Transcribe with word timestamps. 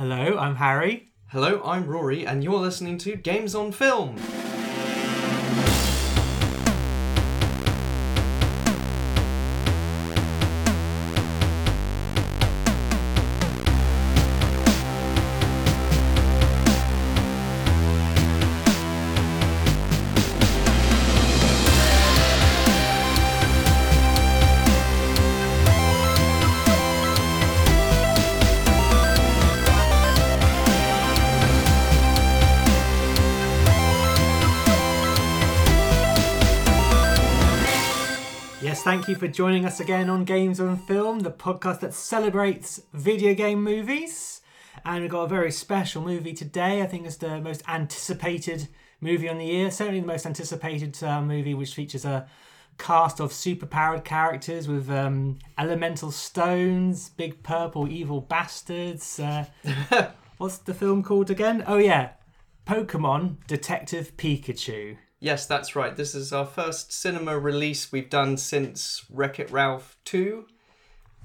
Hello, 0.00 0.38
I'm 0.38 0.56
Harry. 0.56 1.10
Hello, 1.26 1.60
I'm 1.62 1.86
Rory, 1.86 2.26
and 2.26 2.42
you're 2.42 2.58
listening 2.58 2.96
to 3.00 3.16
Games 3.16 3.54
on 3.54 3.70
Film. 3.70 4.16
You 39.10 39.16
for 39.16 39.26
joining 39.26 39.64
us 39.64 39.80
again 39.80 40.08
on 40.08 40.24
Games 40.24 40.60
on 40.60 40.76
Film, 40.76 41.20
the 41.20 41.32
podcast 41.32 41.80
that 41.80 41.92
celebrates 41.92 42.80
video 42.92 43.34
game 43.34 43.60
movies. 43.60 44.40
And 44.84 45.02
we've 45.02 45.10
got 45.10 45.22
a 45.22 45.28
very 45.28 45.50
special 45.50 46.00
movie 46.00 46.32
today. 46.32 46.80
I 46.80 46.86
think 46.86 47.06
it's 47.06 47.16
the 47.16 47.40
most 47.40 47.62
anticipated 47.66 48.68
movie 49.00 49.28
on 49.28 49.38
the 49.38 49.46
year. 49.46 49.72
Certainly 49.72 50.00
the 50.00 50.06
most 50.06 50.26
anticipated 50.26 51.02
uh, 51.02 51.20
movie, 51.22 51.54
which 51.54 51.74
features 51.74 52.04
a 52.04 52.28
cast 52.78 53.18
of 53.18 53.32
superpowered 53.32 54.04
characters 54.04 54.68
with 54.68 54.88
um, 54.88 55.40
elemental 55.58 56.12
stones, 56.12 57.08
big 57.08 57.42
purple 57.42 57.90
evil 57.90 58.20
bastards. 58.20 59.18
Uh, 59.18 59.46
what's 60.38 60.58
the 60.58 60.74
film 60.74 61.02
called 61.02 61.30
again? 61.30 61.64
Oh, 61.66 61.78
yeah. 61.78 62.10
Pokemon 62.64 63.38
Detective 63.48 64.16
Pikachu. 64.16 64.98
Yes, 65.22 65.44
that's 65.44 65.76
right. 65.76 65.94
This 65.94 66.14
is 66.14 66.32
our 66.32 66.46
first 66.46 66.92
cinema 66.92 67.38
release 67.38 67.92
we've 67.92 68.08
done 68.08 68.38
since 68.38 69.04
Wreck 69.10 69.38
It 69.38 69.50
Ralph 69.50 69.98
2. 70.06 70.46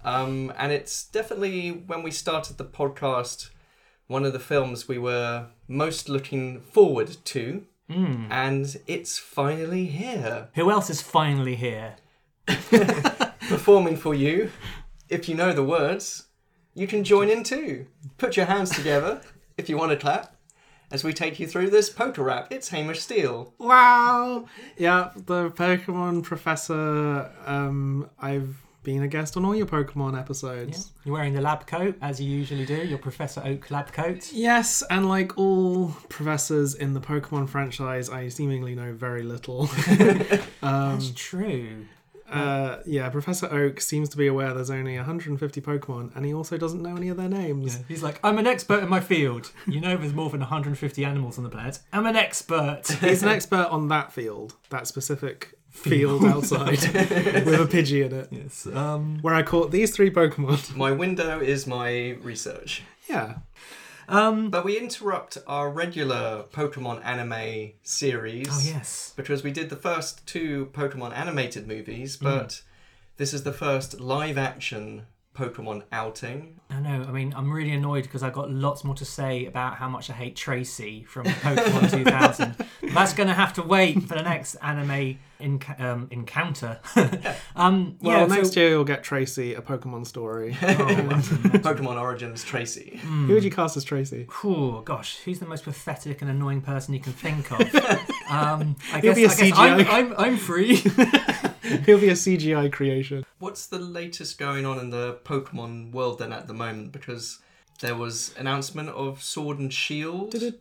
Um, 0.04 0.52
and 0.58 0.74
it's 0.74 1.08
definitely, 1.08 1.70
when 1.70 2.04
we 2.04 2.12
started 2.12 2.58
the 2.58 2.66
podcast, 2.66 3.52
one 4.08 4.26
of 4.26 4.34
the 4.34 4.40
films 4.40 4.90
we 4.90 4.98
were 4.98 5.48
most 5.70 6.10
looking 6.10 6.60
forward 6.60 7.16
to. 7.24 7.66
And 8.30 8.76
it's 8.86 9.18
finally 9.18 9.86
here. 9.86 10.50
Who 10.56 10.70
else 10.70 10.90
is 10.90 11.02
finally 11.02 11.56
here? 11.56 11.96
Performing 12.48 13.96
for 13.96 14.14
you. 14.14 14.52
If 15.08 15.30
you 15.30 15.36
know 15.36 15.54
the 15.54 15.64
words, 15.64 16.28
you 16.74 16.86
can 16.86 17.06
join 17.06 17.30
in 17.30 17.44
too. 17.44 17.86
Put 18.18 18.36
your 18.36 18.48
hands 18.48 18.72
together 18.72 19.22
if 19.58 19.70
you 19.70 19.78
want 19.78 19.92
to 19.92 19.98
clap 19.98 20.35
as 20.96 21.04
we 21.04 21.12
take 21.12 21.42
you 21.42 21.46
through 21.46 21.70
this 21.70 21.90
poker 21.90 22.24
rap. 22.24 22.48
It's 22.52 22.70
Hamish 22.70 23.02
Steele. 23.02 23.54
Wow! 23.58 24.46
Yeah, 24.78 25.12
the 25.14 25.52
Pokemon 25.52 26.24
Professor. 26.24 27.30
Um, 27.46 28.10
I've 28.18 28.56
been 28.84 29.04
a 29.04 29.08
guest 29.10 29.36
on 29.36 29.44
all 29.44 29.54
your 29.54 29.66
Pokemon 29.66 30.18
episodes. 30.18 30.94
You're 31.04 31.16
wearing 31.16 31.34
the 31.34 31.42
lab 31.42 31.68
coat, 31.68 31.98
as 32.02 32.22
you 32.22 32.30
usually 32.30 32.66
do, 32.66 32.78
your 32.78 32.98
Professor 32.98 33.42
Oak 33.44 33.70
lab 33.72 33.92
coat. 33.92 34.32
Yes, 34.32 34.84
and 34.90 35.10
like 35.10 35.38
all 35.38 35.90
professors 36.08 36.76
in 36.76 36.94
the 36.94 37.02
Pokemon 37.02 37.50
franchise, 37.50 38.10
I 38.10 38.30
seemingly 38.30 38.74
know 38.74 38.94
very 38.94 39.24
little. 39.24 39.66
That's 40.62 41.12
true. 41.14 41.88
Uh, 42.30 42.78
yeah, 42.86 43.10
Professor 43.10 43.52
Oak 43.52 43.80
seems 43.80 44.10
to 44.10 44.18
be 44.18 44.28
aware 44.28 44.54
there's 44.54 44.70
only 44.72 44.96
150 44.96 45.62
Pokemon, 45.62 46.16
and 46.16 46.26
he 46.26 46.34
also 46.34 46.58
doesn't 46.58 46.82
know 46.82 46.96
any 46.96 47.10
of 47.10 47.18
their 47.18 47.30
names. 47.30 47.80
He's 47.88 48.04
like, 48.04 48.20
I'm 48.24 48.38
an 48.38 48.48
expert 48.48 48.82
in 48.84 48.90
my 48.90 49.00
field. 49.00 49.52
You 49.68 49.80
know 49.80 49.96
there's 49.98 50.14
more 50.14 50.30
than 50.30 50.40
150 50.40 51.06
animals 51.06 51.38
on 51.38 51.44
the 51.44 51.50
planet. 51.50 51.80
I'm 51.94 52.06
an 52.06 52.16
expert. 52.16 52.88
He's 53.02 53.24
an 53.24 53.30
expert 53.30 53.68
on 53.70 53.90
that 53.90 54.12
field, 54.12 54.56
that 54.70 54.88
specific 54.88 55.54
field 55.70 56.24
outside 56.26 56.70
with 56.72 56.94
a 56.94 57.68
Pidgey 57.70 58.06
in 58.06 58.14
it, 58.14 58.30
yes. 58.32 58.66
Um, 58.68 59.20
where 59.22 59.36
I 59.36 59.44
caught 59.44 59.72
these 59.72 59.96
three 59.96 60.10
Pokemon. 60.10 60.76
My 60.76 60.92
window 60.92 61.40
is 61.40 61.68
my 61.68 62.18
research. 62.22 62.84
Yeah. 63.08 63.36
Um, 64.08 64.50
But 64.50 64.64
we 64.66 64.78
interrupt 64.78 65.38
our 65.48 65.70
regular 65.70 66.46
Pokemon 66.52 67.04
anime 67.06 67.72
series. 67.84 68.48
oh, 68.52 68.62
yes. 68.64 69.14
Because 69.16 69.44
we 69.44 69.52
did 69.52 69.70
the 69.70 69.76
first 69.76 70.26
two 70.28 70.68
Pokemon 70.74 71.14
animated 71.16 71.68
movies, 71.68 72.18
Mm. 72.18 72.24
but 72.24 72.62
this 73.18 73.34
is 73.34 73.44
the 73.44 73.54
first 73.54 74.00
live 74.00 74.38
action 74.38 75.08
Pokemon 75.36 75.84
outing. 75.92 76.60
I 76.70 76.80
know. 76.80 77.06
I 77.08 77.12
mean, 77.12 77.34
I'm 77.36 77.52
really 77.52 77.72
annoyed 77.72 78.04
because 78.04 78.24
I've 78.24 78.34
got 78.34 78.50
lots 78.52 78.84
more 78.84 78.96
to 78.96 79.06
say 79.06 79.46
about 79.46 79.76
how 79.76 79.88
much 79.88 80.10
I 80.10 80.14
hate 80.14 80.36
Tracy 80.36 81.04
from 81.04 81.26
Pokemon 81.26 81.92
2000. 82.04 82.56
That's 82.94 83.14
going 83.14 83.28
to 83.28 83.34
have 83.36 83.54
to 83.54 83.62
wait 83.62 84.02
for 84.04 84.16
the 84.16 84.24
next 84.24 84.56
anime 84.56 85.20
enc- 85.40 85.80
um, 85.80 86.08
encounter. 86.12 86.80
um, 87.56 87.98
Well, 88.02 88.22
yeah, 88.22 88.26
next 88.36 88.54
so- 88.54 88.60
year 88.62 88.70
you'll 88.70 88.84
get 88.84 89.04
Tracy, 89.04 89.54
a 89.54 89.62
Pokemon 89.62 90.08
story. 90.08 90.58
Oh, 90.62 91.58
Pokemon 91.60 92.00
Origins 92.02 92.44
Tracy. 92.44 93.00
Mm. 93.04 93.28
Who 93.28 93.34
would 93.36 93.44
you 93.44 93.52
cast 93.52 93.78
as 93.78 93.84
Tracy? 93.84 94.28
Oh 94.44 94.82
gosh, 94.82 95.18
who's 95.26 95.40
the 95.40 95.46
most 95.46 95.64
pathetic 95.66 96.22
and 96.22 96.32
annoying 96.32 96.62
person 96.62 96.94
you 96.94 97.00
can 97.00 97.14
think 97.14 97.52
of? 97.52 97.62
um, 98.30 98.76
I 98.94 99.00
He'll 99.02 99.14
guess, 99.14 99.16
be 99.16 99.24
a 99.24 99.48
I 99.48 99.50
guess 99.50 99.58
I'm, 99.58 99.80
CGI. 99.80 99.88
I'm, 99.90 100.14
I'm 100.18 100.38
free. 100.38 100.84
He'll 101.86 102.00
be 102.00 102.10
a 102.10 102.14
CGI 102.14 102.72
creation. 102.72 103.26
What's 103.40 103.68
the 103.68 103.80
latest 103.80 104.38
going 104.38 104.66
on 104.66 104.80
in 104.80 104.90
the 104.90 105.20
Pokemon 105.26 105.92
world 105.92 106.20
then 106.20 106.34
at 106.34 106.48
the 106.48 106.54
moment? 106.54 106.92
Because 106.92 107.40
there 107.82 107.96
was 107.96 108.34
announcement 108.38 108.90
of 108.90 109.22
Sword 109.22 109.60
and 109.60 109.74
Shield. 109.74 110.32
Coming 110.32 110.54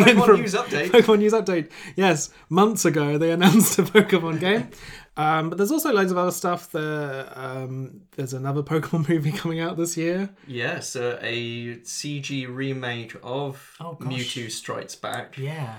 in 0.00 0.06
Pokemon 0.06 0.26
from 0.26 0.40
news 0.40 0.54
update. 0.54 0.88
Pokemon 0.90 1.18
news 1.18 1.32
update. 1.32 1.70
Yes, 1.96 2.30
months 2.48 2.84
ago 2.84 3.18
they 3.18 3.30
announced 3.30 3.78
a 3.78 3.82
Pokemon 3.82 4.40
game, 4.40 4.70
um, 5.16 5.50
but 5.50 5.58
there's 5.58 5.72
also 5.72 5.92
loads 5.92 6.12
of 6.12 6.18
other 6.18 6.30
stuff. 6.30 6.70
There, 6.72 7.30
um, 7.36 8.02
there's 8.16 8.32
another 8.32 8.62
Pokemon 8.62 9.08
movie 9.08 9.32
coming 9.32 9.60
out 9.60 9.76
this 9.76 9.96
year. 9.96 10.30
Yes, 10.46 10.96
uh, 10.96 11.18
a 11.20 11.76
CG 11.78 12.46
remake 12.48 13.14
of 13.22 13.76
Oh. 13.80 13.96
Mewtwo 14.00 14.50
Strikes 14.50 14.94
Back. 14.96 15.36
yeah. 15.36 15.76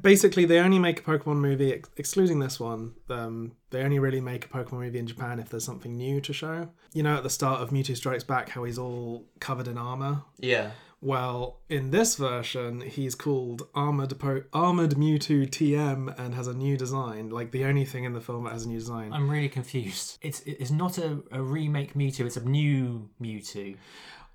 Basically, 0.00 0.44
they 0.44 0.58
only 0.58 0.78
make 0.78 1.00
a 1.00 1.02
Pokemon 1.02 1.36
movie, 1.36 1.72
ex- 1.72 1.90
excluding 1.96 2.38
this 2.38 2.60
one. 2.60 2.92
Um, 3.08 3.52
they 3.70 3.82
only 3.82 3.98
really 3.98 4.20
make 4.20 4.44
a 4.44 4.48
Pokemon 4.48 4.80
movie 4.80 4.98
in 4.98 5.06
Japan 5.06 5.38
if 5.38 5.48
there's 5.48 5.64
something 5.64 5.96
new 5.96 6.20
to 6.20 6.32
show. 6.32 6.68
You 6.92 7.02
know, 7.02 7.16
at 7.16 7.22
the 7.22 7.30
start 7.30 7.60
of 7.60 7.70
Mewtwo 7.70 7.96
Strikes 7.96 8.24
Back, 8.24 8.50
how 8.50 8.64
he's 8.64 8.78
all 8.78 9.24
covered 9.40 9.68
in 9.68 9.78
armor. 9.78 10.22
Yeah. 10.38 10.72
Well, 11.00 11.58
in 11.68 11.90
this 11.90 12.14
version, 12.14 12.80
he's 12.82 13.16
called 13.16 13.62
Armored 13.74 14.16
po- 14.20 14.44
Armored 14.52 14.92
Mewtwo 14.92 15.48
TM 15.48 16.16
and 16.16 16.34
has 16.34 16.46
a 16.46 16.54
new 16.54 16.76
design. 16.76 17.28
Like 17.30 17.50
the 17.50 17.64
only 17.64 17.84
thing 17.84 18.04
in 18.04 18.12
the 18.12 18.20
film 18.20 18.44
that 18.44 18.52
has 18.52 18.66
a 18.66 18.68
new 18.68 18.78
design. 18.78 19.12
I'm 19.12 19.28
really 19.28 19.48
confused. 19.48 20.18
It's 20.22 20.42
it's 20.46 20.70
not 20.70 20.98
a, 20.98 21.18
a 21.32 21.42
remake 21.42 21.94
Mewtwo. 21.94 22.26
It's 22.26 22.36
a 22.36 22.44
new 22.44 23.10
Mewtwo. 23.20 23.76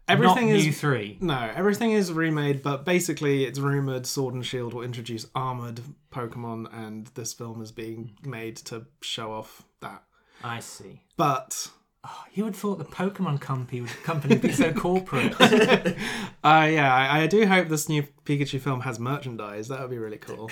Everything 0.08 0.50
not 0.50 0.58
is 0.58 0.66
Mew 0.66 0.72
three. 0.72 1.18
no, 1.20 1.52
everything 1.54 1.92
is 1.92 2.12
remade, 2.14 2.64
but 2.64 2.86
basically, 2.86 3.44
it's 3.46 3.60
rumored 3.60 4.06
Sword 4.06 4.34
and 4.34 4.46
Shield 4.46 4.74
will 4.74 4.84
introduce 4.84 5.28
armored 5.36 5.82
Pokemon, 6.12 6.68
and 6.74 7.08
this 7.08 7.34
film 7.34 7.62
is 7.62 7.72
being 7.72 8.12
made 8.24 8.56
to 8.58 8.86
show 9.02 9.34
off 9.34 9.64
that. 9.82 10.04
I 10.44 10.60
see. 10.60 11.02
But 11.18 11.70
Oh, 12.10 12.24
you 12.34 12.46
would 12.46 12.54
have 12.54 12.62
thought 12.62 12.78
the 12.78 12.86
Pokemon 12.86 13.42
company 13.42 13.82
would, 13.82 13.90
company 14.04 14.38
be 14.38 14.54
so 14.54 14.72
corporate. 14.72 15.34
uh, 15.42 16.68
yeah, 16.72 16.94
I, 16.94 17.24
I 17.24 17.28
do 17.28 17.46
hope 17.46 17.68
this 17.68 17.90
new 17.90 18.04
Pikachu 18.24 18.62
film 18.62 18.82
has 18.82 18.98
merchandise. 18.98 19.68
That 19.68 19.82
would 19.82 19.90
be 19.90 19.98
really 19.98 20.18
cool. 20.18 20.50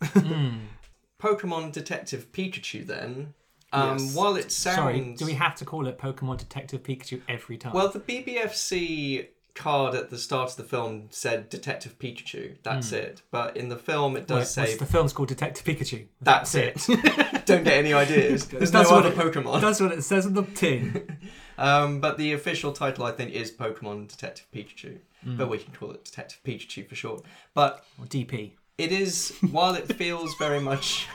Pokemon 1.20 1.72
Detective 1.72 2.32
Pikachu 2.32 2.86
then. 2.86 3.34
Um, 3.72 3.98
Yes. 3.98 4.14
While 4.14 4.36
it 4.36 4.50
sounds. 4.50 4.76
Sorry, 4.76 5.14
do 5.18 5.26
we 5.26 5.34
have 5.34 5.54
to 5.56 5.64
call 5.64 5.86
it 5.86 5.98
Pokemon 5.98 6.38
Detective 6.38 6.82
Pikachu 6.82 7.20
every 7.28 7.56
time? 7.58 7.72
Well, 7.72 7.88
the 7.88 8.00
BBFC 8.00 9.28
card 9.54 9.94
at 9.96 10.08
the 10.08 10.16
start 10.18 10.50
of 10.50 10.56
the 10.56 10.62
film 10.62 11.08
said 11.10 11.48
Detective 11.50 11.98
Pikachu. 11.98 12.54
That's 12.62 12.92
it. 12.92 13.22
But 13.32 13.56
in 13.56 13.68
the 13.68 13.76
film, 13.76 14.16
it 14.16 14.20
Wait, 14.20 14.28
does 14.28 14.50
say 14.54 14.76
the 14.76 14.86
film's 14.86 15.12
called 15.12 15.28
Detective 15.28 15.64
Pikachu. 15.64 16.06
that's 16.22 16.54
it. 16.54 16.76
Don't 17.44 17.64
get 17.64 17.72
any 17.74 17.92
ideas. 17.92 18.46
There's 18.48 18.70
That's 18.70 18.88
no 18.88 18.96
what 18.96 19.06
other 19.06 19.20
it- 19.20 19.34
Pokemon. 19.34 19.60
That's 19.60 19.80
what 19.80 19.90
it 19.92 20.02
says 20.02 20.26
on 20.26 20.34
the 20.34 20.42
tin. 20.44 21.18
Um, 21.60 22.00
but 22.00 22.18
the 22.18 22.34
official 22.34 22.70
title, 22.72 23.02
I 23.04 23.10
think, 23.10 23.32
is 23.32 23.50
Pokemon 23.50 24.06
Detective 24.06 24.46
Pikachu. 24.54 24.98
But 25.24 25.48
we 25.50 25.58
can 25.58 25.74
call 25.74 25.90
it 25.90 26.04
Detective 26.04 26.38
Pikachu 26.46 26.88
for 26.88 26.94
short. 26.94 27.24
But 27.52 27.84
Or 27.98 28.04
DP. 28.06 28.52
it 28.78 28.92
is, 28.92 29.32
while 29.50 29.74
it 29.74 29.92
feels 29.92 30.32
very 30.36 30.60
much. 30.60 31.08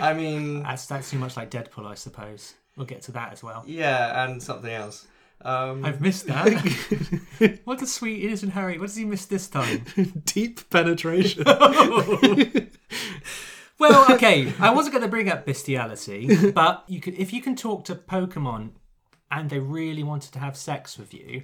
I 0.00 0.12
mean, 0.14 0.62
That's 0.62 0.86
that's 0.86 1.10
too 1.10 1.18
much 1.18 1.36
like 1.36 1.50
Deadpool, 1.50 1.86
I 1.86 1.94
suppose. 1.94 2.54
We'll 2.76 2.86
get 2.86 3.02
to 3.02 3.12
that 3.12 3.32
as 3.32 3.42
well. 3.42 3.62
yeah, 3.66 4.24
and 4.24 4.42
something 4.42 4.70
else. 4.72 5.06
Um, 5.42 5.84
I've 5.84 6.00
missed 6.00 6.26
that. 6.26 7.58
what 7.64 7.78
does 7.78 7.92
sweet 7.92 8.24
innocent 8.24 8.52
Harry? 8.52 8.78
What 8.78 8.86
does 8.86 8.96
he 8.96 9.04
miss 9.04 9.26
this 9.26 9.46
time? 9.48 9.84
Deep 10.24 10.68
penetration. 10.70 11.44
Well, 13.76 14.06
okay, 14.14 14.52
I 14.60 14.70
wasn't 14.72 14.92
going 14.94 15.02
to 15.02 15.10
bring 15.10 15.28
up 15.28 15.44
bestiality, 15.44 16.50
but 16.52 16.84
you 16.86 17.00
could 17.00 17.14
if 17.14 17.32
you 17.32 17.42
can 17.42 17.56
talk 17.56 17.84
to 17.86 17.96
Pokemon 17.96 18.70
and 19.32 19.50
they 19.50 19.58
really 19.58 20.04
wanted 20.04 20.32
to 20.34 20.38
have 20.38 20.56
sex 20.56 20.96
with 20.96 21.12
you. 21.12 21.42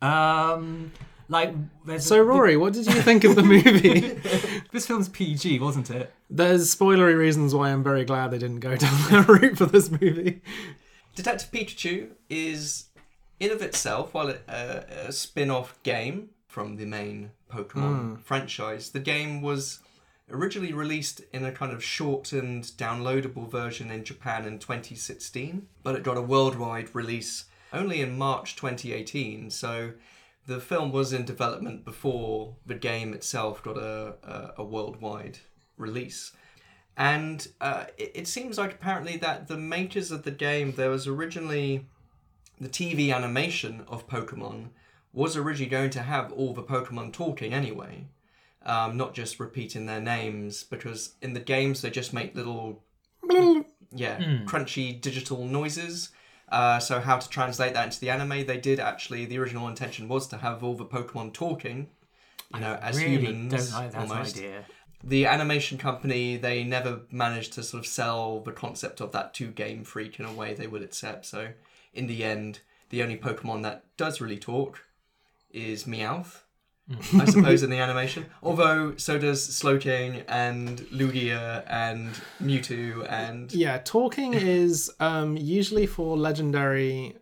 Um, 0.00 0.90
like 1.28 1.54
there's 1.84 2.04
So, 2.04 2.20
Rory, 2.20 2.56
what 2.56 2.72
did 2.72 2.86
you 2.86 3.00
think 3.02 3.24
of 3.24 3.36
the 3.36 3.42
movie? 3.42 4.00
this 4.72 4.86
film's 4.86 5.08
PG, 5.08 5.58
wasn't 5.60 5.90
it? 5.90 6.12
There's 6.30 6.74
spoilery 6.74 7.16
reasons 7.16 7.54
why 7.54 7.70
I'm 7.70 7.82
very 7.82 8.04
glad 8.04 8.30
they 8.30 8.38
didn't 8.38 8.60
go 8.60 8.76
down 8.76 8.94
that 9.10 9.28
route 9.28 9.58
for 9.58 9.66
this 9.66 9.90
movie. 9.90 10.42
Detective 11.14 11.50
Pikachu 11.50 12.10
is, 12.30 12.86
in 13.40 13.50
of 13.50 13.60
itself, 13.60 14.14
while 14.14 14.28
it, 14.28 14.42
uh, 14.48 14.82
a 15.06 15.12
spin-off 15.12 15.80
game 15.82 16.30
from 16.46 16.76
the 16.76 16.86
main 16.86 17.30
Pokemon 17.52 18.22
franchise, 18.22 18.90
the 18.90 19.00
game 19.00 19.42
was 19.42 19.80
originally 20.30 20.72
released 20.72 21.22
in 21.32 21.44
a 21.44 21.52
kind 21.52 21.72
of 21.72 21.82
shortened, 21.82 22.64
downloadable 22.76 23.50
version 23.50 23.90
in 23.90 24.04
Japan 24.04 24.44
in 24.44 24.58
2016, 24.58 25.66
but 25.82 25.94
it 25.94 26.02
got 26.02 26.16
a 26.16 26.22
worldwide 26.22 26.94
release 26.94 27.46
only 27.72 28.00
in 28.00 28.16
March 28.16 28.56
2018. 28.56 29.50
So 29.50 29.92
the 30.48 30.60
film 30.60 30.90
was 30.90 31.12
in 31.12 31.26
development 31.26 31.84
before 31.84 32.56
the 32.64 32.74
game 32.74 33.12
itself 33.12 33.62
got 33.62 33.76
a, 33.76 34.14
a, 34.22 34.54
a 34.56 34.64
worldwide 34.64 35.38
release. 35.76 36.32
And 36.96 37.46
uh, 37.60 37.84
it, 37.98 38.12
it 38.14 38.26
seems 38.26 38.56
like 38.56 38.72
apparently 38.72 39.18
that 39.18 39.46
the 39.46 39.58
makers 39.58 40.10
of 40.10 40.22
the 40.22 40.30
game, 40.30 40.72
there 40.72 40.88
was 40.88 41.06
originally 41.06 41.86
the 42.58 42.68
TV 42.68 43.14
animation 43.14 43.84
of 43.88 44.08
Pokemon 44.08 44.70
was 45.12 45.36
originally 45.36 45.70
going 45.70 45.90
to 45.90 46.02
have 46.02 46.32
all 46.32 46.54
the 46.54 46.62
Pokemon 46.62 47.12
talking 47.12 47.52
anyway, 47.52 48.06
um, 48.64 48.96
not 48.96 49.12
just 49.12 49.38
repeating 49.38 49.84
their 49.84 50.00
names, 50.00 50.64
because 50.64 51.14
in 51.20 51.34
the 51.34 51.40
games 51.40 51.82
they 51.82 51.90
just 51.90 52.14
make 52.14 52.34
little, 52.34 52.82
yeah, 53.92 54.18
crunchy 54.46 54.98
digital 54.98 55.44
noises. 55.44 56.08
Uh, 56.50 56.78
so 56.78 57.00
how 57.00 57.18
to 57.18 57.28
translate 57.28 57.74
that 57.74 57.84
into 57.84 58.00
the 58.00 58.10
anime? 58.10 58.46
They 58.46 58.58
did 58.58 58.80
actually. 58.80 59.26
The 59.26 59.38
original 59.38 59.68
intention 59.68 60.08
was 60.08 60.26
to 60.28 60.38
have 60.38 60.64
all 60.64 60.74
the 60.74 60.86
Pokemon 60.86 61.32
talking, 61.34 61.88
you 62.54 62.60
know, 62.60 62.78
as 62.80 62.96
really 62.96 63.18
humans 63.18 63.70
don't 63.70 63.82
like 63.82 63.92
that 63.92 64.00
almost 64.08 64.36
idea. 64.36 64.64
the 65.04 65.26
animation 65.26 65.76
company 65.78 66.36
they 66.36 66.64
never 66.64 67.00
managed 67.10 67.52
to 67.54 67.62
sort 67.62 67.82
of 67.82 67.86
sell 67.86 68.40
the 68.40 68.52
concept 68.52 69.00
of 69.00 69.12
that 69.12 69.34
to 69.34 69.48
Game 69.48 69.84
Freak 69.84 70.18
in 70.18 70.24
a 70.24 70.32
way 70.32 70.54
they 70.54 70.66
would 70.66 70.82
accept. 70.82 71.26
So 71.26 71.50
in 71.92 72.06
the 72.06 72.24
end, 72.24 72.60
the 72.90 73.02
only 73.02 73.16
Pokemon 73.18 73.62
that 73.64 73.84
does 73.96 74.20
really 74.20 74.38
talk 74.38 74.84
is 75.50 75.84
Meowth, 75.84 76.40
I 77.18 77.24
suppose, 77.26 77.62
in 77.62 77.70
the 77.70 77.78
animation. 77.78 78.26
Although 78.42 78.96
so 78.96 79.18
does 79.18 79.46
Slowking 79.46 80.24
and 80.28 80.80
Lugia 80.92 81.64
and 81.68 82.10
Mewtwo 82.42 83.06
and 83.10 83.52
Yeah, 83.52 83.78
talking 83.84 84.34
is 84.58 84.90
um, 85.00 85.36
usually 85.36 85.86
for 85.86 86.16
legendary 86.16 87.16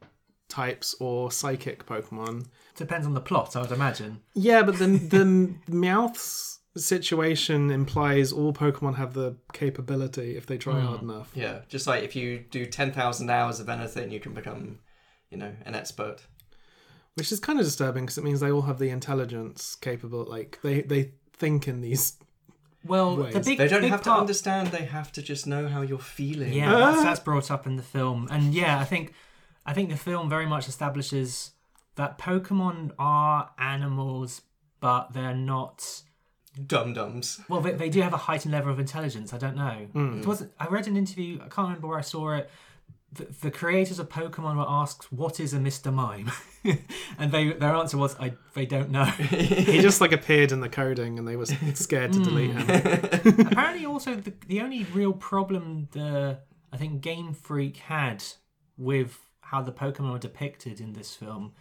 types 0.49 0.95
or 1.01 1.33
psychic 1.33 1.85
Pokemon. 1.87 2.47
Depends 2.77 3.07
on 3.07 3.15
the 3.15 3.21
plot, 3.21 3.57
I 3.57 3.63
would 3.63 3.73
imagine. 3.73 4.21
Yeah, 4.35 4.63
but 4.63 4.79
the 4.79 4.87
the 4.87 5.55
Meowth's 5.69 6.61
situation 6.77 7.71
implies 7.71 8.33
all 8.33 8.53
Pokemon 8.53 8.97
have 8.97 9.15
the 9.15 9.37
capability 9.53 10.37
if 10.37 10.47
they 10.47 10.59
try 10.59 10.79
hard 10.81 11.03
enough. 11.03 11.31
yeah, 11.35 11.61
just 11.69 11.87
like 11.87 12.05
if 12.05 12.15
you 12.15 12.39
do 12.39 12.67
ten 12.67 12.93
thousand 12.93 13.31
hours 13.31 13.61
of 13.61 13.69
anything, 13.69 14.11
you 14.11 14.21
can 14.21 14.35
become, 14.35 14.79
you 15.31 15.39
know, 15.39 15.53
an 15.65 15.75
expert. 15.75 16.19
Which 17.17 17.33
is 17.33 17.41
kind 17.41 17.59
of 17.59 17.65
disturbing 17.65 18.05
because 18.05 18.19
it 18.19 18.25
means 18.25 18.41
they 18.41 18.51
all 18.51 18.63
have 18.63 18.79
the 18.79 18.91
intelligence 18.91 19.75
capable. 19.75 20.25
Like 20.25 20.59
they 20.63 20.83
they 20.83 21.13
think 21.33 21.67
in 21.67 21.81
these. 21.81 22.19
Well, 22.85 23.17
the 23.17 23.23
Ways. 23.25 23.45
big 23.45 23.59
They 23.59 23.69
don't 23.69 23.81
big 23.81 23.91
have 23.91 24.03
to 24.03 24.13
understand. 24.13 24.69
They 24.69 24.85
have 24.85 25.11
to 25.13 25.23
just 25.23 25.47
know 25.47 25.67
how 25.67 25.81
you're 25.81 25.99
feeling. 25.99 26.53
Yeah, 26.53 26.71
that's, 26.71 27.03
that's 27.03 27.21
brought 27.29 27.51
up 27.51 27.67
in 27.67 27.77
the 27.77 27.83
film, 27.83 28.29
and 28.31 28.55
yeah, 28.55 28.79
I 28.79 28.85
think 28.85 29.13
I 29.65 29.73
think 29.73 29.89
the 29.89 29.97
film 29.97 30.29
very 30.29 30.47
much 30.47 30.69
establishes 30.69 31.53
that 31.97 32.19
Pokemon 32.19 32.93
are 32.99 33.51
animals, 33.59 34.43
but 34.81 35.13
they're 35.13 35.35
not. 35.35 36.03
Dum 36.67 36.95
dums. 36.95 37.41
Well, 37.49 37.61
they, 37.61 37.73
they 37.73 37.89
do 37.91 38.01
have 38.01 38.15
a 38.15 38.19
heightened 38.19 38.53
level 38.53 38.71
of 38.73 38.79
intelligence. 38.79 39.35
I 39.35 39.39
don't 39.39 39.57
know. 39.57 39.89
Hmm. 39.93 40.21
It 40.21 40.27
wasn't. 40.27 40.53
I 40.61 40.67
read 40.69 40.87
an 40.87 40.97
interview. 40.97 41.37
I 41.37 41.49
can't 41.49 41.69
remember 41.69 41.89
where 41.89 41.99
I 41.99 42.03
saw 42.03 42.35
it. 42.35 42.51
The, 43.17 43.25
the 43.43 43.51
creators 43.51 43.99
of 43.99 44.09
Pokemon 44.09 44.57
were 44.57 44.67
asked, 44.69 45.13
"What 45.13 45.41
is 45.41 45.55
a 45.55 45.59
Mr. 45.59 45.93
Mime?" 45.93 46.31
and 47.19 47.33
they 47.33 47.53
their 47.53 47.75
answer 47.75 47.97
was, 47.97 48.17
"I 48.19 48.35
they 48.55 48.67
don't 48.67 48.91
know." 48.91 49.05
He 49.37 49.81
just 49.81 50.01
like 50.01 50.13
appeared 50.13 50.53
in 50.53 50.61
the 50.61 50.69
coding 50.69 51.19
and 51.19 51.27
they 51.27 51.37
were 51.37 51.47
scared 51.75 52.13
to 52.13 52.23
delete 52.23 52.53
hmm. 52.53 52.59
him. 52.59 53.41
Apparently, 53.47 53.87
also 53.87 54.15
the, 54.15 54.33
the 54.47 54.61
only 54.61 54.85
real 54.85 55.13
problem 55.13 55.89
the 55.93 56.39
I 56.73 56.77
think 56.77 57.01
Game 57.01 57.33
Freak 57.33 57.79
had 57.79 58.23
with 58.77 59.19
how 59.41 59.63
the 59.63 59.73
Pokemon 59.73 60.13
were 60.13 60.19
depicted 60.19 60.81
in 60.81 60.93
this 60.93 61.15
film 61.15 61.53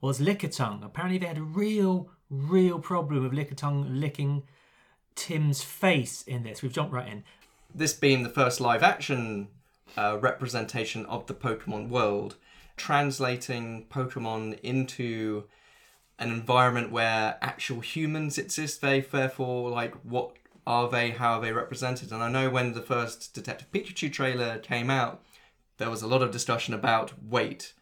was 0.00 0.20
Lickitung. 0.20 0.84
Apparently, 0.84 1.18
they 1.18 1.26
had 1.26 1.38
a 1.38 1.42
real, 1.42 2.10
real 2.28 2.78
problem 2.78 3.22
with 3.22 3.32
Lickitung 3.32 4.00
licking 4.00 4.42
Tim's 5.14 5.62
face 5.62 6.22
in 6.22 6.42
this. 6.42 6.62
We've 6.62 6.72
jumped 6.72 6.92
right 6.92 7.08
in. 7.08 7.24
this 7.74 7.92
being 7.92 8.22
the 8.22 8.28
first 8.28 8.60
live 8.60 8.82
action 8.82 9.48
uh, 9.96 10.18
representation 10.20 11.06
of 11.06 11.26
the 11.26 11.34
Pokemon 11.34 11.88
world, 11.88 12.36
translating 12.76 13.86
Pokemon 13.90 14.58
into 14.60 15.44
an 16.18 16.30
environment 16.30 16.90
where 16.92 17.36
actual 17.42 17.80
humans 17.80 18.38
exist, 18.38 18.80
they 18.80 19.00
therefore 19.00 19.70
like 19.70 19.94
what 20.04 20.36
are 20.66 20.88
they, 20.88 21.10
how 21.10 21.34
are 21.34 21.40
they 21.40 21.52
represented? 21.52 22.10
And 22.12 22.22
I 22.22 22.30
know 22.30 22.48
when 22.48 22.72
the 22.72 22.80
first 22.80 23.34
Detective 23.34 23.70
Pikachu 23.72 24.10
trailer 24.12 24.58
came 24.58 24.88
out, 24.90 25.22
there 25.76 25.90
was 25.90 26.02
a 26.02 26.06
lot 26.06 26.22
of 26.22 26.30
discussion 26.30 26.72
about 26.72 27.12
wait, 27.22 27.74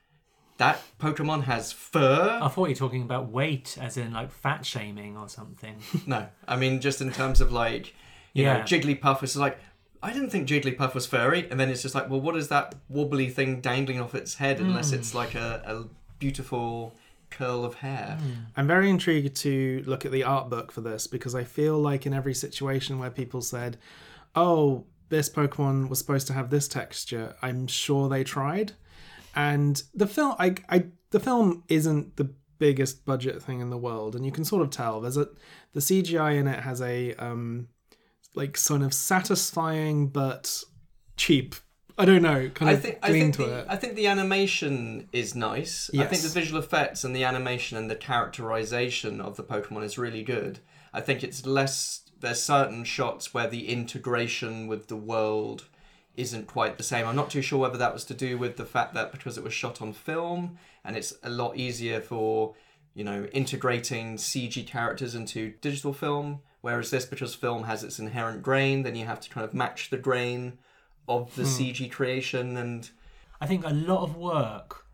that 0.58 0.80
Pokemon 1.00 1.44
has 1.44 1.72
fur. 1.72 2.38
I 2.42 2.48
thought 2.48 2.66
you 2.66 2.70
were 2.72 2.74
talking 2.74 3.02
about 3.02 3.28
weight, 3.30 3.76
as 3.80 3.96
in 3.96 4.12
like 4.12 4.30
fat 4.30 4.64
shaming 4.66 5.16
or 5.16 5.28
something. 5.28 5.76
No, 6.06 6.28
I 6.48 6.56
mean 6.56 6.80
just 6.80 7.00
in 7.00 7.12
terms 7.12 7.40
of 7.40 7.52
like, 7.52 7.94
you 8.32 8.44
know, 8.44 8.56
Yeah. 8.58 8.62
Jigglypuff 8.62 9.22
is 9.22 9.36
like, 9.36 9.58
I 10.02 10.12
didn't 10.12 10.30
think 10.30 10.48
Jigglypuff 10.48 10.94
was 10.94 11.06
furry, 11.06 11.48
and 11.50 11.60
then 11.60 11.70
it's 11.70 11.82
just 11.82 11.94
like, 11.94 12.10
well, 12.10 12.20
what 12.20 12.36
is 12.36 12.48
that 12.48 12.74
wobbly 12.88 13.28
thing 13.30 13.60
dangling 13.60 14.00
off 14.00 14.14
its 14.14 14.34
head 14.36 14.58
unless 14.60 14.90
Hmm. 14.90 14.96
it's 14.96 15.14
like 15.14 15.34
a, 15.34 15.62
a 15.64 15.84
beautiful 16.18 16.94
curl 17.30 17.64
of 17.64 17.74
hair? 17.76 18.18
I'm 18.56 18.66
very 18.66 18.90
intrigued 18.90 19.36
to 19.36 19.82
look 19.86 20.04
at 20.04 20.12
the 20.12 20.24
art 20.24 20.50
book 20.50 20.72
for 20.72 20.80
this 20.80 21.06
because 21.06 21.34
I 21.34 21.44
feel 21.44 21.78
like 21.78 22.04
in 22.06 22.12
every 22.12 22.34
situation 22.34 22.98
where 22.98 23.10
people 23.10 23.42
said, 23.42 23.78
"Oh, 24.34 24.84
this 25.08 25.28
Pokemon 25.30 25.88
was 25.88 25.98
supposed 25.98 26.26
to 26.28 26.32
have 26.32 26.50
this 26.50 26.66
texture," 26.68 27.36
I'm 27.42 27.66
sure 27.66 28.08
they 28.08 28.24
tried. 28.24 28.72
And 29.36 29.82
the 29.94 30.06
film, 30.06 30.34
I, 30.38 30.54
I, 30.68 30.86
the 31.10 31.20
film 31.20 31.64
isn't 31.68 32.16
the 32.16 32.28
biggest 32.58 33.04
budget 33.04 33.42
thing 33.42 33.60
in 33.60 33.70
the 33.70 33.78
world, 33.78 34.14
and 34.14 34.26
you 34.26 34.32
can 34.32 34.44
sort 34.44 34.62
of 34.62 34.70
tell. 34.70 35.00
There's 35.00 35.16
a 35.16 35.28
the 35.74 35.80
CGI 35.80 36.36
in 36.38 36.46
it 36.48 36.60
has 36.60 36.80
a 36.82 37.14
um, 37.14 37.68
like 38.34 38.56
sort 38.56 38.82
of 38.82 38.94
satisfying 38.94 40.08
but 40.08 40.62
cheap. 41.16 41.54
I 41.98 42.04
don't 42.06 42.22
know, 42.22 42.48
kind 42.48 42.70
I 42.70 42.72
of 42.74 42.82
think 42.82 42.98
I 43.02 43.10
think 43.10 43.34
to 43.36 43.44
the, 43.44 43.58
it. 43.58 43.66
I 43.68 43.76
think 43.76 43.96
the 43.96 44.06
animation 44.06 45.08
is 45.12 45.34
nice. 45.34 45.90
I 45.96 46.04
think 46.06 46.22
the 46.22 46.28
visual 46.28 46.58
effects 46.58 47.04
and 47.04 47.14
the 47.14 47.24
animation 47.24 47.76
and 47.76 47.90
the 47.90 47.96
characterization 47.96 49.20
of 49.20 49.36
the 49.36 49.44
Pokemon 49.44 49.84
is 49.84 49.98
really 49.98 50.22
good. 50.22 50.60
I 50.92 51.00
think 51.00 51.22
it's 51.22 51.44
less. 51.44 52.00
There's 52.18 52.42
certain 52.42 52.84
shots 52.84 53.34
where 53.34 53.48
the 53.48 53.68
integration 53.68 54.68
with 54.68 54.86
the 54.88 54.96
world 54.96 55.64
isn't 56.16 56.46
quite 56.46 56.76
the 56.76 56.84
same. 56.84 57.06
I'm 57.06 57.16
not 57.16 57.30
too 57.30 57.42
sure 57.42 57.58
whether 57.58 57.78
that 57.78 57.92
was 57.92 58.04
to 58.06 58.14
do 58.14 58.38
with 58.38 58.56
the 58.56 58.64
fact 58.64 58.94
that 58.94 59.12
because 59.12 59.38
it 59.38 59.44
was 59.44 59.54
shot 59.54 59.80
on 59.80 59.92
film 59.92 60.58
and 60.84 60.96
it's 60.96 61.14
a 61.22 61.30
lot 61.30 61.56
easier 61.56 62.00
for 62.00 62.54
you 62.94 63.04
know 63.04 63.24
integrating 63.32 64.16
CG 64.16 64.66
characters 64.66 65.14
into 65.14 65.54
digital 65.60 65.92
film, 65.92 66.40
whereas 66.62 66.90
this 66.90 67.04
because 67.04 67.34
film 67.34 67.64
has 67.64 67.84
its 67.84 67.98
inherent 67.98 68.42
grain, 68.42 68.82
then 68.82 68.96
you 68.96 69.04
have 69.04 69.20
to 69.20 69.28
kind 69.28 69.44
of 69.44 69.52
match 69.52 69.90
the 69.90 69.98
grain 69.98 70.58
of 71.06 71.34
the 71.36 71.42
hmm. 71.42 71.48
CG 71.48 71.90
creation 71.92 72.56
and 72.56 72.90
I 73.40 73.46
think 73.46 73.66
a 73.66 73.70
lot 73.70 74.04
of 74.04 74.16
work 74.16 74.86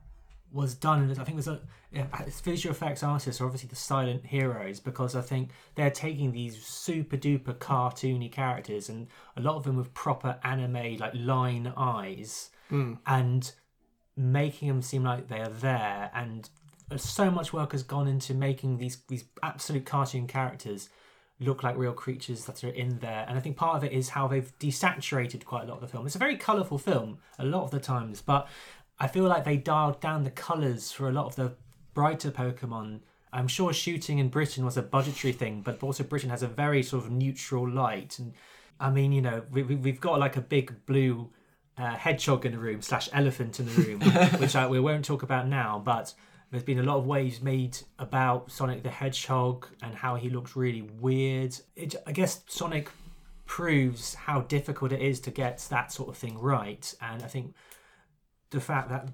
was 0.50 0.74
done 0.74 1.02
in 1.02 1.08
this. 1.08 1.18
I 1.18 1.24
think 1.24 1.36
there's 1.36 1.48
a 1.48 1.60
yeah, 1.92 2.06
visual 2.42 2.74
effects 2.74 3.02
artists 3.02 3.40
are 3.40 3.44
obviously 3.44 3.68
the 3.68 3.76
silent 3.76 4.24
heroes 4.24 4.80
because 4.80 5.14
I 5.14 5.20
think 5.20 5.50
they're 5.74 5.90
taking 5.90 6.32
these 6.32 6.62
super 6.62 7.18
duper 7.18 7.54
cartoony 7.54 8.32
characters 8.32 8.88
and 8.88 9.06
a 9.36 9.42
lot 9.42 9.56
of 9.56 9.64
them 9.64 9.76
with 9.76 9.92
proper 9.92 10.38
anime 10.42 10.96
like 10.96 11.12
line 11.14 11.72
eyes 11.76 12.50
hmm. 12.70 12.94
and 13.06 13.52
making 14.16 14.68
them 14.68 14.80
seem 14.82 15.04
like 15.04 15.28
they 15.28 15.40
are 15.40 15.48
there. 15.48 16.10
And 16.14 16.48
so 16.96 17.30
much 17.30 17.52
work 17.52 17.72
has 17.72 17.82
gone 17.82 18.08
into 18.08 18.32
making 18.32 18.78
these 18.78 18.98
these 19.08 19.24
absolute 19.42 19.84
cartoon 19.84 20.26
characters 20.26 20.88
look 21.40 21.62
like 21.62 21.76
real 21.76 21.92
creatures 21.92 22.44
that 22.46 22.64
are 22.64 22.70
in 22.70 22.98
there. 22.98 23.24
And 23.28 23.38
I 23.38 23.40
think 23.40 23.56
part 23.56 23.76
of 23.76 23.84
it 23.84 23.92
is 23.92 24.10
how 24.10 24.26
they've 24.26 24.52
desaturated 24.58 25.44
quite 25.44 25.64
a 25.64 25.66
lot 25.66 25.74
of 25.74 25.80
the 25.80 25.88
film. 25.88 26.06
It's 26.06 26.16
a 26.16 26.18
very 26.18 26.36
colourful 26.36 26.78
film 26.78 27.18
a 27.38 27.44
lot 27.44 27.62
of 27.62 27.70
the 27.70 27.78
times, 27.80 28.20
but 28.20 28.48
I 28.98 29.06
feel 29.06 29.24
like 29.24 29.44
they 29.44 29.56
dialed 29.56 30.00
down 30.00 30.24
the 30.24 30.30
colours 30.30 30.90
for 30.90 31.08
a 31.08 31.12
lot 31.12 31.26
of 31.26 31.36
the 31.36 31.52
brighter 31.94 32.30
Pokemon. 32.30 33.00
I'm 33.32 33.46
sure 33.46 33.72
shooting 33.72 34.18
in 34.18 34.28
Britain 34.28 34.64
was 34.64 34.76
a 34.76 34.82
budgetary 34.82 35.32
thing, 35.32 35.62
but 35.62 35.82
also 35.82 36.02
Britain 36.02 36.30
has 36.30 36.42
a 36.42 36.48
very 36.48 36.82
sort 36.82 37.04
of 37.04 37.10
neutral 37.12 37.68
light. 37.68 38.18
And 38.18 38.34
I 38.80 38.90
mean, 38.90 39.12
you 39.12 39.22
know, 39.22 39.44
we, 39.50 39.62
we, 39.62 39.76
we've 39.76 40.00
got 40.00 40.18
like 40.18 40.36
a 40.36 40.40
big 40.40 40.86
blue 40.86 41.30
uh, 41.76 41.94
hedgehog 41.94 42.44
in 42.44 42.52
the 42.52 42.58
room 42.58 42.82
slash 42.82 43.08
elephant 43.12 43.60
in 43.60 43.66
the 43.66 43.72
room, 43.82 44.00
which 44.40 44.56
I, 44.56 44.66
we 44.66 44.80
won't 44.80 45.04
talk 45.04 45.22
about 45.22 45.46
now, 45.46 45.80
but 45.84 46.14
there's 46.50 46.62
been 46.62 46.78
a 46.78 46.82
lot 46.82 46.96
of 46.96 47.06
waves 47.06 47.42
made 47.42 47.78
about 47.98 48.50
Sonic 48.50 48.82
the 48.82 48.90
Hedgehog 48.90 49.66
and 49.82 49.94
how 49.94 50.16
he 50.16 50.30
looks 50.30 50.56
really 50.56 50.82
weird. 50.82 51.56
It, 51.76 51.94
I 52.06 52.12
guess 52.12 52.42
Sonic 52.48 52.90
proves 53.46 54.14
how 54.14 54.42
difficult 54.42 54.92
it 54.92 55.00
is 55.00 55.20
to 55.20 55.30
get 55.30 55.66
that 55.70 55.92
sort 55.92 56.08
of 56.08 56.16
thing 56.16 56.38
right, 56.38 56.94
and 57.00 57.22
I 57.22 57.26
think 57.26 57.54
the 58.50 58.60
fact 58.60 58.88
that 58.90 59.08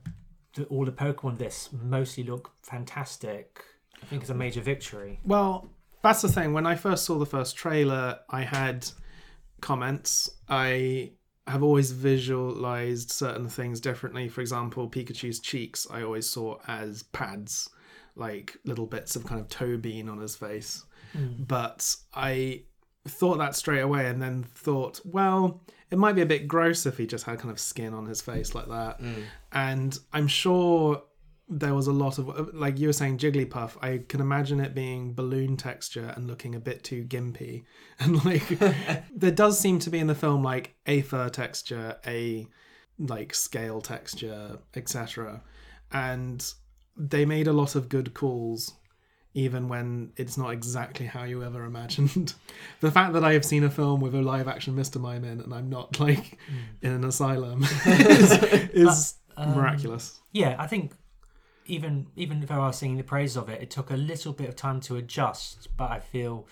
the, 0.55 0.65
all 0.65 0.85
the 0.85 0.93
Pokemon 0.93 1.39
this 1.39 1.71
mostly 1.73 2.25
look 2.25 2.53
fantastic, 2.63 3.65
I 4.03 4.07
think 4.07 4.23
is 4.23 4.31
a 4.31 4.35
major 4.35 4.61
victory. 4.61 5.21
Well, 5.25 5.71
that's 6.03 6.23
the 6.23 6.29
thing. 6.29 6.53
When 6.53 6.67
I 6.67 6.75
first 6.77 7.05
saw 7.05 7.19
the 7.19 7.27
first 7.27 7.57
trailer, 7.57 8.19
I 8.29 8.43
had 8.43 8.87
comments. 9.61 10.31
I 10.49 11.13
have 11.47 11.63
always 11.63 11.93
visualized 11.93 13.11
certain 13.11 13.49
things 13.49 13.81
differently. 13.81 14.29
For 14.29 14.41
example, 14.41 14.89
Pikachu's 14.89 15.41
cheeks 15.41 15.87
I 15.91 16.03
always 16.03 16.29
saw 16.29 16.59
as 16.67 17.03
pads, 17.05 17.69
like 18.17 18.57
little 18.65 18.87
bits 18.87 19.15
of 19.17 19.27
kind 19.27 19.41
of 19.41 19.49
toe 19.49 19.77
bean 19.77 20.09
on 20.09 20.19
his 20.19 20.37
face. 20.37 20.85
Hmm. 21.13 21.43
But 21.47 21.97
I 22.15 22.63
thought 23.07 23.39
that 23.39 23.55
straight 23.55 23.81
away 23.81 24.07
and 24.07 24.23
then 24.23 24.43
thought, 24.43 25.01
well, 25.05 25.61
it 25.91 25.99
might 25.99 26.15
be 26.15 26.23
a 26.23 26.27
bit 26.27 26.49
gross 26.49 26.87
if 26.87 26.97
he 26.97 27.07
just 27.07 27.25
had 27.27 27.39
kind 27.39 27.51
of 27.51 27.61
skin 27.61 27.93
on 27.93 28.07
his 28.07 28.23
face 28.23 28.55
like 28.55 28.69
that. 28.69 29.01
Hmm. 29.01 29.23
And 29.53 29.99
I'm 30.13 30.29
sure 30.29 31.03
there 31.49 31.75
was 31.75 31.87
a 31.87 31.93
lot 31.93 32.19
of 32.19 32.29
uh, 32.31 32.47
like 32.53 32.79
you 32.79 32.87
were 32.87 32.93
saying 32.93 33.19
jigglypuff 33.19 33.77
i 33.83 34.01
can 34.09 34.21
imagine 34.21 34.61
it 34.61 34.75
being 34.75 35.13
balloon 35.13 35.57
texture 35.57 36.13
and 36.17 36.27
looking 36.27 36.55
a 36.55 36.61
bit 36.61 36.83
too 36.83 37.05
gimpy. 37.05 37.65
And 38.01 38.25
like 38.25 38.49
there 39.15 39.31
does 39.31 39.59
seem 39.59 39.79
to 39.81 39.91
be 39.91 39.99
in 39.99 40.07
the 40.07 40.15
film 40.15 40.43
like 40.43 40.75
a 40.87 41.03
fur 41.03 41.29
texture 41.29 41.97
a 42.07 42.47
like 42.99 43.35
scale 43.35 43.81
texture 43.81 44.59
etc 44.75 45.43
and 45.93 46.53
they 46.97 47.25
made 47.25 47.47
a 47.47 47.53
lot 47.53 47.75
of 47.75 47.89
good 47.89 48.15
calls 48.15 48.75
even 49.37 49.69
when 49.69 50.13
it's 50.17 50.39
not 50.39 50.51
exactly 50.53 51.07
how 51.07 51.25
you 51.25 51.43
ever 51.43 51.65
imagined. 51.65 52.35
The 52.81 52.91
fact 52.91 53.15
that 53.15 53.25
i 53.25 53.33
have 53.33 53.45
seen 53.45 53.65
a 53.65 53.71
film 53.71 54.01
with 54.01 54.15
a 54.15 54.23
live 54.23 54.47
action 54.47 54.77
mr 54.77 55.01
mime 55.01 55.25
in 55.25 55.41
and 55.41 55.55
i'm 55.55 55.69
not 55.71 55.99
like 56.01 56.39
hmm. 56.47 56.87
in 56.87 56.93
an 56.93 57.05
asylum 57.05 57.65
is, 57.87 58.33
is 58.73 59.15
um, 59.37 59.55
miraculous. 59.55 60.21
Yeah, 60.33 60.57
I 60.59 60.67
think 60.67 60.93
even 61.67 62.07
even 62.17 62.43
if 62.43 62.51
I 62.51 62.59
was 62.59 62.79
singing 62.79 62.97
the 62.97 63.05
praise 63.05 63.37
of 63.37 63.49
it, 63.49 63.63
it 63.63 63.71
took 63.71 63.91
a 63.91 63.97
little 63.97 64.33
bit 64.33 64.49
of 64.49 64.57
time 64.57 64.81
to 64.83 64.97
adjust, 64.97 65.69
but 65.77 65.91
I 65.91 66.01
feel 66.01 66.47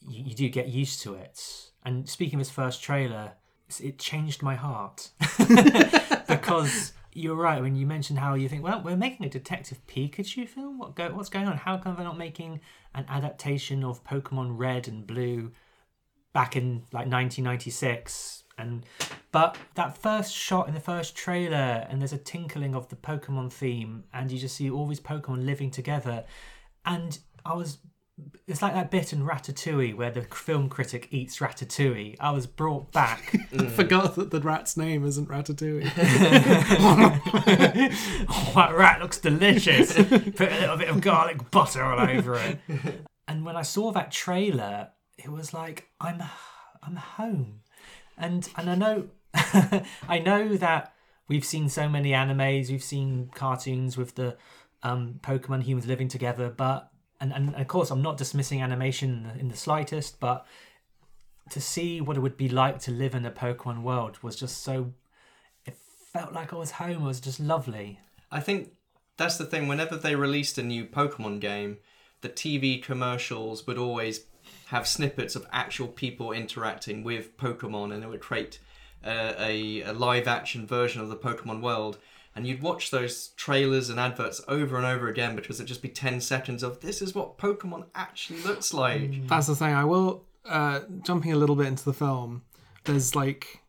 you, 0.00 0.24
you 0.24 0.34
do 0.34 0.48
get 0.48 0.68
used 0.68 1.00
to 1.02 1.14
it. 1.14 1.70
And 1.84 2.08
speaking 2.08 2.36
of 2.36 2.40
his 2.40 2.50
first 2.50 2.82
trailer, 2.82 3.32
it 3.80 3.98
changed 3.98 4.42
my 4.42 4.54
heart 4.54 5.10
because 6.28 6.92
you're 7.12 7.34
right 7.34 7.60
when 7.60 7.76
you 7.76 7.86
mentioned 7.86 8.18
how 8.18 8.34
you 8.34 8.48
think, 8.48 8.62
well, 8.62 8.82
we're 8.82 8.96
making 8.96 9.26
a 9.26 9.28
Detective 9.28 9.84
Pikachu 9.86 10.48
film. 10.48 10.78
What 10.78 10.94
go, 10.94 11.12
what's 11.14 11.28
going 11.28 11.48
on? 11.48 11.56
How 11.56 11.76
come 11.78 11.96
they're 11.96 12.04
not 12.04 12.18
making 12.18 12.60
an 12.94 13.04
adaptation 13.08 13.84
of 13.84 14.04
Pokemon 14.04 14.58
Red 14.58 14.88
and 14.88 15.06
Blue 15.06 15.52
back 16.32 16.56
in 16.56 16.84
like 16.92 17.06
1996? 17.06 18.44
And 18.58 18.84
but 19.30 19.56
that 19.74 19.96
first 19.96 20.34
shot 20.34 20.68
in 20.68 20.74
the 20.74 20.80
first 20.80 21.14
trailer, 21.16 21.86
and 21.88 22.00
there's 22.00 22.12
a 22.12 22.18
tinkling 22.18 22.74
of 22.74 22.88
the 22.88 22.96
Pokemon 22.96 23.52
theme, 23.52 24.04
and 24.12 24.30
you 24.30 24.38
just 24.38 24.56
see 24.56 24.70
all 24.70 24.86
these 24.86 25.00
Pokemon 25.00 25.44
living 25.44 25.70
together. 25.70 26.24
And 26.84 27.18
I 27.44 27.54
was, 27.54 27.78
it's 28.46 28.62
like 28.62 28.74
that 28.74 28.90
bit 28.90 29.12
in 29.12 29.24
Ratatouille 29.24 29.94
where 29.94 30.10
the 30.10 30.22
film 30.22 30.68
critic 30.68 31.08
eats 31.10 31.38
Ratatouille. 31.38 32.16
I 32.18 32.30
was 32.30 32.46
brought 32.46 32.90
back. 32.90 33.34
I 33.34 33.56
mm. 33.56 33.70
forgot 33.70 34.16
that 34.16 34.30
the 34.30 34.40
rat's 34.40 34.76
name 34.76 35.04
isn't 35.06 35.28
Ratatouille. 35.28 35.90
oh, 36.80 38.52
that 38.54 38.74
rat 38.74 39.00
looks 39.00 39.18
delicious. 39.18 39.92
Put 39.92 40.52
a 40.52 40.60
little 40.60 40.76
bit 40.76 40.88
of 40.88 41.00
garlic 41.00 41.50
butter 41.50 41.84
all 41.84 42.00
over 42.00 42.34
it. 42.34 42.58
And 43.28 43.44
when 43.44 43.56
I 43.56 43.62
saw 43.62 43.92
that 43.92 44.10
trailer, 44.10 44.88
it 45.18 45.30
was 45.30 45.52
like 45.52 45.88
I'm, 46.00 46.22
I'm 46.82 46.96
home, 46.96 47.60
and 48.18 48.48
and 48.56 48.70
I 48.70 48.74
know, 48.74 49.08
I 50.08 50.18
know 50.18 50.56
that 50.56 50.94
we've 51.28 51.44
seen 51.44 51.68
so 51.68 51.88
many 51.88 52.10
animes, 52.10 52.70
we've 52.70 52.82
seen 52.82 53.30
cartoons 53.34 53.96
with 53.96 54.14
the 54.14 54.36
um, 54.82 55.20
Pokemon 55.22 55.62
humans 55.62 55.86
living 55.86 56.08
together, 56.08 56.50
but 56.50 56.90
and, 57.20 57.32
and 57.32 57.54
of 57.54 57.66
course 57.68 57.90
I'm 57.90 58.02
not 58.02 58.16
dismissing 58.16 58.62
animation 58.62 59.10
in 59.10 59.22
the, 59.22 59.40
in 59.40 59.48
the 59.48 59.56
slightest, 59.56 60.20
but 60.20 60.46
to 61.50 61.60
see 61.60 62.00
what 62.00 62.16
it 62.16 62.20
would 62.20 62.36
be 62.36 62.48
like 62.48 62.78
to 62.80 62.90
live 62.90 63.14
in 63.14 63.24
a 63.24 63.30
Pokemon 63.30 63.82
world 63.82 64.18
was 64.22 64.36
just 64.36 64.62
so. 64.62 64.92
It 65.64 65.76
felt 66.12 66.32
like 66.32 66.52
I 66.52 66.56
was 66.56 66.72
home. 66.72 67.02
It 67.02 67.06
was 67.06 67.20
just 67.20 67.40
lovely. 67.40 68.00
I 68.30 68.40
think 68.40 68.72
that's 69.16 69.38
the 69.38 69.46
thing. 69.46 69.68
Whenever 69.68 69.96
they 69.96 70.14
released 70.14 70.58
a 70.58 70.62
new 70.62 70.84
Pokemon 70.84 71.40
game, 71.40 71.78
the 72.20 72.28
TV 72.28 72.82
commercials 72.82 73.66
would 73.66 73.78
always 73.78 74.20
have 74.68 74.86
snippets 74.86 75.34
of 75.34 75.46
actual 75.50 75.88
people 75.88 76.30
interacting 76.32 77.02
with 77.02 77.36
Pokemon, 77.38 77.92
and 77.92 78.04
it 78.04 78.08
would 78.08 78.20
create 78.20 78.58
uh, 79.04 79.32
a, 79.38 79.82
a 79.82 79.92
live 79.92 80.28
action 80.28 80.66
version 80.66 81.00
of 81.00 81.08
the 81.08 81.16
Pokemon 81.16 81.62
world. 81.62 81.98
And 82.36 82.46
you'd 82.46 82.62
watch 82.62 82.90
those 82.90 83.28
trailers 83.28 83.88
and 83.88 83.98
adverts 83.98 84.42
over 84.46 84.76
and 84.76 84.84
over 84.86 85.08
again 85.08 85.34
because 85.34 85.58
it'd 85.58 85.66
just 85.66 85.82
be 85.82 85.88
10 85.88 86.20
seconds 86.20 86.62
of 86.62 86.80
this 86.80 87.00
is 87.02 87.14
what 87.14 87.38
Pokemon 87.38 87.86
actually 87.94 88.42
looks 88.42 88.72
like. 88.74 89.26
That's 89.26 89.46
the 89.46 89.56
thing. 89.56 89.74
I 89.74 89.84
will 89.84 90.24
uh, 90.44 90.80
jumping 91.02 91.32
a 91.32 91.36
little 91.36 91.56
bit 91.56 91.66
into 91.66 91.84
the 91.84 91.94
film. 91.94 92.42
There's 92.84 93.16
like 93.16 93.62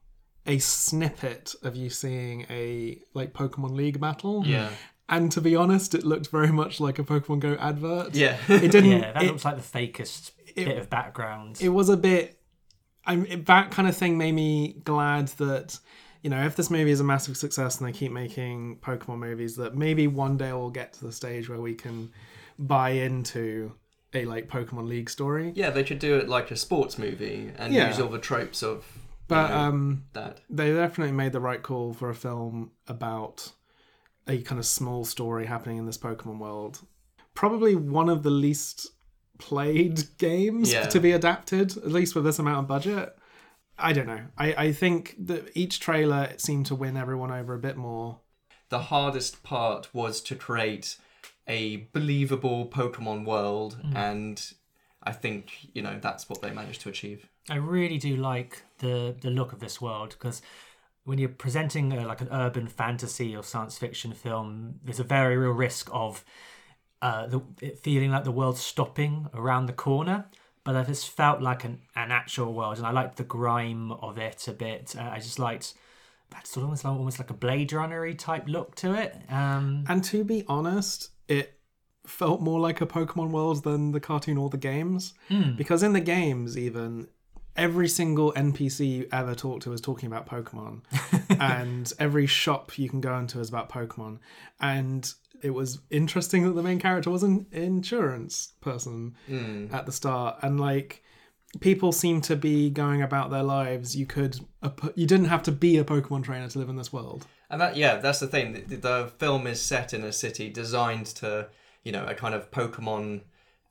a 0.46 0.60
snippet 0.60 1.56
of 1.64 1.76
you 1.76 1.90
seeing 1.90 2.46
a 2.50 3.00
like 3.14 3.34
Pokemon 3.34 3.72
League 3.76 4.00
battle. 4.00 4.46
Yeah. 4.46 4.70
And 5.10 5.32
to 5.32 5.42
be 5.42 5.56
honest, 5.56 5.96
it 5.96 6.04
looked 6.06 6.28
very 6.30 6.52
much 6.52 6.80
like 6.80 7.00
a 7.00 7.04
Pokemon 7.04 7.40
Go 7.40 7.56
advert. 7.60 8.16
Yeah. 8.16 8.38
It 8.48 8.72
didn't. 8.72 8.92
Yeah, 8.92 9.12
that 9.14 9.24
it, 9.24 9.28
looks 9.32 9.44
like 9.46 9.56
the 9.58 9.62
fakest 9.78 10.32
bit 10.56 10.78
of 10.78 10.90
background. 10.90 11.58
it 11.62 11.70
was 11.70 11.90
a 11.90 11.98
bit. 11.98 12.40
I'm 13.06 13.26
it- 13.26 13.46
that 13.48 13.72
kind 13.72 13.88
of 13.88 13.96
thing 13.98 14.18
made 14.18 14.34
me 14.34 14.76
glad 14.84 15.30
that 15.40 15.80
you 16.22 16.30
know 16.30 16.44
if 16.46 16.56
this 16.56 16.70
movie 16.70 16.92
is 16.92 17.00
a 17.00 17.04
massive 17.04 17.38
success 17.38 17.80
and 17.80 17.88
they 17.88 17.92
keep 17.94 18.12
making 18.12 18.78
Pokemon 18.82 19.20
movies, 19.20 19.56
that 19.56 19.76
maybe 19.76 20.06
one 20.08 20.38
day 20.38 20.52
we'll 20.54 20.70
get 20.70 20.94
to 20.94 21.06
the 21.06 21.12
stage 21.12 21.50
where 21.50 21.62
we 21.62 21.74
can 21.74 22.12
buy 22.60 22.90
into 22.92 23.74
a 24.14 24.26
like 24.26 24.48
Pokemon 24.48 24.88
League 24.88 25.10
story. 25.10 25.54
yeah, 25.56 25.70
they 25.70 25.84
should 25.86 26.00
do 26.00 26.18
it 26.18 26.28
like 26.28 26.52
a 26.52 26.56
sports 26.56 26.98
movie 26.98 27.52
and 27.58 27.74
Yeah. 27.74 27.88
use 27.88 28.00
all 28.00 28.10
the 28.10 28.20
tropes 28.20 28.62
of 28.64 28.78
you 28.96 29.02
But 29.28 29.48
know, 29.50 29.58
um, 29.58 30.04
that. 30.14 30.42
they 30.50 30.74
definitely 30.74 31.14
made 31.14 31.32
the 31.32 31.40
right 31.40 31.62
call 31.64 31.94
for 31.94 32.10
a 32.10 32.16
film 32.16 32.72
about 32.88 33.52
a 34.30 34.42
kind 34.44 34.60
of 34.60 34.66
small 34.66 35.04
story 35.04 35.46
happening 35.48 35.78
in 35.78 35.86
this 35.86 35.98
Pokemon 35.98 36.38
world. 36.40 36.80
Probably 37.34 37.76
one 37.76 38.10
of 38.10 38.24
the 38.24 38.30
least 38.30 38.88
played 39.40 40.04
games 40.18 40.72
Yeah. 40.72 40.86
to 40.88 41.00
be 41.00 41.12
adapted, 41.12 41.76
at 41.78 41.92
least 41.92 42.16
with 42.16 42.24
this 42.26 42.40
amount 42.40 42.60
of 42.60 42.68
budget. 42.68 43.18
I 43.78 43.94
don't 43.94 44.08
know. 44.08 44.26
I, 44.38 44.54
I 44.66 44.72
think 44.72 45.16
that 45.20 45.50
each 45.56 45.80
trailer 45.80 46.34
seemed 46.38 46.66
to 46.68 46.76
win 46.76 46.96
everyone 46.98 47.32
over 47.32 47.54
a 47.54 47.60
bit 47.60 47.78
more. 47.78 48.20
the 48.70 48.80
hardest 48.80 49.42
part 49.42 49.90
was 49.96 50.22
to 50.22 50.36
create 50.36 50.98
a 51.48 51.88
believable 51.92 52.68
Pokemon 52.68 53.26
world, 53.26 53.80
mm. 53.84 53.96
and 53.96 54.54
I 55.02 55.12
think 55.12 55.70
you 55.74 55.82
know 55.82 55.98
that's 56.00 56.30
what 56.30 56.42
they 56.44 56.52
managed 56.52 56.82
to 56.82 56.90
achieve. 56.90 57.28
I 57.50 57.56
really 57.56 57.98
do 57.98 58.16
like 58.16 58.62
the 58.78 59.16
the 59.20 59.32
look 59.32 59.54
of 59.54 59.60
this 59.60 59.82
world 59.82 60.10
because 60.10 60.42
when 61.04 61.18
you're 61.18 61.30
presenting 61.30 61.92
a, 61.94 62.06
like 62.06 62.22
an 62.22 62.30
urban 62.32 62.68
fantasy 62.68 63.36
or 63.36 63.44
science 63.44 63.78
fiction 63.78 64.14
film, 64.14 64.80
there's 64.84 65.00
a 65.00 65.04
very 65.04 65.38
real 65.38 65.52
risk 65.52 65.90
of 65.92 66.24
uh, 67.02 67.28
the, 67.28 67.42
it 67.62 67.80
feeling 67.80 68.12
like 68.12 68.24
the 68.24 68.32
world's 68.32 68.62
stopping 68.62 69.28
around 69.34 69.66
the 69.66 69.74
corner. 69.74 70.26
But 70.64 70.76
I 70.76 70.84
just 70.84 71.10
felt 71.10 71.42
like 71.42 71.64
an, 71.64 71.80
an 71.96 72.12
actual 72.12 72.54
world, 72.54 72.78
and 72.78 72.86
I 72.86 72.92
liked 72.92 73.16
the 73.16 73.24
grime 73.24 73.92
of 73.92 74.18
it 74.18 74.48
a 74.48 74.52
bit. 74.52 74.96
Uh, 74.96 75.10
I 75.10 75.20
just 75.20 75.40
liked 75.40 75.74
that 76.32 76.46
sort 76.46 76.64
of 76.64 76.66
almost 76.66 76.84
like, 76.84 76.94
almost 76.94 77.20
like 77.20 77.30
a 77.30 77.34
Blade 77.34 77.74
Runner 77.74 78.14
type 78.14 78.44
look 78.48 78.76
to 78.76 78.94
it. 78.94 79.16
Um, 79.30 79.86
And 79.88 80.04
to 80.04 80.24
be 80.24 80.44
honest, 80.48 81.10
it 81.28 81.60
felt 82.06 82.42
more 82.42 82.60
like 82.60 82.82
a 82.82 82.86
Pokemon 82.86 83.32
world 83.32 83.64
than 83.64 83.94
the 83.94 84.00
cartoon 84.00 84.38
or 84.38 84.50
the 84.50 84.58
games. 84.58 85.14
Because 85.56 85.82
in 85.82 85.94
the 85.94 86.02
games, 86.02 86.58
even 86.58 87.08
every 87.56 87.88
single 87.88 88.32
NPC 88.34 88.90
you 88.90 89.08
ever 89.12 89.36
talk 89.36 89.62
to 89.62 89.74
is 89.74 89.82
talking 89.82 90.08
about 90.08 90.28
Pokemon, 90.28 90.82
and 91.40 91.92
every 92.00 92.26
shop 92.26 92.78
you 92.78 92.90
can 92.90 93.02
go 93.02 93.18
into 93.18 93.40
is 93.40 93.50
about 93.50 93.70
Pokemon. 93.70 94.20
And 94.60 95.12
it 95.42 95.52
was 95.52 95.80
interesting 95.90 96.44
that 96.44 96.52
the 96.52 96.64
main 96.64 96.80
character 96.80 97.10
was 97.10 97.24
an 97.24 97.46
insurance 97.52 98.54
person 98.62 99.16
at 99.72 99.86
the 99.86 99.92
start, 99.92 100.38
and 100.42 100.60
like 100.60 101.04
people 101.60 101.92
seem 101.92 102.22
to 102.22 102.36
be 102.36 102.70
going 102.70 103.02
about 103.02 103.32
their 103.32 103.44
lives. 103.44 103.96
You 103.96 104.06
could, 104.06 104.40
you 104.96 105.08
didn't 105.08 105.26
have 105.26 105.44
to 105.44 105.52
be 105.52 105.78
a 105.78 105.84
Pokemon 105.84 106.24
trainer 106.24 106.48
to 106.48 106.60
live 106.60 106.70
in 106.70 106.76
this 106.76 106.94
world. 106.94 107.26
And 107.50 107.60
that 107.60 107.76
yeah, 107.76 107.98
that's 107.98 108.20
the 108.20 108.28
thing. 108.28 108.64
The, 108.68 108.76
the 108.76 109.12
film 109.18 109.48
is 109.48 109.62
set 109.62 109.94
in 109.94 110.04
a 110.04 110.14
city 110.14 110.50
designed 110.50 111.08
to 111.08 111.50
you 111.84 111.92
know 111.92 112.06
a 112.06 112.14
kind 112.14 112.36
of 112.36 112.52
Pokemon 112.52 113.22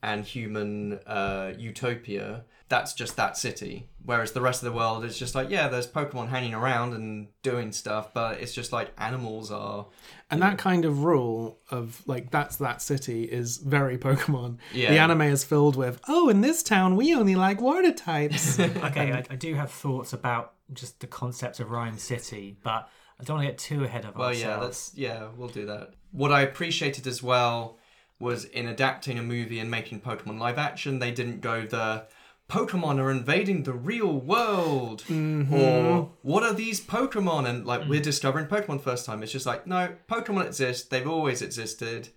and 0.02 0.24
human 0.24 0.94
uh, 1.06 1.52
utopia, 1.56 2.44
that's 2.68 2.92
just 2.92 3.16
that 3.16 3.36
city. 3.36 3.86
Whereas 4.04 4.32
the 4.32 4.40
rest 4.40 4.62
of 4.62 4.70
the 4.70 4.76
world 4.76 5.04
is 5.04 5.18
just 5.18 5.34
like, 5.34 5.50
yeah, 5.50 5.68
there's 5.68 5.86
Pokemon 5.86 6.28
hanging 6.28 6.54
around 6.54 6.94
and 6.94 7.28
doing 7.42 7.72
stuff, 7.72 8.12
but 8.14 8.40
it's 8.40 8.54
just 8.54 8.72
like 8.72 8.90
animals 8.98 9.50
are. 9.50 9.86
And 10.30 10.40
that 10.42 10.58
kind 10.58 10.84
of 10.84 11.04
rule 11.04 11.58
of 11.70 12.02
like 12.06 12.30
that's 12.30 12.56
that 12.56 12.80
city 12.82 13.24
is 13.24 13.58
very 13.58 13.96
Pokemon. 14.08 14.58
Yeah. 14.72 14.90
The 14.90 14.98
anime 14.98 15.22
is 15.22 15.44
filled 15.44 15.76
with, 15.76 16.00
oh, 16.08 16.28
in 16.28 16.40
this 16.40 16.62
town 16.62 16.96
we 16.96 17.14
only 17.14 17.34
like 17.36 17.60
water 17.60 17.92
types. 17.92 18.58
Okay, 18.88 19.12
I, 19.12 19.24
I 19.30 19.36
do 19.36 19.54
have 19.54 19.70
thoughts 19.70 20.12
about 20.12 20.54
just 20.72 21.00
the 21.00 21.06
concept 21.06 21.60
of 21.60 21.70
Rhyme 21.70 21.98
City, 21.98 22.56
but 22.62 22.88
I 23.20 23.24
don't 23.24 23.36
want 23.38 23.46
to 23.46 23.52
get 23.52 23.58
too 23.58 23.84
ahead 23.84 24.04
of 24.04 24.14
Well, 24.16 24.28
ourselves. 24.28 24.42
yeah, 24.44 24.60
that's 24.60 24.92
yeah, 24.94 25.28
we'll 25.36 25.48
do 25.48 25.66
that. 25.66 25.94
What 26.12 26.32
I 26.32 26.42
appreciated 26.42 27.06
as 27.06 27.22
well 27.22 27.78
was 28.20 28.44
in 28.44 28.66
adapting 28.68 29.18
a 29.18 29.22
movie 29.22 29.58
and 29.58 29.70
making 29.70 30.00
Pokemon 30.00 30.38
live 30.38 30.58
action, 30.58 30.98
they 30.98 31.10
didn't 31.10 31.40
go 31.40 31.66
the 31.66 32.06
Pokemon 32.48 32.98
are 32.98 33.10
invading 33.10 33.64
the 33.64 33.74
real 33.74 34.12
world, 34.12 35.04
mm-hmm. 35.06 35.52
or 35.52 36.10
what 36.22 36.42
are 36.42 36.54
these 36.54 36.80
Pokemon? 36.80 37.46
And 37.46 37.66
like 37.66 37.86
we're 37.86 38.00
discovering 38.00 38.46
Pokemon 38.46 38.80
first 38.80 39.04
time. 39.04 39.22
It's 39.22 39.32
just 39.32 39.46
like 39.46 39.66
no, 39.66 39.94
Pokemon 40.10 40.46
exist. 40.46 40.90
They've 40.90 41.06
always 41.06 41.42
existed. 41.42 42.08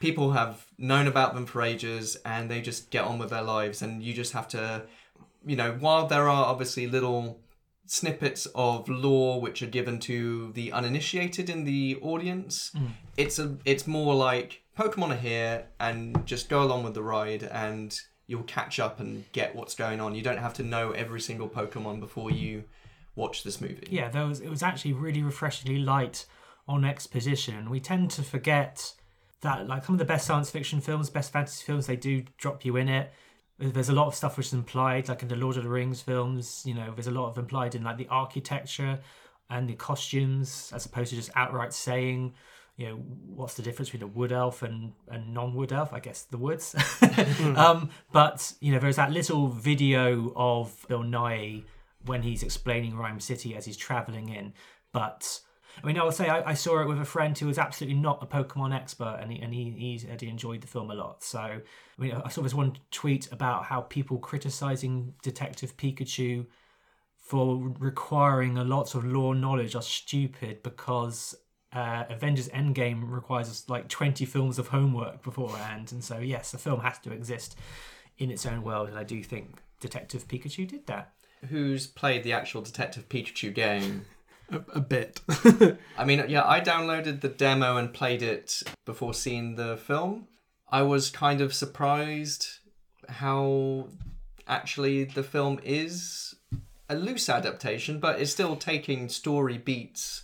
People 0.00 0.32
have 0.32 0.66
known 0.76 1.06
about 1.06 1.34
them 1.34 1.46
for 1.46 1.62
ages, 1.62 2.16
and 2.26 2.50
they 2.50 2.60
just 2.60 2.90
get 2.90 3.04
on 3.04 3.18
with 3.18 3.30
their 3.30 3.42
lives. 3.42 3.80
And 3.80 4.02
you 4.02 4.12
just 4.12 4.32
have 4.32 4.48
to, 4.48 4.82
you 5.46 5.56
know, 5.56 5.72
while 5.80 6.06
there 6.06 6.28
are 6.28 6.44
obviously 6.44 6.86
little 6.86 7.40
snippets 7.86 8.46
of 8.54 8.88
lore 8.88 9.40
which 9.40 9.62
are 9.62 9.66
given 9.66 9.98
to 10.00 10.52
the 10.52 10.72
uninitiated 10.72 11.48
in 11.48 11.64
the 11.64 11.96
audience. 12.02 12.70
Mm. 12.76 12.90
It's 13.16 13.38
a 13.38 13.56
it's 13.64 13.86
more 13.86 14.14
like 14.14 14.62
Pokemon 14.78 15.10
are 15.10 15.16
here 15.16 15.66
and 15.80 16.26
just 16.26 16.48
go 16.48 16.62
along 16.62 16.84
with 16.84 16.94
the 16.94 17.02
ride 17.02 17.42
and 17.44 17.98
you'll 18.26 18.42
catch 18.44 18.80
up 18.80 19.00
and 19.00 19.30
get 19.32 19.54
what's 19.54 19.74
going 19.74 20.00
on. 20.00 20.14
You 20.14 20.22
don't 20.22 20.38
have 20.38 20.54
to 20.54 20.62
know 20.62 20.92
every 20.92 21.20
single 21.20 21.48
Pokemon 21.48 22.00
before 22.00 22.30
you 22.30 22.64
watch 23.16 23.44
this 23.44 23.60
movie. 23.60 23.86
yeah, 23.90 24.08
there 24.08 24.26
was 24.26 24.40
it 24.40 24.48
was 24.48 24.62
actually 24.62 24.92
really 24.92 25.22
refreshingly 25.22 25.78
light 25.78 26.26
on 26.66 26.84
exposition. 26.84 27.70
We 27.70 27.80
tend 27.80 28.10
to 28.12 28.22
forget 28.22 28.94
that 29.42 29.68
like 29.68 29.84
some 29.84 29.94
of 29.94 29.98
the 29.98 30.04
best 30.04 30.26
science 30.26 30.50
fiction 30.50 30.80
films, 30.80 31.10
best 31.10 31.32
fantasy 31.32 31.64
films, 31.64 31.86
they 31.86 31.96
do 31.96 32.24
drop 32.38 32.64
you 32.64 32.76
in 32.76 32.88
it. 32.88 33.12
There's 33.58 33.90
a 33.90 33.92
lot 33.92 34.08
of 34.08 34.14
stuff 34.16 34.36
which 34.36 34.46
is 34.46 34.52
implied, 34.52 35.08
like 35.08 35.22
in 35.22 35.28
the 35.28 35.36
Lord 35.36 35.56
of 35.56 35.62
the 35.62 35.68
Rings 35.68 36.00
films. 36.00 36.64
You 36.66 36.74
know, 36.74 36.92
there's 36.92 37.06
a 37.06 37.12
lot 37.12 37.28
of 37.28 37.38
implied 37.38 37.76
in 37.76 37.84
like 37.84 37.98
the 37.98 38.08
architecture 38.08 38.98
and 39.48 39.68
the 39.68 39.74
costumes, 39.74 40.72
as 40.74 40.86
opposed 40.86 41.10
to 41.10 41.16
just 41.16 41.30
outright 41.36 41.72
saying, 41.72 42.34
you 42.76 42.88
know, 42.88 42.94
what's 42.96 43.54
the 43.54 43.62
difference 43.62 43.90
between 43.90 44.10
a 44.10 44.12
wood 44.12 44.32
elf 44.32 44.62
and 44.62 44.92
a 45.08 45.18
non-wood 45.18 45.72
elf? 45.72 45.92
I 45.92 46.00
guess 46.00 46.22
the 46.22 46.38
woods. 46.38 46.74
um, 47.56 47.90
but 48.12 48.52
you 48.60 48.72
know, 48.72 48.80
there's 48.80 48.96
that 48.96 49.12
little 49.12 49.48
video 49.48 50.32
of 50.34 50.84
Bill 50.88 51.02
Nighy 51.02 51.64
when 52.04 52.22
he's 52.22 52.42
explaining 52.42 52.96
Rhyme 52.96 53.20
City 53.20 53.54
as 53.54 53.64
he's 53.64 53.76
traveling 53.76 54.28
in. 54.28 54.54
But 54.92 55.40
I 55.82 55.86
mean, 55.86 55.98
I 55.98 56.04
will 56.04 56.12
say 56.12 56.28
I, 56.28 56.50
I 56.50 56.54
saw 56.54 56.80
it 56.80 56.88
with 56.88 57.00
a 57.00 57.04
friend 57.04 57.36
who 57.38 57.46
was 57.46 57.58
absolutely 57.58 57.98
not 57.98 58.22
a 58.22 58.26
Pokemon 58.26 58.74
expert, 58.74 59.18
and 59.20 59.30
he 59.30 59.40
and 59.40 59.54
he, 59.54 59.70
he 59.70 59.98
said 59.98 60.20
he 60.20 60.28
enjoyed 60.28 60.60
the 60.60 60.66
film 60.66 60.90
a 60.90 60.94
lot. 60.94 61.22
So 61.22 61.38
I 61.38 61.62
mean, 61.98 62.12
I 62.12 62.28
saw 62.28 62.42
this 62.42 62.54
one 62.54 62.76
tweet 62.90 63.30
about 63.30 63.64
how 63.64 63.82
people 63.82 64.18
criticizing 64.18 65.14
Detective 65.22 65.76
Pikachu 65.76 66.46
for 67.18 67.72
requiring 67.78 68.58
a 68.58 68.64
lot 68.64 68.94
of 68.94 69.04
lore 69.04 69.34
knowledge 69.34 69.74
are 69.74 69.82
stupid 69.82 70.62
because 70.62 71.34
uh, 71.74 72.04
Avengers 72.08 72.48
Endgame 72.50 73.10
requires 73.10 73.68
like 73.68 73.88
20 73.88 74.24
films 74.24 74.58
of 74.58 74.68
homework 74.68 75.22
beforehand. 75.22 75.90
And 75.92 76.04
so, 76.04 76.18
yes, 76.18 76.52
the 76.52 76.58
film 76.58 76.80
has 76.80 76.98
to 77.00 77.12
exist 77.12 77.56
in 78.18 78.30
its 78.30 78.46
own 78.46 78.62
world. 78.62 78.88
And 78.88 78.98
I 78.98 79.02
do 79.02 79.22
think 79.22 79.60
Detective 79.80 80.28
Pikachu 80.28 80.68
did 80.68 80.86
that. 80.86 81.12
Who's 81.48 81.86
played 81.86 82.22
the 82.22 82.32
actual 82.32 82.62
Detective 82.62 83.08
Pikachu 83.08 83.52
game? 83.52 84.06
a, 84.50 84.60
a 84.74 84.80
bit. 84.80 85.20
I 85.98 86.04
mean, 86.04 86.24
yeah, 86.28 86.46
I 86.46 86.60
downloaded 86.60 87.20
the 87.20 87.28
demo 87.28 87.76
and 87.76 87.92
played 87.92 88.22
it 88.22 88.62
before 88.84 89.14
seeing 89.14 89.56
the 89.56 89.76
film. 89.76 90.28
I 90.70 90.82
was 90.82 91.10
kind 91.10 91.40
of 91.40 91.54
surprised 91.54 92.46
how 93.08 93.88
actually 94.46 95.04
the 95.04 95.22
film 95.22 95.60
is 95.62 96.34
a 96.88 96.94
loose 96.94 97.28
adaptation, 97.28 97.98
but 97.98 98.20
it's 98.20 98.30
still 98.30 98.56
taking 98.56 99.08
story 99.08 99.58
beats 99.58 100.23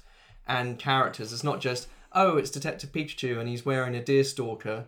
and 0.59 0.79
characters. 0.79 1.33
It's 1.33 1.45
not 1.45 1.61
just, 1.61 1.89
oh, 2.13 2.37
it's 2.37 2.51
Detective 2.51 2.93
Pikachu 2.93 3.39
and 3.39 3.49
he's 3.49 3.65
wearing 3.65 3.95
a 3.95 4.03
deer 4.05 4.25
stalker. 4.25 4.87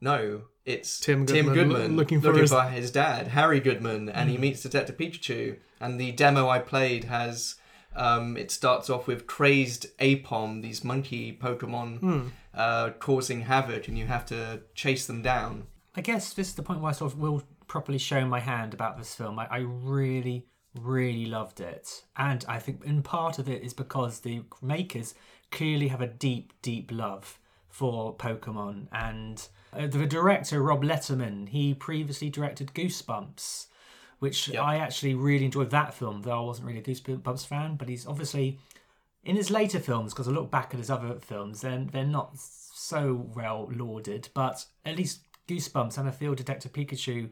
No, 0.00 0.42
it's 0.64 0.98
Tim 1.00 1.26
Goodman 1.54 1.90
lo- 1.90 1.96
looking 1.96 2.20
for 2.20 2.28
his- 2.40 2.50
his 2.72 2.90
dad, 2.90 3.28
Harry 3.28 3.60
Goodman, 3.60 4.08
and 4.08 4.30
he 4.30 4.38
meets 4.38 4.62
Detective 4.62 4.96
Pikachu. 4.96 5.56
And 5.80 6.00
the 6.00 6.12
demo 6.12 6.48
I 6.48 6.58
played 6.58 7.04
has 7.04 7.56
um, 7.96 8.36
it 8.36 8.50
starts 8.52 8.88
off 8.88 9.06
with 9.08 9.26
crazed 9.26 9.86
Aipom, 9.98 10.62
these 10.62 10.84
monkey 10.84 11.36
Pokemon, 11.42 12.30
uh, 12.54 12.90
causing 13.00 13.42
havoc, 13.42 13.88
and 13.88 13.98
you 13.98 14.06
have 14.06 14.24
to 14.26 14.60
chase 14.74 15.06
them 15.06 15.22
down. 15.22 15.66
I 15.96 16.00
guess 16.00 16.32
this 16.32 16.48
is 16.50 16.54
the 16.54 16.62
point 16.62 16.80
where 16.80 16.90
I 16.90 16.92
sort 16.92 17.12
of 17.12 17.18
will 17.18 17.42
properly 17.66 17.98
show 17.98 18.24
my 18.26 18.38
hand 18.40 18.74
about 18.74 18.96
this 18.96 19.14
film. 19.14 19.38
I, 19.40 19.46
I 19.50 19.58
really, 19.66 20.46
really 20.78 21.26
loved 21.26 21.60
it. 21.60 22.04
And 22.16 22.44
I 22.48 22.58
think 22.58 22.84
in 22.84 23.02
part 23.02 23.38
of 23.38 23.48
it 23.48 23.62
is 23.62 23.74
because 23.74 24.20
the 24.20 24.42
makers 24.62 25.14
clearly 25.50 25.88
have 25.88 26.00
a 26.00 26.06
deep, 26.06 26.52
deep 26.62 26.90
love 26.92 27.38
for 27.68 28.14
Pokemon. 28.16 28.86
And 28.92 29.46
uh, 29.72 29.86
the 29.86 30.06
director, 30.06 30.62
Rob 30.62 30.82
Letterman, 30.82 31.48
he 31.48 31.74
previously 31.74 32.30
directed 32.30 32.72
Goosebumps, 32.74 33.66
which 34.18 34.48
Yep. 34.48 34.62
I 34.62 34.76
actually 34.76 35.14
really 35.14 35.44
enjoyed 35.44 35.70
that 35.70 35.94
film, 35.94 36.22
though 36.22 36.42
I 36.42 36.46
wasn't 36.46 36.68
really 36.68 36.80
a 36.80 36.82
Goosebumps 36.82 37.46
fan. 37.46 37.76
But 37.76 37.88
he's 37.88 38.06
obviously 38.06 38.58
in 39.24 39.36
his 39.36 39.50
later 39.50 39.80
films, 39.80 40.12
because 40.12 40.28
I 40.28 40.30
look 40.30 40.50
back 40.50 40.72
at 40.72 40.78
his 40.78 40.90
other 40.90 41.18
films, 41.20 41.60
then 41.60 41.90
they're 41.92 42.04
not 42.04 42.32
so 42.36 43.28
well 43.34 43.68
lauded, 43.72 44.28
but 44.34 44.64
at 44.84 44.96
least 44.96 45.20
Goosebumps 45.46 45.98
and 45.98 46.08
I 46.08 46.12
Field 46.12 46.36
Detective 46.36 46.72
Pikachu 46.72 47.30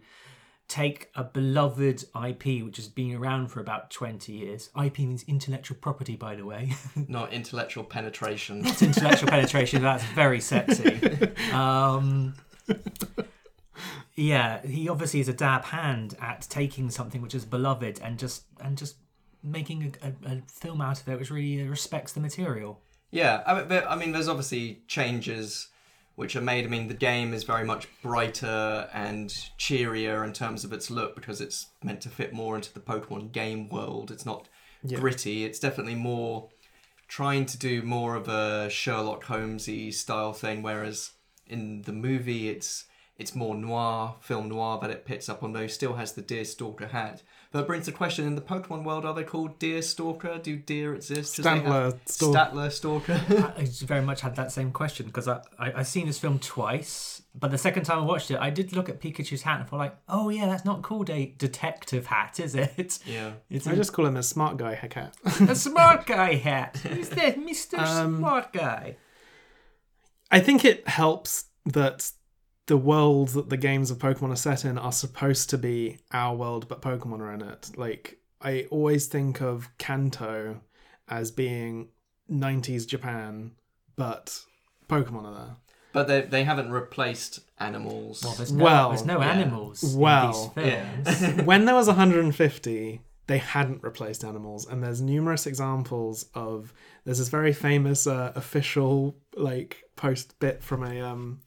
take 0.69 1.11
a 1.15 1.25
beloved 1.25 2.05
IP 2.15 2.63
which 2.63 2.77
has 2.77 2.89
been 2.89 3.15
around 3.15 3.49
for 3.49 3.61
about 3.61 3.91
20 3.91 4.33
years. 4.33 4.69
IP 4.81 4.99
means 4.99 5.25
intellectual 5.27 5.79
property, 5.81 6.15
by 6.15 6.35
the 6.35 6.45
way. 6.45 6.75
Not 7.09 7.33
intellectual 7.33 7.85
penetration. 7.85 8.63
It's 8.67 8.83
intellectual 8.83 9.31
penetration, 9.31 9.83
that's 9.83 10.05
very 10.05 10.41
sexy. 10.41 11.01
Um, 11.53 12.35
yeah, 14.15 14.65
he 14.67 14.89
obviously 14.89 15.21
is 15.21 15.29
a 15.29 15.33
dab 15.33 15.65
hand 15.65 16.15
at 16.21 16.47
taking 16.51 16.91
something 16.91 17.23
which 17.23 17.35
is 17.35 17.45
beloved 17.45 18.01
and 18.03 18.19
just 18.19 18.45
and 18.61 18.77
just 18.77 18.97
making 19.43 19.95
a, 20.03 20.09
a, 20.09 20.37
a 20.37 20.43
film 20.49 20.81
out 20.81 21.01
of 21.01 21.09
it 21.09 21.19
which 21.19 21.31
really 21.31 21.67
respects 21.67 22.13
the 22.13 22.21
material. 22.21 22.83
Yeah, 23.11 23.43
I 23.47 23.85
I 23.87 23.97
mean, 23.97 24.13
there's 24.13 24.29
obviously 24.29 24.83
changes 24.87 25.69
which 26.19 26.35
are 26.35 26.41
made. 26.41 26.65
I 26.65 26.69
mean, 26.69 26.89
the 26.89 26.95
game 26.95 27.33
is 27.33 27.45
very 27.45 27.65
much 27.65 27.87
brighter 28.03 28.91
and 28.93 29.33
cheerier 29.57 30.25
in 30.25 30.33
terms 30.33 30.65
of 30.65 30.73
its 30.73 30.91
look 30.91 31.15
because 31.15 31.41
it's 31.41 31.69
meant 31.81 32.01
to 32.01 32.09
fit 32.09 32.33
more 32.33 32.57
into 32.57 32.75
the 32.75 32.81
Pokemon 32.81 33.31
game 33.31 33.69
world. 33.69 34.11
It's 34.11 34.27
not 34.27 34.49
gritty. 34.85 35.45
It's 35.45 35.61
definitely 35.61 35.95
more 35.95 36.49
trying 37.07 37.47
to 37.47 37.57
do 37.57 37.83
more 37.83 38.17
of 38.17 38.27
a 38.27 38.69
Sherlock 38.69 39.23
Holmesy 39.23 39.93
style 39.93 40.33
thing, 40.33 40.61
whereas 40.61 41.13
in 41.47 41.83
the 41.83 41.93
movie, 41.93 42.49
it's 42.49 42.87
it's 43.17 43.37
more 43.37 43.55
noir, 43.55 44.17
film 44.21 44.49
noir 44.49 44.81
that 44.81 44.91
it 44.91 45.05
picks 45.05 45.29
up 45.29 45.45
on. 45.45 45.53
Though 45.53 45.69
still 45.69 45.95
has 45.95 46.15
the 46.15 46.23
deer 46.23 46.45
stalker 46.45 46.89
hat. 46.89 47.23
That 47.53 47.67
brings 47.67 47.87
the 47.87 47.93
question: 47.93 48.27
in 48.27 48.35
the 48.35 48.43
Pokemon 48.43 48.85
world, 48.85 49.07
are 49.07 49.15
they 49.15 49.25
called 49.25 49.59
deer 49.59 49.81
stalker? 49.81 50.39
Do 50.39 50.55
deer 50.57 50.95
exist? 50.95 51.37
'Cause 51.37 51.45
they 51.45 51.61
have- 51.61 51.99
Stalk- 52.05 52.35
Statler 52.53 52.71
Stalker. 52.71 53.55
I 53.57 53.63
just 53.65 53.83
very 53.83 54.03
much 54.03 54.21
had 54.21 54.37
that 54.37 54.53
same 54.53 54.71
question 54.71 55.07
because 55.07 55.27
I, 55.29 55.41
I 55.59 55.73
I've 55.77 55.87
seen 55.89 56.07
this 56.07 56.19
film 56.19 56.39
twice, 56.41 57.23
but 57.35 57.51
the 57.51 57.57
second 57.57 57.85
time 57.85 58.01
I 58.01 58.03
watched 58.03 58.31
it, 58.31 58.39
I 58.39 58.51
did 58.51 58.75
look 58.75 58.91
at 58.91 59.01
Pikachu's 59.01 59.41
hat 59.43 59.61
and 59.61 59.69
thought 59.69 59.79
like, 59.79 59.97
oh 60.11 60.29
yeah, 60.29 60.45
that's 60.45 60.67
not 60.67 60.83
called 60.83 61.09
a 61.09 61.35
detective 61.39 62.07
hat, 62.09 62.39
is 62.39 62.55
it? 62.55 62.99
yeah. 63.07 63.33
It's 63.49 63.67
I 63.67 63.73
a, 63.73 63.77
just 63.77 63.95
call 63.95 64.05
him 64.05 64.17
a 64.19 64.23
smart 64.23 64.59
guy 64.59 64.75
hat. 64.75 65.17
a 65.49 65.55
smart 65.69 66.05
guy 66.05 66.35
hat. 66.35 66.77
Who's 66.83 67.09
that, 67.11 67.39
Mister 67.39 67.79
Um, 67.81 68.19
Smart 68.19 68.53
Guy? 68.53 68.97
I 70.31 70.41
think 70.41 70.67
it 70.67 70.87
helps 70.87 71.47
that 71.65 72.13
the 72.69 72.77
world 72.77 73.31
that 73.31 73.49
the 73.49 73.57
games 73.57 73.91
of 73.91 73.99
Pokemon 73.99 74.31
are 74.31 74.37
set 74.37 74.65
in 74.65 74.79
are 74.79 74.93
supposed 74.93 75.51
to 75.51 75.59
be 75.59 75.99
our 76.13 76.37
world, 76.37 76.69
but 76.69 76.83
Pokemon 76.83 77.21
are 77.21 77.33
in 77.33 77.43
it. 77.43 77.71
Like, 77.77 78.19
I 78.41 78.67
always 78.71 79.07
think 79.07 79.41
of 79.41 79.71
Kanto 79.79 80.61
as 81.09 81.31
being 81.31 81.89
90s 82.31 82.87
Japan, 82.87 83.53
but 83.97 84.45
Pokemon 84.87 85.25
are 85.25 85.35
there. 85.35 85.57
But 85.93 86.09
they, 86.09 86.21
they 86.21 86.45
haven't 86.45 86.71
replaced 86.71 87.41
animals. 87.59 88.23
Well, 88.23 88.35
there's 88.35 88.53
no, 88.53 88.65
well, 88.65 88.89
there's 88.91 89.07
no 89.07 89.19
yeah. 89.19 89.31
animals 89.31 89.97
Well, 89.97 90.53
in 90.55 90.65
these 91.05 91.19
films. 91.19 91.43
when 91.47 91.65
there 91.65 91.75
was 91.75 91.87
150 91.87 93.01
they 93.29 93.39
hadn't 93.39 93.83
replaced 93.83 94.25
animals 94.25 94.67
and 94.67 94.83
there's 94.83 95.03
numerous 95.03 95.47
examples 95.47 96.25
of 96.35 96.73
there's 97.05 97.19
this 97.19 97.29
very 97.29 97.53
famous 97.53 98.07
uh, 98.07 98.33
official 98.35 99.17
like 99.37 99.85
post 99.97 100.39
bit 100.41 100.63
from 100.63 100.83
a 100.83 100.99
um 101.01 101.39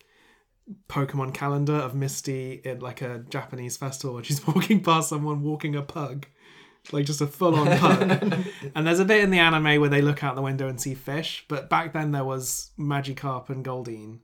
Pokemon 0.88 1.34
calendar 1.34 1.74
of 1.76 1.96
Misty 1.96 2.62
in 2.64 2.80
like 2.80 3.02
a 3.02 3.20
Japanese 3.30 3.78
festival 3.78 4.18
and 4.18 4.26
she's 4.26 4.46
walking 4.48 4.82
past 4.82 5.10
someone 5.10 5.44
walking 5.44 5.76
a 5.76 5.82
pug. 5.82 6.28
Like 6.92 7.06
just 7.06 7.22
a 7.22 7.28
full 7.28 7.56
on 7.56 7.78
pug. 7.80 8.44
and 8.74 8.88
there's 8.88 9.00
a 9.00 9.06
bit 9.06 9.24
in 9.24 9.30
the 9.30 9.38
anime 9.40 9.80
where 9.80 9.90
they 9.90 10.02
look 10.02 10.24
out 10.24 10.36
the 10.36 10.42
window 10.42 10.68
and 10.68 10.82
see 10.82 10.96
fish, 10.96 11.46
but 11.48 11.70
back 11.70 11.94
then 11.94 12.12
there 12.12 12.24
was 12.24 12.72
Magikarp 12.80 13.50
and 13.50 13.64
Goldeen. 13.64 14.20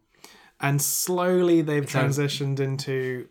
And 0.59 0.81
slowly 0.81 1.61
they've 1.61 1.85
transitioned 1.85 2.59
into 2.59 3.27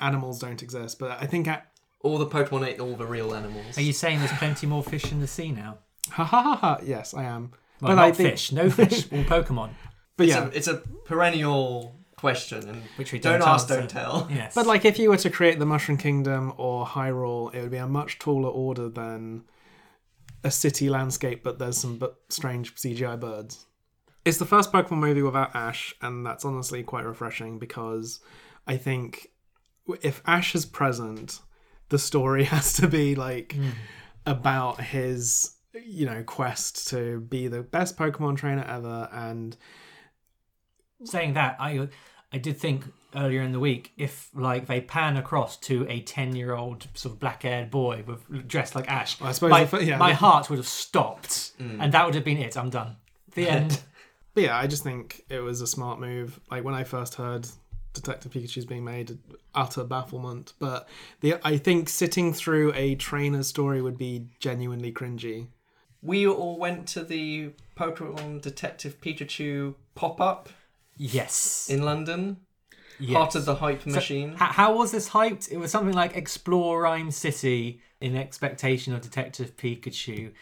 animals 0.00 0.40
don't 0.40 0.60
exist. 0.62 0.98
But 0.98 1.12
I 1.22 1.26
think 1.26 1.46
at 1.46 1.70
All 2.00 2.18
the 2.18 2.26
Pokemon 2.26 2.66
ate 2.66 2.80
all 2.80 2.96
the 2.96 3.06
real 3.06 3.32
animals. 3.32 3.78
Are 3.78 3.82
you 3.82 3.92
saying 3.92 4.18
there's 4.18 4.32
plenty 4.32 4.66
more 4.66 4.82
fish 4.82 5.12
in 5.12 5.20
the 5.20 5.28
sea 5.28 5.52
now? 5.52 5.78
ha 6.10 6.24
ha 6.24 6.42
ha 6.42 6.56
ha 6.56 6.80
yes, 6.82 7.14
I 7.14 7.24
am. 7.24 7.52
Well, 7.80 7.90
but 7.90 7.94
not 7.94 8.04
I 8.06 8.12
think 8.12 8.30
fish, 8.30 8.50
no 8.50 8.70
fish, 8.70 9.06
all 9.12 9.22
Pokemon. 9.24 9.70
but 10.16 10.26
it's, 10.26 10.34
yeah. 10.34 10.46
a, 10.46 10.48
it's 10.48 10.66
a 10.66 10.82
perennial 11.04 11.97
question, 12.18 12.68
and 12.68 12.82
Which 12.96 13.12
we 13.12 13.18
don't 13.18 13.40
don't 13.40 13.48
ask, 13.48 13.70
answer. 13.70 13.80
don't 13.80 13.90
tell. 13.90 14.28
Yes. 14.38 14.54
But 14.54 14.66
like, 14.66 14.84
if 14.84 14.98
you 14.98 15.10
were 15.10 15.16
to 15.18 15.30
create 15.30 15.58
the 15.58 15.66
Mushroom 15.66 15.98
Kingdom 15.98 16.52
or 16.56 16.86
Hyrule, 16.86 17.54
it 17.54 17.62
would 17.62 17.70
be 17.70 17.78
a 17.78 17.86
much 17.86 18.18
taller 18.18 18.48
order 18.48 18.88
than 18.88 19.44
a 20.44 20.50
city 20.50 20.88
landscape, 20.88 21.42
but 21.42 21.58
there's 21.58 21.78
some 21.78 21.96
but 21.98 22.18
strange 22.28 22.74
CGI 22.74 23.18
birds. 23.18 23.66
It's 24.24 24.38
the 24.38 24.46
first 24.46 24.72
Pokemon 24.72 24.98
movie 24.98 25.22
without 25.22 25.54
Ash, 25.54 25.94
and 26.02 26.26
that's 26.26 26.44
honestly 26.44 26.82
quite 26.82 27.04
refreshing 27.04 27.58
because 27.58 28.20
I 28.66 28.76
think 28.76 29.28
if 30.02 30.20
Ash 30.26 30.54
is 30.54 30.66
present, 30.66 31.40
the 31.88 31.98
story 31.98 32.44
has 32.54 32.74
to 32.74 32.88
be 32.88 33.14
like 33.14 33.52
hmm. 33.52 33.70
about 34.26 34.80
his 34.80 35.54
you 35.86 36.06
know 36.06 36.24
quest 36.24 36.88
to 36.88 37.20
be 37.20 37.46
the 37.46 37.62
best 37.62 37.96
Pokemon 37.96 38.36
trainer 38.36 38.64
ever 38.64 39.08
and 39.12 39.56
saying 41.04 41.34
that, 41.34 41.56
I 41.60 41.88
I 42.32 42.38
did 42.38 42.58
think 42.58 42.84
earlier 43.14 43.40
in 43.40 43.52
the 43.52 43.60
week 43.60 43.92
if 43.96 44.28
like 44.34 44.66
they 44.66 44.80
pan 44.82 45.16
across 45.16 45.56
to 45.56 45.86
a 45.88 46.00
ten 46.00 46.36
year 46.36 46.54
old 46.54 46.86
sort 46.94 47.14
of 47.14 47.20
black 47.20 47.42
haired 47.42 47.70
boy 47.70 48.04
with 48.06 48.46
dressed 48.46 48.74
like 48.74 48.88
Ash, 48.90 49.20
I 49.22 49.32
suppose 49.32 49.50
my, 49.50 49.62
if- 49.62 49.82
yeah, 49.82 49.96
my 49.96 50.10
the- 50.10 50.16
heart 50.16 50.50
would 50.50 50.58
have 50.58 50.68
stopped, 50.68 51.58
mm. 51.58 51.78
and 51.80 51.92
that 51.92 52.04
would 52.04 52.14
have 52.14 52.24
been 52.24 52.38
it. 52.38 52.56
I'm 52.56 52.70
done. 52.70 52.96
The 53.34 53.48
end. 53.48 53.80
But 54.34 54.44
yeah, 54.44 54.56
I 54.56 54.68
just 54.68 54.84
think 54.84 55.24
it 55.28 55.40
was 55.40 55.62
a 55.62 55.66
smart 55.66 55.98
move. 55.98 56.38
Like 56.48 56.62
when 56.62 56.74
I 56.74 56.84
first 56.84 57.16
heard 57.16 57.48
Detective 57.92 58.30
Pikachu's 58.30 58.66
being 58.66 58.84
made, 58.84 59.18
utter 59.52 59.82
bafflement. 59.82 60.52
But 60.60 60.88
the 61.22 61.36
I 61.42 61.56
think 61.56 61.88
sitting 61.88 62.32
through 62.32 62.72
a 62.74 62.94
trainer 62.94 63.42
story 63.42 63.82
would 63.82 63.98
be 63.98 64.26
genuinely 64.38 64.92
cringy. 64.92 65.48
We 66.02 66.24
all 66.28 66.56
went 66.56 66.86
to 66.88 67.02
the 67.02 67.50
Pokemon 67.76 68.42
Detective 68.42 69.00
Pikachu 69.00 69.74
pop 69.96 70.20
up 70.20 70.50
yes. 70.98 71.68
in 71.70 71.82
London. 71.82 72.38
yes. 73.00 73.16
Part 73.16 73.34
of 73.34 73.44
the 73.46 73.54
hype 73.56 73.86
machine. 73.86 74.32
H- 74.32 74.38
how 74.38 74.76
was 74.76 74.90
this 74.92 75.08
hyped? 75.10 75.50
It 75.50 75.56
was 75.56 75.70
something 75.70 75.94
like 75.94 76.16
Explore 76.16 76.82
Rhyme 76.82 77.10
City 77.10 77.80
in 78.00 78.16
expectation 78.16 78.92
of 78.94 79.00
Detective 79.00 79.56
Pikachu. 79.56 80.32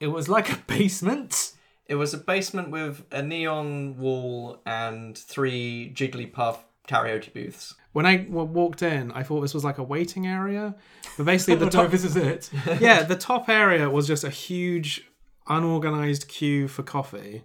It 0.00 0.08
was 0.08 0.28
like 0.28 0.50
a 0.52 0.56
basement. 0.66 1.52
It 1.86 1.94
was 1.96 2.14
a 2.14 2.18
basement 2.18 2.70
with 2.70 3.04
a 3.12 3.22
neon 3.22 3.96
wall 3.98 4.60
and 4.64 5.16
three 5.16 5.92
Jigglypuff 5.94 6.58
karaoke 6.88 7.32
booths. 7.32 7.74
When 7.92 8.06
I 8.06 8.18
w- 8.18 8.44
walked 8.46 8.82
in, 8.82 9.10
I 9.12 9.22
thought 9.24 9.40
this 9.40 9.52
was 9.54 9.64
like 9.64 9.78
a 9.78 9.82
waiting 9.82 10.26
area. 10.26 10.74
But 11.16 11.26
basically, 11.26 11.54
the 11.58 11.64
The 11.66 11.70
top, 11.70 11.82
top, 11.84 11.90
this 11.90 12.04
is 12.04 12.16
it. 12.16 12.48
yeah, 12.80 13.02
the 13.02 13.16
top 13.16 13.48
area 13.48 13.90
was 13.90 14.06
just 14.06 14.22
a 14.24 14.30
huge, 14.30 15.04
unorganized 15.48 16.28
queue 16.28 16.68
for 16.68 16.82
coffee. 16.84 17.42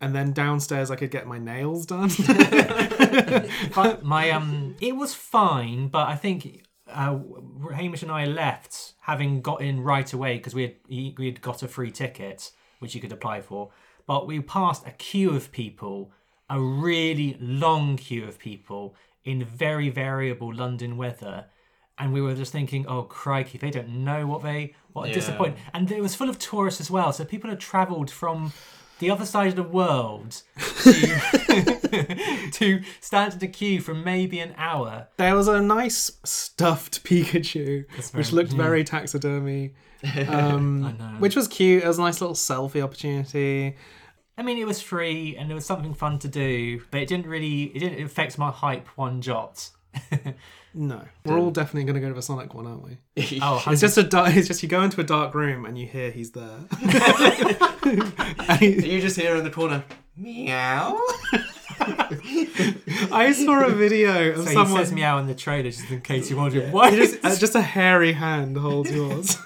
And 0.00 0.14
then 0.14 0.32
downstairs, 0.32 0.90
I 0.90 0.96
could 0.96 1.10
get 1.10 1.26
my 1.26 1.38
nails 1.38 1.86
done. 1.86 2.10
but 3.74 4.04
my 4.04 4.30
um, 4.30 4.76
it 4.80 4.94
was 4.96 5.14
fine, 5.14 5.88
but 5.88 6.08
I 6.08 6.16
think 6.16 6.64
uh, 6.92 7.18
Hamish 7.74 8.02
and 8.02 8.12
I 8.12 8.26
left 8.26 8.92
having 9.00 9.40
got 9.40 9.60
in 9.62 9.80
right 9.80 10.12
away 10.12 10.36
because 10.36 10.54
we 10.54 10.62
had 10.62 10.74
we 10.88 11.26
had 11.26 11.40
got 11.40 11.62
a 11.62 11.68
free 11.68 11.90
ticket 11.90 12.50
which 12.78 12.94
you 12.94 13.00
could 13.00 13.12
apply 13.12 13.40
for. 13.40 13.70
But 14.06 14.26
we 14.26 14.40
passed 14.40 14.86
a 14.86 14.90
queue 14.92 15.30
of 15.34 15.50
people, 15.50 16.12
a 16.50 16.60
really 16.60 17.36
long 17.40 17.96
queue 17.96 18.24
of 18.24 18.38
people 18.38 18.94
in 19.24 19.44
very 19.44 19.88
variable 19.88 20.54
London 20.54 20.96
weather. 20.96 21.46
And 21.98 22.12
we 22.12 22.20
were 22.20 22.34
just 22.34 22.52
thinking, 22.52 22.86
oh 22.86 23.04
crikey, 23.04 23.56
they 23.56 23.70
don't 23.70 23.88
know 24.04 24.26
what 24.26 24.42
they 24.42 24.74
what 24.92 25.06
a 25.06 25.08
Yeah. 25.08 25.14
disappointment. 25.14 25.64
And 25.72 25.90
it 25.90 26.02
was 26.02 26.14
full 26.14 26.28
of 26.28 26.38
tourists 26.38 26.80
as 26.80 26.90
well, 26.90 27.12
so 27.12 27.24
people 27.24 27.48
had 27.48 27.58
travelled 27.60 28.10
from 28.10 28.52
the 28.98 29.10
other 29.10 29.26
side 29.26 29.48
of 29.48 29.56
the 29.56 29.62
world 29.62 30.42
to, 30.82 32.48
to 32.52 32.82
stand 33.00 33.34
in 33.34 33.44
a 33.44 33.48
queue 33.52 33.80
for 33.80 33.94
maybe 33.94 34.40
an 34.40 34.54
hour. 34.56 35.08
There 35.16 35.34
was 35.34 35.48
a 35.48 35.60
nice 35.60 36.12
stuffed 36.24 37.04
Pikachu, 37.04 37.84
which 37.96 38.06
very- 38.06 38.24
looked 38.36 38.52
very 38.52 38.84
taxidermy, 38.84 39.74
um, 40.28 41.16
which 41.18 41.36
was 41.36 41.48
cute. 41.48 41.82
It 41.84 41.86
was 41.88 41.98
a 41.98 42.02
nice 42.02 42.20
little 42.20 42.36
selfie 42.36 42.82
opportunity. 42.82 43.76
I 44.38 44.42
mean, 44.42 44.58
it 44.58 44.66
was 44.66 44.82
free 44.82 45.36
and 45.36 45.50
it 45.50 45.54
was 45.54 45.64
something 45.64 45.94
fun 45.94 46.18
to 46.20 46.28
do, 46.28 46.82
but 46.90 47.00
it 47.00 47.08
didn't 47.08 47.26
really 47.26 47.64
it 47.64 47.78
didn't 47.78 48.04
affect 48.04 48.36
my 48.38 48.50
hype 48.50 48.86
one 48.96 49.22
jot. 49.22 49.70
No, 50.78 51.00
we're 51.24 51.38
all 51.38 51.50
definitely 51.50 51.84
going 51.84 51.94
to 51.94 52.00
go 52.00 52.08
to 52.08 52.14
the 52.14 52.20
Sonic 52.20 52.52
one, 52.52 52.66
aren't 52.66 52.82
we? 52.84 52.98
Oh, 53.42 53.62
It's 53.68 53.80
just 53.80 53.96
a 53.96 54.02
dark, 54.02 54.36
it's 54.36 54.46
just 54.46 54.62
you 54.62 54.68
go 54.68 54.82
into 54.82 55.00
a 55.00 55.04
dark 55.04 55.34
room 55.34 55.64
and 55.64 55.78
you 55.78 55.86
hear 55.86 56.10
he's 56.10 56.32
there. 56.32 56.58
And 58.48 58.58
he- 58.60 58.94
You 58.94 59.00
just 59.00 59.16
hear 59.18 59.36
in 59.36 59.44
the 59.44 59.50
corner, 59.50 59.84
meow. 60.16 61.00
I 63.12 63.32
saw 63.32 63.64
a 63.64 63.70
video 63.70 64.30
of 64.32 64.38
so 64.48 64.52
someone. 64.52 64.66
he 64.80 64.84
says 64.84 64.92
meow 64.92 65.18
in 65.18 65.26
the 65.28 65.34
trailer 65.34 65.70
just 65.70 65.90
in 65.90 66.00
case 66.00 66.28
you're 66.30 66.38
wondering 66.38 66.72
why. 66.72 66.90
He 66.90 66.96
just, 66.96 67.24
uh, 67.24 67.36
just 67.36 67.54
a 67.54 67.60
hairy 67.62 68.12
hand 68.12 68.56
holds 68.56 68.90
yours. 68.90 69.38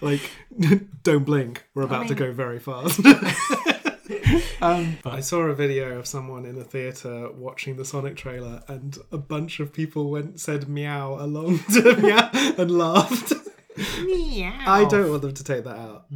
like, 0.00 0.20
don't 1.02 1.24
blink. 1.24 1.64
We're 1.74 1.82
about 1.84 2.02
to 2.08 2.14
mean- 2.14 2.18
go 2.18 2.32
very 2.32 2.58
fast. 2.58 3.00
um, 4.62 4.98
I 5.04 5.20
saw 5.20 5.40
a 5.42 5.54
video 5.54 5.98
of 5.98 6.06
someone 6.06 6.44
in 6.44 6.58
a 6.58 6.64
theatre 6.64 7.30
watching 7.32 7.76
the 7.76 7.84
Sonic 7.84 8.16
trailer, 8.16 8.62
and 8.68 8.98
a 9.12 9.18
bunch 9.18 9.60
of 9.60 9.72
people 9.72 10.10
went 10.10 10.40
said 10.40 10.68
meow 10.68 11.14
along 11.14 11.58
to 11.74 11.96
meow 11.96 12.30
and 12.32 12.70
laughed. 12.70 13.32
meow. 14.04 14.52
I 14.66 14.84
don't 14.84 15.10
want 15.10 15.22
them 15.22 15.34
to 15.34 15.44
take 15.44 15.64
that 15.64 15.76
out. 15.76 16.06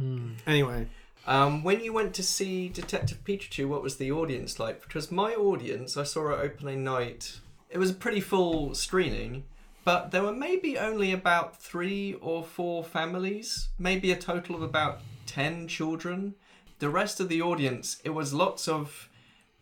Anyway, 0.47 0.87
Um, 1.25 1.63
when 1.63 1.79
you 1.81 1.93
went 1.93 2.13
to 2.15 2.23
see 2.23 2.67
Detective 2.69 3.23
Pikachu, 3.23 3.67
what 3.67 3.81
was 3.81 3.95
the 3.97 4.11
audience 4.11 4.59
like? 4.59 4.81
Because 4.81 5.11
my 5.11 5.33
audience, 5.33 5.95
I 5.95 6.03
saw 6.03 6.33
at 6.33 6.39
opening 6.39 6.83
night, 6.83 7.39
it 7.69 7.77
was 7.77 7.91
a 7.91 7.93
pretty 7.93 8.19
full 8.19 8.75
screening, 8.75 9.45
but 9.85 10.11
there 10.11 10.21
were 10.23 10.33
maybe 10.33 10.77
only 10.77 11.11
about 11.13 11.61
three 11.61 12.15
or 12.21 12.43
four 12.43 12.83
families, 12.83 13.69
maybe 13.79 14.11
a 14.11 14.15
total 14.17 14.55
of 14.55 14.61
about 14.61 15.01
10 15.25 15.67
children. 15.67 16.35
The 16.83 16.89
rest 16.89 17.21
of 17.21 17.29
the 17.29 17.41
audience, 17.41 18.01
it 18.03 18.09
was 18.09 18.33
lots 18.33 18.67
of 18.67 19.09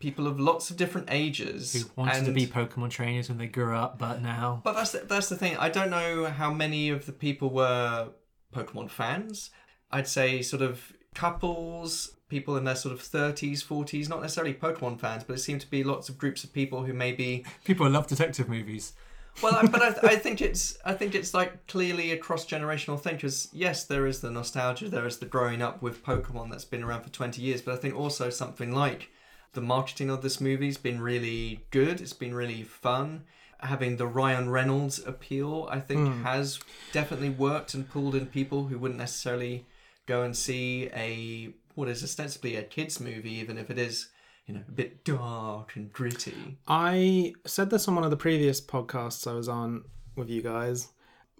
people 0.00 0.26
of 0.26 0.40
lots 0.40 0.70
of 0.70 0.76
different 0.76 1.06
ages. 1.08 1.72
Who 1.72 1.88
wanted 1.94 2.24
to 2.24 2.32
be 2.32 2.48
Pokemon 2.48 2.90
trainers 2.90 3.28
when 3.28 3.38
they 3.38 3.46
grew 3.46 3.76
up, 3.76 3.96
but 3.96 4.20
now 4.20 4.60
But 4.64 4.74
that's 4.74 4.90
the, 4.90 4.98
that's 5.06 5.28
the 5.28 5.36
thing. 5.36 5.56
I 5.56 5.68
don't 5.68 5.88
know 5.88 6.24
how 6.24 6.52
many 6.52 6.88
of 6.88 7.06
the 7.06 7.12
people 7.12 7.50
were 7.50 8.08
Pokemon 8.52 8.90
fans. 8.90 9.50
I'd 9.92 10.08
say 10.08 10.42
sort 10.42 10.62
of 10.62 10.92
couples, 11.14 12.16
people 12.28 12.56
in 12.56 12.64
their 12.64 12.74
sort 12.74 12.92
of 12.92 13.00
30s, 13.00 13.64
40s, 13.64 14.08
not 14.08 14.20
necessarily 14.20 14.54
Pokemon 14.54 14.98
fans, 14.98 15.22
but 15.22 15.34
it 15.34 15.38
seemed 15.38 15.60
to 15.60 15.70
be 15.70 15.84
lots 15.84 16.08
of 16.08 16.18
groups 16.18 16.42
of 16.42 16.52
people 16.52 16.82
who 16.82 16.92
maybe 16.92 17.44
people 17.64 17.88
love 17.88 18.08
detective 18.08 18.48
movies. 18.48 18.94
Well, 19.40 19.54
I, 19.54 19.66
but 19.66 19.82
I, 19.82 20.08
I 20.08 20.16
think 20.16 20.40
it's 20.40 20.76
I 20.84 20.94
think 20.94 21.14
it's 21.14 21.32
like 21.32 21.66
clearly 21.66 22.12
a 22.12 22.16
cross 22.16 22.44
generational 22.44 23.00
thing 23.00 23.16
because 23.16 23.48
yes, 23.52 23.84
there 23.84 24.06
is 24.06 24.20
the 24.20 24.30
nostalgia, 24.30 24.88
there 24.88 25.06
is 25.06 25.18
the 25.18 25.26
growing 25.26 25.62
up 25.62 25.80
with 25.80 26.04
Pokemon 26.04 26.50
that's 26.50 26.64
been 26.64 26.82
around 26.82 27.02
for 27.02 27.10
twenty 27.10 27.42
years, 27.42 27.62
but 27.62 27.74
I 27.74 27.76
think 27.76 27.96
also 27.96 28.30
something 28.30 28.72
like 28.72 29.10
the 29.52 29.60
marketing 29.60 30.10
of 30.10 30.22
this 30.22 30.40
movie's 30.40 30.78
been 30.78 31.00
really 31.00 31.64
good. 31.70 32.00
It's 32.00 32.12
been 32.12 32.34
really 32.34 32.62
fun. 32.62 33.24
Having 33.60 33.96
the 33.96 34.06
Ryan 34.08 34.50
Reynolds 34.50 34.98
appeal, 34.98 35.68
I 35.70 35.78
think, 35.78 36.08
hmm. 36.08 36.22
has 36.24 36.58
definitely 36.92 37.30
worked 37.30 37.74
and 37.74 37.88
pulled 37.88 38.16
in 38.16 38.26
people 38.26 38.64
who 38.64 38.78
wouldn't 38.78 38.98
necessarily 38.98 39.66
go 40.06 40.22
and 40.22 40.36
see 40.36 40.90
a 40.94 41.52
what 41.74 41.88
is 41.88 42.02
ostensibly 42.02 42.56
a 42.56 42.62
kids 42.62 43.00
movie, 43.00 43.34
even 43.34 43.56
if 43.56 43.70
it 43.70 43.78
is 43.78 44.08
you 44.46 44.54
know 44.54 44.62
a 44.66 44.72
bit 44.72 45.04
dark 45.04 45.76
and 45.76 45.92
gritty. 45.92 46.58
I 46.66 47.34
said 47.46 47.70
this 47.70 47.88
on 47.88 47.94
one 47.94 48.04
of 48.04 48.10
the 48.10 48.16
previous 48.16 48.60
podcasts 48.60 49.30
I 49.30 49.34
was 49.34 49.48
on 49.48 49.84
with 50.16 50.28
you 50.28 50.42
guys. 50.42 50.88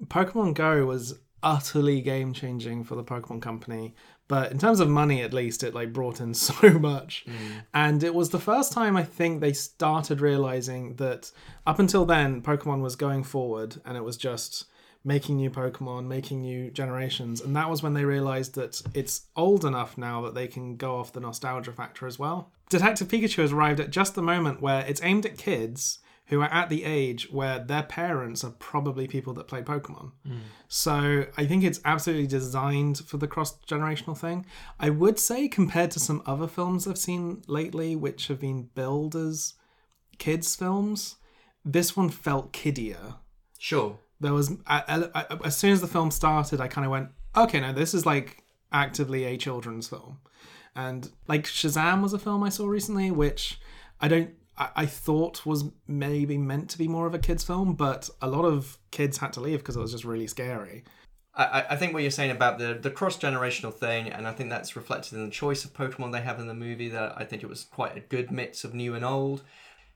Pokemon 0.07 0.55
Go 0.55 0.87
was 0.87 1.19
utterly 1.43 2.01
game 2.01 2.33
changing 2.33 2.85
for 2.85 2.95
the 2.95 3.05
Pokemon 3.05 3.43
Company, 3.43 3.95
but 4.29 4.53
in 4.53 4.59
terms 4.59 4.81
of 4.81 4.89
money, 4.89 5.23
at 5.23 5.35
least, 5.35 5.63
it 5.63 5.75
like 5.75 5.93
brought 5.93 6.21
in 6.21 6.35
so 6.49 6.71
much. 6.79 7.25
Mm. 7.27 7.65
And 7.75 8.03
it 8.03 8.15
was 8.15 8.31
the 8.31 8.39
first 8.39 8.73
time 8.73 8.97
I 8.97 9.05
think 9.05 9.41
they 9.41 9.53
started 9.53 10.21
realizing 10.21 10.97
that 10.97 11.31
up 11.67 11.79
until 11.79 12.05
then, 12.05 12.43
Pokemon 12.43 12.81
was 12.81 12.97
going 12.97 13.25
forward, 13.25 13.81
and 13.85 13.97
it 13.97 14.05
was 14.05 14.17
just 14.17 14.67
making 15.05 15.37
new 15.37 15.51
Pokemon, 15.51 16.07
making 16.07 16.43
new 16.43 16.71
generations. 16.71 17.41
And 17.41 17.57
that 17.57 17.69
was 17.69 17.83
when 17.83 17.95
they 17.95 18.05
realized 18.05 18.55
that 18.55 18.81
it's 18.95 19.27
old 19.35 19.65
enough 19.65 19.99
now 19.99 20.23
that 20.23 20.35
they 20.35 20.47
can 20.47 20.77
go 20.77 20.97
off 20.97 21.13
the 21.13 21.21
nostalgia 21.21 21.73
factor 21.73 22.07
as 22.07 22.19
well. 22.19 22.53
Detective 22.73 23.09
Pikachu 23.09 23.37
has 23.43 23.53
arrived 23.53 23.81
at 23.81 23.91
just 23.91 24.15
the 24.15 24.23
moment 24.23 24.61
where 24.61 24.85
it's 24.87 25.03
aimed 25.03 25.25
at 25.27 25.39
kids 25.39 25.99
who 26.27 26.41
are 26.41 26.53
at 26.53 26.69
the 26.71 26.85
age 26.85 27.31
where 27.31 27.59
their 27.59 27.83
parents 27.83 28.43
are 28.45 28.53
probably 28.53 29.07
people 29.07 29.33
that 29.35 29.47
play 29.49 29.61
Pokemon. 29.63 30.13
So 30.69 31.27
I 31.37 31.47
think 31.47 31.63
it's 31.65 31.81
absolutely 31.85 32.27
designed 32.27 32.99
for 33.07 33.19
the 33.19 33.27
cross 33.29 33.59
generational 33.67 34.17
thing. 34.17 34.47
I 34.81 34.89
would 34.91 35.19
say, 35.19 35.49
compared 35.49 35.91
to 35.93 36.01
some 36.01 36.23
other 36.25 36.47
films 36.47 36.87
I've 36.87 36.97
seen 36.99 37.43
lately, 37.47 37.95
which 37.97 38.29
have 38.29 38.41
been 38.41 38.71
billed 38.75 39.15
as 39.15 39.55
kids' 40.19 40.57
films, 40.57 41.17
this 41.65 41.97
one 41.97 42.09
felt 42.09 42.53
kiddier. 42.53 43.17
Sure. 43.59 43.99
There 44.21 44.33
was, 44.33 44.53
I, 44.67 44.83
I, 45.15 45.25
I- 45.35 45.39
as 45.45 45.57
soon 45.57 45.73
as 45.73 45.81
the 45.81 45.89
film 45.89 46.11
started, 46.11 46.61
I 46.61 46.69
kind 46.69 46.85
of 46.87 46.91
went, 46.93 47.09
okay, 47.37 47.61
no, 47.61 47.73
this 47.73 47.93
is 47.93 48.07
like 48.07 48.43
actively 48.73 49.25
a 49.25 49.37
children's 49.37 49.89
film. 49.89 50.19
And 50.75 51.11
like 51.29 51.45
Shazam 51.45 52.03
was 52.03 52.13
a 52.13 52.19
film 52.19 52.43
I 52.43 52.49
saw 52.49 52.67
recently, 52.67 53.11
which 53.11 53.61
I 54.01 54.09
don't, 54.09 54.31
I, 54.57 54.71
I 54.77 54.87
thought 54.87 55.45
was 55.45 55.65
maybe 55.87 56.39
meant 56.39 56.71
to 56.71 56.79
be 56.79 56.89
more 56.89 57.07
of 57.07 57.15
a 57.15 57.19
kids' 57.19 57.45
film, 57.45 57.75
but 57.75 58.09
a 58.21 58.29
lot 58.29 58.45
of 58.45 58.79
kids 58.91 59.19
had 59.19 59.33
to 59.35 59.41
leave 59.41 59.59
because 59.59 59.77
it 59.77 59.81
was 59.81 59.93
just 59.93 60.05
really 60.05 60.27
scary. 60.27 60.85
I, 61.35 61.45
I- 61.45 61.67
I 61.71 61.77
think 61.77 61.93
what 61.93 62.03
you're 62.03 62.11
saying 62.11 62.31
about 62.31 62.59
the, 62.59 62.75
the 62.75 62.91
cross 62.91 63.19
generational 63.19 63.73
thing, 63.73 64.09
and 64.09 64.27
I 64.27 64.33
think 64.33 64.51
that's 64.51 64.77
reflected 64.77 65.15
in 65.15 65.25
the 65.25 65.31
choice 65.31 65.65
of 65.65 65.75
Pokemon 65.75 66.13
they 66.13 66.21
have 66.21 66.41
in 66.41 66.47
the 66.47 66.55
movie. 66.55 66.89
That 66.89 67.15
I 67.17 67.25
think 67.25 67.43
it 67.43 67.49
was 67.49 67.65
quite 67.65 67.97
a 67.97 68.01
good 68.01 68.31
mix 68.31 68.65
of 68.65 68.75
new 68.75 68.95
and 68.95 69.05
old. 69.05 69.43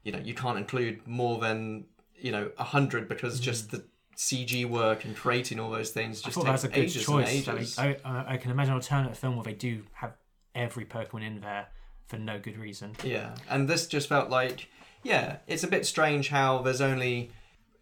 You 0.03 0.12
know, 0.12 0.19
you 0.19 0.35
can't 0.35 0.59
include 0.59 1.07
more 1.07 1.39
than 1.39 1.87
you 2.17 2.33
know 2.33 2.51
a 2.59 2.65
hundred 2.65 3.09
because 3.09 3.41
just 3.41 3.69
mm. 3.69 3.71
the 3.73 3.85
CG 4.17 4.67
work 4.69 5.05
and 5.05 5.15
creating 5.15 5.61
all 5.61 5.71
those 5.71 5.91
things 5.91 6.23
just 6.23 6.37
takes 6.37 6.47
was 6.47 6.65
a 6.65 6.69
good 6.69 6.79
ages 6.79 7.05
choice. 7.05 7.47
and 7.47 7.59
ages. 7.59 7.79
I, 7.79 7.87
mean, 7.89 7.97
I, 8.05 8.11
I, 8.11 8.33
I 8.35 8.37
can 8.39 8.51
imagine 8.51 8.73
an 8.73 8.77
alternate 8.77 9.17
film 9.17 9.37
where 9.37 9.45
they 9.45 9.53
do 9.53 9.83
have 9.93 10.15
every 10.57 10.85
Pokemon 10.85 11.23
in 11.25 11.40
there 11.40 11.69
for 12.09 12.19
no 12.19 12.38
good 12.40 12.57
reason. 12.59 12.97
Yeah, 13.05 13.35
and 13.49 13.69
this 13.69 13.87
just 13.87 14.09
felt 14.09 14.31
like, 14.31 14.69
yeah, 15.05 15.37
it's 15.47 15.62
a 15.62 15.69
bit 15.69 15.87
strange 15.87 16.29
how 16.29 16.62
there's 16.62 16.81
only 16.81 17.31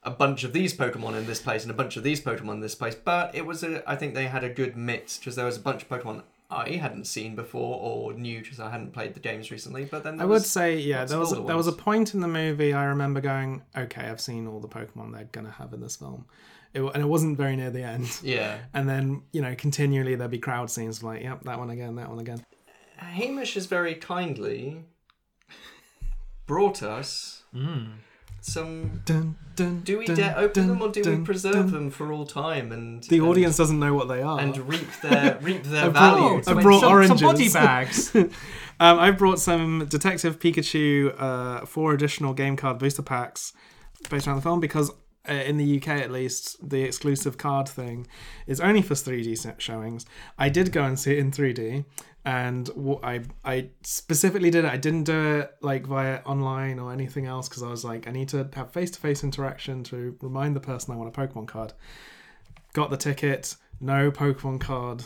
a 0.02 0.10
bunch 0.10 0.44
of 0.44 0.52
these 0.52 0.76
Pokemon 0.76 1.16
in 1.16 1.26
this 1.26 1.40
place 1.40 1.62
and 1.62 1.70
a 1.70 1.74
bunch 1.74 1.96
of 1.96 2.02
these 2.02 2.20
Pokemon 2.20 2.54
in 2.54 2.60
this 2.60 2.74
place, 2.74 2.94
but 2.94 3.34
it 3.34 3.46
was 3.46 3.62
a, 3.62 3.88
I 3.88 3.96
think 3.96 4.14
they 4.14 4.26
had 4.26 4.44
a 4.44 4.50
good 4.50 4.76
mix 4.76 5.16
because 5.18 5.34
there 5.36 5.46
was 5.46 5.56
a 5.56 5.60
bunch 5.60 5.82
of 5.82 5.88
Pokemon 5.88 6.22
I 6.50 6.72
hadn't 6.72 7.06
seen 7.06 7.34
before 7.34 7.78
or 7.80 8.12
knew 8.12 8.42
because 8.42 8.60
I 8.60 8.70
hadn't 8.70 8.92
played 8.92 9.14
the 9.14 9.20
games 9.20 9.50
recently. 9.50 9.86
But 9.86 10.04
then 10.04 10.20
I 10.20 10.24
would 10.26 10.34
was- 10.34 10.50
say, 10.50 10.76
yeah, 10.78 11.04
there 11.06 11.16
of 11.16 11.20
was 11.22 11.32
older 11.32 11.46
there 11.46 11.56
was 11.56 11.66
a 11.66 11.72
point 11.72 12.12
in 12.14 12.20
the 12.20 12.28
movie 12.28 12.74
I 12.74 12.84
remember 12.84 13.20
going, 13.22 13.62
okay, 13.76 14.02
I've 14.02 14.20
seen 14.20 14.46
all 14.46 14.60
the 14.60 14.68
Pokemon 14.68 15.12
they're 15.14 15.28
gonna 15.32 15.50
have 15.52 15.72
in 15.72 15.80
this 15.80 15.96
film, 15.96 16.26
it, 16.74 16.82
and 16.82 17.02
it 17.02 17.06
wasn't 17.06 17.38
very 17.38 17.56
near 17.56 17.70
the 17.70 17.82
end. 17.82 18.08
yeah. 18.22 18.58
And 18.74 18.86
then 18.88 19.22
you 19.32 19.40
know, 19.40 19.54
continually 19.54 20.14
there'd 20.16 20.30
be 20.30 20.38
crowd 20.38 20.70
scenes 20.70 21.02
like, 21.02 21.22
yep, 21.22 21.42
that 21.44 21.58
one 21.58 21.70
again, 21.70 21.96
that 21.96 22.10
one 22.10 22.18
again. 22.18 22.44
Hamish 23.12 23.54
has 23.54 23.66
very 23.66 23.94
kindly 23.94 24.84
brought 26.46 26.82
us 26.82 27.42
Mm. 27.54 27.92
some. 28.40 29.00
Dun, 29.04 29.36
dun, 29.56 29.80
Do 29.84 29.98
we 29.98 30.06
dun, 30.06 30.16
dare 30.16 30.34
open 30.36 30.66
them 30.68 30.82
or 30.82 30.88
do 30.90 31.02
we 31.18 31.24
preserve 31.24 31.70
them 31.70 31.90
for 31.90 32.12
all 32.12 32.26
time 32.26 32.72
and 32.72 33.02
The 33.04 33.18
and- 33.18 33.26
audience 33.26 33.56
doesn't 33.56 33.78
know 33.78 33.94
what 33.94 34.08
they 34.08 34.20
are. 34.22 34.40
and 34.40 34.56
reap 34.68 34.88
their 35.02 35.38
reap 35.40 35.62
their 35.64 35.84
I 35.86 35.88
brought- 35.88 36.18
value? 36.18 36.42
I 36.46 36.52
Wait, 36.54 36.62
brought 36.62 36.80
some, 36.80 36.92
oranges. 36.92 37.20
Some 37.20 37.28
body 37.32 37.48
bags. 37.52 38.14
um, 38.14 38.30
I've 38.80 39.16
brought 39.18 39.38
some 39.38 39.86
Detective 39.88 40.38
Pikachu 40.38 41.14
uh, 41.18 41.64
four 41.66 41.92
additional 41.94 42.34
game 42.34 42.56
card 42.56 42.78
booster 42.78 43.02
packs 43.02 43.52
based 44.10 44.26
around 44.26 44.36
the 44.36 44.42
film 44.42 44.60
because 44.60 44.90
uh, 45.26 45.32
in 45.32 45.56
the 45.56 45.76
UK 45.78 45.88
at 45.88 46.10
least 46.10 46.68
the 46.68 46.82
exclusive 46.82 47.38
card 47.38 47.66
thing 47.68 48.06
is 48.46 48.60
only 48.60 48.82
for 48.82 48.94
3D 48.94 49.38
set 49.38 49.62
showings. 49.62 50.04
I 50.38 50.50
did 50.50 50.70
go 50.72 50.84
and 50.84 50.98
see 50.98 51.12
it 51.12 51.18
in 51.18 51.30
3D 51.30 51.84
and 52.24 52.68
what 52.68 53.04
I 53.04 53.20
I 53.44 53.68
specifically 53.82 54.50
did 54.50 54.64
it. 54.64 54.70
I 54.70 54.76
didn't 54.78 55.04
do 55.04 55.38
it 55.40 55.54
like 55.60 55.86
via 55.86 56.20
online 56.24 56.78
or 56.78 56.92
anything 56.92 57.26
else 57.26 57.48
because 57.48 57.62
I 57.62 57.68
was 57.68 57.84
like 57.84 58.08
I 58.08 58.12
need 58.12 58.28
to 58.30 58.48
have 58.54 58.72
face 58.72 58.90
to 58.92 58.98
face 59.00 59.22
interaction 59.22 59.84
to 59.84 60.16
remind 60.20 60.56
the 60.56 60.60
person 60.60 60.94
I 60.94 60.96
want 60.96 61.14
a 61.16 61.20
Pokemon 61.20 61.46
card. 61.48 61.72
Got 62.72 62.90
the 62.90 62.96
ticket, 62.96 63.56
no 63.80 64.10
Pokemon 64.10 64.60
card 64.60 65.04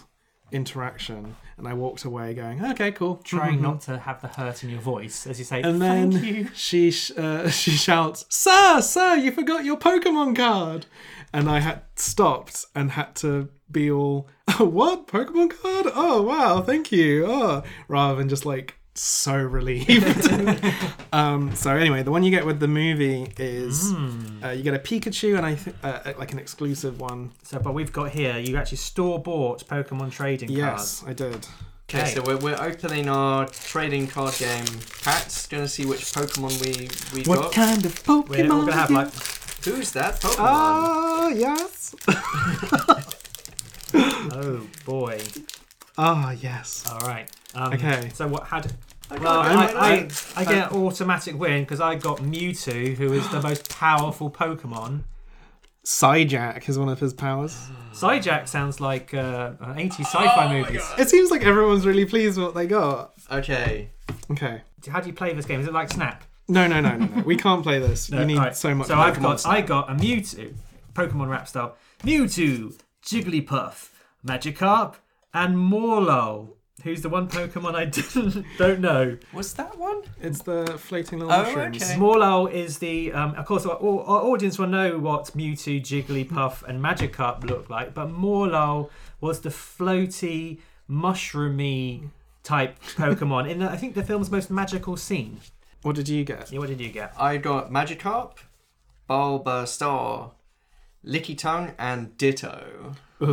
interaction, 0.50 1.36
and 1.58 1.68
I 1.68 1.74
walked 1.74 2.04
away 2.04 2.32
going, 2.32 2.64
okay, 2.64 2.90
cool. 2.92 3.16
Trying 3.16 3.60
not 3.60 3.82
to 3.82 3.98
have 3.98 4.22
the 4.22 4.28
hurt 4.28 4.64
in 4.64 4.70
your 4.70 4.80
voice 4.80 5.26
as 5.26 5.38
you 5.38 5.44
say, 5.44 5.60
And 5.60 5.78
thank 5.78 6.14
then 6.14 6.24
you. 6.24 6.48
she 6.54 6.90
sh- 6.90 7.12
uh, 7.16 7.50
she 7.62 7.72
shouts, 7.72 8.24
"Sir, 8.30 8.80
sir, 8.80 9.16
you 9.16 9.30
forgot 9.32 9.64
your 9.64 9.76
Pokemon 9.76 10.36
card!" 10.36 10.86
And 11.32 11.48
I 11.50 11.60
had 11.60 11.82
stopped 11.96 12.64
and 12.74 12.92
had 12.92 13.14
to 13.16 13.48
be 13.70 13.90
all, 13.90 14.28
oh, 14.58 14.64
"What 14.64 15.06
Pokemon 15.06 15.50
card? 15.60 15.86
Oh, 15.94 16.22
wow, 16.22 16.62
thank 16.62 16.90
you!" 16.90 17.26
Oh, 17.26 17.62
rather 17.86 18.16
than 18.16 18.28
just 18.28 18.46
like 18.46 18.74
so 18.94 19.36
relieved. 19.36 20.26
um, 21.12 21.54
so 21.54 21.76
anyway, 21.76 22.02
the 22.02 22.10
one 22.10 22.22
you 22.24 22.30
get 22.30 22.44
with 22.46 22.60
the 22.60 22.66
movie 22.68 23.32
is 23.38 23.92
Hmm. 23.92 24.42
uh, 24.44 24.48
you 24.50 24.62
get 24.62 24.74
a 24.74 24.78
Pikachu 24.78 25.36
and 25.36 25.46
I 25.46 25.54
think 25.54 25.76
uh, 25.82 26.12
like 26.18 26.32
an 26.32 26.38
exclusive 26.38 27.00
one. 27.00 27.30
So, 27.44 27.58
but 27.58 27.74
we've 27.74 27.92
got 27.92 28.10
here, 28.10 28.38
you 28.38 28.56
actually 28.56 28.78
store 28.78 29.18
bought 29.22 29.66
Pokemon 29.68 30.10
trading 30.12 30.48
cards. 30.48 31.02
Yes, 31.02 31.04
I 31.06 31.12
did. 31.12 31.46
Okay, 31.90 32.00
Okay. 32.02 32.14
so 32.14 32.22
we're, 32.22 32.36
we're 32.38 32.60
opening 32.60 33.08
our 33.08 33.46
trading 33.46 34.06
card 34.08 34.34
game 34.38 34.64
packs. 35.02 35.46
Gonna 35.46 35.68
see 35.68 35.86
which 35.86 36.00
Pokemon 36.12 36.60
we 36.64 36.88
we 37.18 37.24
What 37.28 37.40
got. 37.42 37.52
kind 37.52 37.86
of 37.86 37.94
Pokemon? 38.02 38.26
cards. 38.26 38.30
We're 38.30 38.52
all 38.52 38.60
going 38.62 38.66
to 38.72 38.78
have 38.78 38.90
like, 38.90 39.08
Who's 39.68 39.92
that 39.92 40.18
Pokemon? 40.20 40.36
Ah, 40.38 41.28
yes. 41.28 41.94
oh 43.94 44.66
boy. 44.86 45.20
Ah, 45.98 46.30
yes. 46.32 46.84
All 46.90 47.00
right. 47.06 47.30
Um, 47.54 47.72
Okay. 47.74 48.10
So 48.14 48.26
what 48.28 48.44
had? 48.44 48.72
Okay, 49.12 49.22
Well, 49.22 49.40
okay, 49.40 49.74
I. 49.74 49.90
I, 49.94 50.08
I 50.36 50.44
get 50.44 50.72
an 50.72 50.78
automatic 50.78 51.38
win 51.38 51.64
because 51.64 51.80
I 51.80 51.96
got 51.96 52.18
Mewtwo, 52.18 52.94
who 52.96 53.12
is 53.12 53.28
the 53.30 53.42
most 53.42 53.68
powerful 53.78 54.30
Pokemon. 54.30 55.02
Psyjack 55.84 56.68
is 56.68 56.78
one 56.78 56.88
of 56.88 57.00
his 57.00 57.12
powers. 57.14 57.68
Psyjack 57.92 58.48
sounds 58.48 58.80
like 58.80 59.12
uh, 59.14 59.52
an 59.60 59.76
80s 59.76 60.00
sci-fi 60.00 60.52
movies. 60.60 60.82
It 60.98 61.08
seems 61.08 61.30
like 61.30 61.42
everyone's 61.42 61.86
really 61.86 62.04
pleased 62.04 62.36
with 62.38 62.46
what 62.46 62.54
they 62.54 62.66
got. 62.66 63.12
okay. 63.30 63.90
Okay. 64.30 64.62
How 64.90 65.00
do 65.00 65.08
you 65.08 65.14
play 65.14 65.32
this 65.34 65.46
game? 65.46 65.60
Is 65.60 65.66
it 65.66 65.72
like 65.72 65.90
Snap? 65.90 66.24
No, 66.48 66.66
no, 66.66 66.80
no, 66.80 66.96
no, 66.96 67.06
no. 67.06 67.22
We 67.22 67.36
can't 67.36 67.62
play 67.62 67.78
this. 67.78 68.10
No, 68.10 68.20
you 68.20 68.26
need 68.26 68.38
alright. 68.38 68.56
so 68.56 68.74
much. 68.74 68.86
So 68.88 68.94
I've 68.98 69.20
got 69.20 69.40
Snap. 69.40 69.54
I 69.54 69.60
got 69.60 69.90
a 69.90 69.94
Mewtwo, 69.94 70.54
Pokemon 70.94 71.28
rap 71.28 71.46
style. 71.46 71.76
Mewtwo, 72.02 72.74
Jigglypuff, 73.04 73.90
Magikarp, 74.26 74.94
and 75.34 75.56
Morelull. 75.56 76.50
Who's 76.84 77.02
the 77.02 77.08
one 77.08 77.26
Pokemon 77.28 77.74
I 77.74 77.86
didn't, 77.86 78.46
don't 78.58 78.80
know? 78.80 79.18
What's 79.32 79.52
that 79.54 79.76
one? 79.76 80.02
It's 80.22 80.42
the 80.42 80.64
floating 80.78 81.18
little 81.18 81.34
Oh, 81.34 81.42
mushrooms. 81.42 81.82
okay. 81.82 81.94
Morelull 81.98 82.50
is 82.52 82.78
the, 82.78 83.12
um, 83.12 83.34
of 83.34 83.46
course, 83.46 83.66
our, 83.66 83.72
our 83.72 84.22
audience 84.22 84.58
will 84.60 84.68
know 84.68 84.96
what 84.98 85.24
Mewtwo, 85.36 85.80
Jigglypuff, 85.82 86.62
and 86.62 86.80
Magikarp 86.82 87.42
look 87.42 87.68
like, 87.68 87.94
but 87.94 88.08
Morelull 88.10 88.90
was 89.20 89.40
the 89.40 89.48
floaty, 89.48 90.60
mushroomy 90.88 92.10
type 92.44 92.78
Pokemon 92.94 93.50
in, 93.50 93.58
the, 93.58 93.68
I 93.70 93.76
think, 93.76 93.94
the 93.94 94.04
film's 94.04 94.30
most 94.30 94.48
magical 94.50 94.96
scene. 94.96 95.40
What 95.82 95.94
did 95.96 96.08
you 96.08 96.24
get? 96.24 96.50
Yeah, 96.52 96.58
what 96.58 96.68
did 96.68 96.80
you 96.80 96.88
get? 96.90 97.12
I 97.18 97.36
got 97.36 97.70
Magikarp, 97.70 98.38
Bulbasaur, 99.08 100.32
Lickitung, 101.04 101.74
and 101.78 102.16
Ditto. 102.16 102.94
Now, 103.20 103.26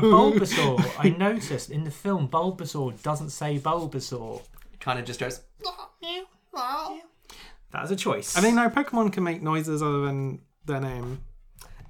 Bulbasaur, 0.00 0.84
I 0.98 1.08
noticed 1.18 1.70
in 1.70 1.84
the 1.84 1.90
film, 1.90 2.28
Bulbasaur 2.28 3.00
doesn't 3.02 3.30
say 3.30 3.58
Bulbasaur. 3.58 4.42
Kind 4.80 4.98
of 4.98 5.04
just 5.04 5.20
goes. 5.20 5.40
That 6.52 7.82
was 7.82 7.90
a 7.90 7.96
choice. 7.96 8.36
I 8.36 8.40
mean, 8.40 8.54
no 8.54 8.68
Pokemon 8.68 9.12
can 9.12 9.24
make 9.24 9.42
noises 9.42 9.82
other 9.82 10.00
than 10.02 10.40
their 10.64 10.80
name. 10.80 11.22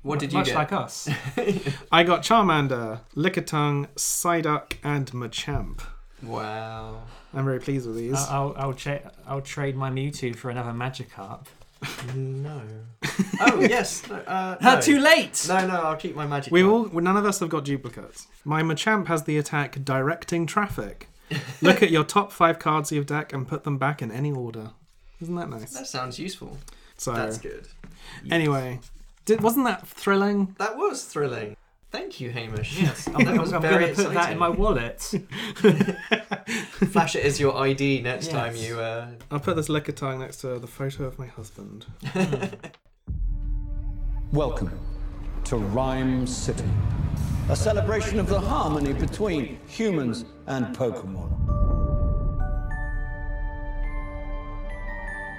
What 0.03 0.19
did 0.19 0.33
you 0.33 0.39
Much 0.39 0.49
get? 0.49 0.55
like 0.57 0.73
us. 0.73 1.09
I 1.93 2.03
got 2.05 2.23
Charmander, 2.23 3.01
Lickitung, 3.17 3.89
Psyduck, 3.97 4.75
and 4.83 5.11
Machamp. 5.13 5.81
Wow. 6.23 7.03
I'm 7.35 7.45
very 7.45 7.61
pleased 7.61 7.87
with 7.87 7.97
these. 7.97 8.15
I'll, 8.15 8.55
I'll, 8.57 8.73
cha- 8.73 9.11
I'll 9.27 9.41
trade 9.41 9.77
my 9.77 9.91
Mewtwo 9.91 10.35
for 10.37 10.51
another 10.51 10.71
Magikarp. 10.71 11.47
No. 12.15 12.63
oh 13.41 13.61
yes. 13.61 14.09
No, 14.09 14.17
uh, 14.17 14.57
How 14.61 14.77
no. 14.77 14.81
too 14.81 14.99
late! 14.99 15.45
No, 15.49 15.67
no. 15.67 15.75
I'll 15.83 15.97
keep 15.97 16.15
my 16.17 16.27
Magikarp. 16.27 16.51
we 16.51 16.63
all, 16.63 16.85
well, 16.89 17.05
none 17.05 17.17
of 17.17 17.27
us 17.27 17.41
have 17.41 17.49
got 17.51 17.65
duplicates. 17.65 18.27
My 18.45 18.63
Machamp 18.63 19.07
has 19.09 19.25
the 19.25 19.37
attack 19.37 19.85
Directing 19.85 20.47
Traffic. 20.47 21.09
Look 21.63 21.83
at 21.83 21.91
your 21.91 22.05
top 22.05 22.33
five 22.33 22.59
cards 22.59 22.91
of 22.93 22.97
your 22.97 23.05
deck 23.05 23.33
and 23.33 23.47
put 23.47 23.65
them 23.65 23.77
back 23.79 24.01
in 24.01 24.11
any 24.11 24.31
order. 24.33 24.71
Isn't 25.21 25.35
that 25.37 25.49
nice? 25.51 25.73
That 25.75 25.87
sounds 25.87 26.19
useful. 26.19 26.59
So 26.97 27.13
That's 27.13 27.39
good. 27.39 27.67
anyway, 28.31 28.81
did, 29.25 29.41
wasn't 29.41 29.67
that 29.67 29.87
thrilling? 29.87 30.55
That 30.59 30.77
was 30.77 31.05
thrilling. 31.05 31.57
Thank 31.95 32.21
you, 32.21 32.31
Hamish. 32.31 32.81
Yes, 32.83 33.07
I'm, 33.15 33.25
That 33.25 33.39
was 33.39 33.53
I'm 33.53 33.63
going 33.63 33.95
to 33.95 33.95
put 33.95 34.15
that 34.15 34.33
in 34.33 34.39
my 34.39 34.49
wallet. 34.49 35.01
Flash 36.91 37.15
it 37.15 37.25
as 37.25 37.39
your 37.39 37.57
ID 37.57 38.03
next 38.03 38.27
Yes. 38.27 38.35
time 38.35 38.57
you. 38.57 38.81
Uh... 38.81 39.11
I'll 39.31 39.39
put 39.39 39.55
this 39.55 39.69
Lickitung 39.69 40.19
next 40.19 40.39
to 40.39 40.59
the 40.59 40.67
photo 40.67 41.05
of 41.05 41.21
my 41.21 41.29
husband. 41.29 41.87
Welcome 44.33 44.77
to 45.45 45.57
Rhyme 45.57 46.27
City, 46.27 46.65
a 47.49 47.55
celebration 47.55 48.19
of 48.19 48.27
the 48.27 48.41
harmony 48.41 48.93
between 48.93 49.61
humans 49.69 50.25
and 50.49 50.75
Pokemon. 50.75 51.31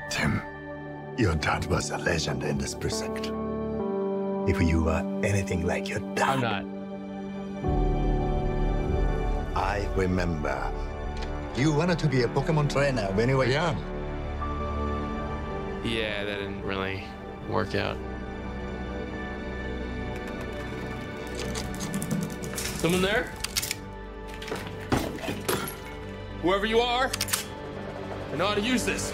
Tim, 0.10 0.42
your 1.18 1.36
dad 1.36 1.66
was 1.66 1.90
a 1.90 1.98
legend 1.98 2.44
in 2.44 2.58
this 2.58 2.74
precinct. 2.74 3.30
If 4.48 4.62
you 4.62 4.90
are 4.90 5.02
anything 5.24 5.66
like 5.66 5.90
your 5.90 6.00
dad, 6.14 6.30
I'm 6.30 6.42
not. 6.42 6.66
I 9.56 9.88
remember. 9.96 10.72
You 11.56 11.74
wanted 11.74 11.98
to 12.00 12.08
be 12.08 12.22
a 12.22 12.28
Pokemon 12.28 12.72
trainer 12.72 13.08
when 13.14 13.28
you 13.28 13.38
were 13.38 13.46
young. 13.46 13.76
Yeah, 15.84 16.24
that 16.26 16.38
didn't 16.38 16.62
really 16.62 17.06
work 17.50 17.74
out. 17.74 17.98
Someone 22.56 23.02
there? 23.02 23.32
Whoever 26.44 26.68
you 26.68 26.82
are, 26.82 27.10
I 28.32 28.36
know 28.36 28.46
how 28.46 28.54
to 28.54 28.62
use 28.62 28.86
this. 28.86 29.12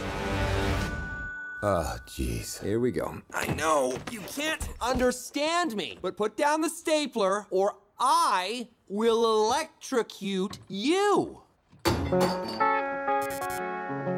Oh, 1.63 1.95
jeez. 2.07 2.59
Here 2.63 2.79
we 2.79 2.91
go. 2.91 3.21
I 3.35 3.45
know 3.53 3.95
you 4.09 4.21
can't 4.21 4.67
understand 4.81 5.75
me, 5.75 5.99
but 6.01 6.17
put 6.17 6.35
down 6.35 6.61
the 6.61 6.69
stapler 6.69 7.45
or 7.51 7.75
I 7.99 8.67
will 8.87 9.45
electrocute 9.45 10.57
you. 10.67 11.43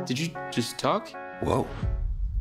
Did 0.06 0.20
you 0.20 0.30
just 0.52 0.78
talk? 0.78 1.10
Whoa. 1.42 1.68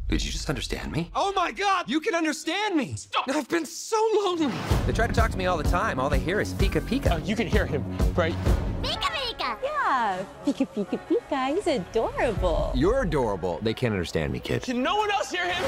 Did 0.09 0.25
you 0.25 0.31
just 0.31 0.49
understand 0.49 0.93
me? 0.93 1.11
Oh 1.17 1.33
my 1.35 1.51
god, 1.51 1.89
you 1.89 1.99
can 1.99 2.15
understand 2.15 2.77
me! 2.77 2.95
Stop! 2.97 3.29
I've 3.29 3.49
been 3.49 3.65
so 3.65 3.97
lonely. 4.15 4.53
They 4.87 4.93
try 4.93 5.07
to 5.07 5.13
talk 5.13 5.31
to 5.31 5.39
me 5.39 5.47
all 5.47 5.57
the 5.57 5.65
time. 5.65 5.99
All 5.99 6.11
they 6.11 6.19
hear 6.19 6.41
is 6.41 6.53
Pika 6.53 6.83
Pika. 6.83 7.13
Uh, 7.13 7.17
you 7.25 7.35
can 7.35 7.47
hear 7.47 7.65
him, 7.65 7.83
right? 8.15 8.35
Pika 8.83 9.09
Pika! 9.11 9.57
Yeah, 9.93 10.25
Pika 10.47 10.67
Pika 10.75 10.99
Pika. 11.07 11.55
He's 11.55 11.67
adorable. 11.67 12.73
You're 12.75 13.03
adorable. 13.03 13.59
They 13.61 13.75
can't 13.75 13.93
understand 13.93 14.33
me, 14.33 14.41
kid. 14.41 14.63
Can 14.63 14.83
no 14.83 14.97
one 14.97 15.11
else 15.11 15.31
hear 15.31 15.45
him? 15.45 15.63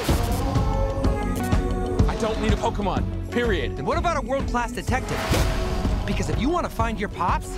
I 2.09 2.17
don't 2.19 2.41
need 2.41 2.51
a 2.51 2.55
Pokemon. 2.55 3.03
Period. 3.29 3.77
And 3.77 3.85
what 3.85 3.99
about 3.99 4.17
a 4.17 4.21
world 4.21 4.47
class 4.47 4.71
detective? 4.71 5.19
Because 6.07 6.31
if 6.31 6.41
you 6.41 6.49
want 6.49 6.65
to 6.65 6.71
find 6.71 6.99
your 6.99 7.09
pops, 7.09 7.55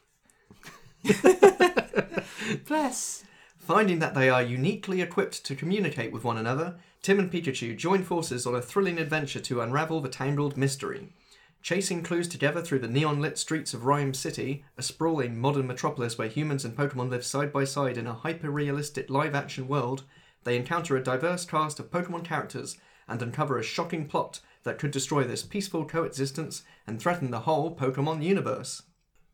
Bless. 2.68 3.24
Finding 3.58 4.00
that 4.00 4.14
they 4.14 4.30
are 4.30 4.44
uniquely 4.44 5.02
equipped 5.02 5.46
to 5.46 5.56
communicate 5.56 6.12
with 6.12 6.26
one 6.26 6.38
another, 6.38 6.76
Tim 7.02 7.18
and 7.18 7.32
Pikachu 7.32 7.78
join 7.78 8.04
forces 8.04 8.46
on 8.46 8.56
a 8.56 8.62
thrilling 8.62 9.00
adventure 9.00 9.40
to 9.40 9.62
unravel 9.62 10.02
the 10.02 10.10
tangled 10.10 10.58
mystery. 10.58 11.14
Chasing 11.62 12.04
clues 12.04 12.28
together 12.28 12.62
through 12.62 12.80
the 12.80 12.88
neon 12.88 13.22
lit 13.22 13.38
streets 13.38 13.74
of 13.74 13.86
Rhyme 13.86 14.14
City, 14.14 14.64
a 14.78 14.82
sprawling 14.82 15.38
modern 15.38 15.68
metropolis 15.68 16.18
where 16.18 16.30
humans 16.30 16.64
and 16.64 16.76
Pokemon 16.76 17.10
live 17.10 17.26
side 17.26 17.52
by 17.52 17.66
side 17.66 17.98
in 17.98 18.08
a 18.08 18.14
hyper 18.14 18.50
realistic 18.50 19.10
live 19.10 19.36
action 19.36 19.68
world, 19.68 20.04
they 20.46 20.56
encounter 20.56 20.96
a 20.96 21.04
diverse 21.04 21.46
cast 21.46 21.80
of 21.80 21.92
Pokemon 21.92 22.24
characters 22.24 22.78
and 23.08 23.22
uncover 23.22 23.58
a 23.58 23.64
shocking 23.64 24.08
plot 24.08 24.40
that 24.64 24.80
could 24.80 24.92
destroy 24.92 25.24
this 25.24 25.44
peaceful 25.44 25.86
coexistence 25.86 26.64
and 26.88 27.00
threaten 27.00 27.32
the 27.32 27.42
whole 27.42 27.76
Pokemon 27.76 28.24
universe. 28.24 28.84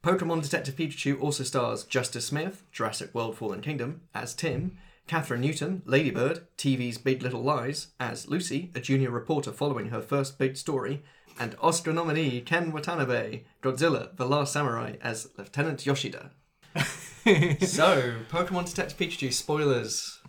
Pokemon 0.04 0.42
Detective 0.42 0.76
Pikachu 0.76 1.22
also 1.22 1.44
stars 1.44 1.84
Justice 1.84 2.28
Smith, 2.28 2.64
Jurassic 2.72 3.14
World 3.14 3.38
Fallen 3.38 3.62
Kingdom, 3.62 4.02
as 4.14 4.34
Tim, 4.34 4.78
Kathryn 5.08 5.40
Newton, 5.40 5.84
Ladybird, 5.86 6.48
TV's 6.58 6.98
Big 6.98 7.22
Little 7.22 7.44
Lies, 7.44 7.88
as 8.00 8.28
Lucy, 8.28 8.72
a 8.76 8.80
junior 8.80 9.12
reporter 9.12 9.52
following 9.52 9.90
her 9.90 10.02
first 10.02 10.38
big 10.38 10.58
story, 10.58 11.04
and 11.40 11.56
Oscar 11.62 11.94
nominee 11.94 12.42
Ken 12.42 12.72
Watanabe, 12.72 13.44
Godzilla, 13.62 14.16
The 14.16 14.26
Last 14.26 14.54
Samurai, 14.54 14.96
as 15.02 15.30
Lieutenant 15.38 15.86
Yoshida. 15.86 16.32
so, 16.76 18.14
Pokemon 18.30 18.68
Detective 18.68 18.98
Pikachu 18.98 19.34
spoilers. 19.34 20.20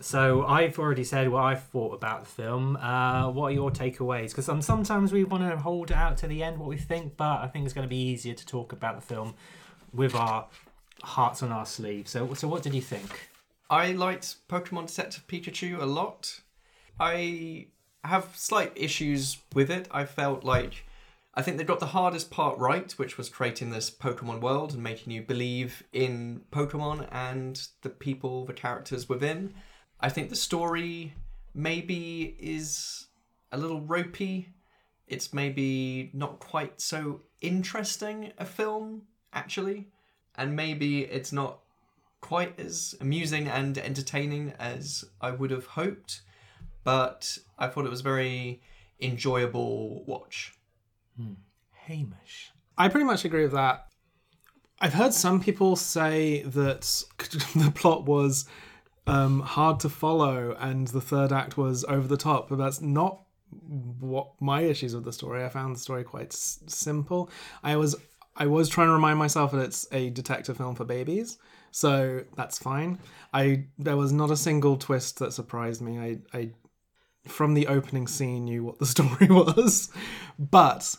So 0.00 0.44
I've 0.46 0.78
already 0.78 1.04
said 1.04 1.30
what 1.30 1.44
I've 1.44 1.62
thought 1.64 1.94
about 1.94 2.24
the 2.24 2.30
film. 2.30 2.76
Uh, 2.76 3.30
what 3.30 3.46
are 3.46 3.54
your 3.54 3.70
takeaways? 3.70 4.30
Because 4.30 4.48
um, 4.48 4.60
sometimes 4.60 5.12
we 5.12 5.24
want 5.24 5.48
to 5.48 5.56
hold 5.56 5.90
out 5.90 6.18
to 6.18 6.26
the 6.26 6.42
end 6.42 6.58
what 6.58 6.68
we 6.68 6.76
think, 6.76 7.16
but 7.16 7.40
I 7.40 7.48
think 7.48 7.64
it's 7.64 7.74
going 7.74 7.86
to 7.86 7.88
be 7.88 7.96
easier 7.96 8.34
to 8.34 8.46
talk 8.46 8.72
about 8.72 8.96
the 8.96 9.06
film 9.06 9.34
with 9.92 10.14
our 10.14 10.46
hearts 11.02 11.42
on 11.42 11.50
our 11.50 11.66
sleeves. 11.66 12.10
So, 12.10 12.34
so 12.34 12.46
what 12.46 12.62
did 12.62 12.74
you 12.74 12.82
think? 12.82 13.30
I 13.70 13.92
liked 13.92 14.36
Pokemon 14.48 14.88
Detective 14.88 15.26
Pikachu 15.26 15.80
a 15.80 15.86
lot. 15.86 16.40
I 17.00 17.68
have 18.06 18.30
slight 18.34 18.72
issues 18.74 19.38
with 19.54 19.70
it. 19.70 19.88
I 19.90 20.04
felt 20.04 20.44
like 20.44 20.84
I 21.34 21.42
think 21.42 21.58
they 21.58 21.64
got 21.64 21.80
the 21.80 21.86
hardest 21.86 22.30
part 22.30 22.58
right, 22.58 22.90
which 22.92 23.18
was 23.18 23.28
creating 23.28 23.70
this 23.70 23.90
Pokemon 23.90 24.40
world 24.40 24.72
and 24.72 24.82
making 24.82 25.12
you 25.12 25.20
believe 25.20 25.82
in 25.92 26.40
Pokemon 26.50 27.08
and 27.12 27.60
the 27.82 27.90
people, 27.90 28.46
the 28.46 28.54
characters 28.54 29.06
within. 29.06 29.52
I 30.00 30.08
think 30.08 30.30
the 30.30 30.36
story 30.36 31.12
maybe 31.54 32.36
is 32.38 33.06
a 33.52 33.58
little 33.58 33.82
ropey. 33.82 34.54
It's 35.06 35.34
maybe 35.34 36.10
not 36.14 36.38
quite 36.38 36.80
so 36.80 37.20
interesting 37.42 38.32
a 38.38 38.46
film, 38.46 39.02
actually. 39.32 39.88
And 40.36 40.56
maybe 40.56 41.02
it's 41.02 41.32
not 41.32 41.60
quite 42.22 42.58
as 42.58 42.94
amusing 43.00 43.46
and 43.46 43.76
entertaining 43.76 44.54
as 44.58 45.04
I 45.20 45.32
would 45.32 45.50
have 45.50 45.66
hoped. 45.66 46.22
But 46.86 47.36
I 47.58 47.66
thought 47.66 47.84
it 47.84 47.90
was 47.90 47.98
a 47.98 48.04
very 48.04 48.62
enjoyable 49.00 50.04
watch. 50.06 50.54
Hamish. 51.72 52.52
I 52.78 52.86
pretty 52.88 53.06
much 53.06 53.24
agree 53.24 53.42
with 53.42 53.54
that. 53.54 53.88
I've 54.80 54.94
heard 54.94 55.12
some 55.12 55.40
people 55.40 55.74
say 55.74 56.42
that 56.42 56.82
the 57.56 57.72
plot 57.74 58.04
was 58.04 58.44
um, 59.08 59.40
hard 59.40 59.80
to 59.80 59.88
follow 59.88 60.56
and 60.60 60.86
the 60.86 61.00
third 61.00 61.32
act 61.32 61.58
was 61.58 61.84
over 61.88 62.06
the 62.06 62.16
top, 62.16 62.48
but 62.48 62.58
that's 62.58 62.80
not 62.80 63.22
what 63.98 64.28
my 64.40 64.60
issues 64.60 64.94
with 64.94 65.04
the 65.04 65.12
story. 65.12 65.44
I 65.44 65.48
found 65.48 65.74
the 65.74 65.80
story 65.80 66.04
quite 66.04 66.34
s- 66.34 66.60
simple. 66.68 67.30
I 67.64 67.74
was 67.74 67.96
I 68.36 68.46
was 68.46 68.68
trying 68.68 68.88
to 68.88 68.92
remind 68.92 69.18
myself 69.18 69.50
that 69.52 69.60
it's 69.60 69.88
a 69.90 70.10
detective 70.10 70.58
film 70.58 70.76
for 70.76 70.84
babies, 70.84 71.38
so 71.72 72.22
that's 72.36 72.58
fine. 72.58 72.98
I 73.32 73.64
there 73.78 73.96
was 73.96 74.12
not 74.12 74.30
a 74.30 74.36
single 74.36 74.76
twist 74.76 75.18
that 75.20 75.32
surprised 75.32 75.80
me. 75.80 75.98
I, 75.98 76.36
I 76.36 76.50
from 77.28 77.54
the 77.54 77.66
opening 77.66 78.06
scene 78.06 78.44
knew 78.44 78.64
what 78.64 78.78
the 78.78 78.86
story 78.94 79.28
was, 79.28 79.90
but 80.38 80.96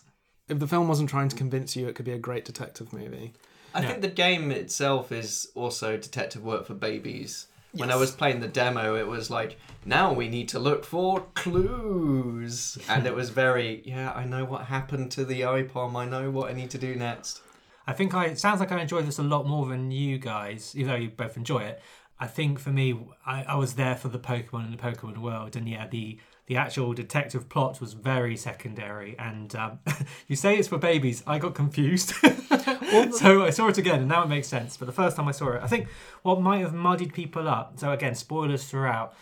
if 0.47 0.59
the 0.59 0.67
film 0.67 0.87
wasn't 0.87 1.09
trying 1.09 1.29
to 1.29 1.35
convince 1.35 1.75
you, 1.75 1.87
it 1.87 1.95
could 1.95 2.05
be 2.05 2.11
a 2.11 2.19
great 2.19 2.45
detective 2.45 2.93
movie. 2.93 3.33
I 3.73 3.85
think 3.85 4.01
the 4.01 4.07
game 4.07 4.49
itself 4.51 5.11
is 5.11 5.51
also 5.53 5.97
detective 5.97 6.43
work 6.43 6.65
for 6.65 6.73
babies. 6.73 7.47
When 7.73 7.91
I 7.91 7.95
was 7.95 8.11
playing 8.11 8.39
the 8.39 8.47
demo, 8.47 8.95
it 8.95 9.05
was 9.05 9.29
like, 9.29 9.59
now 9.85 10.11
we 10.11 10.29
need 10.29 10.49
to 10.49 10.59
look 10.59 10.83
for 10.83 11.27
clues. 11.35 12.77
And 12.89 13.05
it 13.05 13.13
was 13.13 13.29
very, 13.29 13.83
yeah, 13.85 14.13
I 14.13 14.25
know 14.25 14.45
what 14.45 14.65
happened 14.65 15.11
to 15.11 15.25
the 15.25 15.41
Aipom. 15.41 15.95
I 15.95 16.05
know 16.05 16.31
what 16.31 16.49
I 16.49 16.53
need 16.53 16.71
to 16.71 16.79
do 16.79 16.95
next. 16.95 17.41
I 17.85 17.93
think 17.93 18.13
I 18.13 18.25
it 18.25 18.39
sounds 18.39 18.59
like 18.59 18.71
I 18.71 18.81
enjoy 18.81 19.01
this 19.01 19.19
a 19.19 19.23
lot 19.23 19.45
more 19.45 19.65
than 19.65 19.91
you 19.91 20.17
guys, 20.17 20.73
even 20.75 20.91
though 20.91 20.97
you 20.97 21.09
both 21.09 21.37
enjoy 21.37 21.59
it. 21.59 21.81
I 22.19 22.27
think 22.27 22.59
for 22.59 22.69
me, 22.69 22.97
I, 23.25 23.43
I 23.43 23.55
was 23.55 23.75
there 23.75 23.95
for 23.95 24.07
the 24.07 24.19
Pokemon 24.19 24.65
and 24.65 24.73
the 24.73 24.81
Pokemon 24.81 25.17
world, 25.19 25.55
and 25.55 25.69
yeah, 25.69 25.87
the 25.87 26.19
the 26.47 26.55
actual 26.55 26.93
detective 26.93 27.49
plot 27.49 27.81
was 27.81 27.91
very 27.91 28.37
secondary. 28.37 29.17
And 29.19 29.53
um, 29.55 29.79
you 30.27 30.35
say 30.35 30.57
it's 30.57 30.69
for 30.69 30.77
babies, 30.77 31.21
I 31.27 31.39
got 31.39 31.53
confused, 31.53 32.09
so 33.11 33.43
I 33.43 33.49
saw 33.51 33.67
it 33.67 33.77
again, 33.77 33.99
and 33.99 34.07
now 34.07 34.23
it 34.23 34.29
makes 34.29 34.47
sense. 34.47 34.77
But 34.77 34.85
the 34.85 34.93
first 34.93 35.15
time 35.17 35.27
I 35.27 35.31
saw 35.31 35.51
it, 35.51 35.61
I 35.61 35.67
think 35.67 35.89
what 36.23 36.41
might 36.41 36.61
have 36.61 36.73
muddied 36.73 37.13
people 37.13 37.47
up. 37.47 37.79
So 37.79 37.91
again, 37.91 38.15
spoilers 38.15 38.65
throughout. 38.65 39.13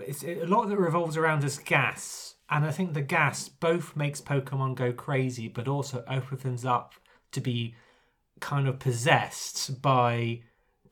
It's 0.00 0.24
a 0.24 0.46
lot 0.46 0.70
that 0.70 0.78
revolves 0.78 1.18
around 1.18 1.42
this 1.42 1.58
gas, 1.58 2.36
and 2.48 2.64
I 2.64 2.70
think 2.70 2.94
the 2.94 3.02
gas 3.02 3.48
both 3.48 3.94
makes 3.94 4.22
Pokemon 4.22 4.76
go 4.76 4.92
crazy, 4.92 5.48
but 5.48 5.68
also 5.68 6.02
opens 6.08 6.64
up 6.64 6.94
to 7.32 7.40
be 7.42 7.74
kind 8.40 8.68
of 8.68 8.78
possessed 8.78 9.82
by 9.82 10.40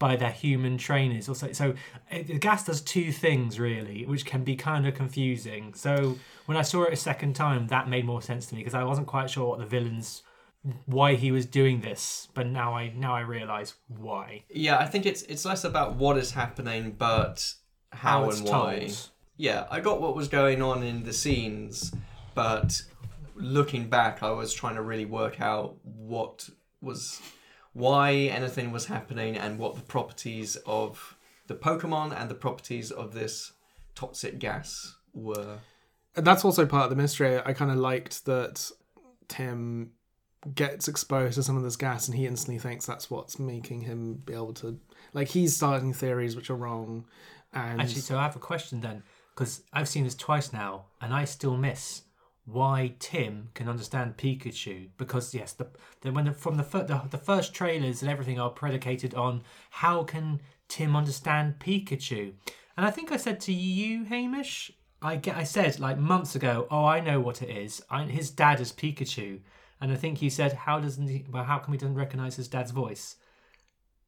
by 0.01 0.17
their 0.17 0.33
human 0.33 0.77
trainers 0.77 1.29
also 1.29 1.53
so 1.53 1.73
the 2.11 2.39
gas 2.39 2.65
does 2.65 2.81
two 2.81 3.13
things 3.13 3.61
really 3.61 4.05
which 4.07 4.25
can 4.27 4.43
be 4.43 4.57
kind 4.57 4.85
of 4.89 4.95
confusing 4.95 5.73
so 5.75 6.17
when 6.47 6.57
i 6.59 6.63
saw 6.63 6.83
it 6.83 6.93
a 6.93 6.97
second 6.97 7.35
time 7.35 7.69
that 7.69 7.89
made 7.89 8.05
more 8.05 8.21
sense 8.23 8.47
to 8.47 8.55
me 8.57 8.61
because 8.61 8.75
i 8.75 8.83
wasn't 8.83 9.07
quite 9.07 9.31
sure 9.31 9.47
what 9.47 9.59
the 9.61 9.67
villains 9.67 10.23
why 10.87 11.15
he 11.15 11.31
was 11.31 11.47
doing 11.47 11.81
this 11.81 12.29
but 12.35 12.47
now 12.47 12.75
i 12.75 12.93
now 12.97 13.15
i 13.15 13.21
realize 13.21 13.75
why 13.87 14.43
Yeah, 14.51 14.79
I 14.79 14.87
think 14.87 15.07
it's 15.07 15.23
it's 15.23 15.45
less 15.45 15.65
about 15.65 15.95
what 15.97 16.19
is 16.19 16.33
happening, 16.33 16.95
but 16.99 17.55
how, 17.93 18.25
How 18.25 18.31
and 18.31 18.45
why. 18.45 18.79
told. 18.81 19.09
Yeah, 19.39 19.67
I 19.71 19.81
got 19.81 20.03
what 20.03 20.15
was 20.15 20.29
going 20.29 20.61
on 20.61 20.83
in 20.83 21.03
the 21.05 21.15
scenes, 21.15 21.93
but 22.35 22.83
looking 23.37 23.89
back, 23.89 24.23
I 24.23 24.33
was 24.33 24.53
trying 24.53 24.75
to 24.75 24.83
really 24.83 25.07
work 25.07 25.41
out 25.41 25.77
what 25.83 26.49
was 26.83 27.23
why 27.73 28.13
anything 28.13 28.73
was 28.73 28.87
happening 28.87 29.37
and 29.37 29.59
what 29.59 29.77
the 29.77 29.83
properties 29.83 30.57
of 30.67 31.17
the 31.47 31.55
Pokemon 31.55 32.19
and 32.19 32.31
the 32.31 32.35
properties 32.35 32.91
of 32.91 33.15
this 33.15 33.53
toxic 33.95 34.39
gas 34.39 34.97
were. 35.15 35.59
And 36.17 36.27
that's 36.27 36.45
also 36.45 36.67
part 36.67 36.85
of 36.85 36.91
the 36.91 36.97
mystery. 36.97 37.39
I 37.39 37.53
kind 37.53 37.71
of 37.71 37.77
liked 37.77 38.25
that 38.27 38.71
Tim 39.29 39.93
gets 40.55 40.89
exposed 40.89 41.35
to 41.35 41.43
some 41.43 41.57
of 41.57 41.63
this 41.63 41.77
gas 41.77 42.09
and 42.09 42.17
he 42.17 42.27
instantly 42.27 42.59
thinks 42.59 42.87
that's 42.87 43.11
what's 43.11 43.39
making 43.39 43.83
him 43.83 44.23
be 44.25 44.33
able 44.33 44.55
to 44.55 44.81
like 45.13 45.29
he's 45.29 45.55
starting 45.55 45.93
theories 45.93 46.35
which 46.35 46.49
are 46.49 46.57
wrong 46.57 47.05
and 47.53 47.81
Actually, 47.81 48.03
so 48.03 48.17
I 48.19 48.23
have 48.23 48.37
a 48.37 48.41
question 48.41 48.81
then, 48.81 49.03
because 49.35 49.63
I've 49.73 49.89
seen 49.89 50.05
this 50.05 50.15
twice 50.15 50.53
now, 50.53 50.87
and 51.01 51.13
I 51.13 51.25
still 51.25 51.57
miss 51.57 52.03
why 52.45 52.95
Tim 52.99 53.49
can 53.55 53.69
understand 53.69 54.17
Pikachu. 54.17 54.89
Because 54.99 55.35
yes, 55.35 55.53
the, 55.53 55.67
the 56.01 56.13
when 56.13 56.25
the, 56.25 56.33
from 56.33 56.57
the, 56.57 56.63
fir- 56.65 56.85
the 56.85 57.03
the 57.11 57.19
first 57.19 57.55
trailers 57.55 58.03
and 58.03 58.11
everything 58.11 58.41
are 58.41 58.51
predicated 58.51 59.15
on 59.15 59.43
how 59.71 60.03
can 60.05 60.41
Tim 60.69 60.97
understand 60.97 61.57
Pikachu, 61.59 62.33
and 62.77 62.87
I 62.87 62.91
think 62.91 63.13
I 63.13 63.17
said 63.17 63.41
to 63.41 63.53
you, 63.53 64.05
Hamish, 64.05 64.73
I 65.03 65.17
get 65.17 65.37
I 65.37 65.45
said 65.45 65.79
like 65.81 65.99
months 65.99 66.35
ago, 66.35 66.67
oh 66.71 66.85
I 66.85 67.01
know 67.01 67.21
what 67.21 67.43
it 67.43 67.51
is. 67.51 67.83
I, 67.91 68.05
his 68.05 68.31
dad 68.31 68.61
is 68.61 68.73
Pikachu, 68.73 69.41
and 69.81 69.93
I 69.93 69.97
think 69.97 70.21
you 70.23 70.31
said 70.31 70.53
how 70.53 70.81
doesn't 70.81 71.09
he? 71.09 71.25
Well, 71.31 71.45
how 71.45 71.59
come 71.59 71.73
he 71.75 71.79
doesn't 71.79 71.95
recognize 71.95 72.37
his 72.37 72.49
dad's 72.49 72.71
voice? 72.73 73.17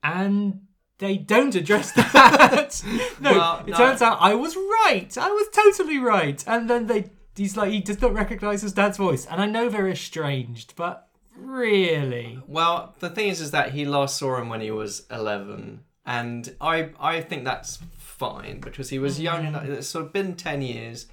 And 0.03 0.63
they 0.99 1.17
don't 1.17 1.55
address 1.55 1.93
that. 1.97 2.83
no, 3.21 3.33
Well, 3.33 3.59
it 3.67 3.71
no. 3.71 3.77
turns 3.77 4.03
out 4.03 4.19
I 4.21 4.35
was 4.35 4.57
right. 4.57 5.09
I 5.19 5.31
was 5.31 5.49
totally 5.53 5.99
right. 5.99 6.43
And 6.47 6.69
then 6.71 6.87
they, 6.87 7.11
he's 7.37 7.57
like, 7.57 7.71
he 7.73 7.81
does 7.81 8.01
not 8.01 8.13
recognize 8.15 8.63
his 8.63 8.73
dad's 8.73 8.99
voice. 8.99 9.27
And 9.27 9.41
I 9.41 9.47
know 9.47 9.69
they're 9.69 9.89
estranged, 9.89 10.75
but 10.77 11.09
really, 11.37 12.39
Well, 12.47 12.95
the 13.01 13.11
thing 13.11 13.29
is, 13.29 13.41
is 13.41 13.51
that 13.53 13.73
he 13.73 13.85
last 13.85 14.19
saw 14.19 14.37
him 14.39 14.49
when 14.49 14.61
he 14.61 14.71
was 14.71 15.07
eleven, 15.11 15.81
and 16.07 16.55
I 16.61 16.91
I 17.01 17.21
think 17.21 17.45
that's 17.45 17.79
fine 17.99 18.61
because 18.61 18.91
he 18.91 18.99
was 18.99 19.21
young 19.21 19.47
enough. 19.47 19.65
It's 19.65 19.89
sort 19.89 20.07
of 20.07 20.13
been 20.13 20.35
ten 20.35 20.63
years. 20.63 21.07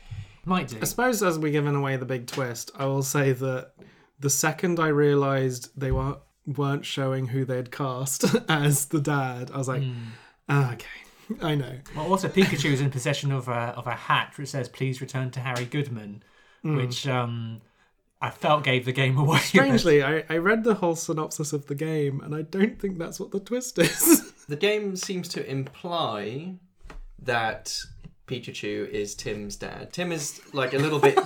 might 0.46 0.68
do. 0.70 0.78
I 0.82 0.86
suppose 0.86 1.22
as 1.24 1.40
we're 1.40 1.52
giving 1.52 1.76
away 1.76 1.98
the 1.98 2.06
big 2.06 2.28
twist, 2.28 2.72
I 2.76 2.86
will 2.86 3.04
say 3.04 3.32
that 3.34 3.74
the 4.20 4.30
second 4.30 4.80
I 4.80 4.88
realised 4.88 5.70
they 5.80 5.92
were 5.92 6.18
weren't 6.46 6.86
showing 6.86 7.28
who 7.28 7.46
they'd 7.46 7.72
cast 7.72 8.26
as 8.50 8.86
the 8.88 9.00
dad, 9.00 9.52
I 9.54 9.58
was 9.58 9.68
like, 9.68 9.84
ah, 10.50 10.74
okay, 10.74 10.88
I 11.42 11.56
know. 11.56 11.76
Well, 11.96 12.08
also 12.08 12.28
Pikachu 12.28 12.72
is 12.72 12.82
in 12.82 12.90
possession 12.90 13.32
of 13.32 13.48
a 13.48 13.74
of 13.78 13.88
a 13.88 13.94
hat 13.94 14.34
which 14.38 14.50
says 14.50 14.68
"Please 14.70 15.02
return 15.02 15.32
to 15.32 15.40
Harry 15.40 15.66
Goodman," 15.66 16.24
which 16.64 17.08
um, 17.08 17.62
I 18.22 18.30
felt 18.32 18.64
gave 18.64 18.86
the 18.86 18.92
game 18.92 19.18
away. 19.18 19.38
Strangely, 19.44 20.04
I, 20.04 20.24
I 20.30 20.38
read 20.38 20.64
the 20.64 20.76
whole 20.76 20.96
synopsis 20.96 21.54
of 21.54 21.68
the 21.68 21.76
game, 21.76 22.22
and 22.22 22.36
I 22.36 22.42
don't 22.42 22.80
think 22.80 22.98
that's 22.98 23.20
what 23.20 23.32
the 23.32 23.40
twist 23.40 23.78
is. 23.80 24.34
The 24.50 24.56
game 24.56 24.96
seems 24.96 25.28
to 25.28 25.48
imply 25.48 26.56
that 27.20 27.80
Pikachu 28.26 28.90
is 28.90 29.14
Tim's 29.14 29.56
dad. 29.56 29.94
Tim 29.94 30.12
is 30.12 30.42
like 30.54 30.74
a 30.74 30.80
little 30.80 30.98
bit, 30.98 31.20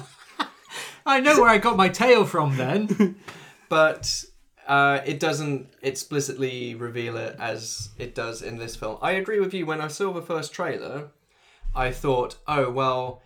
I 1.05 1.21
know 1.21 1.39
where 1.39 1.49
I 1.49 1.57
got 1.57 1.77
my 1.77 1.87
tail 1.87 2.25
from 2.25 2.57
then. 2.57 3.15
but 3.69 4.25
uh, 4.67 5.01
it 5.05 5.19
doesn't 5.19 5.73
explicitly 5.81 6.75
reveal 6.75 7.17
it 7.17 7.35
as 7.39 7.89
it 7.97 8.15
does 8.15 8.41
in 8.41 8.57
this 8.57 8.75
film. 8.75 8.97
I 9.01 9.11
agree 9.11 9.39
with 9.39 9.53
you. 9.53 9.65
When 9.65 9.81
I 9.81 9.87
saw 9.87 10.13
the 10.13 10.21
first 10.21 10.53
trailer, 10.53 11.09
I 11.75 11.91
thought, 11.91 12.37
oh 12.47 12.69
well, 12.69 13.21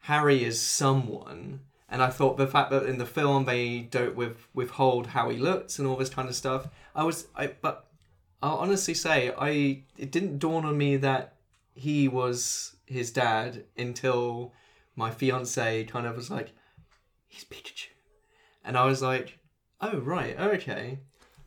Harry 0.00 0.44
is 0.44 0.60
someone. 0.60 1.60
And 1.92 2.02
I 2.02 2.08
thought 2.08 2.36
the 2.36 2.46
fact 2.46 2.70
that 2.70 2.86
in 2.86 2.98
the 2.98 3.06
film 3.06 3.44
they 3.44 3.80
don't 3.80 4.14
with, 4.14 4.46
withhold 4.54 5.08
how 5.08 5.28
he 5.28 5.36
looks 5.36 5.78
and 5.78 5.88
all 5.88 5.96
this 5.96 6.08
kind 6.08 6.28
of 6.28 6.36
stuff, 6.36 6.68
I 6.94 7.02
was, 7.02 7.26
I 7.34 7.48
but 7.48 7.86
I'll 8.42 8.58
honestly 8.58 8.94
say 8.94 9.32
I 9.36 9.82
it 9.98 10.12
didn't 10.12 10.38
dawn 10.38 10.64
on 10.64 10.78
me 10.78 10.96
that 10.98 11.34
he 11.74 12.06
was 12.06 12.76
his 12.86 13.10
dad 13.10 13.64
until 13.76 14.54
my 14.94 15.10
fiance 15.10 15.84
kind 15.84 16.06
of 16.06 16.16
was 16.16 16.30
like, 16.30 16.52
he's 17.26 17.44
Pikachu, 17.44 17.88
and 18.64 18.76
I 18.78 18.84
was 18.84 19.02
like, 19.02 19.39
oh 19.80 19.98
right, 19.98 20.38
okay, 20.38 20.98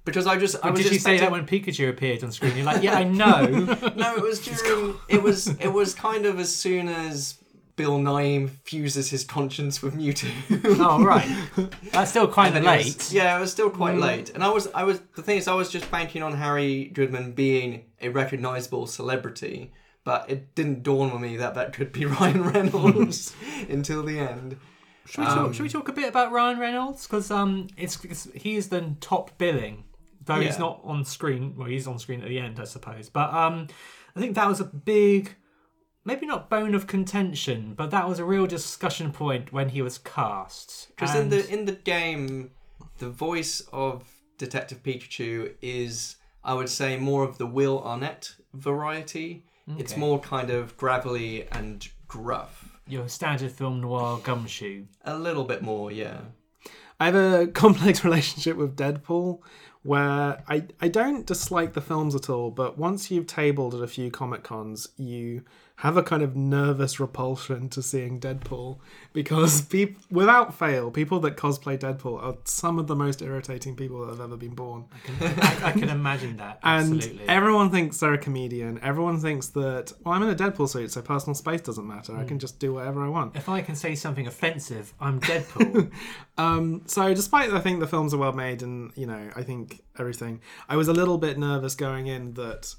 because 0.06 0.28
I 0.28 0.38
just 0.38 0.56
I 0.64 0.70
was 0.70 0.82
did 0.82 0.92
you 0.92 1.00
say 1.00 1.18
that 1.20 1.32
when 1.32 1.46
Pikachu 1.46 1.90
appeared 1.90 2.24
on 2.24 2.32
screen? 2.32 2.56
You're 2.56 2.66
like, 2.66 2.84
yeah, 2.84 2.96
I 2.96 3.04
know. 3.04 3.46
no, 3.96 4.16
it 4.16 4.22
was 4.22 4.40
during. 4.44 4.96
It 5.08 5.24
was. 5.24 5.48
It 5.60 5.70
was 5.70 5.94
kind 5.94 6.26
of 6.26 6.40
as 6.40 6.54
soon 6.54 6.90
as 6.90 7.38
Bill 7.76 8.00
Nighy 8.00 8.50
fuses 8.66 9.10
his 9.10 9.24
conscience 9.24 9.82
with 9.82 9.96
Mewtwo. 9.96 10.32
oh 10.80 11.04
right, 11.04 11.28
that's 11.92 12.12
still 12.12 12.28
quite 12.40 12.54
then 12.54 12.64
it 12.64 12.68
late. 12.68 12.86
was- 12.86 13.14
yeah, 13.14 13.38
it 13.38 13.40
was 13.40 13.52
still 13.52 13.70
quite 13.70 13.96
mm. 13.96 14.02
late, 14.02 14.30
and 14.32 14.44
I 14.44 14.50
was. 14.50 14.68
I 14.76 14.84
was. 14.84 15.00
The 15.16 15.24
thing 15.24 15.38
is, 15.38 15.48
I 15.48 15.54
was 15.56 15.70
just 15.70 15.90
banking 15.90 16.22
on 16.22 16.34
Harry 16.34 16.86
Goodman 16.86 17.32
being 17.32 17.86
a 18.02 18.10
recognizable 18.10 18.88
celebrity, 18.88 19.72
but 20.04 20.30
it 20.30 20.54
didn't 20.54 20.84
dawn 20.84 21.12
on 21.12 21.22
me 21.22 21.38
that 21.38 21.56
that 21.56 21.74
could 21.74 21.92
be 21.92 22.06
Ryan 22.08 22.44
Reynolds 22.44 23.34
until 23.70 24.04
the 24.04 24.20
end. 24.20 24.58
Should 25.06 25.22
we, 25.22 25.26
talk, 25.26 25.54
should 25.54 25.64
we 25.64 25.70
talk 25.70 25.90
a 25.90 25.94
bit 25.94 26.08
about 26.08 26.32
Ryan 26.32 26.60
Reynolds? 26.60 27.06
Because 27.06 27.30
um, 27.30 27.68
it's, 27.78 28.04
it's 28.06 28.28
he 28.34 28.56
is 28.56 28.70
the 28.70 28.96
top 29.02 29.38
billing, 29.38 29.84
though 30.24 30.40
he's 30.40 30.58
not 30.58 30.80
on 30.84 31.04
screen. 31.04 31.56
Well, 31.58 31.68
he's 31.68 31.88
on 31.88 32.00
screen 32.00 32.22
at 32.22 32.30
the 32.30 32.40
end, 32.40 32.60
I 32.60 32.64
suppose. 32.64 33.10
But 33.10 33.34
um, 33.34 33.68
I 34.16 34.20
think 34.20 34.36
that 34.36 34.48
was 34.48 34.62
a 34.62 34.66
big, 34.66 35.36
maybe 36.06 36.26
not 36.26 36.50
bone 36.50 36.74
of 36.74 36.88
contention, 36.88 37.74
but 37.76 37.92
that 37.92 38.08
was 38.08 38.20
a 38.20 38.26
real 38.26 38.48
discussion 38.48 39.12
point 39.12 39.52
when 39.52 39.70
he 39.70 39.82
was 39.82 39.98
cast. 39.98 40.88
Because 40.90 41.16
in 41.16 41.30
the 41.30 41.48
in 41.50 41.66
the 41.66 41.74
game, 41.74 42.52
the 43.00 43.10
voice 43.10 43.62
of 43.74 44.10
Detective 44.38 44.82
Pikachu 44.84 45.54
is, 45.62 46.16
I 46.44 46.54
would 46.54 46.70
say, 46.70 46.98
more 46.98 47.24
of 47.24 47.38
the 47.38 47.46
Will 47.46 47.84
Arnett 47.84 48.36
variety. 48.54 49.46
It's 49.78 49.96
more 49.96 50.20
kind 50.20 50.50
of 50.50 50.76
gravelly 50.76 51.48
and 51.50 51.88
gruff. 52.08 52.73
Your 52.88 53.08
standard 53.08 53.52
film 53.52 53.82
noir 53.82 54.20
gumshoe. 54.24 54.86
A 55.04 55.18
little 55.18 55.44
bit 55.44 55.62
more, 55.62 55.92
yeah. 55.92 56.22
I 57.00 57.06
have 57.06 57.16
a 57.16 57.48
complex 57.54 58.04
relationship 58.04 58.58
with 58.58 58.76
Deadpool 58.76 59.40
where 59.84 60.42
I, 60.48 60.66
I 60.80 60.88
don't 60.88 61.26
dislike 61.26 61.74
the 61.74 61.82
films 61.82 62.16
at 62.16 62.30
all, 62.30 62.52
but 62.52 62.78
once 62.78 63.12
you've 63.12 63.28
tabled 63.28 63.76
at 63.76 63.82
a 63.82 63.88
few 63.88 64.10
Comic 64.10 64.44
Cons, 64.44 64.88
you 64.96 65.44
have 65.78 65.98
a 65.98 66.04
kind 66.04 66.22
of 66.22 66.36
nervous 66.36 67.00
repulsion 67.00 67.68
to 67.68 67.82
seeing 67.82 68.20
Deadpool 68.20 68.78
because 69.12 69.68
without 70.12 70.54
fail, 70.54 70.92
people 70.92 71.20
that 71.22 71.36
cosplay 71.36 71.78
Deadpool 71.78 72.22
are 72.22 72.38
some 72.46 72.78
of 72.78 72.88
the 72.88 72.96
most 72.96 73.22
irritating 73.22 73.76
people 73.76 74.02
that 74.02 74.12
have 74.12 74.22
ever 74.22 74.38
been 74.38 74.54
born. 74.54 74.86
I, 74.94 75.00
can, 75.08 75.64
I 75.64 75.72
can 75.72 75.90
imagine 75.90 76.38
that. 76.38 76.60
And 76.64 76.96
Absolutely. 76.96 77.28
everyone 77.28 77.72
thinks 77.72 78.00
they're 78.00 78.14
a 78.14 78.18
comedian. 78.18 78.80
Everyone 78.82 79.20
thinks 79.20 79.48
that, 79.50 79.92
well, 80.04 80.14
I'm 80.14 80.24
in 80.24 80.30
a 80.30 80.36
Deadpool 80.36 80.70
suit, 80.70 80.92
so 80.92 81.02
personal 81.02 81.36
space 81.36 81.62
doesn't 81.62 81.88
matter. 81.88 82.16
I 82.16 82.24
can 82.24 82.40
just 82.40 82.60
do 82.60 82.74
whatever 82.74 83.04
I 83.04 83.10
want. 83.10 83.36
if 83.36 83.50
I 83.50 83.62
can 83.62 83.76
say 83.76 83.96
something 83.96 84.28
offensive, 84.28 84.94
I'm 85.00 85.20
Deadpool. 85.30 85.92
Um, 86.38 86.84
so 86.86 87.14
despite 87.14 87.52
I 87.52 87.60
think 87.60 87.80
the 87.80 87.88
films 87.88 88.14
are 88.14 88.18
well 88.18 88.34
made 88.34 88.62
and 88.64 88.92
you 88.96 89.06
know 89.06 89.30
I 89.36 89.44
think 89.44 89.84
everything, 90.00 90.42
I 90.70 90.78
was 90.78 90.88
a 90.88 90.94
little 90.94 91.18
bit 91.18 91.38
nervous 91.38 91.76
going 91.76 92.08
in 92.08 92.34
that 92.36 92.76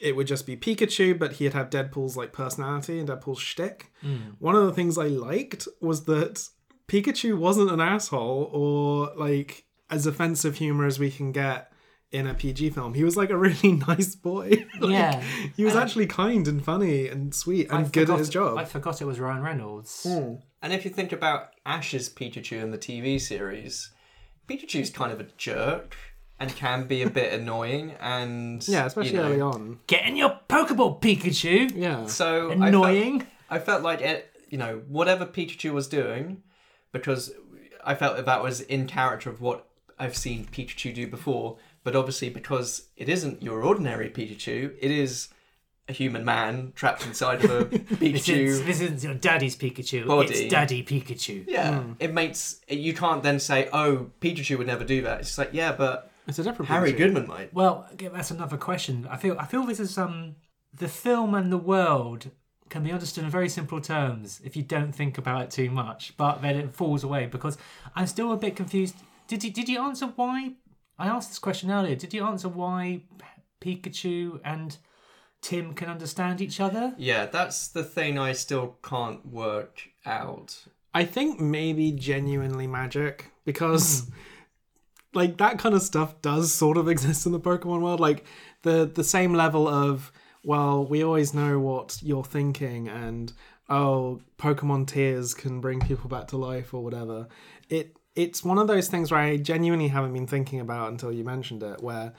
it 0.00 0.16
would 0.16 0.26
just 0.26 0.46
be 0.46 0.56
Pikachu, 0.56 1.18
but 1.18 1.34
he'd 1.34 1.52
have 1.54 1.70
Deadpool's 1.70 2.16
like 2.16 2.32
personality 2.32 2.98
and 2.98 3.08
Deadpool's 3.08 3.40
shtick. 3.40 3.92
Mm. 4.04 4.36
One 4.38 4.54
of 4.54 4.64
the 4.66 4.72
things 4.72 4.96
I 4.98 5.08
liked 5.08 5.68
was 5.80 6.04
that 6.04 6.48
Pikachu 6.88 7.36
wasn't 7.38 7.70
an 7.70 7.80
asshole 7.80 8.50
or 8.52 9.12
like 9.16 9.64
as 9.90 10.06
offensive 10.06 10.56
humor 10.56 10.86
as 10.86 10.98
we 10.98 11.10
can 11.10 11.32
get 11.32 11.70
in 12.10 12.26
a 12.26 12.32
PG 12.32 12.70
film. 12.70 12.94
He 12.94 13.04
was 13.04 13.16
like 13.18 13.28
a 13.30 13.36
really 13.36 13.72
nice 13.88 14.14
boy. 14.16 14.64
Like, 14.80 14.90
Yeah. 14.92 15.22
He 15.56 15.64
was 15.64 15.74
And- 15.74 15.82
actually 15.82 16.06
kind 16.06 16.48
and 16.48 16.64
funny 16.64 17.06
and 17.08 17.34
sweet 17.34 17.68
and 17.68 17.78
I 17.80 17.82
good 17.82 18.06
forgot- 18.06 18.12
at 18.14 18.18
his 18.20 18.28
job. 18.30 18.56
I 18.56 18.64
forgot 18.64 19.02
it 19.02 19.04
was 19.04 19.20
Ryan 19.20 19.42
Reynolds. 19.42 20.06
And 20.06 20.72
if 20.72 20.84
you 20.84 20.90
think 20.90 21.12
about 21.12 21.50
Ash's 21.66 22.08
Pikachu 22.08 22.62
in 22.62 22.70
the 22.70 22.78
TV 22.78 23.20
series, 23.20 23.90
Pikachu's 24.48 24.88
kind 24.90 25.12
of 25.12 25.20
a 25.20 25.24
jerk 25.36 25.94
and 26.40 26.54
can 26.54 26.86
be 26.86 27.02
a 27.02 27.10
bit 27.10 27.32
annoying 27.32 27.94
and 28.00 28.66
yeah, 28.68 28.86
especially 28.86 29.12
you 29.12 29.16
know, 29.16 29.24
early 29.24 29.40
on. 29.40 29.80
Get 29.86 30.06
in 30.06 30.16
your 30.16 30.38
Pokeball, 30.48 31.00
Pikachu. 31.00 31.72
Yeah. 31.74 32.06
So 32.06 32.50
Annoying. 32.50 33.22
I 33.50 33.58
felt, 33.58 33.62
I 33.62 33.64
felt 33.64 33.82
like 33.82 34.00
it, 34.00 34.30
you 34.48 34.58
know, 34.58 34.82
whatever 34.88 35.26
Pikachu 35.26 35.72
was 35.72 35.88
doing, 35.88 36.42
because 36.92 37.32
I 37.84 37.94
felt 37.94 38.16
that 38.16 38.26
that 38.26 38.42
was 38.42 38.60
in 38.60 38.86
character 38.86 39.30
of 39.30 39.40
what 39.40 39.66
I've 39.98 40.16
seen 40.16 40.46
Pikachu 40.46 40.94
do 40.94 41.06
before. 41.06 41.58
But 41.82 41.96
obviously, 41.96 42.28
because 42.28 42.88
it 42.96 43.08
isn't 43.08 43.42
your 43.42 43.62
ordinary 43.62 44.10
Pikachu, 44.10 44.74
it 44.80 44.90
is 44.90 45.28
a 45.88 45.92
human 45.92 46.24
man 46.24 46.72
trapped 46.76 47.06
inside 47.06 47.42
of 47.44 47.50
a 47.50 47.64
This 47.96 48.28
Pikachu. 48.28 48.36
is, 48.44 48.64
this 48.64 48.80
is 48.80 49.02
your 49.02 49.14
daddy's 49.14 49.56
Pikachu. 49.56 50.06
Body. 50.06 50.28
It's 50.28 50.52
Daddy 50.52 50.84
Pikachu. 50.84 51.46
Yeah, 51.48 51.80
hmm. 51.80 51.92
it 51.98 52.12
makes 52.12 52.60
you 52.68 52.94
can't 52.94 53.22
then 53.22 53.40
say, 53.40 53.68
"Oh, 53.72 54.10
Pikachu 54.20 54.58
would 54.58 54.66
never 54.66 54.84
do 54.84 55.02
that." 55.02 55.20
It's 55.20 55.30
just 55.30 55.38
like, 55.38 55.50
yeah, 55.52 55.72
but 55.72 56.07
It's 56.28 56.38
a 56.38 56.42
different 56.42 56.68
Harry 56.68 56.92
Pikachu. 56.92 56.98
Goodman 56.98 57.26
might. 57.26 57.54
Well, 57.54 57.86
okay, 57.94 58.08
that's 58.08 58.30
another 58.30 58.58
question. 58.58 59.08
I 59.10 59.16
feel 59.16 59.36
I 59.38 59.46
feel 59.46 59.64
this 59.64 59.80
is 59.80 59.96
um 59.98 60.36
the 60.72 60.88
film 60.88 61.34
and 61.34 61.50
the 61.50 61.58
world 61.58 62.30
can 62.68 62.84
be 62.84 62.92
understood 62.92 63.24
in 63.24 63.30
very 63.30 63.48
simple 63.48 63.80
terms 63.80 64.40
if 64.44 64.54
you 64.54 64.62
don't 64.62 64.92
think 64.92 65.16
about 65.16 65.42
it 65.42 65.50
too 65.50 65.70
much, 65.70 66.14
but 66.18 66.42
then 66.42 66.56
it 66.56 66.74
falls 66.74 67.02
away 67.02 67.26
because 67.26 67.56
I'm 67.96 68.06
still 68.06 68.32
a 68.32 68.36
bit 68.36 68.56
confused. 68.56 68.96
Did 69.26 69.42
you 69.42 69.50
did 69.50 69.68
you 69.68 69.80
answer 69.80 70.06
why? 70.06 70.52
I 70.98 71.06
asked 71.06 71.30
this 71.30 71.38
question 71.38 71.70
earlier. 71.70 71.96
Did 71.96 72.12
you 72.12 72.26
answer 72.26 72.48
why 72.48 73.02
Pikachu 73.60 74.40
and 74.44 74.76
Tim 75.40 75.72
can 75.72 75.88
understand 75.88 76.40
each 76.40 76.60
other? 76.60 76.94
Yeah, 76.98 77.26
that's 77.26 77.68
the 77.68 77.84
thing 77.84 78.18
I 78.18 78.32
still 78.32 78.76
can't 78.82 79.24
work 79.24 79.88
out. 80.04 80.66
I 80.92 81.04
think 81.04 81.40
maybe 81.40 81.92
genuinely 81.92 82.66
magic 82.66 83.30
because 83.44 84.10
like 85.14 85.38
that 85.38 85.58
kind 85.58 85.74
of 85.74 85.82
stuff 85.82 86.20
does 86.22 86.52
sort 86.52 86.76
of 86.76 86.88
exist 86.94 87.26
in 87.26 87.32
the 87.32 87.40
Pokemon 87.40 87.80
world. 87.82 88.00
Like 88.00 88.24
the 88.62 88.90
the 88.92 89.04
same 89.04 89.34
level 89.34 89.68
of 89.68 90.12
well, 90.44 90.84
we 90.84 91.02
always 91.02 91.34
know 91.34 91.58
what 91.58 91.98
you're 92.02 92.24
thinking 92.24 92.88
and 92.88 93.32
oh, 93.68 94.20
Pokemon 94.38 94.86
tears 94.86 95.34
can 95.34 95.60
bring 95.60 95.80
people 95.80 96.08
back 96.08 96.28
to 96.28 96.36
life 96.36 96.72
or 96.72 96.82
whatever. 96.82 97.28
It 97.68 97.96
it's 98.14 98.42
one 98.42 98.58
of 98.58 98.66
those 98.66 98.88
things 98.88 99.10
where 99.12 99.20
I 99.20 99.36
genuinely 99.36 99.88
haven't 99.88 100.12
been 100.12 100.26
thinking 100.26 100.60
about 100.60 100.90
until 100.90 101.12
you 101.12 101.22
mentioned 101.22 101.62
it 101.62 101.80
where 101.82 102.14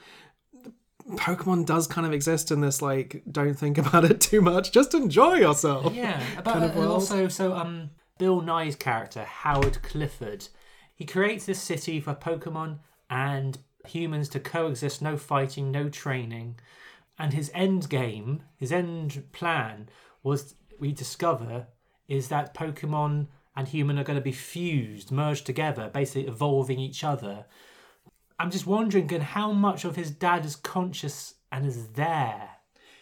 Pokemon 1.10 1.66
does 1.66 1.86
kind 1.86 2.06
of 2.06 2.12
exist 2.12 2.50
in 2.50 2.60
this 2.60 2.80
like 2.80 3.22
don't 3.30 3.54
think 3.54 3.78
about 3.78 4.04
it 4.04 4.20
too 4.20 4.40
much, 4.40 4.72
just 4.72 4.94
enjoy 4.94 5.34
yourself. 5.34 5.94
Yeah, 5.94 6.22
but 6.36 6.44
kind 6.44 6.64
of 6.64 6.76
also 6.76 7.28
so 7.28 7.54
um 7.54 7.90
Bill 8.18 8.40
Nighy's 8.40 8.76
character 8.76 9.24
Howard 9.24 9.82
Clifford, 9.82 10.48
he 11.00 11.06
creates 11.06 11.46
this 11.46 11.62
city 11.62 11.98
for 11.98 12.14
Pokemon 12.14 12.80
and 13.08 13.56
humans 13.86 14.28
to 14.28 14.38
coexist, 14.38 15.00
no 15.00 15.16
fighting, 15.16 15.70
no 15.70 15.88
training, 15.88 16.60
and 17.18 17.32
his 17.32 17.50
end 17.54 17.88
game, 17.88 18.42
his 18.58 18.70
end 18.70 19.22
plan 19.32 19.88
was 20.22 20.56
we 20.78 20.92
discover 20.92 21.68
is 22.06 22.28
that 22.28 22.52
Pokemon 22.52 23.28
and 23.56 23.66
human 23.66 23.98
are 23.98 24.04
going 24.04 24.18
to 24.18 24.22
be 24.22 24.30
fused, 24.30 25.10
merged 25.10 25.46
together, 25.46 25.88
basically 25.90 26.28
evolving 26.28 26.78
each 26.78 27.02
other. 27.02 27.46
I'm 28.38 28.50
just 28.50 28.66
wondering, 28.66 29.04
again, 29.04 29.22
how 29.22 29.52
much 29.52 29.86
of 29.86 29.96
his 29.96 30.10
dad 30.10 30.44
is 30.44 30.54
conscious 30.54 31.36
and 31.50 31.64
is 31.64 31.92
there. 31.92 32.50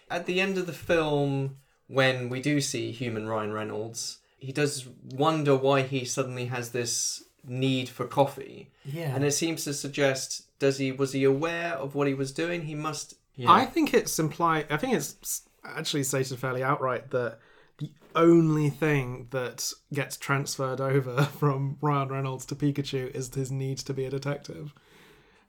At 0.08 0.26
the 0.26 0.40
end 0.40 0.56
of 0.56 0.66
the 0.66 0.72
film, 0.72 1.56
when 1.88 2.28
we 2.28 2.40
do 2.40 2.60
see 2.60 2.92
human 2.92 3.26
Ryan 3.26 3.52
Reynolds, 3.52 4.18
he 4.38 4.52
does 4.52 4.86
wonder 5.02 5.56
why 5.56 5.82
he 5.82 6.04
suddenly 6.04 6.44
has 6.44 6.70
this 6.70 7.24
need 7.46 7.88
for 7.88 8.06
coffee. 8.06 8.70
Yeah. 8.84 9.14
And 9.14 9.24
it 9.24 9.32
seems 9.32 9.64
to 9.64 9.74
suggest 9.74 10.44
does 10.58 10.78
he 10.78 10.92
was 10.92 11.12
he 11.12 11.24
aware 11.24 11.74
of 11.74 11.94
what 11.94 12.06
he 12.08 12.14
was 12.14 12.32
doing? 12.32 12.62
He 12.62 12.74
must 12.74 13.14
I 13.46 13.66
think 13.66 13.94
it's 13.94 14.18
implied. 14.18 14.66
I 14.70 14.76
think 14.76 14.94
it's 14.94 15.42
actually 15.64 16.02
stated 16.02 16.38
fairly 16.40 16.62
outright 16.64 17.10
that 17.12 17.38
the 17.78 17.90
only 18.16 18.68
thing 18.68 19.28
that 19.30 19.70
gets 19.92 20.16
transferred 20.16 20.80
over 20.80 21.22
from 21.38 21.76
Ryan 21.80 22.08
Reynolds 22.08 22.44
to 22.46 22.56
Pikachu 22.56 23.14
is 23.14 23.32
his 23.32 23.52
need 23.52 23.78
to 23.78 23.94
be 23.94 24.04
a 24.04 24.10
detective, 24.10 24.74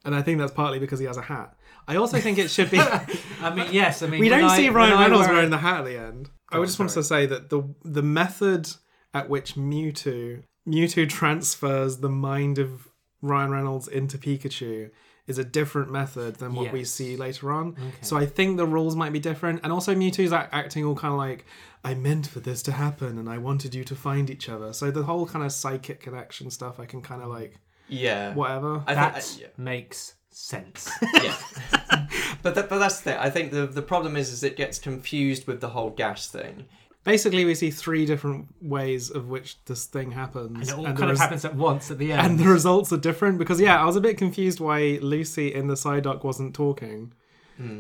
and 0.06 0.14
I 0.14 0.22
think 0.22 0.38
that's 0.38 0.52
partly 0.52 0.78
because 0.78 1.00
he 1.00 1.06
has 1.06 1.18
a 1.18 1.24
hat. 1.24 1.56
I 1.88 1.96
also 1.96 2.20
think 2.20 2.38
it 2.38 2.52
should 2.52 2.70
be. 2.70 2.78
I 3.42 3.56
mean, 3.56 3.70
yes, 3.72 4.04
I 4.04 4.08
mean, 4.08 4.20
we 4.20 4.30
don't 4.30 4.44
I- 4.44 4.56
see 4.58 4.70
Ryan 4.70 5.00
Reynolds 5.00 5.26
wear- 5.26 5.36
wearing 5.38 5.50
the 5.50 5.58
hat 5.58 5.80
at 5.80 5.86
the 5.86 5.98
end. 6.00 6.30
I 6.52 6.58
Oh, 6.60 6.66
just 6.66 6.78
wanted 6.78 6.94
to 6.94 7.04
say 7.04 7.26
that 7.26 7.50
the 7.50 7.64
the 7.84 8.04
method 8.04 8.70
at 9.16 9.30
which 9.30 9.56
Mewtwo 9.56 10.44
Mewtwo 10.68 11.08
transfers 11.10 11.98
the 11.98 12.10
mind 12.10 12.60
of 12.60 12.88
Ryan 13.22 13.52
Reynolds 13.52 13.88
into 13.88 14.18
Pikachu 14.18 14.92
is 15.28 15.38
a 15.38 15.44
different 15.44 15.92
method 15.92 16.36
than 16.36 16.56
what 16.56 16.72
we 16.72 16.84
see 16.84 17.16
later 17.16 17.52
on. 17.52 17.76
So 18.02 18.18
I 18.18 18.26
think 18.26 18.58
the 18.58 18.66
rules 18.66 18.96
might 18.96 19.14
be 19.14 19.20
different, 19.20 19.60
and 19.64 19.72
also 19.72 19.94
Mewtwo's 19.94 20.34
act- 20.34 20.54
acting 20.54 20.84
all 20.84 20.96
kind 20.96 21.12
of 21.14 21.20
like 21.20 21.46
I 21.84 21.94
meant 21.94 22.26
for 22.28 22.40
this 22.40 22.64
to 22.64 22.72
happen, 22.72 23.18
and 23.20 23.30
I 23.30 23.38
wanted 23.38 23.76
you 23.76 23.84
to 23.86 23.96
find 23.96 24.30
each 24.30 24.50
other. 24.50 24.74
So 24.74 24.90
the 24.92 25.04
whole 25.04 25.26
kind 25.28 25.46
of 25.46 25.52
psychic 25.52 26.00
connection 26.02 26.50
stuff, 26.50 26.80
I 26.80 26.86
can 26.86 27.02
kind 27.02 27.22
of 27.22 27.30
like 27.30 27.60
Yeah. 27.88 28.34
whatever. 28.34 28.84
I 28.88 28.96
that 28.96 29.24
think, 29.24 29.42
yeah. 29.42 29.48
makes 29.56 30.16
sense. 30.32 30.90
yeah. 31.24 31.36
but 32.42 32.56
that, 32.56 32.68
but 32.70 32.80
that's 32.80 32.98
the 32.98 33.12
thing. 33.12 33.18
I 33.20 33.30
think 33.30 33.52
the 33.52 33.68
the 33.68 33.82
problem 33.84 34.16
is 34.18 34.32
is 34.32 34.44
it 34.44 34.56
gets 34.58 34.80
confused 34.80 35.46
with 35.48 35.62
the 35.62 35.70
whole 35.70 35.90
gas 35.92 36.28
thing. 36.28 36.66
Basically, 37.04 37.46
we 37.46 37.56
see 37.56 37.72
three 37.72 38.06
different 38.06 38.48
ways 38.62 39.10
of 39.10 39.30
which 39.30 39.64
this 39.66 39.86
thing 39.86 40.12
happens, 40.12 40.60
And 40.60 40.70
it 40.70 40.76
all 40.76 40.84
the 40.84 40.90
kind 40.90 41.04
of 41.04 41.10
res- 41.12 41.20
happens 41.20 41.46
at 41.46 41.56
once 41.56 41.90
at 41.92 41.98
the 41.98 42.12
end. 42.12 42.22
and 42.22 42.40
the 42.40 42.48
results 42.50 42.92
are 42.92 42.98
different 42.98 43.38
because 43.38 43.60
yeah, 43.62 43.82
I 43.82 43.86
was 43.86 43.96
a 43.96 44.02
bit 44.02 44.18
confused 44.18 44.60
why 44.60 45.00
Lucy 45.02 45.54
in 45.54 45.68
the 45.68 45.76
Psyduck 45.76 46.24
wasn't 46.24 46.54
talking. 46.54 47.14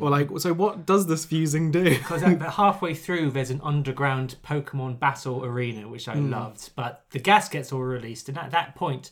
Or 0.01 0.09
like, 0.09 0.27
so 0.39 0.51
what 0.53 0.85
does 0.85 1.07
this 1.07 1.23
fusing 1.23 1.71
do? 1.71 1.83
Because 1.99 2.21
halfway 2.21 2.93
through, 2.93 3.31
there's 3.31 3.49
an 3.49 3.61
underground 3.63 4.35
Pokemon 4.43 4.99
battle 4.99 5.45
arena, 5.45 5.87
which 5.87 6.09
I 6.09 6.15
Hmm. 6.15 6.31
loved. 6.31 6.71
But 6.75 7.05
the 7.11 7.19
gas 7.19 7.47
gets 7.47 7.71
all 7.71 7.79
released, 7.79 8.27
and 8.27 8.37
at 8.37 8.51
that 8.51 8.75
point, 8.75 9.09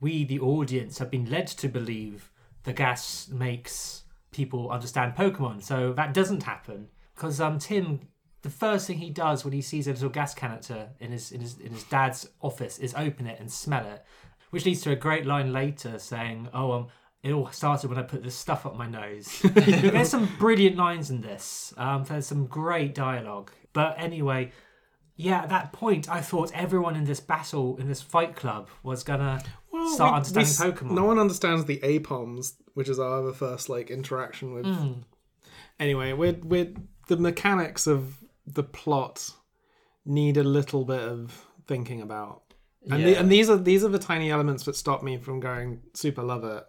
we, 0.00 0.24
the 0.24 0.40
audience, 0.40 0.96
have 1.00 1.10
been 1.10 1.28
led 1.28 1.46
to 1.48 1.68
believe 1.68 2.30
the 2.64 2.72
gas 2.72 3.28
makes 3.28 4.04
people 4.30 4.70
understand 4.70 5.14
Pokemon. 5.16 5.62
So 5.62 5.92
that 5.92 6.14
doesn't 6.14 6.44
happen 6.44 6.88
because 7.14 7.38
um, 7.38 7.58
Tim, 7.58 8.00
the 8.46 8.50
first 8.66 8.86
thing 8.86 8.98
he 8.98 9.10
does 9.10 9.44
when 9.44 9.52
he 9.52 9.60
sees 9.60 9.86
a 9.88 9.90
little 9.92 10.08
gas 10.08 10.32
canister 10.34 10.88
in 11.00 11.10
his 11.12 11.32
in 11.32 11.40
his 11.40 11.58
in 11.58 11.72
his 11.72 11.84
dad's 11.84 12.28
office 12.40 12.78
is 12.78 12.94
open 12.94 13.26
it 13.26 13.38
and 13.40 13.50
smell 13.50 13.84
it, 13.86 14.04
which 14.50 14.64
leads 14.64 14.80
to 14.82 14.92
a 14.92 14.96
great 14.96 15.26
line 15.26 15.52
later 15.52 15.98
saying, 15.98 16.48
"Oh, 16.54 16.72
um." 16.72 16.86
It 17.22 17.32
all 17.32 17.50
started 17.50 17.90
when 17.90 17.98
I 17.98 18.02
put 18.02 18.22
this 18.22 18.36
stuff 18.36 18.66
up 18.66 18.76
my 18.76 18.86
nose. 18.86 19.40
There's 19.42 20.10
some 20.10 20.28
brilliant 20.38 20.76
lines 20.76 21.10
in 21.10 21.22
this. 21.22 21.74
Um, 21.76 22.04
there's 22.04 22.26
some 22.26 22.46
great 22.46 22.94
dialogue. 22.94 23.50
But 23.72 23.96
anyway, 23.98 24.52
yeah, 25.16 25.40
at 25.40 25.48
that 25.48 25.72
point, 25.72 26.08
I 26.08 26.20
thought 26.20 26.52
everyone 26.54 26.94
in 26.94 27.02
this 27.02 27.18
battle, 27.18 27.78
in 27.78 27.88
this 27.88 28.00
fight 28.00 28.36
club, 28.36 28.68
was 28.84 29.02
gonna 29.02 29.40
start 29.94 29.98
We- 29.98 29.98
we 29.98 30.16
understanding 30.18 30.42
s- 30.44 30.60
Pokemon. 30.60 30.90
No 30.92 31.04
one 31.04 31.18
understands 31.18 31.64
the 31.64 31.78
Aipoms, 31.80 32.52
which 32.74 32.88
is 32.88 33.00
our 33.00 33.32
first 33.32 33.68
like 33.68 33.90
interaction 33.90 34.52
with. 34.54 34.66
Mm. 34.66 35.02
Anyway, 35.80 36.12
we're 36.12 36.38
we're 36.44 36.74
the 37.08 37.16
mechanics 37.16 37.88
of 37.88 38.22
the 38.46 38.62
plot 38.62 39.30
need 40.04 40.36
a 40.36 40.44
little 40.44 40.84
bit 40.84 41.00
of 41.00 41.46
thinking 41.66 42.00
about, 42.00 42.42
and 42.90 43.04
the, 43.04 43.14
and 43.18 43.30
these 43.30 43.50
are 43.50 43.56
these 43.56 43.82
are 43.84 43.88
the 43.88 43.98
tiny 43.98 44.30
elements 44.30 44.64
that 44.64 44.76
stop 44.76 45.02
me 45.02 45.16
from 45.18 45.40
going 45.40 45.80
super 45.94 46.22
love 46.22 46.44
it. 46.44 46.64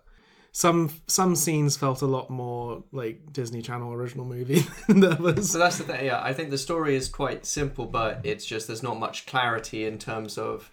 Some 0.52 0.90
some 1.06 1.36
scenes 1.36 1.78
felt 1.78 2.02
a 2.02 2.08
lot 2.08 2.32
more 2.32 2.84
like 2.92 3.32
Disney 3.32 3.62
Channel 3.62 3.94
original 3.94 4.26
movie 4.26 4.66
than 4.88 5.04
others. 5.04 5.52
So 5.52 5.60
that's 5.60 5.78
the 5.78 5.84
thing. 5.84 6.06
Yeah, 6.06 6.22
I 6.24 6.34
think 6.34 6.50
the 6.50 6.58
story 6.58 6.96
is 6.96 7.08
quite 7.10 7.46
simple, 7.46 7.86
but 7.86 8.22
it's 8.24 8.46
just 8.46 8.66
there's 8.68 8.82
not 8.82 9.00
much 9.00 9.26
clarity 9.28 9.86
in 9.86 10.00
terms 10.00 10.38
of. 10.38 10.72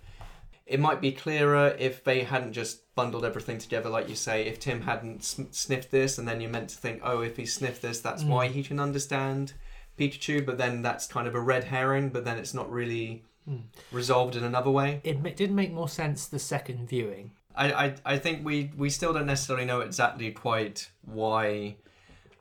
It 0.67 0.81
might 0.81 1.03
be 1.03 1.13
clearer 1.13 1.77
if 1.79 2.03
they 2.05 2.23
hadn't 2.23 2.55
just 2.55 2.95
bundled 2.95 3.27
everything 3.27 3.59
together, 3.59 3.91
like 3.91 4.09
you 4.09 4.15
say. 4.15 4.47
If 4.47 4.61
Tim 4.61 4.81
hadn't 4.81 5.23
sniffed 5.23 5.91
this, 5.91 6.17
and 6.17 6.27
then 6.27 6.41
you're 6.41 6.49
meant 6.51 6.71
to 6.71 6.77
think, 6.79 7.03
oh, 7.05 7.21
if 7.21 7.37
he 7.37 7.45
sniffed 7.45 7.83
this, 7.83 8.01
that's 8.01 8.25
Mm. 8.25 8.29
why 8.29 8.49
he 8.49 8.63
can 8.63 8.81
understand 8.81 9.53
Pikachu. 9.99 10.45
But 10.45 10.59
then 10.59 10.83
that's 10.83 11.07
kind 11.07 11.27
of 11.29 11.35
a 11.35 11.41
red 11.41 11.65
herring. 11.65 12.11
But 12.11 12.25
then 12.25 12.39
it's 12.39 12.55
not 12.55 12.71
really 12.71 13.25
Mm. 13.49 13.65
resolved 13.93 14.37
in 14.37 14.43
another 14.43 14.71
way. 14.71 15.03
It 15.05 15.21
ma- 15.23 15.29
did 15.29 15.51
make 15.51 15.71
more 15.71 15.87
sense 15.91 16.27
the 16.27 16.39
second 16.39 16.89
viewing. 16.89 17.33
I, 17.55 17.73
I, 17.73 17.95
I 18.07 18.17
think 18.19 18.43
we, 18.43 18.73
we 18.75 18.89
still 18.89 19.13
don't 19.13 19.27
necessarily 19.27 19.67
know 19.67 19.81
exactly 19.81 20.31
quite 20.33 20.89
why 21.03 21.77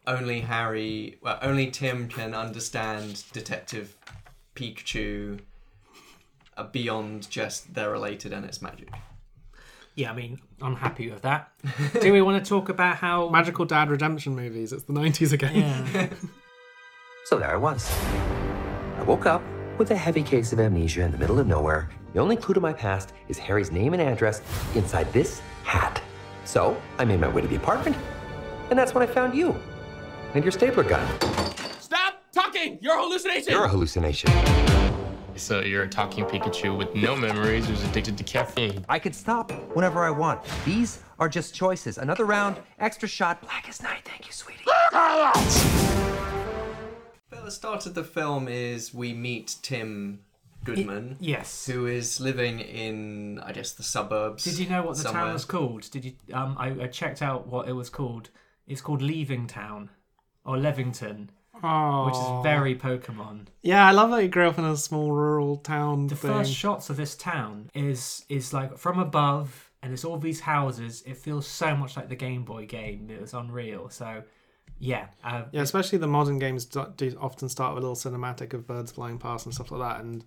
only 0.08 0.40
Harry, 0.40 1.18
well, 1.22 1.38
only 1.42 1.70
Tim 1.72 2.08
can 2.08 2.34
understand 2.34 3.26
Detective 3.34 3.98
Pikachu 4.56 5.40
uh, 6.56 6.64
beyond 6.64 7.30
just 7.30 7.74
they're 7.74 7.92
related 7.92 8.32
and 8.32 8.46
it's 8.46 8.62
magic. 8.62 8.90
Yeah, 9.96 10.12
I 10.12 10.16
mean, 10.16 10.40
I'm 10.62 10.78
happy 10.78 11.12
with 11.12 11.24
that. 11.24 11.52
Do 12.02 12.14
we 12.14 12.22
want 12.22 12.42
to 12.44 12.48
talk 12.50 12.70
about 12.70 12.96
how 12.96 13.28
Magical 13.28 13.66
Dad 13.66 13.90
redemption 13.90 14.36
movies. 14.38 14.72
It's 14.72 14.84
the 14.86 14.94
90s 14.94 15.34
again. 15.34 15.54
Yeah. 15.94 16.08
So 17.26 17.40
there 17.40 17.50
I 17.50 17.56
was. 17.56 17.90
I 18.98 19.04
woke 19.04 19.26
up 19.26 19.42
with 19.78 19.92
a 19.92 19.96
heavy 19.96 20.22
case 20.22 20.52
of 20.52 20.60
amnesia 20.60 21.04
in 21.04 21.12
the 21.12 21.18
middle 21.18 21.40
of 21.40 21.48
nowhere. 21.48 21.90
The 22.14 22.20
only 22.20 22.36
clue 22.36 22.54
to 22.54 22.60
my 22.60 22.74
past 22.74 23.14
is 23.30 23.38
Harry's 23.38 23.72
name 23.72 23.94
and 23.94 24.02
address 24.02 24.42
inside 24.76 25.12
this 25.14 25.42
hat. 25.64 26.02
So 26.46 26.80
I 26.98 27.06
made 27.06 27.22
my 27.22 27.30
way 27.30 27.42
to 27.42 27.48
the 27.48 27.56
apartment, 27.56 27.96
and 28.70 28.78
that's 28.78 28.94
when 28.94 29.02
I 29.02 29.06
found 29.12 29.34
you 29.34 29.56
and 30.34 30.44
your 30.44 30.52
stapler 30.52 30.84
gun. 30.84 31.08
Stop 31.80 32.22
talking! 32.34 32.78
You're 32.82 32.98
a 32.98 33.02
hallucination! 33.02 33.54
You're 33.54 33.66
a 33.66 33.70
hallucination. 33.70 34.30
So 35.36 35.62
you're 35.62 35.84
a 35.84 35.90
talking 35.90 36.26
Pikachu 36.26 36.78
with 36.78 36.94
no 36.94 37.16
memories 37.16 37.66
who's 37.68 37.84
addicted 37.86 38.18
to 38.18 38.24
caffeine. 38.24 38.86
I 38.90 39.00
can 39.00 39.14
stop 39.14 39.52
whenever 39.76 40.04
I 40.04 40.12
want. 40.12 40.42
These 40.66 41.02
are 41.20 41.30
just 41.30 41.56
choices. 41.56 41.98
Another 41.98 42.26
round, 42.26 42.58
extra 42.80 43.08
shot, 43.08 43.42
black 43.42 43.68
as 43.68 43.82
night. 43.82 44.02
Thank 44.06 44.28
you, 44.28 44.34
sweetie. 44.34 44.66
But 47.44 47.48
the 47.50 47.56
start 47.56 47.86
of 47.86 47.94
the 47.94 48.06
film 48.06 48.48
is 48.48 48.94
we 48.94 49.12
meet 49.12 49.58
Tim 49.62 50.22
Goodman. 50.64 51.18
yes. 51.20 51.66
Who 51.66 51.88
is 51.88 52.22
living 52.22 52.62
in, 52.62 53.38
I 53.40 53.52
guess, 53.52 53.74
the 53.74 53.84
suburbs. 53.84 54.46
Did 54.46 54.60
you 54.60 54.70
know 54.70 54.82
what 54.84 54.96
the 54.96 55.02
somewhere. 55.04 55.24
town 55.26 55.34
was 55.34 55.44
called? 55.44 55.92
Did 55.92 56.06
you? 56.06 56.14
Um, 56.32 56.56
I, 56.58 56.70
I 56.84 56.88
checked 56.88 57.22
out 57.22 57.48
what 57.48 57.68
it 57.68 57.74
was 57.74 57.90
called. 57.90 58.30
It's 58.66 58.80
called 58.80 59.02
Leaving 59.02 59.46
Town 59.48 59.90
or 60.46 60.56
Levington, 60.56 61.32
Oh. 61.62 62.06
which 62.06 62.16
is 62.16 62.44
very 62.44 62.76
Pokemon. 62.76 63.48
Yeah, 63.62 63.86
I 63.86 63.92
love 63.92 64.10
that 64.12 64.24
you 64.24 64.30
grew 64.30 64.48
up 64.48 64.58
in 64.58 64.64
a 64.64 64.78
small 64.78 65.12
rural 65.12 65.58
town. 65.58 66.08
The 66.08 66.16
thing. 66.16 66.32
first 66.32 66.54
shots 66.54 66.90
of 66.90 66.96
this 66.96 67.14
town 67.14 67.70
is 67.74 68.24
is 68.30 68.54
like 68.54 68.78
from 68.78 69.00
above, 69.00 69.70
and 69.82 69.92
it's 69.92 70.06
all 70.06 70.18
these 70.18 70.40
houses. 70.40 71.04
It 71.06 71.18
feels 71.18 71.46
so 71.46 71.76
much 71.76 71.98
like 71.98 72.08
the 72.08 72.16
Game 72.16 72.46
Boy 72.46 72.66
game. 72.68 73.10
It 73.10 73.20
was 73.20 73.34
unreal. 73.34 73.90
So, 73.90 74.24
yeah, 74.80 75.08
uh, 75.24 75.44
Yeah, 75.52 75.62
especially 75.62 75.98
the 76.00 76.08
modern 76.08 76.40
games 76.40 76.66
do, 76.66 77.18
often 77.20 77.50
start 77.50 77.76
with 77.76 77.84
a 77.84 77.88
little 77.88 78.12
cinematic 78.12 78.54
of 78.54 78.68
birds 78.68 78.92
flying 78.92 79.18
past 79.18 79.46
and 79.46 79.54
stuff 79.56 79.72
like 79.72 79.82
that, 79.82 80.02
and 80.04 80.26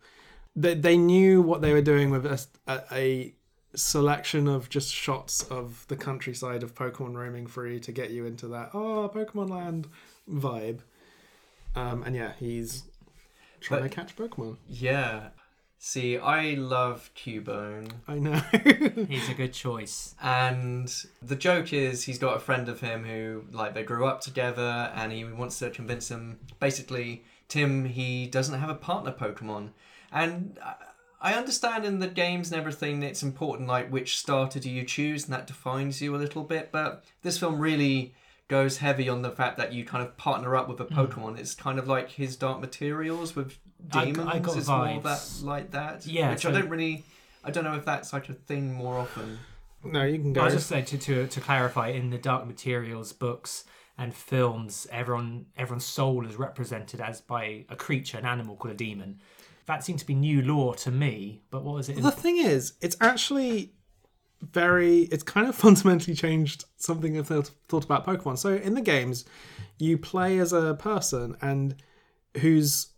they 0.54 0.74
they 0.74 0.96
knew 0.96 1.42
what 1.42 1.60
they 1.60 1.72
were 1.72 1.82
doing 1.82 2.10
with 2.10 2.24
a, 2.24 2.40
a, 2.66 2.82
a 2.92 3.34
selection 3.74 4.48
of 4.48 4.70
just 4.70 4.92
shots 4.92 5.42
of 5.50 5.84
the 5.88 5.96
countryside 5.96 6.62
of 6.62 6.74
Pokemon 6.74 7.14
roaming 7.14 7.46
free 7.46 7.78
to 7.80 7.92
get 7.92 8.10
you 8.10 8.24
into 8.24 8.48
that 8.48 8.70
oh 8.72 9.10
Pokemon 9.14 9.50
Land 9.50 9.88
vibe. 10.30 10.80
Um, 11.74 12.02
and 12.04 12.16
yeah, 12.16 12.32
he's 12.38 12.84
trying 13.60 13.82
But- 13.82 13.88
to 13.90 13.94
catch 13.94 14.16
Pokemon. 14.16 14.56
Yeah. 14.66 15.28
See, 15.78 16.18
I 16.18 16.54
love 16.54 17.10
Cubone. 17.14 17.90
I 18.08 18.18
know. 18.18 18.40
he's 19.08 19.28
a 19.28 19.34
good 19.34 19.52
choice. 19.52 20.14
And 20.22 20.92
the 21.22 21.36
joke 21.36 21.72
is 21.72 22.04
he's 22.04 22.18
got 22.18 22.36
a 22.36 22.40
friend 22.40 22.68
of 22.68 22.80
him 22.80 23.04
who, 23.04 23.44
like, 23.52 23.74
they 23.74 23.82
grew 23.82 24.06
up 24.06 24.20
together 24.20 24.90
and 24.94 25.12
he 25.12 25.24
wants 25.24 25.58
to 25.60 25.70
convince 25.70 26.10
him. 26.10 26.40
Basically, 26.60 27.24
Tim, 27.48 27.84
he 27.84 28.26
doesn't 28.26 28.58
have 28.58 28.70
a 28.70 28.74
partner 28.74 29.12
Pokemon. 29.12 29.70
And 30.10 30.58
I- 30.62 30.74
I 31.20 31.34
understand 31.34 31.84
in 31.84 31.98
the 31.98 32.08
games 32.08 32.52
and 32.52 32.60
everything 32.60 33.02
it's 33.02 33.22
important, 33.22 33.68
like, 33.68 33.90
which 33.90 34.18
starter 34.18 34.60
do 34.60 34.70
you 34.70 34.84
choose, 34.84 35.24
and 35.24 35.32
that 35.32 35.46
defines 35.46 36.00
you 36.02 36.14
a 36.14 36.18
little 36.18 36.44
bit. 36.44 36.70
But 36.70 37.04
this 37.22 37.38
film 37.38 37.58
really 37.58 38.14
goes 38.48 38.78
heavy 38.78 39.08
on 39.08 39.22
the 39.22 39.30
fact 39.30 39.56
that 39.56 39.72
you 39.72 39.84
kind 39.84 40.04
of 40.06 40.16
partner 40.16 40.54
up 40.54 40.68
with 40.68 40.80
a 40.80 40.84
mm. 40.84 40.94
Pokemon. 40.94 41.38
It's 41.38 41.54
kind 41.54 41.78
of 41.78 41.88
like 41.88 42.10
his 42.10 42.36
Dark 42.36 42.60
Materials 42.60 43.34
with 43.34 43.58
I- 43.92 44.00
I 44.00 44.04
daemons. 44.12 44.48
is 44.48 44.56
it's 44.58 44.68
more 44.68 44.78
vibes. 44.78 45.02
that 45.40 45.46
like 45.46 45.70
that. 45.72 46.06
Yeah, 46.06 46.30
which 46.30 46.42
so- 46.42 46.50
I 46.50 46.52
don't 46.52 46.68
really. 46.68 47.04
I 47.44 47.50
don't 47.50 47.64
know 47.64 47.74
if 47.74 47.84
that's 47.84 48.08
such 48.10 48.28
a 48.28 48.32
thing 48.34 48.72
more 48.74 48.98
often. 48.98 49.38
no, 49.84 50.02
you 50.02 50.18
can 50.18 50.32
go. 50.32 50.40
I 50.40 50.44
was 50.46 50.54
just 50.54 50.68
saying 50.68 50.86
to, 50.86 50.98
to 50.98 51.26
to 51.28 51.40
clarify 51.40 51.88
in 51.88 52.10
the 52.10 52.18
Dark 52.18 52.46
Materials 52.46 53.12
books 53.12 53.64
and 53.98 54.12
films, 54.14 54.86
everyone 54.90 55.46
everyone's 55.56 55.84
soul 55.86 56.26
is 56.26 56.36
represented 56.36 57.00
as 57.00 57.20
by 57.20 57.64
a 57.68 57.76
creature, 57.76 58.18
an 58.18 58.24
animal 58.26 58.56
called 58.56 58.74
a 58.74 58.76
daemon. 58.76 59.20
That 59.66 59.84
seemed 59.84 59.98
to 60.00 60.06
be 60.06 60.14
new 60.14 60.42
lore 60.42 60.74
to 60.76 60.90
me. 60.90 61.42
But 61.50 61.62
what 61.64 61.74
was 61.74 61.88
it? 61.88 61.96
In, 61.98 62.02
The 62.04 62.10
thing 62.10 62.38
is, 62.38 62.74
it's 62.80 62.96
actually 63.00 63.72
very. 64.42 65.02
It's 65.02 65.22
kind 65.22 65.48
of 65.48 65.54
fundamentally 65.66 66.14
changed 66.14 66.64
something 66.76 67.16
I've 67.18 67.28
thought, 67.28 67.50
thought 67.68 67.84
about 67.84 68.06
Pokemon. 68.06 68.38
So 68.38 68.54
in 68.54 68.74
the 68.74 68.80
games, 68.80 69.24
you 69.78 69.98
play 69.98 70.38
as 70.38 70.52
a 70.52 70.74
person 70.74 71.36
and 71.40 71.74
whose 72.38 72.88
uh, 72.88 72.95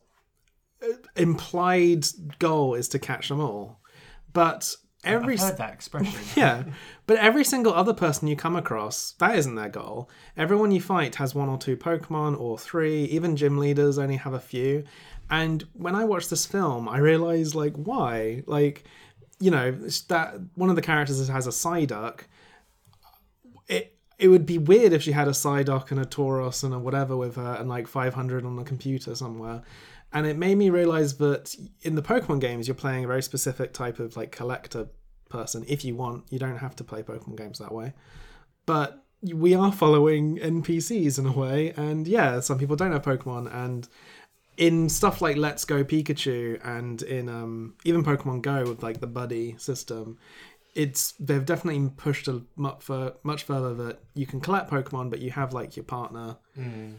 implied 1.17 2.07
goal 2.39 2.75
is 2.75 2.89
to 2.89 2.99
catch 2.99 3.29
them 3.29 3.41
all, 3.41 3.81
but 4.33 4.75
every 5.05 5.35
I've 5.35 5.41
heard 5.41 5.57
that 5.59 5.73
expression. 5.73 6.21
yeah, 6.37 6.65
but 7.07 7.19
every 7.19 7.45
single 7.45 7.73
other 7.73 7.95
person 7.95 8.29
you 8.29 8.37
come 8.37 8.57
across, 8.57 9.13
that 9.19 9.37
isn't 9.37 9.55
their 9.55 9.69
goal. 9.69 10.11
Everyone 10.37 10.71
you 10.71 10.81
fight 10.81 11.17
has 11.17 11.35
one 11.35 11.49
or 11.49 11.59
two 11.59 11.77
Pokemon 11.77 12.39
or 12.39 12.59
three. 12.59 13.05
Even 13.05 13.37
gym 13.37 13.59
leaders 13.59 13.99
only 13.99 14.17
have 14.17 14.35
a 14.35 14.41
few. 14.41 14.85
And 15.31 15.65
when 15.75 15.95
I 15.95 16.05
watched 16.05 16.31
this 16.31 16.47
film, 16.47 16.89
I 16.89 16.99
realized 16.99 17.55
like 17.55 17.75
why, 17.77 18.43
like 18.47 18.85
you 19.41 19.51
know, 19.51 19.73
that 20.09 20.35
one 20.55 20.71
of 20.71 20.77
the 20.77 20.83
characters 20.83 21.27
has 21.29 21.47
a 21.47 21.51
Psyduck. 21.51 22.21
It 23.69 23.97
it 24.19 24.29
would 24.29 24.47
be 24.47 24.59
weird 24.59 24.93
if 24.93 25.03
she 25.03 25.13
had 25.13 25.29
a 25.29 25.33
Psyduck 25.33 25.91
and 25.91 26.01
a 26.01 26.05
Tauros 26.05 26.65
and 26.65 26.75
a 26.75 26.79
whatever 26.79 27.17
with 27.17 27.37
her 27.37 27.57
and 27.59 27.69
like 27.69 27.87
500 27.87 28.45
on 28.45 28.57
the 28.57 28.65
computer 28.65 29.15
somewhere. 29.15 29.63
And 30.13 30.27
it 30.27 30.37
made 30.37 30.57
me 30.57 30.71
realize 30.71 31.19
that 31.19 31.55
in 31.83 31.95
the 31.95 32.03
Pokemon 32.03 32.41
games, 32.41 32.67
you're 32.67 32.75
playing 32.75 33.05
a 33.05 33.07
very 33.07 33.23
specific 33.23 33.73
type 33.73 33.99
of 33.99 34.17
like 34.17 34.33
collector 34.33 34.89
person. 35.29 35.65
If 35.69 35.85
you 35.85 35.95
want, 35.95 36.25
you 36.31 36.39
don't 36.39 36.57
have 36.57 36.75
to 36.77 36.85
play 36.85 37.03
Pokemon 37.03 37.37
games 37.37 37.59
that 37.59 37.73
way. 37.73 37.93
But 38.65 39.05
we 39.23 39.55
are 39.55 39.73
following 39.73 40.39
NPCs 40.39 41.19
in 41.19 41.27
a 41.27 41.33
way, 41.33 41.73
and 41.77 42.07
yeah, 42.07 42.41
some 42.41 42.59
people 42.59 42.77
don't 42.77 42.93
have 42.93 43.03
Pokemon, 43.03 43.53
and 43.53 43.89
in 44.57 44.89
stuff 44.89 45.21
like 45.23 45.37
Let's 45.37 45.65
Go 45.65 45.85
Pikachu 45.85 46.61
and 46.65 47.03
in 47.03 47.29
um, 47.29 47.75
even 47.85 48.05
Pokemon 48.05 48.43
Go 48.43 48.65
with 48.65 48.83
like 48.83 49.01
the 49.01 49.07
buddy 49.07 49.57
system, 49.59 50.19
it's 50.75 51.13
they've 51.13 51.45
definitely 51.45 51.91
pushed 51.97 52.29
a 52.29 52.43
much, 52.57 52.83
fur- 52.83 53.15
much 53.23 53.45
further 53.45 53.75
that 53.75 54.01
you 54.15 54.27
can 54.27 54.41
collect 54.41 54.71
Pokemon, 54.71 55.11
but 55.11 55.21
you 55.21 55.31
have 55.31 55.53
like 55.53 55.77
your 55.77 55.85
partner 55.85 56.37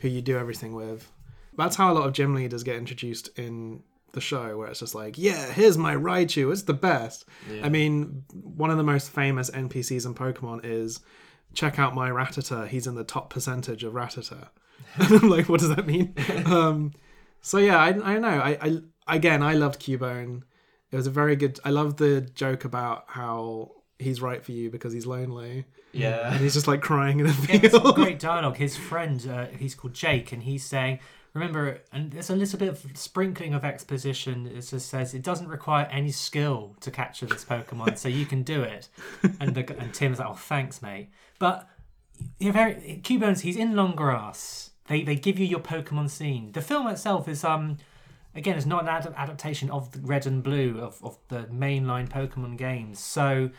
who 0.02 0.08
you 0.08 0.22
do 0.22 0.38
everything 0.38 0.74
with. 0.74 1.12
That's 1.58 1.76
how 1.76 1.92
a 1.92 1.96
lot 1.96 2.08
of 2.08 2.14
gym 2.14 2.34
leaders 2.36 2.64
get 2.64 2.76
introduced 2.76 3.30
in 3.38 3.84
the 4.14 4.22
show, 4.22 4.58
where 4.58 4.68
it's 4.68 4.80
just 4.80 4.96
like, 4.96 5.18
yeah, 5.18 5.52
here's 5.52 5.78
my 5.78 5.96
Raichu, 5.96 6.52
it's 6.52 6.64
the 6.64 6.74
best. 6.74 7.26
Yeah. 7.52 7.66
I 7.66 7.70
mean, 7.70 8.24
one 8.34 8.70
of 8.72 8.78
the 8.78 8.84
most 8.84 9.12
famous 9.12 9.50
NPCs 9.52 10.06
in 10.06 10.14
Pokemon 10.16 10.62
is 10.64 11.00
check 11.54 11.78
out 11.80 11.94
my 11.96 12.10
Rattata. 12.10 12.68
He's 12.68 12.88
in 12.88 12.96
the 12.96 13.04
top 13.04 13.30
percentage 13.30 13.84
of 13.84 13.94
Rattata. 13.94 14.48
I'm 14.98 15.30
like, 15.30 15.50
what 15.50 15.60
does 15.60 15.76
that 15.76 15.86
mean? 15.86 16.14
um, 16.46 16.94
so 17.42 17.58
yeah, 17.58 17.78
I, 17.78 17.88
I 17.90 17.92
don't 17.92 18.22
know. 18.22 18.40
I, 18.40 18.58
I 18.62 19.16
again, 19.16 19.44
I 19.44 19.54
loved 19.54 19.80
Cubone. 19.82 20.44
It 20.92 20.96
was 20.96 21.06
a 21.08 21.12
very 21.12 21.36
good. 21.36 21.60
I 21.64 21.70
love 21.70 21.98
the 21.98 22.22
joke 22.22 22.66
about 22.66 23.04
how 23.08 23.72
he's 24.00 24.22
right 24.22 24.44
for 24.44 24.54
you 24.54 24.70
because 24.72 24.92
he's 24.94 25.06
lonely. 25.06 25.66
Yeah. 25.92 26.32
and 26.32 26.40
he's 26.40 26.54
just 26.54 26.68
like 26.68 26.82
crying 26.82 27.20
in 27.20 27.26
a 27.28 27.30
Yeah, 27.30 27.60
it's 27.64 27.78
field. 27.78 27.96
great 27.96 28.20
dialogue. 28.20 28.58
His 28.58 28.76
friend, 28.78 29.28
uh, 29.28 29.48
he's 29.58 29.76
called 29.76 29.94
Jake, 29.94 30.32
and 30.32 30.44
he's 30.44 30.64
saying, 30.66 31.00
"Remember," 31.34 31.82
and 31.92 32.12
there's 32.12 32.30
a 32.30 32.36
little 32.36 32.60
bit 32.60 32.70
of 32.70 32.86
sprinkling 32.96 33.54
of 33.54 33.64
exposition. 33.64 34.48
It 34.48 34.62
just 34.62 34.90
says 34.90 35.14
it 35.14 35.24
doesn't 35.24 35.48
require 35.48 35.86
any 35.92 36.12
skill 36.12 36.76
to 36.82 36.92
capture 36.92 37.26
this 37.26 37.46
Pokemon, 37.46 37.98
so 37.98 38.10
you 38.10 38.26
can 38.26 38.44
do 38.44 38.62
it. 38.62 38.90
And 39.40 39.56
the, 39.56 39.80
and 39.80 39.94
Tim's 39.94 40.20
like, 40.20 40.30
"Oh, 40.30 40.34
thanks, 40.34 40.82
mate." 40.82 41.10
But 41.40 41.70
you're 42.40 42.54
very 42.54 43.02
Cubones. 43.04 43.42
He's 43.42 43.56
in 43.56 43.76
long 43.76 43.96
grass. 43.96 44.72
They 44.88 45.04
they 45.04 45.16
give 45.16 45.40
you 45.40 45.46
your 45.46 45.60
Pokemon 45.60 46.10
scene. 46.10 46.52
The 46.52 46.62
film 46.62 46.88
itself 46.88 47.28
is 47.28 47.44
um. 47.44 47.78
Again, 48.36 48.56
it's 48.56 48.66
not 48.66 48.84
an 48.84 48.90
ad- 48.90 49.12
adaptation 49.18 49.72
of 49.72 49.92
the 49.92 50.00
Red 50.02 50.28
and 50.28 50.44
Blue 50.44 50.80
of, 50.80 51.04
of 51.04 51.18
the 51.30 51.46
mainline 51.52 52.08
Pokemon 52.08 52.58
games, 52.58 53.00
so 53.00 53.50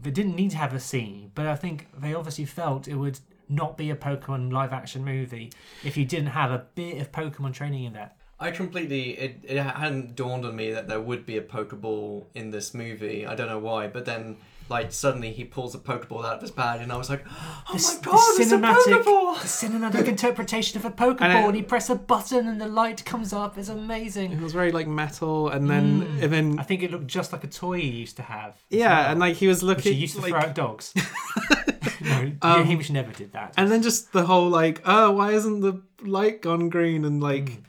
they 0.00 0.10
didn't 0.10 0.36
need 0.36 0.50
to 0.52 0.56
have 0.56 0.74
a 0.74 0.80
scene, 0.80 1.30
but 1.34 1.46
I 1.46 1.56
think 1.56 1.88
they 1.98 2.14
obviously 2.14 2.44
felt 2.44 2.86
it 2.88 2.94
would 2.94 3.18
not 3.48 3.76
be 3.76 3.90
a 3.90 3.96
Pokemon 3.96 4.52
live 4.52 4.72
action 4.72 5.04
movie 5.04 5.52
if 5.84 5.96
you 5.96 6.04
didn't 6.04 6.28
have 6.28 6.50
a 6.50 6.64
bit 6.74 7.00
of 7.00 7.12
Pokemon 7.12 7.52
training 7.54 7.84
in 7.84 7.92
that. 7.94 8.16
I 8.38 8.50
completely 8.50 9.12
it, 9.12 9.40
it 9.44 9.56
hadn't 9.62 10.14
dawned 10.14 10.44
on 10.44 10.54
me 10.54 10.70
that 10.72 10.88
there 10.88 11.00
would 11.00 11.24
be 11.24 11.38
a 11.38 11.42
Pokeball 11.42 12.26
in 12.34 12.50
this 12.50 12.74
movie. 12.74 13.26
I 13.26 13.34
don't 13.34 13.48
know 13.48 13.58
why, 13.58 13.86
but 13.86 14.04
then 14.04 14.36
like 14.68 14.92
suddenly 14.92 15.32
he 15.32 15.44
pulls 15.44 15.74
a 15.74 15.78
Pokeball 15.78 16.24
out 16.24 16.34
of 16.34 16.40
his 16.42 16.50
bag, 16.50 16.80
and 16.82 16.92
I 16.92 16.96
was 16.98 17.08
like, 17.08 17.24
"Oh 17.30 17.64
The, 17.72 17.78
my 17.78 17.98
god, 18.02 18.36
the 18.36 18.42
it's 18.42 18.52
a 18.52 18.56
cinematic, 18.58 19.02
Pokeball!" 19.04 19.40
the 19.40 19.48
cinematic 19.48 20.06
interpretation 20.08 20.76
of 20.78 20.84
a 20.84 20.90
Pokeball, 20.90 21.20
And 21.22 21.32
and, 21.32 21.56
it- 21.56 21.60
you 21.60 21.64
press 21.64 21.88
a 21.88 21.94
button 21.94 22.46
and 22.46 22.60
the 22.60 22.68
light 22.68 23.02
comes 23.06 23.32
up. 23.32 23.56
It's 23.56 23.70
amazing. 23.70 24.32
It 24.32 24.40
was 24.42 24.52
very 24.52 24.70
like 24.72 24.86
metal, 24.86 25.48
and 25.48 25.70
then 25.70 26.02
mm. 26.02 26.22
and 26.22 26.30
then 26.32 26.58
I 26.58 26.62
think 26.64 26.82
it 26.82 26.90
looked 26.90 27.06
just 27.06 27.32
like 27.32 27.42
a 27.44 27.46
toy 27.48 27.78
he 27.80 27.88
used 27.88 28.16
to 28.16 28.22
have. 28.22 28.62
yeah, 28.68 28.88
well, 29.02 29.10
and 29.12 29.20
like 29.20 29.36
he 29.36 29.46
was 29.46 29.62
which 29.62 29.78
looking 29.78 29.92
he 29.94 29.98
used 30.00 30.16
to 30.16 30.20
like 30.20 30.32
throw 30.32 30.40
out 30.40 30.54
dogs. 30.54 30.92
No, 32.06 32.32
Um, 32.42 32.64
Hamish 32.64 32.90
never 32.90 33.12
did 33.12 33.32
that. 33.32 33.54
and 33.56 33.70
then 33.70 33.82
just 33.82 34.12
the 34.12 34.24
whole 34.26 34.48
like, 34.48 34.80
oh, 34.84 35.10
why 35.12 35.32
isn't 35.32 35.60
the 35.60 35.82
light 36.02 36.40
gone 36.42 36.68
green? 36.68 37.04
And 37.04 37.20
like, 37.22 37.62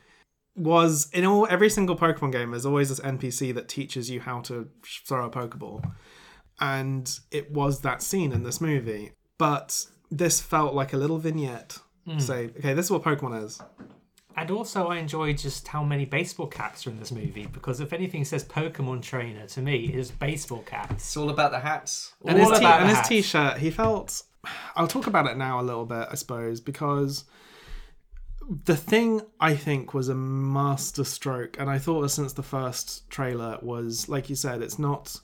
was 0.56 1.10
in 1.14 1.26
all 1.26 1.48
every 1.50 1.70
single 1.70 1.96
Pokemon 1.98 2.32
game, 2.32 2.52
there's 2.52 2.66
always 2.66 2.90
this 2.90 3.00
NPC 3.02 3.54
that 3.56 3.68
teaches 3.68 4.10
you 4.10 4.20
how 4.22 4.42
to 4.42 4.70
throw 5.06 5.26
a 5.26 5.30
Pokeball, 5.30 5.92
and 6.60 7.20
it 7.32 7.52
was 7.52 7.82
that 7.82 8.02
scene 8.02 8.32
in 8.32 8.44
this 8.44 8.60
movie. 8.62 9.12
But 9.38 9.86
this 10.10 10.42
felt 10.42 10.74
like 10.74 10.94
a 10.94 10.98
little 10.98 11.18
vignette. 11.20 11.80
Mm. 12.08 12.22
Say, 12.22 12.46
okay, 12.58 12.74
this 12.74 12.86
is 12.86 12.92
what 12.92 13.04
Pokemon 13.04 13.44
is. 13.44 13.62
And 14.40 14.52
also, 14.52 14.88
I 14.88 14.98
enjoy 14.98 15.34
just 15.34 15.68
how 15.68 15.84
many 15.84 16.06
baseball 16.06 16.46
caps 16.48 16.86
are 16.86 16.92
in 16.92 17.00
this 17.00 17.12
movie 17.12 17.48
because 17.52 17.80
if 17.80 17.92
anything 17.92 18.24
says 18.24 18.44
Pokemon 18.46 19.02
trainer 19.02 19.48
to 19.48 19.62
me, 19.62 19.86
is 19.86 20.12
baseball 20.12 20.62
caps. 20.62 20.94
It's 20.94 21.18
all 21.18 21.32
about 21.32 21.52
the 21.52 21.60
hats. 21.60 22.14
and 22.24 22.40
All 22.40 22.50
his, 22.52 22.60
t- 22.60 22.64
about 22.66 22.82
and 22.82 22.90
his 22.90 22.98
hats. 22.98 23.10
t-shirt. 23.10 23.58
he 23.58 23.72
felt 23.72 24.24
i'll 24.78 24.88
talk 24.88 25.08
about 25.08 25.26
it 25.28 25.36
now 25.36 25.60
a 25.60 25.64
little 25.64 25.86
bit 25.86 26.08
i 26.10 26.16
suppose 26.16 26.62
because 26.62 27.26
the 28.64 28.78
thing 28.78 29.20
i 29.42 29.54
think 29.54 29.94
was 29.94 30.08
a 30.08 30.16
master 30.16 31.04
stroke 31.04 31.60
and 31.60 31.70
i 31.70 31.78
thought 31.78 32.02
it 32.06 32.10
since 32.10 32.32
the 32.32 32.44
first 32.44 33.10
trailer 33.10 33.58
was 33.62 34.08
like 34.08 34.30
you 34.30 34.36
said 34.38 34.62
it's 34.62 34.80
not 34.80 35.20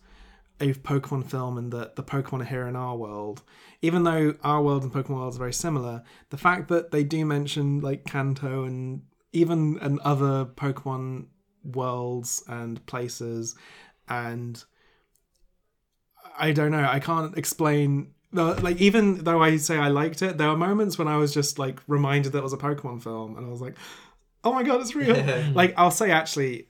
a 0.59 0.73
pokemon 0.73 1.25
film 1.25 1.57
and 1.57 1.71
that 1.71 1.95
the 1.95 2.03
pokemon 2.03 2.41
are 2.41 2.45
here 2.45 2.67
in 2.67 2.75
our 2.75 2.97
world 2.97 3.43
even 3.83 4.01
though 4.03 4.33
our 4.43 4.61
world 4.63 4.81
and 4.83 4.91
pokemon 4.91 5.17
world 5.17 5.33
is 5.33 5.37
very 5.37 5.53
similar 5.53 6.01
the 6.31 6.37
fact 6.37 6.67
that 6.69 6.89
they 6.91 7.03
do 7.03 7.25
mention 7.25 7.79
like 7.81 8.03
kanto 8.05 8.63
and 8.63 9.01
even 9.31 9.77
and 9.81 9.99
other 9.99 10.45
pokemon 10.45 11.25
worlds 11.63 12.43
and 12.47 12.83
places 12.87 13.55
and 14.09 14.63
I 16.37 16.51
don't 16.51 16.71
know. 16.71 16.87
I 16.97 16.99
can't 16.99 17.37
explain. 17.37 18.13
Like 18.31 18.81
even 18.81 19.23
though 19.23 19.41
I 19.43 19.57
say 19.57 19.77
I 19.77 19.89
liked 19.89 20.23
it, 20.23 20.37
there 20.39 20.47
were 20.47 20.57
moments 20.57 20.97
when 20.97 21.07
I 21.07 21.17
was 21.17 21.31
just 21.33 21.59
like 21.59 21.79
reminded 21.87 22.31
that 22.31 22.39
it 22.39 22.43
was 22.43 22.53
a 22.53 22.57
Pokemon 22.57 23.03
film, 23.03 23.37
and 23.37 23.45
I 23.45 23.49
was 23.49 23.61
like, 23.61 23.75
"Oh 24.43 24.51
my 24.51 24.63
god, 24.63 24.81
it's 24.81 24.95
real!" 24.95 25.13
like 25.53 25.75
I'll 25.77 25.91
say 25.91 26.09
actually, 26.09 26.67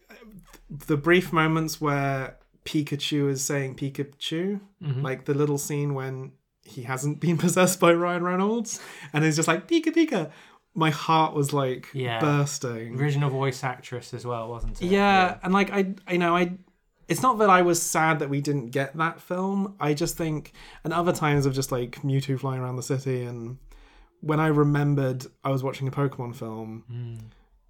the 0.70 0.98
brief 0.98 1.32
moments 1.32 1.80
where 1.80 2.38
Pikachu 2.66 3.30
is 3.30 3.42
saying 3.44 3.76
Pikachu, 3.76 4.60
Mhm. 4.84 5.02
like 5.02 5.24
the 5.26 5.34
little 5.34 5.58
scene 5.58 5.94
when 5.94 6.34
he 6.66 6.84
hasn't 6.84 7.20
been 7.20 7.38
possessed 7.46 7.80
by 7.80 7.94
Ryan 7.94 8.24
Reynolds, 8.24 8.80
and 9.14 9.24
he's 9.24 9.36
just 9.36 9.48
like 9.48 9.68
Pika 9.68 9.88
Pika. 9.88 10.32
My 10.76 10.90
heart 10.90 11.36
was 11.36 11.54
like 11.54 11.88
Yeah. 11.94 12.20
bursting. 12.20 13.00
Original 13.00 13.30
voice 13.30 13.64
actress 13.64 14.14
as 14.14 14.26
well, 14.26 14.50
wasn't 14.50 14.82
it? 14.82 14.86
Yeah, 14.88 15.38
and 15.44 15.54
like 15.54 15.72
I, 15.72 15.94
I 16.08 16.18
know 16.18 16.36
I. 16.36 16.54
It's 17.10 17.22
not 17.22 17.38
that 17.40 17.50
I 17.50 17.62
was 17.62 17.82
sad 17.82 18.20
that 18.20 18.30
we 18.30 18.40
didn't 18.42 18.68
get 18.72 18.96
that 18.98 19.20
film. 19.22 19.76
I 19.80 19.94
just 19.94 20.16
think, 20.18 20.54
and 20.84 20.94
other 20.94 21.12
times 21.12 21.46
of 21.46 21.54
just 21.54 21.72
like 21.72 22.02
Mewtwo 22.02 22.40
flying 22.40 22.62
around 22.62 22.78
the 22.78 22.84
city, 22.84 23.24
and 23.24 23.58
when 24.22 24.40
I 24.40 24.48
remembered 24.48 25.26
I 25.44 25.52
was 25.52 25.62
watching 25.64 25.88
a 25.88 25.92
Pokemon 25.92 26.34
film, 26.36 27.20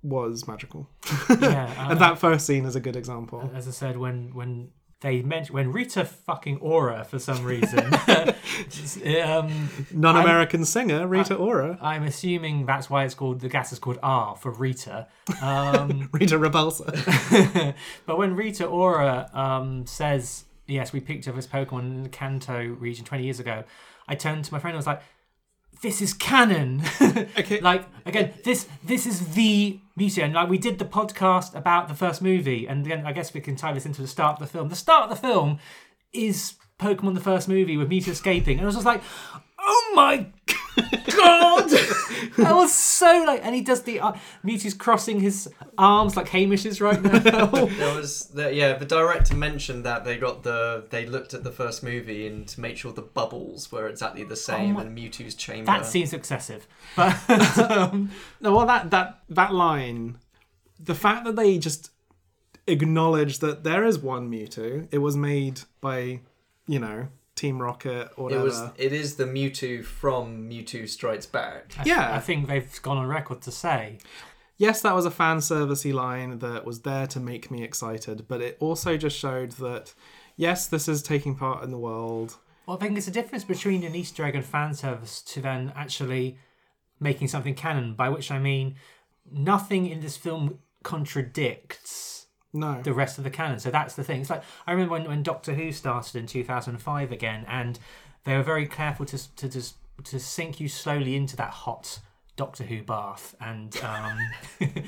was 0.03 0.47
magical. 0.47 0.87
Yeah, 1.41 1.73
uh, 1.77 1.91
and 1.91 1.99
that 1.99 2.19
first 2.19 2.45
scene 2.45 2.65
is 2.65 2.75
a 2.75 2.79
good 2.79 2.95
example. 2.95 3.49
As 3.55 3.67
I 3.67 3.71
said, 3.71 3.97
when 3.97 4.33
when 4.35 4.69
they 5.03 5.21
mentioned 5.21 5.53
when 5.53 5.71
Rita 5.71 6.05
fucking 6.05 6.59
Ora 6.59 7.03
for 7.03 7.19
some 7.19 7.43
reason, 7.43 7.93
um, 9.23 9.69
Non-American 9.91 10.63
singer 10.63 11.05
Rita 11.05 11.35
Ora, 11.35 11.77
I'm 11.81 12.03
assuming 12.03 12.65
that's 12.65 12.89
why 12.89 13.03
it's 13.03 13.13
called 13.13 13.41
the 13.41 13.49
gas 13.49 13.73
is 13.73 13.79
called 13.79 13.99
R 14.01 14.35
for 14.35 14.51
Rita. 14.51 15.07
Um, 15.41 16.09
Rita 16.13 16.37
Repulsa. 16.37 17.75
but 18.05 18.17
when 18.17 18.35
Rita 18.35 18.65
Ora 18.65 19.29
um, 19.33 19.85
says, 19.85 20.45
"Yes, 20.67 20.93
we 20.93 20.99
picked 21.01 21.27
up 21.27 21.35
this 21.35 21.47
Pokemon 21.47 21.79
in 21.81 22.03
the 22.03 22.09
Kanto 22.09 22.65
region 22.79 23.03
20 23.03 23.23
years 23.23 23.39
ago," 23.39 23.63
I 24.07 24.15
turned 24.15 24.45
to 24.45 24.53
my 24.53 24.59
friend 24.59 24.73
and 24.73 24.77
was 24.77 24.87
like, 24.87 25.01
"This 25.81 26.01
is 26.01 26.13
canon." 26.13 26.83
okay. 27.01 27.59
Like 27.61 27.85
again, 28.05 28.33
this 28.43 28.67
this 28.83 29.05
is 29.05 29.33
the 29.33 29.79
Mewtwo, 29.99 30.23
and 30.23 30.33
like 30.33 30.49
we 30.49 30.57
did 30.57 30.79
the 30.79 30.85
podcast 30.85 31.55
about 31.55 31.87
the 31.87 31.95
first 31.95 32.21
movie, 32.21 32.67
and 32.67 32.85
then 32.85 33.05
I 33.05 33.11
guess 33.11 33.33
we 33.33 33.41
can 33.41 33.55
tie 33.55 33.73
this 33.73 33.85
into 33.85 34.01
the 34.01 34.07
start 34.07 34.33
of 34.33 34.47
the 34.47 34.51
film. 34.51 34.69
The 34.69 34.75
start 34.75 35.09
of 35.09 35.09
the 35.09 35.27
film 35.27 35.59
is 36.13 36.55
Pokemon 36.79 37.15
the 37.15 37.21
first 37.21 37.47
movie 37.47 37.77
with 37.77 37.89
Mewtwo 37.89 38.09
escaping, 38.09 38.57
and 38.57 38.61
I 38.63 38.65
was 38.65 38.75
just 38.75 38.85
like, 38.85 39.01
"Oh 39.59 39.93
my 39.95 40.27
god!" 40.75 41.69
that 42.37 42.55
was 42.55 42.73
so 42.73 43.23
like, 43.27 43.43
and 43.45 43.53
he 43.55 43.61
does 43.61 43.83
the 43.83 43.99
uh, 43.99 44.13
Mewtwo's 44.43 44.73
crossing 44.73 45.19
his 45.19 45.49
arms 45.77 46.15
like 46.17 46.29
Hamish 46.29 46.65
is 46.65 46.81
right 46.81 47.01
now. 47.01 47.45
There 47.83 47.95
was 47.95 48.25
the, 48.27 48.53
yeah, 48.53 48.73
the 48.77 48.85
director 48.85 49.35
mentioned 49.35 49.83
that 49.85 50.03
they 50.05 50.17
got 50.17 50.43
the 50.43 50.85
they 50.89 51.05
looked 51.05 51.33
at 51.33 51.43
the 51.43 51.51
first 51.51 51.83
movie 51.83 52.27
and 52.27 52.47
to 52.49 52.59
make 52.61 52.77
sure 52.77 52.91
the 52.93 53.01
bubbles 53.01 53.71
were 53.71 53.87
exactly 53.87 54.23
the 54.23 54.35
same 54.35 54.73
my- 54.73 54.81
and 54.81 54.97
Mewtwo's 54.97 55.35
chamber. 55.35 55.65
that 55.71 55.85
seems 55.85 56.13
excessive, 56.13 56.67
but 56.95 57.57
um, 57.71 58.11
No, 58.41 58.55
well, 58.55 58.65
that 58.65 58.89
that 58.91 59.19
that 59.29 59.53
line, 59.53 60.17
the 60.79 60.95
fact 60.95 61.25
that 61.25 61.35
they 61.35 61.57
just 61.57 61.91
acknowledge 62.67 63.39
that 63.39 63.63
there 63.63 63.83
is 63.83 63.99
one 63.99 64.29
Mewtwo. 64.31 64.87
It 64.91 64.99
was 64.99 65.15
made 65.17 65.61
by, 65.81 66.21
you 66.67 66.79
know, 66.79 67.07
Team 67.43 67.61
Rocket 67.61 68.09
or 68.15 68.31
it 68.31 68.35
whatever. 68.39 68.43
was 68.45 68.61
it 68.77 68.93
is 68.93 69.15
the 69.17 69.25
Mewtwo 69.25 69.83
from 69.83 70.49
Mewtwo 70.49 70.87
Strikes 70.87 71.25
Back. 71.25 71.73
I- 71.77 71.83
Yeah. 71.85 72.15
I 72.15 72.19
think 72.19 72.47
they've 72.47 72.81
gone 72.81 72.97
on 72.97 73.07
record 73.07 73.41
to 73.41 73.51
say 73.51 73.97
yes, 74.57 74.81
that 74.81 74.95
was 74.95 75.05
a 75.05 75.11
fan 75.11 75.37
servicey 75.39 75.93
line 75.93 76.39
that 76.39 76.63
was 76.65 76.81
there 76.83 77.05
to 77.07 77.19
make 77.19 77.51
me 77.51 77.61
excited, 77.63 78.25
but 78.29 78.39
it 78.41 78.55
also 78.61 78.95
just 78.95 79.17
showed 79.17 79.51
that 79.53 79.93
yes, 80.37 80.67
this 80.67 80.87
is 80.87 81.03
taking 81.03 81.35
part 81.35 81.63
in 81.65 81.71
the 81.71 81.77
world. 81.77 82.37
Well, 82.65 82.77
I 82.77 82.79
think 82.79 82.93
there's 82.93 83.09
a 83.09 83.11
difference 83.19 83.43
between 83.43 83.83
an 83.83 83.93
Easter 83.93 84.23
egg 84.23 84.35
and 84.35 84.45
fan 84.45 84.73
service 84.73 85.21
to 85.33 85.41
then 85.41 85.73
actually 85.75 86.37
making 87.01 87.27
something 87.27 87.55
canon, 87.55 87.93
by 87.93 88.07
which 88.07 88.31
I 88.31 88.39
mean 88.39 88.75
nothing 89.29 89.85
in 89.87 89.99
this 89.99 90.15
film 90.15 90.59
contradicts 90.81 92.12
No. 92.53 92.81
the 92.83 92.93
rest 92.93 93.17
of 93.17 93.23
the 93.23 93.29
canon. 93.29 93.59
So 93.59 93.71
that's 93.71 93.95
the 93.95 94.03
thing. 94.03 94.21
It's 94.21 94.29
like 94.29 94.43
I 94.67 94.71
remember 94.71 94.93
when, 94.93 95.05
when 95.05 95.23
Doctor 95.23 95.53
Who 95.53 95.71
started 95.71 96.15
in 96.15 96.27
2005 96.27 97.11
again, 97.11 97.45
and 97.47 97.79
they 98.23 98.37
were 98.37 98.43
very 98.43 98.67
careful 98.67 99.05
to 99.07 99.35
to 99.35 99.49
just 99.49 99.75
to 100.03 100.19
sink 100.19 100.59
you 100.59 100.67
slowly 100.67 101.15
into 101.15 101.35
that 101.37 101.51
hot 101.51 101.99
Doctor 102.35 102.63
Who 102.63 102.81
bath, 102.83 103.35
and 103.39 103.75
um, 103.83 104.17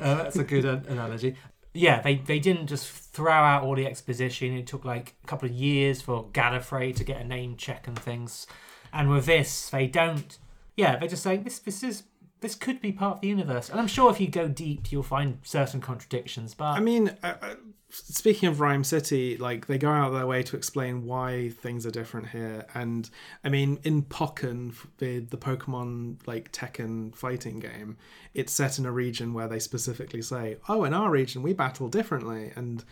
uh, 0.00 0.14
that's 0.16 0.36
a 0.36 0.44
good 0.44 0.64
an- 0.64 0.84
analogy. 0.88 1.34
Yeah, 1.72 2.00
they, 2.00 2.16
they 2.16 2.40
didn't 2.40 2.66
just 2.66 2.90
throw 2.90 3.32
out 3.32 3.62
all 3.62 3.76
the 3.76 3.86
exposition. 3.86 4.56
It 4.56 4.66
took 4.66 4.84
like 4.84 5.14
a 5.22 5.26
couple 5.26 5.48
of 5.48 5.54
years 5.54 6.02
for 6.02 6.26
Gallifrey 6.32 6.94
to 6.96 7.04
get 7.04 7.20
a 7.20 7.24
name 7.24 7.56
check 7.56 7.86
and 7.86 7.96
things. 7.96 8.46
And 8.92 9.08
with 9.08 9.26
this, 9.26 9.70
they 9.70 9.86
don't. 9.86 10.36
Yeah, 10.76 10.96
they 10.96 11.06
just 11.06 11.22
say 11.22 11.36
this 11.36 11.58
this 11.58 11.82
is 11.82 12.02
this 12.40 12.54
could 12.54 12.80
be 12.80 12.92
part 12.92 13.16
of 13.16 13.20
the 13.20 13.28
universe. 13.28 13.68
And 13.68 13.78
I'm 13.78 13.86
sure 13.86 14.10
if 14.10 14.20
you 14.20 14.28
go 14.28 14.48
deep, 14.48 14.90
you'll 14.90 15.02
find 15.02 15.38
certain 15.42 15.80
contradictions. 15.80 16.54
But 16.54 16.72
I 16.72 16.80
mean, 16.80 17.16
uh, 17.22 17.34
uh, 17.40 17.54
speaking 17.90 18.48
of 18.48 18.60
Rhyme 18.60 18.84
City, 18.84 19.36
like 19.36 19.66
they 19.66 19.78
go 19.78 19.90
out 19.90 20.08
of 20.08 20.14
their 20.14 20.26
way 20.26 20.42
to 20.44 20.56
explain 20.56 21.04
why 21.04 21.50
things 21.50 21.84
are 21.86 21.90
different 21.90 22.28
here. 22.28 22.66
And 22.74 23.08
I 23.44 23.48
mean, 23.48 23.78
in 23.82 24.02
Pokken, 24.02 24.74
the 24.98 25.20
the 25.20 25.36
Pokemon 25.36 26.26
like 26.26 26.52
Tekken 26.52 27.14
fighting 27.14 27.60
game, 27.60 27.96
it's 28.34 28.52
set 28.52 28.78
in 28.78 28.86
a 28.86 28.92
region 28.92 29.34
where 29.34 29.48
they 29.48 29.58
specifically 29.58 30.22
say, 30.22 30.56
"Oh, 30.68 30.84
in 30.84 30.94
our 30.94 31.10
region, 31.10 31.42
we 31.42 31.52
battle 31.52 31.88
differently." 31.88 32.52
And 32.56 32.84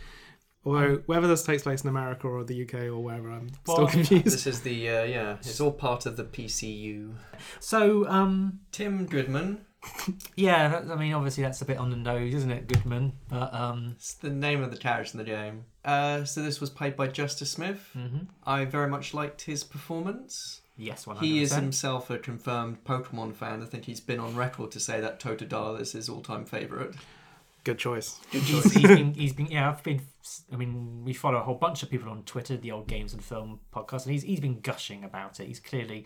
although 0.75 1.01
whether 1.05 1.27
this 1.27 1.43
takes 1.43 1.63
place 1.63 1.83
in 1.83 1.89
America 1.89 2.27
or 2.27 2.43
the 2.43 2.63
UK 2.63 2.73
or 2.85 2.99
wherever, 3.03 3.29
I'm 3.31 3.49
Well, 3.67 3.75
still 3.75 3.87
I 3.87 3.95
mean, 3.95 4.05
confused. 4.05 4.25
This 4.35 4.47
is 4.47 4.61
the 4.61 4.89
uh, 4.89 5.03
yeah, 5.03 5.33
it's 5.39 5.59
all 5.61 5.71
part 5.71 6.05
of 6.05 6.17
the 6.17 6.23
PCU. 6.23 7.13
so 7.59 8.07
um, 8.07 8.59
Tim 8.71 9.05
Goodman, 9.05 9.65
yeah, 10.35 10.67
that, 10.69 10.91
I 10.91 10.95
mean, 10.95 11.13
obviously 11.13 11.43
that's 11.43 11.61
a 11.61 11.65
bit 11.65 11.77
on 11.77 11.89
the 11.89 11.95
nose, 11.97 12.33
isn't 12.33 12.51
it, 12.51 12.67
Goodman? 12.67 13.13
But 13.29 13.53
um, 13.53 13.93
it's 13.95 14.13
the 14.15 14.29
name 14.29 14.61
of 14.63 14.71
the 14.71 14.77
character 14.77 15.11
in 15.13 15.17
the 15.19 15.29
game. 15.31 15.65
Uh, 15.85 16.23
so 16.25 16.41
this 16.41 16.59
was 16.59 16.69
played 16.69 16.95
by 16.95 17.07
Justice 17.07 17.49
Smith. 17.51 17.89
Mhm. 17.97 18.27
I 18.45 18.65
very 18.65 18.89
much 18.89 19.13
liked 19.13 19.43
his 19.43 19.63
performance. 19.63 20.61
yes, 20.77 21.07
one 21.07 21.17
He 21.17 21.41
is 21.41 21.53
himself 21.53 22.09
a 22.09 22.17
confirmed 22.17 22.83
Pokemon 22.83 23.35
fan. 23.35 23.61
I 23.61 23.65
think 23.65 23.85
he's 23.85 23.99
been 24.01 24.19
on 24.19 24.35
record 24.35 24.71
to 24.71 24.79
say 24.79 24.99
that 25.01 25.19
Totodile 25.19 25.79
is 25.79 25.93
his 25.93 26.09
all-time 26.09 26.45
favorite. 26.45 26.93
Good 27.69 27.77
choice. 27.79 28.19
Good 28.31 28.41
He's, 28.41 28.63
choice. 28.63 28.73
he's 28.73 28.87
been, 28.87 29.13
he's 29.13 29.33
been, 29.33 29.45
yeah, 29.47 29.69
I've 29.69 29.83
been, 29.83 30.01
I 30.51 30.55
mean, 30.55 31.03
we 31.05 31.13
follow 31.13 31.37
a 31.37 31.41
whole 31.43 31.55
bunch 31.55 31.83
of 31.83 31.89
people 31.91 32.09
on 32.09 32.23
Twitter, 32.23 32.57
the 32.57 32.71
old 32.71 32.87
Games 32.87 33.13
and 33.13 33.23
Film 33.23 33.59
podcast, 33.71 34.05
and 34.05 34.13
he's 34.13 34.23
he's 34.23 34.39
been 34.39 34.59
gushing 34.61 35.03
about 35.03 35.39
it. 35.39 35.45
He's 35.47 35.59
clearly 35.59 36.05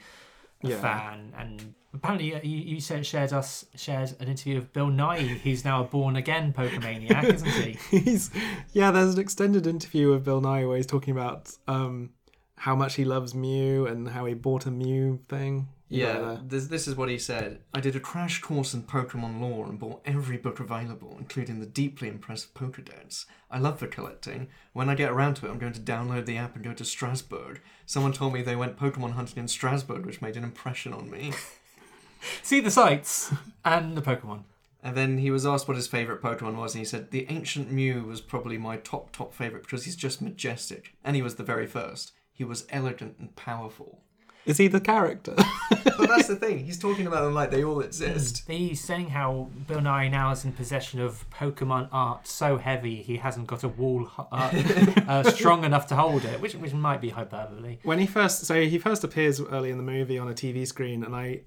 a 0.64 0.70
Yeah. 0.70 0.82
fan, 0.82 1.34
and 1.38 1.74
apparently 1.94 2.36
uh, 2.36 2.40
you, 2.44 2.58
you 2.58 2.80
said 2.82 3.06
shared 3.06 3.32
us 3.32 3.66
shared 3.76 4.14
an 4.20 4.28
interview 4.28 4.58
of 4.58 4.74
Bill 4.74 4.88
Nighy, 4.90 5.38
who's 5.40 5.64
now 5.64 5.82
a 5.82 5.86
born 5.86 6.16
again 6.18 6.52
Pokemaniac, 6.54 7.24
isn't 7.34 7.48
he? 7.50 7.78
he's 8.00 8.30
yeah. 8.74 8.92
There's 8.92 9.14
an 9.14 9.20
extended 9.22 9.66
interview 9.66 10.12
of 10.12 10.24
Bill 10.26 10.42
Nighy 10.42 10.68
where 10.68 10.76
he's 10.78 10.86
talking 10.86 11.12
about 11.12 11.50
um, 11.70 12.10
how 12.58 12.76
much 12.76 12.96
he 12.96 13.06
loves 13.06 13.34
Mew 13.34 13.88
and 13.88 14.10
how 14.10 14.26
he 14.26 14.34
bought 14.34 14.66
a 14.66 14.72
Mew 14.72 15.20
thing. 15.30 15.68
Yeah, 15.90 16.38
this, 16.44 16.68
this 16.68 16.88
is 16.88 16.96
what 16.96 17.10
he 17.10 17.20
said. 17.20 17.60
I 17.74 17.80
did 17.80 17.96
a 17.96 18.00
crash 18.00 18.42
course 18.42 18.74
in 18.74 18.84
Pokemon 18.84 19.40
lore 19.40 19.68
and 19.68 19.78
bought 19.78 20.02
every 20.06 20.38
book 20.38 20.60
available, 20.60 21.16
including 21.20 21.60
the 21.60 21.68
deeply 21.68 22.08
impressive 22.08 22.54
Pokedex. 22.56 23.26
I 23.52 23.60
love 23.60 23.80
the 23.80 23.88
collecting. 23.88 24.48
When 24.72 24.90
I 24.90 24.96
get 24.96 25.12
around 25.12 25.36
to 25.36 25.46
it, 25.46 25.52
I'm 25.52 25.60
going 25.60 25.74
to 25.74 25.80
download 25.80 26.26
the 26.26 26.38
app 26.38 26.56
and 26.56 26.64
go 26.64 26.74
to 26.74 26.86
Strasbourg. 26.86 27.62
Someone 27.86 28.14
told 28.14 28.34
me 28.34 28.42
they 28.42 28.56
went 28.56 28.80
Pokemon 28.80 29.14
hunting 29.14 29.38
in 29.38 29.48
Strasbourg, 29.48 30.06
which 30.06 30.22
made 30.22 30.36
an 30.36 30.44
impression 30.44 30.94
on 30.94 31.12
me. 31.12 31.34
See 32.42 32.60
the 32.60 32.72
sights 32.72 33.32
and 33.64 33.96
the 33.96 34.02
Pokemon. 34.02 34.46
And 34.82 34.98
then 34.98 35.20
he 35.20 35.32
was 35.32 35.46
asked 35.46 35.68
what 35.68 35.78
his 35.78 35.88
favourite 35.88 36.22
Pokemon 36.22 36.58
was, 36.58 36.74
and 36.74 36.80
he 36.80 36.86
said, 36.86 37.12
The 37.12 37.26
Ancient 37.30 37.72
Mew 37.72 38.04
was 38.04 38.20
probably 38.20 38.58
my 38.58 38.78
top, 38.78 39.12
top 39.14 39.34
favourite 39.34 39.64
because 39.64 39.86
he's 39.86 39.96
just 39.96 40.22
majestic. 40.22 40.94
And 41.04 41.16
he 41.16 41.22
was 41.22 41.36
the 41.36 41.44
very 41.44 41.68
first. 41.68 42.12
He 42.34 42.44
was 42.44 42.66
elegant 42.70 43.16
and 43.18 43.34
powerful. 43.36 44.02
Is 44.46 44.58
he 44.58 44.68
the 44.68 44.82
character? 44.82 45.36
but 45.70 46.08
that's 46.10 46.28
the 46.28 46.36
thing, 46.36 46.66
he's 46.66 46.78
talking 46.78 47.08
about 47.08 47.24
them 47.24 47.34
like 47.34 47.50
they 47.50 47.64
all 47.64 47.80
exist. 47.80 48.44
He's 48.48 48.82
saying 48.82 49.10
how 49.10 49.50
Bill 49.68 49.80
Nighy 49.80 50.12
now 50.12 50.32
is 50.32 50.44
in 50.44 50.52
possession 50.52 51.00
of 51.00 51.26
Pokemon 51.30 51.88
art 51.92 52.28
so 52.28 52.58
heavy 52.58 53.02
he 53.02 53.18
hasn't 53.18 53.48
got 53.48 53.64
a 53.64 53.70
wall 53.70 54.10
uh, 54.18 54.26
uh, 55.08 55.24
strong 55.24 55.64
enough 55.64 55.88
to 55.88 55.96
hold 55.96 56.26
it, 56.26 56.42
which 56.42 56.56
which 56.56 56.74
might 56.74 57.00
be 57.02 57.10
hyperbole. 57.10 57.78
when 57.84 58.00
he 58.00 58.06
first, 58.06 58.46
so 58.46 58.62
he 58.62 58.78
first 58.78 59.04
appears 59.04 59.40
early 59.40 59.70
in 59.70 59.78
the 59.78 59.84
movie 59.84 60.18
on 60.20 60.28
a 60.30 60.34
TV 60.34 60.68
screen, 60.68 61.04
and 61.04 61.16
I 61.16 61.42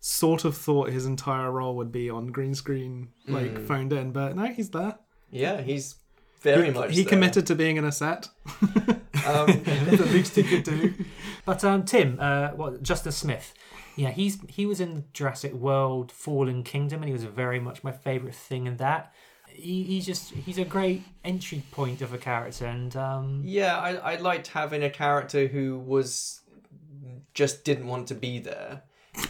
sort 0.00 0.44
of 0.44 0.56
thought 0.56 0.90
his 0.90 1.06
entire 1.06 1.50
role 1.50 1.76
would 1.76 1.92
be 1.92 2.10
on 2.10 2.26
green 2.26 2.54
screen, 2.54 3.08
like 3.28 3.54
Mm. 3.54 3.66
phoned 3.66 3.92
in, 3.92 4.12
but 4.12 4.34
no, 4.36 4.46
he's 4.46 4.70
there. 4.70 4.98
Yeah, 5.30 5.62
he's 5.62 5.94
very 6.42 6.66
he, 6.66 6.70
much 6.72 6.94
He 6.94 7.02
there. 7.02 7.10
committed 7.10 7.46
to 7.46 7.54
being 7.54 7.76
in 7.76 7.84
a 7.84 7.92
set. 7.92 8.28
Um, 9.24 9.46
the 9.46 10.08
least 10.12 10.34
he 10.34 10.42
could 10.42 10.64
do. 10.64 10.94
But 11.44 11.62
um, 11.62 11.84
Tim, 11.84 12.18
uh, 12.18 12.48
what 12.48 12.82
Justice 12.82 13.16
Smith? 13.18 13.54
Yeah, 13.94 14.10
he's 14.10 14.38
he 14.48 14.66
was 14.66 14.80
in 14.80 14.94
the 14.94 15.04
Jurassic 15.12 15.52
World: 15.52 16.10
Fallen 16.10 16.64
Kingdom, 16.64 17.02
and 17.02 17.08
he 17.08 17.12
was 17.12 17.22
very 17.22 17.60
much 17.60 17.84
my 17.84 17.92
favourite 17.92 18.34
thing 18.34 18.66
in 18.66 18.78
that. 18.78 19.12
He, 19.46 19.84
he's 19.84 20.06
just 20.06 20.30
he's 20.32 20.58
a 20.58 20.64
great 20.64 21.04
entry 21.24 21.62
point 21.70 22.02
of 22.02 22.12
a 22.12 22.18
character, 22.18 22.66
and 22.66 22.96
um, 22.96 23.42
Yeah, 23.44 23.78
I, 23.78 24.14
I 24.14 24.16
liked 24.16 24.48
having 24.48 24.82
a 24.82 24.90
character 24.90 25.46
who 25.46 25.78
was 25.78 26.40
just 27.32 27.64
didn't 27.64 27.86
want 27.86 28.08
to 28.08 28.14
be 28.16 28.40
there, 28.40 28.82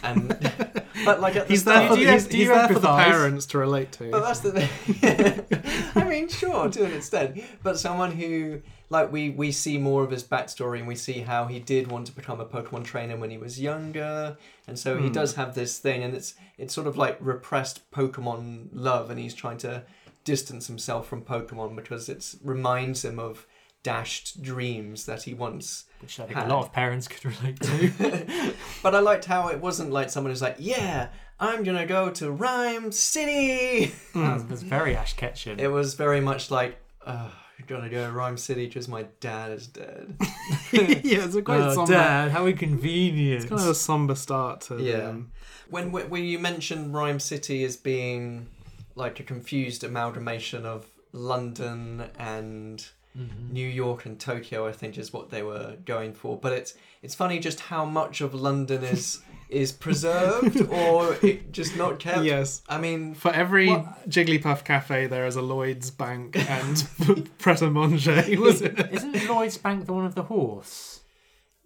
and 0.03 0.29
but 1.05 1.19
like 1.21 1.35
at 1.35 1.47
the 1.47 1.53
He's 1.53 1.65
there 1.65 1.75
start, 1.85 1.91
for, 1.91 1.97
you- 1.97 2.09
he's, 2.11 2.27
he's 2.27 2.47
there 2.47 2.67
for 2.67 2.79
the 2.79 2.87
parents 2.95 3.45
to 3.47 3.57
relate 3.57 3.91
to. 3.93 4.11
But 4.11 4.21
that's 4.23 4.39
the 4.39 4.51
thing. 4.61 5.91
I 5.95 6.03
mean, 6.07 6.29
sure, 6.29 6.69
to 6.69 6.85
an 6.85 6.93
extent. 6.93 7.41
But 7.63 7.77
someone 7.79 8.11
who, 8.11 8.61
like, 8.89 9.11
we 9.11 9.29
we 9.31 9.51
see 9.51 9.77
more 9.77 10.03
of 10.03 10.11
his 10.11 10.23
backstory 10.23 10.79
and 10.79 10.87
we 10.87 10.95
see 10.95 11.19
how 11.19 11.45
he 11.47 11.59
did 11.59 11.91
want 11.91 12.07
to 12.07 12.13
become 12.13 12.39
a 12.39 12.45
Pokemon 12.45 12.85
trainer 12.85 13.17
when 13.17 13.29
he 13.29 13.37
was 13.37 13.59
younger, 13.59 14.37
and 14.67 14.77
so 14.79 14.97
he 14.97 15.07
Hmm. 15.07 15.13
does 15.13 15.35
have 15.35 15.53
this 15.55 15.79
thing, 15.79 16.03
and 16.03 16.13
it's 16.15 16.35
it's 16.57 16.73
sort 16.73 16.87
of 16.87 16.97
like 16.97 17.17
repressed 17.19 17.89
Pokemon 17.91 18.69
love, 18.71 19.09
and 19.09 19.19
he's 19.19 19.33
trying 19.33 19.57
to 19.59 19.83
distance 20.23 20.67
himself 20.67 21.07
from 21.07 21.21
Pokemon 21.21 21.75
because 21.75 22.07
it 22.07 22.35
reminds 22.43 23.03
him 23.03 23.19
of 23.19 23.45
dashed 23.83 24.41
dreams 24.41 25.05
that 25.05 25.23
he 25.23 25.33
once 25.33 25.85
which 26.01 26.19
I 26.19 26.23
think 26.25 26.37
had. 26.37 26.47
a 26.47 26.53
lot 26.53 26.65
of 26.65 26.73
parents 26.73 27.07
could 27.07 27.23
relate 27.25 27.59
to. 27.61 28.53
But 28.83 28.95
I 28.95 28.99
liked 28.99 29.25
how 29.25 29.47
it 29.47 29.59
wasn't 29.61 29.91
like 29.91 30.09
someone 30.09 30.31
who's 30.31 30.41
like, 30.41 30.57
yeah, 30.59 31.07
I'm 31.39 31.63
gonna 31.63 31.85
go 31.85 32.09
to 32.11 32.31
Rhyme 32.31 32.91
City. 32.91 33.93
That's, 34.13 34.43
that's 34.43 34.61
very 34.61 34.95
Ash 34.95 35.13
Ketchum. 35.13 35.59
It 35.59 35.67
was 35.71 35.93
very 35.93 36.19
much 36.19 36.51
like, 36.51 36.77
oh, 37.07 37.31
I'm 37.59 37.65
gonna 37.67 37.89
go 37.89 38.05
to 38.05 38.11
Rhyme 38.11 38.37
City 38.37 38.67
because 38.67 38.87
my 38.89 39.03
dad 39.21 39.51
is 39.51 39.67
dead. 39.67 40.15
yeah, 40.71 41.23
it's 41.25 41.35
a 41.35 41.41
quite 41.41 41.61
oh, 41.61 41.73
somber. 41.73 41.93
Dad, 41.93 42.31
how 42.31 42.45
inconvenient! 42.45 43.41
It's 43.43 43.49
kind 43.49 43.61
of 43.61 43.67
a 43.67 43.75
somber 43.75 44.15
start 44.15 44.61
to 44.61 44.75
the, 44.75 44.83
Yeah. 44.83 45.09
um, 45.09 45.31
When 45.69 45.91
when 45.91 46.23
you 46.25 46.39
mentioned 46.39 46.93
Rhyme 46.93 47.19
City 47.21 47.63
as 47.63 47.77
being 47.77 48.47
like 48.95 49.19
a 49.21 49.23
confused 49.23 49.83
amalgamation 49.85 50.65
of 50.65 50.87
London 51.13 52.09
and 52.19 52.85
Mm-hmm. 53.17 53.53
New 53.53 53.67
York 53.67 54.05
and 54.05 54.19
Tokyo, 54.19 54.67
I 54.67 54.71
think 54.71 54.97
is 54.97 55.13
what 55.13 55.29
they 55.29 55.43
were 55.43 55.75
going 55.85 56.13
for. 56.13 56.35
But 56.37 56.53
it's 56.53 56.73
it's 57.03 57.13
funny 57.13 57.39
just 57.39 57.59
how 57.59 57.85
much 57.85 58.21
of 58.21 58.33
London 58.33 58.83
is 58.83 59.21
is 59.49 59.71
preserved 59.71 60.61
or 60.71 61.15
it 61.21 61.51
just 61.51 61.77
not 61.77 61.99
kept. 61.99 62.23
Yes. 62.23 62.63
I 62.67 62.79
mean, 62.79 63.13
For 63.13 63.31
every 63.31 63.69
What- 63.69 64.09
Jigglypuff 64.09 64.63
cafe, 64.63 65.05
there 65.05 65.27
is 65.27 65.35
a 65.35 65.43
Lloyd's 65.43 65.91
Bank 65.91 66.35
and 66.49 67.29
Pret 67.37 67.61
a 67.61 67.69
Manger. 67.69 68.23
Was 68.39 68.61
it? 68.67 68.79
Isn't 68.91 69.27
Lloyd's 69.29 69.57
Bank 69.59 69.85
the 69.85 69.93
one 69.93 70.05
of 70.05 70.15
the 70.15 70.23
horse? 70.23 71.01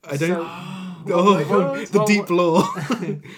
I 0.04 0.18
don't. 0.18 0.30
So- 0.30 0.42
oh, 1.14 1.46
God. 1.46 1.88
the 1.88 1.98
Well, 1.98 2.08
deep 2.08 2.30
lore. 2.30 2.64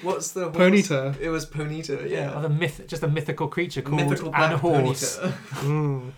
what's 0.01 0.31
the 0.31 0.45
horse? 0.45 0.57
Ponyta. 0.57 1.19
It 1.19 1.29
was 1.29 1.45
Ponyta. 1.45 2.09
Yeah. 2.09 2.31
Of 2.31 2.43
a 2.45 2.49
myth, 2.49 2.85
just 2.87 3.03
a 3.03 3.07
mythical 3.07 3.47
creature 3.47 3.83
called 3.83 4.01
Mythical 4.01 4.33
Anna 4.35 4.57
black 4.57 4.61
Horse. 4.61 5.19
Ponyta. 5.19 5.31
Mm. 5.61 6.11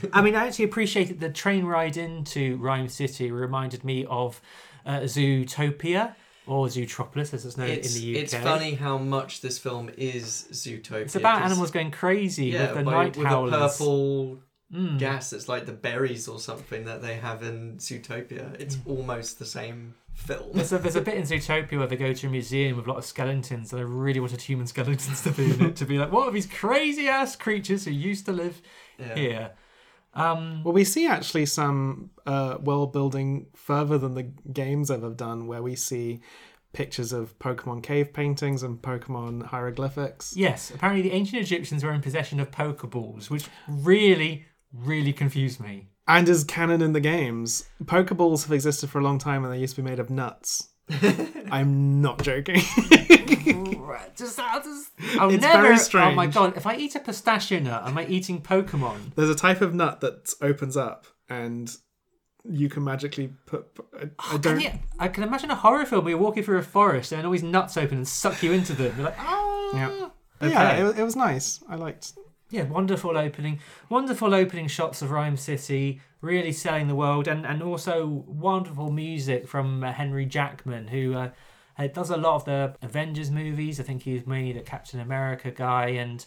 I 0.12 0.22
mean, 0.22 0.34
I 0.36 0.46
actually 0.46 0.66
appreciated 0.66 1.20
the 1.20 1.30
train 1.30 1.64
ride 1.64 1.96
into 1.96 2.56
Rhyme 2.56 2.88
City. 2.88 3.30
Reminded 3.30 3.84
me 3.84 4.04
of 4.06 4.40
uh, 4.86 5.00
Zootopia 5.00 6.14
or 6.46 6.66
Zootropolis, 6.66 7.32
as 7.34 7.44
it's 7.46 7.56
known 7.56 7.68
It's, 7.68 7.94
in 7.94 8.00
the 8.02 8.16
UK. 8.16 8.22
it's 8.24 8.34
funny 8.34 8.74
how 8.74 8.98
much 8.98 9.40
this 9.40 9.58
film 9.58 9.90
is 9.96 10.46
Zootopia. 10.52 11.02
It's 11.02 11.14
about 11.16 11.42
animals 11.42 11.70
going 11.70 11.90
crazy 11.90 12.46
yeah, 12.46 12.66
with 12.68 12.78
the 12.78 12.82
by- 12.84 12.90
night 13.04 13.16
with 13.16 13.26
howlers. 13.26 13.50
the 13.52 13.58
purple 13.84 14.38
Mm. 14.72 15.00
gas. 15.00 15.32
It's 15.32 15.48
like 15.48 15.66
the 15.66 15.72
berries 15.72 16.28
or 16.28 16.38
something 16.38 16.84
that 16.84 17.02
they 17.02 17.14
have 17.14 17.42
in 17.42 17.78
Zootopia. 17.78 18.54
It's 18.60 18.76
Mm. 18.76 18.86
almost 18.98 19.40
the 19.40 19.44
same 19.44 19.94
film. 20.14 20.50
There's 20.54 20.72
a, 20.72 20.78
there's 20.78 20.94
a 20.94 21.00
bit 21.00 21.14
in 21.16 21.24
Zootopia 21.24 21.76
where 21.76 21.88
they 21.88 21.96
go 21.96 22.12
to 22.12 22.26
a 22.28 22.30
museum 22.30 22.76
with 22.76 22.86
a 22.86 22.88
lot 22.88 22.98
of 22.98 23.04
skeletons, 23.04 23.72
and 23.72 23.80
I 23.80 23.84
really 23.84 24.20
wanted 24.20 24.40
human 24.42 24.68
skeletons 24.68 25.22
to 25.22 25.32
be 25.32 25.50
in 25.50 25.64
it 25.64 25.76
to 25.76 25.84
be 25.84 25.98
like, 25.98 26.12
what 26.12 26.28
are 26.28 26.30
these 26.30 26.46
crazy 26.46 27.08
ass 27.08 27.34
creatures 27.34 27.84
who 27.84 27.90
used 27.90 28.26
to 28.26 28.32
live 28.32 28.62
Yeah. 28.96 29.14
here? 29.16 29.50
Um, 30.14 30.64
Well, 30.64 30.74
we 30.74 30.84
see 30.84 31.06
actually 31.06 31.46
some 31.46 32.10
uh, 32.26 32.58
world 32.60 32.92
building 32.92 33.46
further 33.54 33.98
than 33.98 34.14
the 34.14 34.24
games 34.52 34.90
ever 34.90 35.10
done, 35.10 35.46
where 35.46 35.62
we 35.62 35.76
see 35.76 36.20
pictures 36.72 37.12
of 37.12 37.36
Pokemon 37.38 37.82
cave 37.82 38.12
paintings 38.12 38.62
and 38.62 38.80
Pokemon 38.80 39.46
hieroglyphics. 39.46 40.34
yes, 40.36 40.70
apparently 40.70 41.02
the 41.02 41.14
ancient 41.14 41.42
Egyptians 41.42 41.82
were 41.82 41.92
in 41.92 42.00
possession 42.00 42.38
of 42.40 42.50
Pokeballs, 42.50 43.28
which 43.28 43.46
really, 43.68 44.46
really 44.72 45.12
confused 45.12 45.60
me. 45.60 45.88
And 46.06 46.28
is 46.28 46.44
canon 46.44 46.82
in 46.82 46.92
the 46.92 47.00
games. 47.00 47.68
Pokeballs 47.84 48.42
have 48.42 48.52
existed 48.52 48.90
for 48.90 48.98
a 48.98 49.02
long 49.04 49.18
time 49.18 49.44
and 49.44 49.52
they 49.52 49.58
used 49.58 49.76
to 49.76 49.82
be 49.82 49.88
made 49.88 50.00
of 50.00 50.10
nuts. 50.10 50.69
I'm 51.50 52.00
not 52.02 52.22
joking. 52.22 52.60
just, 54.16 54.38
I'll 54.38 54.62
just, 54.62 54.90
I'll 55.18 55.30
It's 55.30 55.42
never. 55.42 55.74
very 55.76 56.04
Oh 56.12 56.14
my 56.14 56.26
god! 56.26 56.56
If 56.56 56.66
I 56.66 56.76
eat 56.76 56.94
a 56.94 57.00
pistachio 57.00 57.58
nut, 57.60 57.82
am 57.86 57.96
I 57.98 58.06
eating 58.06 58.40
Pokemon? 58.40 59.14
There's 59.14 59.30
a 59.30 59.34
type 59.34 59.60
of 59.60 59.74
nut 59.74 60.00
that 60.00 60.32
opens 60.40 60.76
up 60.76 61.06
and 61.28 61.70
you 62.44 62.68
can 62.68 62.84
magically 62.84 63.32
put. 63.46 63.66
I, 63.98 64.04
I 64.18 64.30
Can 64.32 64.40
don't. 64.40 64.60
you- 64.60 64.70
I 64.98 65.08
can 65.08 65.22
imagine 65.24 65.50
a 65.50 65.54
horror 65.56 65.84
film 65.86 66.04
where 66.04 66.10
you're 66.10 66.18
walking 66.20 66.42
through 66.42 66.58
a 66.58 66.62
forest 66.62 67.12
and 67.12 67.24
all 67.26 67.32
these 67.32 67.42
nuts 67.42 67.76
open 67.76 67.98
and 67.98 68.08
suck 68.08 68.42
you 68.42 68.52
into 68.52 68.72
them. 68.72 68.94
You're 68.96 69.06
like, 69.06 69.18
ah. 69.18 69.70
Yeah. 69.74 70.08
Okay. 70.42 70.52
Yeah, 70.52 70.76
it, 70.78 70.82
was- 70.84 70.98
it 70.98 71.02
was 71.02 71.16
nice. 71.16 71.60
I 71.68 71.76
liked. 71.76 72.12
Yeah, 72.52 72.64
wonderful 72.64 73.16
opening, 73.16 73.60
wonderful 73.88 74.34
opening 74.34 74.66
shots 74.66 75.02
of 75.02 75.12
Rhyme 75.12 75.36
City, 75.36 76.00
really 76.20 76.52
selling 76.52 76.88
the 76.88 76.94
world, 76.94 77.28
and 77.28 77.46
and 77.46 77.62
also 77.62 78.06
wonderful 78.06 78.90
music 78.90 79.48
from 79.48 79.82
uh, 79.84 79.92
Henry 79.92 80.26
Jackman, 80.26 80.88
who 80.88 81.14
uh, 81.14 81.30
uh, 81.78 81.86
does 81.86 82.10
a 82.10 82.16
lot 82.16 82.36
of 82.36 82.44
the 82.44 82.74
Avengers 82.82 83.30
movies. 83.30 83.80
I 83.80 83.82
think 83.82 84.02
he's 84.02 84.26
mainly 84.26 84.52
the 84.52 84.60
Captain 84.60 85.00
America 85.00 85.50
guy, 85.50 85.88
and 85.88 86.24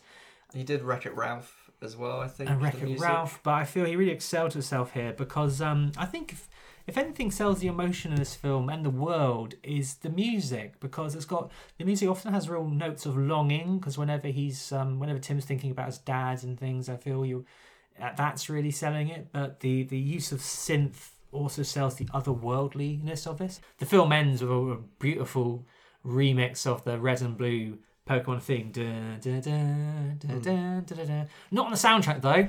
He 0.54 0.64
did 0.64 0.82
Wreck 0.84 1.06
It 1.06 1.16
Ralph 1.16 1.72
as 1.82 1.96
well, 1.98 2.20
I 2.22 2.28
think. 2.28 2.50
and 2.50 2.62
Wreck 2.62 2.82
It. 2.82 3.00
Ralph. 3.00 3.40
But 3.44 3.54
I 3.54 3.66
feel 3.66 3.86
he 3.86 3.96
really 3.96 4.12
excelled 4.12 4.54
himself 4.54 4.94
here 4.94 5.14
because 5.14 5.62
um, 5.62 5.92
I 5.98 6.06
think 6.06 6.32
if, 6.32 6.50
if 6.88 6.98
anything 6.98 7.30
sells 7.30 7.60
the 7.60 7.68
emotion 7.68 8.12
in 8.12 8.18
this 8.20 8.36
film 8.36 8.70
and 8.70 8.86
the 8.86 8.90
world 8.90 9.56
is 9.64 9.96
the 9.96 10.10
music 10.10 10.80
because 10.80 11.14
it's 11.16 11.26
got 11.26 11.52
the 11.78 11.86
music 11.86 12.10
often 12.10 12.34
has 12.34 12.50
real 12.50 12.66
notes 12.66 13.06
of 13.06 13.18
longing 13.18 13.78
because 13.78 13.98
whenever 13.98 14.30
he's 14.30 14.72
um, 14.72 15.00
whenever 15.00 15.20
Tim's 15.20 15.46
thinking 15.46 15.72
about 15.72 15.88
his 15.88 15.98
dad 15.98 16.44
and 16.44 16.60
things, 16.60 16.90
I 16.90 16.96
feel 16.98 17.26
you 17.26 17.46
that's 18.00 18.50
really 18.50 18.72
selling 18.72 19.10
it. 19.10 19.32
But 19.32 19.60
the 19.62 19.84
the 19.84 19.98
use 19.98 20.32
of 20.32 20.40
synth 20.40 21.10
also 21.32 21.64
sells 21.64 21.96
the 21.96 22.06
otherworldliness 22.06 23.26
of 23.28 23.38
this. 23.40 23.60
The 23.80 23.86
film 23.86 24.12
ends 24.12 24.42
with 24.42 24.52
a 24.52 24.80
beautiful 25.00 25.66
remix 26.06 26.68
of 26.68 26.84
the 26.84 27.00
red 27.00 27.22
and 27.22 27.38
blue 27.38 27.80
Pokemon 28.08 28.42
theme. 28.42 28.72
Dun, 28.72 29.20
dun, 29.22 29.42
dun. 29.42 31.30
Not 31.52 31.66
on 31.68 31.72
the 31.72 31.78
soundtrack 31.78 32.22
though. 32.22 32.48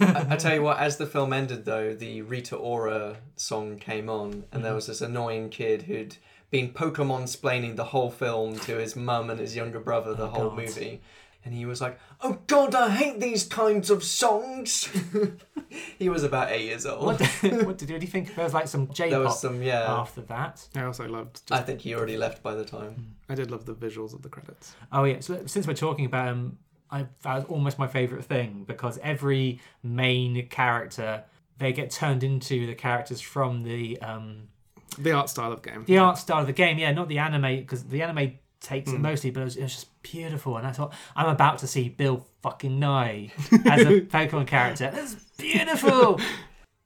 I, 0.00 0.26
I 0.30 0.36
tell 0.36 0.54
you 0.54 0.62
what, 0.68 0.78
as 0.78 0.96
the 0.96 1.06
film 1.06 1.32
ended 1.32 1.64
though, 1.64 1.94
the 1.94 2.22
Rita 2.22 2.56
Ora 2.56 3.16
song 3.36 3.78
came 3.78 4.08
on, 4.08 4.44
and 4.52 4.64
there 4.64 4.72
Mhm. 4.72 4.76
was 4.76 4.86
this 4.86 5.00
annoying 5.00 5.48
kid 5.50 5.82
who'd 5.82 6.16
been 6.50 6.70
Pokemon 6.72 7.22
splaining 7.24 7.76
the 7.76 7.84
whole 7.84 8.10
film 8.10 8.58
to 8.60 8.76
his 8.76 8.94
mum 8.94 9.30
and 9.30 9.40
his 9.40 9.56
younger 9.56 9.80
brother 9.80 10.14
the 10.14 10.24
Oh, 10.24 10.28
whole 10.28 10.48
God. 10.50 10.58
movie. 10.58 11.00
And 11.44 11.52
he 11.54 11.66
was 11.66 11.80
like, 11.80 11.98
"Oh 12.20 12.38
God, 12.46 12.74
I 12.74 12.90
hate 12.90 13.20
these 13.20 13.44
kinds 13.44 13.90
of 13.90 14.04
songs." 14.04 14.88
he 15.98 16.08
was 16.08 16.22
about 16.24 16.50
eight 16.50 16.64
years 16.66 16.86
old. 16.86 17.04
What 17.04 17.18
did, 17.18 17.66
what 17.66 17.78
did 17.78 17.90
you 17.90 18.00
think? 18.08 18.34
There 18.34 18.44
was 18.44 18.54
like 18.54 18.68
some 18.68 18.88
J-pop 18.92 19.10
There 19.10 19.20
was 19.20 19.40
some, 19.40 19.62
yeah. 19.62 19.84
after 19.92 20.20
that. 20.22 20.66
I 20.74 20.82
also 20.84 21.08
loved. 21.08 21.40
I 21.50 21.60
think 21.60 21.80
he 21.80 21.94
already 21.94 22.16
left 22.16 22.42
by 22.42 22.54
the 22.54 22.64
time. 22.64 23.16
I 23.28 23.34
did 23.34 23.50
love 23.50 23.64
the 23.66 23.74
visuals 23.74 24.14
of 24.14 24.22
the 24.22 24.28
credits. 24.28 24.74
Oh 24.92 25.04
yeah. 25.04 25.20
So 25.20 25.46
since 25.46 25.66
we're 25.66 25.74
talking 25.74 26.04
about 26.04 26.28
him, 26.28 26.58
I 26.90 27.06
that 27.22 27.34
was 27.34 27.44
almost 27.46 27.78
my 27.78 27.86
favorite 27.88 28.24
thing 28.24 28.64
because 28.66 28.98
every 29.02 29.60
main 29.82 30.46
character 30.48 31.24
they 31.58 31.72
get 31.72 31.90
turned 31.90 32.22
into 32.24 32.66
the 32.66 32.74
characters 32.74 33.20
from 33.20 33.62
the 33.62 34.00
um 34.02 34.48
The 34.98 35.12
art 35.12 35.30
style 35.30 35.52
of 35.52 35.62
game. 35.62 35.84
the 35.86 35.98
art 35.98 36.18
style 36.18 36.40
of 36.40 36.46
the 36.46 36.52
game. 36.52 36.78
Yeah, 36.78 36.92
not 36.92 37.08
the 37.08 37.18
anime 37.18 37.56
because 37.60 37.84
the 37.84 38.02
anime 38.02 38.34
takes 38.62 38.90
it 38.92 38.96
Mm. 38.98 39.02
mostly, 39.02 39.30
but 39.30 39.40
it 39.40 39.44
was, 39.44 39.56
it 39.56 39.62
was 39.62 39.72
just 39.74 40.02
beautiful. 40.02 40.56
And 40.56 40.66
I 40.66 40.72
thought 40.72 40.94
I'm 41.16 41.28
about 41.28 41.58
to 41.58 41.66
see 41.66 41.88
Bill 41.88 42.26
fucking 42.42 42.78
Nighy 42.80 43.30
as 43.70 43.82
a 43.82 44.00
Pokemon 44.02 44.46
character. 44.46 44.90
That's 44.94 45.14
beautiful. 45.36 46.20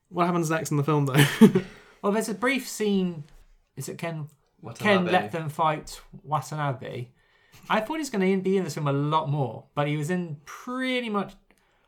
What 0.08 0.26
happens 0.26 0.48
next 0.48 0.70
in 0.70 0.76
the 0.76 0.84
film, 0.84 1.06
though? 1.06 1.24
well, 2.00 2.12
there's 2.12 2.28
a 2.28 2.34
brief 2.34 2.68
scene. 2.68 3.24
Is 3.76 3.88
it 3.88 3.98
Ken? 3.98 4.28
Watanabe. 4.62 5.04
Ken 5.04 5.12
let 5.12 5.32
them 5.32 5.48
fight 5.48 6.00
Watanabe. 6.22 7.08
I 7.68 7.80
thought 7.80 7.94
he 7.94 7.98
was 7.98 8.10
going 8.10 8.36
to 8.38 8.40
be 8.42 8.56
in 8.56 8.62
this 8.62 8.74
film 8.74 8.86
a 8.86 8.92
lot 8.92 9.28
more, 9.28 9.64
but 9.74 9.88
he 9.88 9.96
was 9.96 10.08
in 10.08 10.36
pretty 10.44 11.10
much 11.10 11.34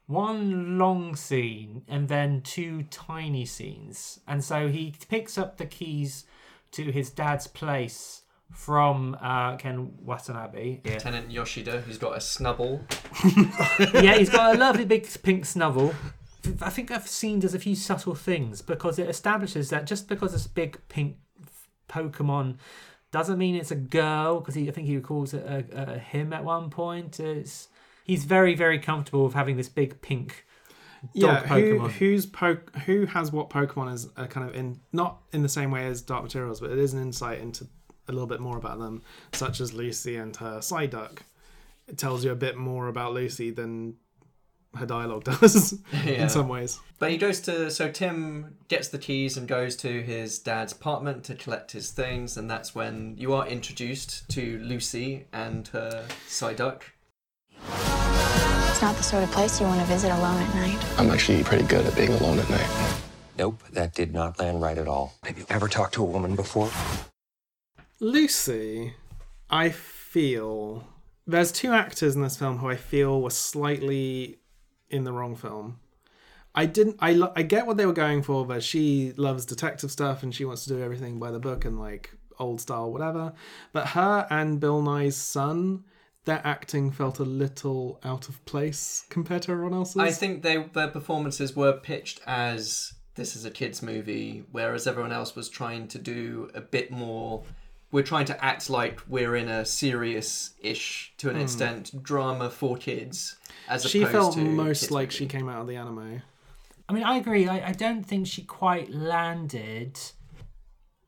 one 0.07 0.79
long 0.79 1.15
scene 1.15 1.83
and 1.87 2.09
then 2.09 2.41
two 2.43 2.83
tiny 2.91 3.45
scenes. 3.47 4.19
And 4.27 4.43
so 4.43 4.67
he 4.69 4.95
picks 5.09 5.39
up 5.39 5.57
the 5.57 5.67
keys 5.67 6.25
to 6.73 6.91
his 6.91 7.11
dad's 7.11 7.47
place 7.47 8.23
from 8.53 9.17
uh, 9.21 9.57
Ken 9.57 9.93
Watanabe. 10.03 10.81
Yeah. 10.85 10.95
Lieutenant 10.95 11.31
Yoshida, 11.31 11.81
who's 11.81 11.99
got 11.99 12.15
a 12.15 12.19
Snubbull. 12.19 12.83
yeah, 14.03 14.17
he's 14.17 14.31
got 14.31 14.55
a 14.55 14.59
lovely 14.59 14.85
big 14.85 15.07
pink 15.23 15.45
Snubbull. 15.45 15.95
I 16.63 16.71
think 16.71 16.91
I've 16.91 17.09
seen 17.09 17.41
there's 17.41 17.55
a 17.55 17.59
few 17.59 17.75
subtle 17.75 18.15
things 18.15 18.63
because 18.63 18.99
it 18.99 19.09
establishes 19.09 19.71
that 19.71 19.87
just 19.87 20.09
because 20.09 20.35
it's 20.35 20.47
a 20.47 20.51
big 20.51 20.79
pink 20.89 21.17
Pokemon 21.89 22.57
doesn't 23.11 23.39
mean 23.39 23.55
it's 23.55 23.71
a 23.71 23.77
girl 23.77 24.41
because 24.41 24.57
I 24.57 24.71
think 24.71 24.87
he 24.87 24.99
calls 25.01 25.35
it 25.35 25.45
a, 25.45 25.95
a 25.95 25.99
him 25.99 26.33
at 26.33 26.45
one 26.45 26.71
point. 26.71 27.21
It's 27.21 27.69
he's 28.05 28.25
very 28.25 28.55
very 28.55 28.79
comfortable 28.79 29.25
with 29.25 29.35
having 29.35 29.57
this 29.57 29.69
big 29.69 30.01
pink 30.01 30.47
dog 31.17 31.43
yeah, 31.43 31.47
who, 31.47 31.79
Pokemon. 31.79 31.91
who's 31.93 32.27
po- 32.27 32.59
who 32.87 33.07
has 33.07 33.33
what 33.33 33.51
Pokemon 33.51 33.93
is 33.95 34.09
a 34.17 34.27
kind 34.27 34.49
of 34.49 34.55
in 34.55 34.81
not 34.93 35.21
in 35.33 35.43
the 35.43 35.49
same 35.49 35.71
way 35.71 35.87
as 35.87 36.03
Dark 36.03 36.23
Materials, 36.23 36.61
but 36.61 36.71
it 36.71 36.79
is 36.79 36.93
an 36.93 37.01
insight 37.01 37.41
into 37.41 37.67
a 38.09 38.13
little 38.13 38.27
bit 38.27 38.41
more 38.41 38.57
about 38.57 38.79
them, 38.79 39.03
such 39.33 39.61
as 39.61 39.73
Lucy 39.73 40.17
and 40.17 40.35
her 40.37 40.59
Psyduck. 40.59 41.19
It 41.87 41.99
tells 41.99 42.25
you 42.25 42.31
a 42.33 42.37
bit 42.37 42.57
more 42.57 42.89
about 42.89 43.13
Lucy 43.15 43.51
than 43.51 43.95
her 44.77 44.85
dialogue 44.87 45.25
does 45.41 45.79
Yeah. 46.05 46.23
in 46.23 46.29
some 46.29 46.49
ways. 46.49 46.79
But 46.99 47.11
he 47.11 47.17
goes 47.17 47.41
to 47.43 47.71
so 47.71 47.91
Tim 47.91 48.57
gets 48.69 48.89
the 48.89 48.99
keys 48.99 49.37
and 49.37 49.49
goes 49.49 49.77
to 49.77 50.03
his 50.03 50.39
dad's 50.39 50.73
apartment 50.73 51.25
to 51.25 51.35
collect 51.35 51.73
his 51.73 51.91
things, 51.91 52.37
and 52.37 52.51
that's 52.51 52.75
when 52.75 53.15
you 53.17 53.33
are 53.33 53.47
introduced 53.47 54.29
to 54.31 54.59
Lucy 54.59 55.27
and 55.33 55.67
her 55.69 56.07
Psyduck. 56.29 56.83
It's 57.67 58.83
not 58.83 58.97
the 58.97 59.03
sort 59.03 59.25
of 59.25 59.31
place 59.33 59.61
you 59.61 59.67
want 59.67 59.81
to 59.81 59.87
visit 59.87 60.11
alone 60.13 60.41
at 60.41 60.55
night. 60.55 60.79
I'm 60.99 61.11
actually 61.11 61.43
pretty 61.43 61.65
good 61.65 61.85
at 61.87 61.97
being 61.97 62.13
alone 62.13 62.39
at 62.39 62.49
night. 62.49 63.01
Nope, 63.37 63.63
that 63.73 63.95
did 63.95 64.13
not 64.13 64.39
land 64.39 64.61
right 64.61 64.79
at 64.79 64.87
all. 64.87 65.15
Have 65.25 65.39
you 65.39 65.47
ever 65.49 65.67
talked 65.69 65.95
to 65.95 66.03
a 66.03 66.07
woman 66.07 66.37
before? 66.37 66.71
Lucy, 68.01 68.95
I 69.51 69.71
feel 69.71 70.87
there's 71.27 71.53
two 71.53 71.73
actors 71.73 72.15
in 72.15 72.23
this 72.23 72.37
film 72.37 72.59
who 72.59 72.69
I 72.69 72.77
feel 72.77 73.21
were 73.21 73.31
slightly 73.31 74.39
in 74.89 75.05
the 75.05 75.13
wrong 75.13 75.37
film. 75.37 75.81
I 76.55 76.67
didn't. 76.67 76.97
I 77.01 77.13
lo- 77.13 77.33
I 77.37 77.43
get 77.43 77.67
what 77.67 77.77
they 77.77 77.87
were 77.87 77.93
going 77.93 78.23
for, 78.23 78.47
but 78.47 78.63
she 78.63 79.13
loves 79.17 79.45
detective 79.45 79.91
stuff 79.91 80.23
and 80.23 80.35
she 80.35 80.45
wants 80.45 80.65
to 80.65 80.71
do 80.71 80.83
everything 80.83 81.19
by 81.19 81.31
the 81.31 81.39
book 81.39 81.65
and 81.65 81.79
like 81.79 82.15
old 82.39 82.61
style, 82.61 82.91
whatever. 82.91 83.33
But 83.73 83.89
her 83.89 84.27
and 84.31 84.59
Bill 84.59 84.83
Nighy's 84.83 85.17
son, 85.17 85.85
their 86.25 86.41
acting 86.45 86.91
felt 86.91 87.19
a 87.19 87.25
little 87.25 88.01
out 88.05 88.29
of 88.29 88.45
place 88.45 89.05
compared 89.09 89.43
to 89.43 89.53
everyone 89.53 89.75
else's. 89.75 89.99
I 89.99 90.11
think 90.11 90.43
they 90.43 90.57
their 90.73 90.89
performances 90.89 91.55
were 91.55 91.75
pitched 91.75 92.21
as 92.27 92.95
this 93.15 93.37
is 93.37 93.45
a 93.45 93.51
kids 93.51 93.83
movie, 93.83 94.45
whereas 94.51 94.87
everyone 94.87 95.13
else 95.13 95.37
was 95.37 95.49
trying 95.49 95.89
to 95.89 95.99
do 95.99 96.51
a 96.55 96.61
bit 96.61 96.91
more. 96.91 97.45
We're 97.91 98.03
trying 98.03 98.27
to 98.27 98.45
act 98.45 98.69
like 98.69 99.01
we're 99.09 99.35
in 99.37 99.49
a 99.49 99.65
serious-ish, 99.65 101.15
to 101.19 101.31
an 101.31 101.37
Hmm. 101.37 101.43
extent, 101.43 102.03
drama 102.03 102.51
for 102.51 102.77
kids, 102.77 103.37
as 103.69 103.85
she 103.89 104.01
opposed 104.03 104.13
felt 104.13 104.35
to 104.35 104.41
most 104.45 104.81
kids 104.81 104.93
like 104.93 105.09
movie. 105.09 105.17
she 105.17 105.27
came 105.27 105.49
out 105.49 105.63
of 105.63 105.67
the 105.69 105.77
anime. 105.77 106.23
I 106.89 106.93
mean, 106.93 107.03
I 107.03 107.17
agree. 107.17 107.49
I, 107.49 107.69
I 107.69 107.73
don't 107.73 108.05
think 108.05 108.27
she 108.27 108.43
quite 108.43 108.91
landed, 108.93 109.99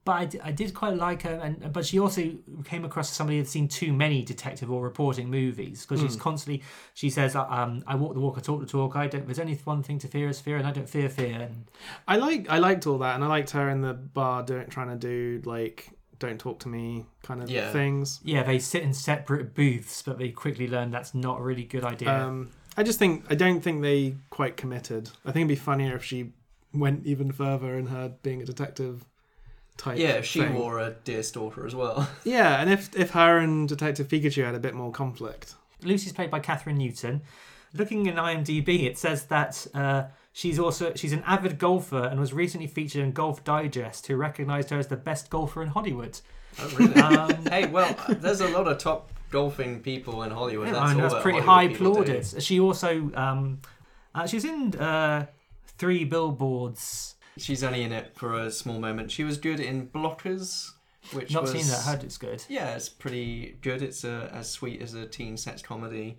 but 0.04 0.12
I, 0.12 0.24
d- 0.26 0.40
I 0.42 0.52
did 0.52 0.74
quite 0.74 0.94
like 0.96 1.22
her. 1.22 1.34
And 1.42 1.72
but 1.72 1.84
she 1.86 1.98
also 1.98 2.32
came 2.64 2.84
across 2.84 3.10
as 3.10 3.16
somebody 3.16 3.38
who'd 3.38 3.48
seen 3.48 3.68
too 3.68 3.92
many 3.92 4.22
detective 4.22 4.70
or 4.70 4.82
reporting 4.82 5.30
movies 5.30 5.84
because 5.86 6.00
she's 6.02 6.16
Mm. 6.16 6.20
constantly. 6.20 6.62
She 6.94 7.08
says, 7.10 7.34
uh, 7.36 7.46
um, 7.48 7.82
"I 7.86 7.94
walk 7.94 8.14
the 8.14 8.20
walk, 8.20 8.36
I 8.38 8.40
talk 8.40 8.60
the 8.60 8.66
talk. 8.66 8.96
I 8.96 9.06
don't. 9.06 9.26
There's 9.26 9.38
only 9.38 9.54
one 9.64 9.82
thing 9.82 9.98
to 10.00 10.08
fear 10.08 10.28
is 10.28 10.40
fear, 10.40 10.56
and 10.56 10.66
I 10.66 10.70
don't 10.72 10.88
fear 10.88 11.08
fear." 11.08 11.40
And 11.40 11.70
I 12.08 12.16
like 12.16 12.48
I 12.50 12.58
liked 12.58 12.86
all 12.86 12.98
that, 12.98 13.14
and 13.14 13.24
I 13.24 13.26
liked 13.26 13.50
her 13.50 13.68
in 13.70 13.80
the 13.82 13.94
bar 13.94 14.42
doing 14.42 14.66
trying 14.68 14.88
to 14.88 14.96
do 14.96 15.42
like 15.44 15.90
"don't 16.20 16.38
talk 16.38 16.60
to 16.60 16.68
me" 16.68 17.06
kind 17.24 17.42
of 17.42 17.50
Yeah. 17.50 17.72
things. 17.72 18.20
yeah, 18.22 18.44
they 18.44 18.58
sit 18.60 18.82
in 18.84 18.94
separate 18.94 19.54
booths, 19.54 20.02
but 20.02 20.18
they 20.18 20.28
quickly 20.30 20.68
learn 20.68 20.90
that's 20.92 21.12
not 21.14 21.40
a 21.40 21.42
really 21.42 21.64
good 21.64 21.82
idea. 21.84 22.12
Um, 22.24 22.50
I 22.76 22.84
just 22.84 22.98
think 23.00 23.24
I 23.28 23.34
don't 23.34 23.60
think 23.60 23.82
they 23.82 24.14
quite 24.30 24.56
committed. 24.56 25.10
I 25.24 25.32
think 25.32 25.42
it'd 25.46 25.48
be 25.48 25.56
funnier 25.56 25.96
if 25.96 26.04
she 26.04 26.32
went 26.72 27.04
even 27.04 27.32
further 27.32 27.76
in 27.76 27.86
her 27.88 28.12
being 28.22 28.40
a 28.40 28.44
detective 28.44 29.04
type. 29.76 29.98
Yeah, 29.98 30.20
she 30.20 30.40
thing. 30.40 30.54
wore 30.54 30.78
a 30.78 30.90
deer 30.92 31.22
stalker 31.24 31.66
as 31.66 31.74
well. 31.74 32.08
Yeah, 32.24 32.60
and 32.60 32.70
if 32.70 32.94
if 32.94 33.10
her 33.10 33.38
and 33.38 33.68
Detective 33.68 34.06
Pikachu 34.08 34.44
had 34.44 34.54
a 34.54 34.60
bit 34.60 34.74
more 34.74 34.92
conflict. 34.92 35.54
Lucy's 35.82 36.12
played 36.12 36.30
by 36.30 36.38
Kathryn 36.40 36.76
Newton. 36.76 37.22
Looking 37.72 38.06
in 38.06 38.16
IMDb, 38.16 38.84
it 38.84 38.98
says 38.98 39.24
that 39.26 39.66
uh, 39.74 40.04
she's 40.32 40.58
also 40.58 40.92
she's 40.94 41.12
an 41.12 41.22
avid 41.26 41.58
golfer 41.58 42.04
and 42.04 42.20
was 42.20 42.32
recently 42.32 42.66
featured 42.66 43.02
in 43.02 43.12
Golf 43.12 43.44
Digest, 43.44 44.06
who 44.06 44.16
recognised 44.16 44.70
her 44.70 44.78
as 44.78 44.88
the 44.88 44.96
best 44.96 45.30
golfer 45.30 45.62
in 45.62 45.68
Hollywood. 45.68 46.20
Oh, 46.58 46.74
really? 46.78 46.94
Um, 47.00 47.46
hey, 47.50 47.66
well, 47.66 47.96
there's 48.08 48.40
a 48.40 48.48
lot 48.48 48.66
of 48.66 48.78
top 48.78 49.12
golfing 49.30 49.80
people 49.80 50.22
in 50.22 50.30
Hollywood. 50.30 50.68
Yeah, 50.68 50.74
that's 50.74 50.84
I 50.84 50.94
mean, 50.94 51.02
that's 51.02 51.14
that 51.14 51.22
pretty 51.22 51.40
Hollywood 51.40 51.76
high 51.76 51.78
do. 51.78 51.92
plaudits. 51.92 52.42
She 52.42 52.60
also 52.60 53.10
um, 53.14 53.60
uh, 54.14 54.26
she's 54.26 54.44
in 54.44 54.74
uh, 54.76 55.26
three 55.78 56.04
billboards. 56.04 57.16
She's 57.36 57.62
only 57.64 57.82
in 57.82 57.92
it 57.92 58.12
for 58.16 58.38
a 58.38 58.50
small 58.50 58.78
moment. 58.78 59.10
She 59.10 59.24
was 59.24 59.38
good 59.38 59.60
in 59.60 59.88
Blockers, 59.88 60.72
which 61.12 61.32
Not 61.32 61.42
was, 61.42 61.52
seen 61.52 61.66
that. 61.68 61.82
Heard 61.82 62.04
it's 62.04 62.18
good. 62.18 62.44
Yeah, 62.48 62.74
it's 62.74 62.88
pretty 62.88 63.56
good. 63.62 63.82
It's 63.82 64.04
a, 64.04 64.30
as 64.32 64.50
sweet 64.50 64.82
as 64.82 64.94
a 64.94 65.06
teen 65.06 65.36
sex 65.36 65.62
comedy 65.62 66.18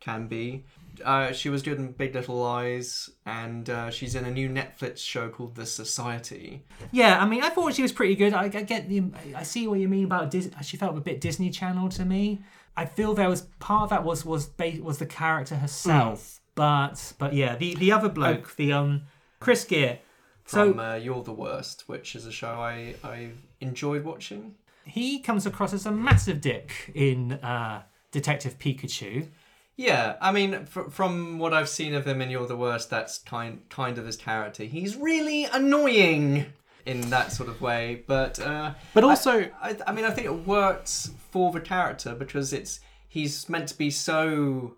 can 0.00 0.26
be. 0.28 0.64
Uh, 1.04 1.32
she 1.32 1.48
was 1.48 1.62
good 1.62 1.78
in 1.78 1.92
Big 1.92 2.14
Little 2.14 2.36
Lies, 2.36 3.08
and 3.24 3.68
uh, 3.70 3.90
she's 3.90 4.14
in 4.14 4.24
a 4.24 4.30
new 4.30 4.48
Netflix 4.48 4.98
show 4.98 5.28
called 5.28 5.54
The 5.54 5.64
Society. 5.66 6.64
Yeah, 6.90 7.22
I 7.22 7.26
mean, 7.26 7.42
I 7.42 7.48
thought 7.48 7.74
she 7.74 7.82
was 7.82 7.92
pretty 7.92 8.14
good. 8.14 8.34
I, 8.34 8.44
I 8.44 8.48
get 8.48 8.88
the, 8.88 9.04
I 9.34 9.42
see 9.42 9.66
what 9.66 9.78
you 9.78 9.88
mean 9.88 10.04
about 10.04 10.30
Dis- 10.30 10.50
She 10.62 10.76
felt 10.76 10.96
a 10.96 11.00
bit 11.00 11.20
Disney 11.20 11.50
Channel 11.50 11.88
to 11.90 12.04
me. 12.04 12.40
I 12.76 12.86
feel 12.86 13.14
there 13.14 13.28
was 13.28 13.42
part 13.58 13.84
of 13.84 13.90
that 13.90 14.04
was 14.04 14.24
was 14.24 14.46
ba- 14.46 14.78
was 14.82 14.98
the 14.98 15.06
character 15.06 15.56
herself, 15.56 16.40
but 16.54 17.12
but 17.18 17.34
yeah, 17.34 17.54
the 17.56 17.74
the 17.74 17.92
other 17.92 18.08
bloke, 18.08 18.56
the 18.56 18.72
um 18.72 19.02
Chris 19.40 19.64
Geere. 19.66 19.98
So 20.46 20.70
From 20.72 20.80
uh, 20.80 20.94
You're 20.94 21.22
the 21.22 21.32
Worst, 21.32 21.84
which 21.86 22.14
is 22.16 22.26
a 22.26 22.32
show 22.32 22.48
I, 22.48 22.94
I 23.04 23.30
enjoyed 23.60 24.04
watching. 24.04 24.54
he 24.84 25.20
comes 25.20 25.46
across 25.46 25.72
as 25.72 25.86
a 25.86 25.92
massive 25.92 26.40
dick 26.40 26.90
in 26.94 27.32
uh, 27.34 27.82
Detective 28.10 28.58
Pikachu. 28.58 29.28
Yeah, 29.76 30.16
I 30.20 30.32
mean, 30.32 30.66
fr- 30.66 30.90
from 30.90 31.38
what 31.38 31.54
I've 31.54 31.68
seen 31.68 31.94
of 31.94 32.06
him 32.06 32.20
in 32.20 32.30
You're 32.30 32.46
the 32.46 32.56
Worst, 32.56 32.90
that's 32.90 33.18
kind 33.18 33.60
kind 33.70 33.98
of 33.98 34.06
his 34.06 34.16
character. 34.16 34.64
He's 34.64 34.96
really 34.96 35.44
annoying 35.46 36.46
in 36.84 37.10
that 37.10 37.32
sort 37.32 37.48
of 37.48 37.60
way, 37.60 38.02
but 38.06 38.38
uh, 38.40 38.74
But 38.92 39.04
also- 39.04 39.40
I, 39.62 39.70
I, 39.70 39.76
I 39.88 39.92
mean, 39.92 40.04
I 40.04 40.10
think 40.10 40.26
it 40.26 40.46
works 40.46 41.10
for 41.30 41.50
the 41.52 41.60
character 41.60 42.14
because 42.14 42.52
it's 42.52 42.80
he's 43.08 43.48
meant 43.48 43.68
to 43.68 43.78
be 43.78 43.90
so 43.90 44.74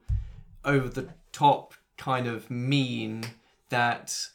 over 0.65 0.89
the 0.89 1.09
top, 1.33 1.75
kind 1.97 2.27
of 2.27 2.51
mean 2.51 3.25
that 3.71 4.29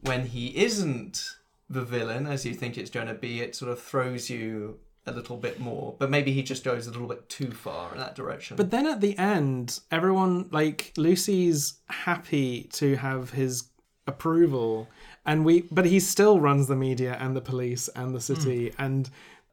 when 0.00 0.26
he 0.26 0.56
isn't 0.56 1.36
the 1.68 1.82
villain, 1.82 2.26
as 2.26 2.46
you 2.46 2.54
think 2.54 2.78
it's 2.78 2.90
going 2.90 3.06
to 3.08 3.14
be, 3.14 3.40
it 3.40 3.54
sort 3.56 3.70
of 3.72 3.80
throws 3.82 4.30
you 4.30 4.78
a 5.06 5.12
little 5.12 5.36
bit 5.36 5.60
more. 5.60 5.94
But 5.98 6.10
maybe 6.10 6.32
he 6.32 6.42
just 6.42 6.64
goes 6.64 6.86
a 6.86 6.90
little 6.90 7.06
bit 7.06 7.28
too 7.28 7.50
far 7.50 7.92
in 7.92 7.98
that 7.98 8.14
direction. 8.14 8.56
But 8.56 8.70
then 8.70 8.86
at 8.86 9.00
the 9.00 9.16
end, 9.18 9.80
everyone 9.90 10.48
like 10.50 10.92
Lucy's 10.96 11.74
happy 11.88 12.64
to 12.74 12.96
have 12.96 13.30
his 13.30 13.64
approval, 14.06 14.88
and 15.24 15.44
we 15.44 15.62
but 15.70 15.86
he 15.86 16.00
still 16.00 16.40
runs 16.40 16.66
the 16.66 16.76
media 16.76 17.16
and 17.20 17.36
the 17.36 17.40
police 17.40 17.88
and 17.88 18.14
the 18.14 18.20
city. 18.20 18.70
Hmm. 18.70 18.82
And 18.82 19.10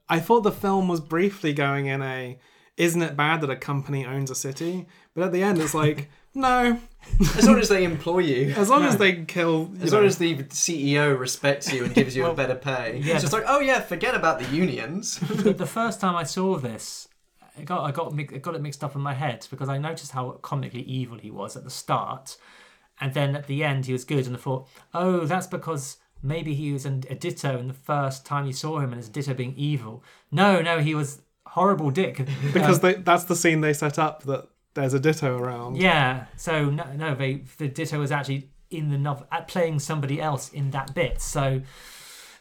I 0.09 0.19
thought 0.19 0.41
the 0.41 0.51
film 0.51 0.87
was 0.87 0.99
briefly 1.01 1.53
going 1.53 1.85
in 1.85 2.01
a 2.01 2.37
isn't 2.75 3.01
it 3.01 3.15
bad 3.15 3.41
that 3.41 3.49
a 3.49 3.55
company 3.55 4.05
owns 4.05 4.31
a 4.31 4.35
city? 4.35 4.87
But 5.13 5.25
at 5.25 5.31
the 5.31 5.43
end, 5.43 5.59
it's 5.59 5.75
like, 5.75 6.09
no. 6.33 6.79
As 7.37 7.45
long 7.47 7.59
as 7.59 7.69
they 7.69 7.83
employ 7.83 8.19
you. 8.19 8.53
As 8.55 8.69
long 8.69 8.81
No. 8.83 8.87
as 8.89 8.97
they 8.97 9.23
kill. 9.25 9.71
As 9.81 9.91
know. 9.91 9.97
long 9.99 10.07
as 10.07 10.17
the 10.17 10.35
CEO 10.45 11.17
respects 11.17 11.71
you 11.71 11.85
and 11.85 11.93
gives 11.93 12.15
you 12.15 12.25
a 12.25 12.33
better 12.33 12.55
pay. 12.55 12.99
yeah, 13.03 13.13
it's 13.13 13.21
just 13.21 13.33
like, 13.33 13.43
oh 13.47 13.59
yeah, 13.59 13.81
forget 13.81 14.15
about 14.15 14.39
the 14.39 14.45
unions. 14.55 15.19
the, 15.43 15.53
the 15.53 15.65
first 15.65 15.99
time 16.01 16.15
I 16.15 16.23
saw 16.23 16.57
this, 16.57 17.07
I 17.57 17.63
got 17.63 17.83
I 17.83 17.91
got 17.91 18.13
mi- 18.13 18.27
I 18.33 18.37
got 18.37 18.55
it 18.55 18.61
mixed 18.61 18.83
up 18.83 18.95
in 18.95 19.01
my 19.01 19.13
head 19.13 19.45
because 19.49 19.69
I 19.69 19.77
noticed 19.77 20.11
how 20.11 20.31
comically 20.41 20.81
evil 20.81 21.17
he 21.19 21.29
was 21.31 21.55
at 21.55 21.63
the 21.63 21.69
start, 21.69 22.35
and 22.99 23.13
then 23.13 23.35
at 23.35 23.47
the 23.47 23.63
end 23.63 23.85
he 23.85 23.93
was 23.93 24.05
good, 24.05 24.25
and 24.25 24.35
I 24.35 24.39
thought, 24.39 24.67
oh, 24.93 25.25
that's 25.25 25.47
because 25.47 25.97
maybe 26.23 26.55
he 26.55 26.73
was 26.73 26.85
an, 26.85 27.03
a 27.09 27.15
Ditto 27.15 27.59
in 27.59 27.67
the 27.67 27.73
first 27.73 28.25
time 28.25 28.47
you 28.47 28.53
saw 28.53 28.79
him, 28.79 28.91
and 28.91 28.95
his 28.97 29.09
Ditto 29.09 29.33
being 29.33 29.53
evil. 29.55 30.03
No, 30.31 30.61
no, 30.61 30.79
he 30.79 30.95
was 30.95 31.21
horrible 31.45 31.91
dick. 31.91 32.25
because 32.53 32.77
Um, 32.77 32.81
they, 32.81 32.93
that's 32.95 33.25
the 33.25 33.35
scene 33.35 33.61
they 33.61 33.73
set 33.73 33.99
up 33.99 34.23
that 34.23 34.47
there's 34.73 34.93
a 34.93 34.99
Ditto 34.99 35.37
around. 35.37 35.77
yeah, 35.77 36.25
so 36.35 36.69
no, 36.69 36.85
no, 36.95 37.15
they 37.15 37.43
the 37.57 37.67
Ditto 37.67 37.99
was 37.99 38.11
actually 38.11 38.49
in 38.69 38.89
the 38.89 38.97
novel 38.97 39.27
at 39.31 39.47
playing 39.47 39.79
somebody 39.79 40.19
else 40.21 40.49
in 40.49 40.71
that 40.71 40.93
bit. 40.93 41.21
So. 41.21 41.61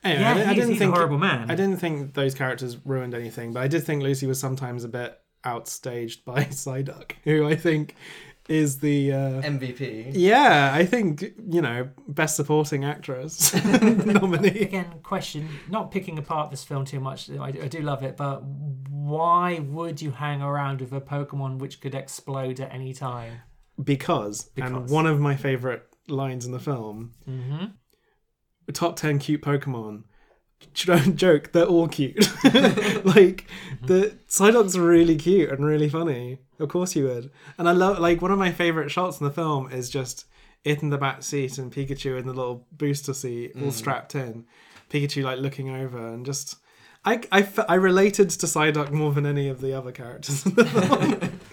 Anyway, 0.05 0.21
yeah, 0.21 0.31
I, 0.33 0.35
di- 0.35 0.45
I 0.45 0.55
didn't 0.55 0.77
think 0.79 0.93
horrible 0.95 1.19
man. 1.19 1.49
I 1.49 1.55
didn't 1.55 1.77
think 1.77 2.15
those 2.15 2.35
characters 2.35 2.77
ruined 2.85 3.15
anything, 3.15 3.53
but 3.53 3.63
I 3.63 3.69
did 3.69 3.85
think 3.85 4.03
Lucy 4.03 4.27
was 4.27 4.41
sometimes 4.41 4.83
a 4.83 4.89
bit 4.89 5.17
outstaged 5.45 6.25
by 6.25 6.45
Psyduck, 6.51 7.13
who 7.23 7.47
I 7.47 7.55
think 7.55 7.95
is 8.49 8.81
the 8.81 9.13
uh, 9.13 9.17
MVP. 9.43 10.11
Yeah, 10.15 10.73
I 10.75 10.85
think 10.85 11.23
you 11.49 11.61
know 11.63 11.89
best 12.09 12.37
supporting 12.37 12.85
actress 12.85 13.55
nominee. 13.65 14.61
Again, 14.61 14.87
question: 15.03 15.49
not 15.69 15.91
picking 15.91 16.19
apart 16.19 16.51
this 16.51 16.65
film 16.65 16.85
too 16.85 17.01
much. 17.01 17.31
I, 17.31 17.47
I 17.47 17.69
do 17.69 17.81
love 17.81 18.03
it, 18.03 18.17
but 18.17 18.43
why 18.45 19.59
would 19.61 20.01
you 20.03 20.11
hang 20.11 20.43
around 20.43 20.81
with 20.81 20.93
a 20.93 21.01
Pokemon 21.01 21.59
which 21.59 21.81
could 21.81 21.95
explode 21.95 22.61
at 22.61 22.73
any 22.73 22.93
time? 22.95 23.41
Because, 23.83 24.51
and 24.57 24.89
one 24.91 25.07
of 25.07 25.19
my 25.21 25.35
favorite 25.37 25.85
lines 26.09 26.45
in 26.47 26.53
the 26.53 26.61
film, 26.61 27.15
Mm-hmm. 27.29 27.65
top 28.73 28.97
ten 28.97 29.19
cute 29.19 29.43
Pokemon. 29.43 30.05
Don't 30.85 31.17
joke, 31.25 31.53
they're 31.53 31.65
all 31.67 31.89
cute. 31.89 32.29
like 33.05 33.47
the 33.83 34.17
Psyduck's 34.29 34.77
really 34.79 35.17
cute 35.17 35.51
and 35.51 35.65
really 35.65 35.89
funny. 35.89 36.39
Of 36.59 36.69
course 36.69 36.95
you 36.97 37.05
would. 37.05 37.31
And 37.59 37.69
I 37.69 37.73
love 37.73 37.99
like 37.99 38.23
one 38.23 38.31
of 38.31 38.39
my 38.39 38.53
favorite 38.53 38.91
shots 38.91 39.21
in 39.21 39.25
the 39.27 39.33
film 39.33 39.71
is 39.71 39.91
just 39.91 40.27
it 40.65 40.83
in 40.83 40.91
the 40.91 40.99
back 40.99 41.23
seat 41.23 41.59
and 41.59 41.73
Pikachu 41.73 42.19
in 42.19 42.27
the 42.27 42.33
little 42.33 42.67
booster 42.73 43.13
seat, 43.15 43.53
all 43.57 43.63
Mm. 43.69 43.73
strapped 43.73 44.15
in. 44.15 44.45
Pikachu 44.91 45.25
like 45.25 45.39
looking 45.39 45.71
over 45.71 46.09
and 46.13 46.25
just. 46.25 46.57
I, 47.05 47.21
I, 47.33 47.49
I 47.69 47.75
related 47.75 48.31
to 48.31 48.47
Psyduck 48.47 48.93
more 48.93 49.11
than 49.13 49.27
any 49.27 49.49
of 49.49 49.61
the 49.61 49.73
other 49.77 49.91
characters 49.91 50.47
in 50.47 50.55
the 50.55 50.65
film. 50.65 51.41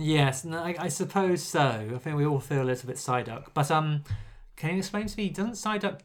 Yes, 0.00 0.44
no, 0.44 0.58
I, 0.62 0.76
I 0.78 0.88
suppose 0.88 1.42
so. 1.42 1.60
I 1.94 1.98
think 1.98 2.16
we 2.16 2.24
all 2.24 2.38
feel 2.38 2.62
a 2.62 2.64
little 2.64 2.86
bit 2.86 2.96
Psyduck. 2.96 3.46
But 3.52 3.68
um, 3.72 4.04
can 4.56 4.70
you 4.70 4.78
explain 4.78 5.06
to 5.08 5.16
me? 5.18 5.28
Doesn't 5.28 5.54
Psyduck? 5.54 6.00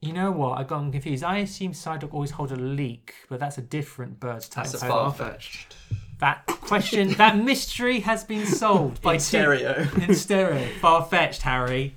You 0.00 0.12
know 0.12 0.30
what? 0.30 0.58
I've 0.58 0.68
got 0.68 0.90
confused. 0.92 1.24
I 1.24 1.38
assume 1.38 1.72
Psyduck 1.72 2.12
always 2.14 2.30
hold 2.30 2.52
a 2.52 2.56
leek, 2.56 3.14
but 3.28 3.40
that's 3.40 3.58
a 3.58 3.62
different 3.62 4.20
bird 4.20 4.42
type. 4.42 4.66
That's 4.68 4.74
a 4.82 4.86
Farfetch'd. 4.86 5.74
That 6.20 6.46
question, 6.46 7.10
that 7.14 7.36
mystery 7.36 8.00
has 8.00 8.24
been 8.24 8.46
solved 8.46 9.02
by 9.02 9.14
In 9.14 9.18
Tim- 9.18 9.24
stereo. 9.24 9.88
in 10.06 10.14
stereo, 10.14 10.66
far 10.80 11.04
fetched, 11.04 11.42
Harry. 11.42 11.94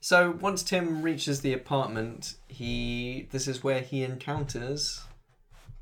So 0.00 0.32
once 0.40 0.62
Tim 0.62 1.00
reaches 1.02 1.40
the 1.40 1.52
apartment, 1.54 2.34
he 2.48 3.26
this 3.30 3.48
is 3.48 3.64
where 3.64 3.80
he 3.80 4.02
encounters 4.02 5.02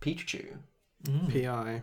Pikachu. 0.01 0.59
Mm. 1.05 1.33
PI. 1.45 1.83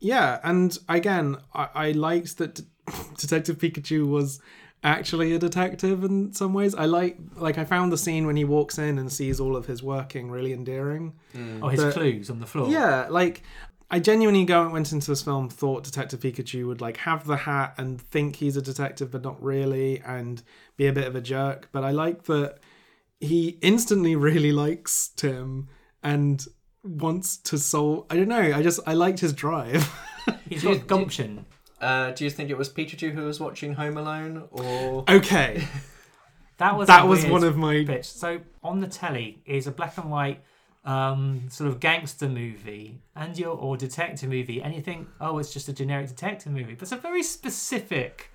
Yeah, 0.00 0.40
and 0.42 0.76
again, 0.88 1.36
I, 1.54 1.68
I 1.74 1.90
liked 1.92 2.38
that 2.38 2.60
Detective 3.18 3.58
Pikachu 3.58 4.06
was 4.08 4.40
actually 4.86 5.34
a 5.34 5.38
detective 5.38 6.04
in 6.04 6.32
some 6.32 6.54
ways. 6.54 6.74
I 6.74 6.84
like 6.86 7.18
like 7.36 7.58
I 7.58 7.64
found 7.64 7.92
the 7.92 7.98
scene 7.98 8.26
when 8.26 8.36
he 8.36 8.44
walks 8.44 8.78
in 8.78 8.98
and 8.98 9.10
sees 9.12 9.40
all 9.40 9.56
of 9.56 9.66
his 9.66 9.82
working 9.82 10.30
really 10.30 10.52
endearing. 10.52 11.14
Mm. 11.34 11.60
Oh, 11.62 11.68
his 11.68 11.82
But- 11.84 11.94
clues 11.94 12.30
on 12.30 12.38
the 12.40 12.46
floor. 12.46 12.68
Yeah, 12.70 13.06
like 13.10 13.42
I 13.90 13.98
genuinely 14.00 14.44
go 14.44 14.68
went 14.68 14.92
into 14.92 15.08
this 15.10 15.22
film 15.22 15.48
thought 15.48 15.84
Detective 15.84 16.20
Pikachu 16.20 16.66
would 16.66 16.80
like 16.80 16.96
have 16.98 17.26
the 17.26 17.36
hat 17.36 17.74
and 17.78 18.00
think 18.00 18.36
he's 18.36 18.56
a 18.56 18.62
detective 18.62 19.10
but 19.12 19.22
not 19.22 19.40
really 19.42 20.00
and 20.04 20.42
be 20.76 20.86
a 20.88 20.92
bit 20.92 21.06
of 21.06 21.14
a 21.14 21.20
jerk. 21.20 21.68
But 21.72 21.84
I 21.84 21.90
like 21.90 22.24
that 22.24 22.58
he 23.20 23.58
instantly 23.62 24.14
really 24.28 24.52
likes 24.52 25.08
Tim 25.16 25.68
and 26.02 26.44
wants 26.84 27.36
to 27.38 27.58
solve 27.58 28.06
I 28.10 28.16
don't 28.16 28.28
know, 28.28 28.52
I 28.54 28.62
just 28.62 28.80
I 28.86 28.94
liked 28.94 29.18
his 29.20 29.32
drive. 29.32 29.88
He's 30.48 30.62
got 30.64 30.86
gumption. 30.94 31.44
Uh, 31.80 32.10
do 32.12 32.24
you 32.24 32.30
think 32.30 32.50
it 32.50 32.56
was 32.56 32.68
Peter 32.68 32.96
Pikachu 32.96 33.12
who 33.12 33.24
was 33.24 33.38
watching 33.38 33.74
Home 33.74 33.96
Alone, 33.96 34.44
or 34.50 35.04
Okay. 35.08 35.66
That 36.58 36.74
was 36.78 36.86
That 36.86 37.06
was 37.06 37.26
one 37.26 37.44
of 37.44 37.58
my- 37.58 37.84
bits. 37.84 38.08
So 38.08 38.40
on 38.64 38.80
the 38.80 38.86
telly 38.86 39.42
is 39.44 39.66
a 39.66 39.70
black 39.70 39.98
and 39.98 40.10
white 40.10 40.40
um, 40.86 41.42
sort 41.50 41.68
of 41.68 41.80
gangster 41.80 42.28
movie 42.30 42.98
and 43.14 43.36
your 43.38 43.50
or 43.56 43.76
detective 43.76 44.30
movie, 44.30 44.62
and 44.62 44.74
you 44.74 44.80
think, 44.80 45.06
oh, 45.20 45.36
it's 45.38 45.52
just 45.52 45.68
a 45.68 45.72
generic 45.74 46.08
detective 46.08 46.52
movie, 46.52 46.72
but 46.72 46.82
it's 46.84 46.92
a 46.92 46.96
very 46.96 47.22
specific. 47.22 48.30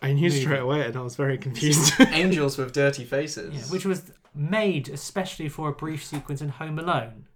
I 0.00 0.12
knew 0.12 0.28
movie. 0.28 0.40
straight 0.42 0.60
away 0.60 0.82
and 0.86 0.96
I 0.96 1.00
was 1.00 1.16
very 1.16 1.36
confused. 1.36 1.94
angels 2.12 2.56
with 2.58 2.72
dirty 2.72 3.04
faces? 3.04 3.52
Yeah, 3.52 3.72
which 3.72 3.84
was 3.84 4.12
made 4.36 4.88
especially 4.88 5.48
for 5.48 5.68
a 5.68 5.72
brief 5.72 6.04
sequence 6.04 6.40
in 6.40 6.50
Home 6.50 6.78
Alone. 6.78 7.26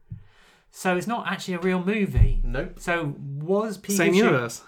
So 0.70 0.96
it's 0.96 1.08
not 1.08 1.26
actually 1.26 1.54
a 1.54 1.58
real 1.58 1.82
movie. 1.84 2.40
Nope. 2.44 2.78
So 2.78 3.16
was 3.40 3.76
Pikachu 3.76 3.96
Same 3.96 4.14
universe. 4.14 4.62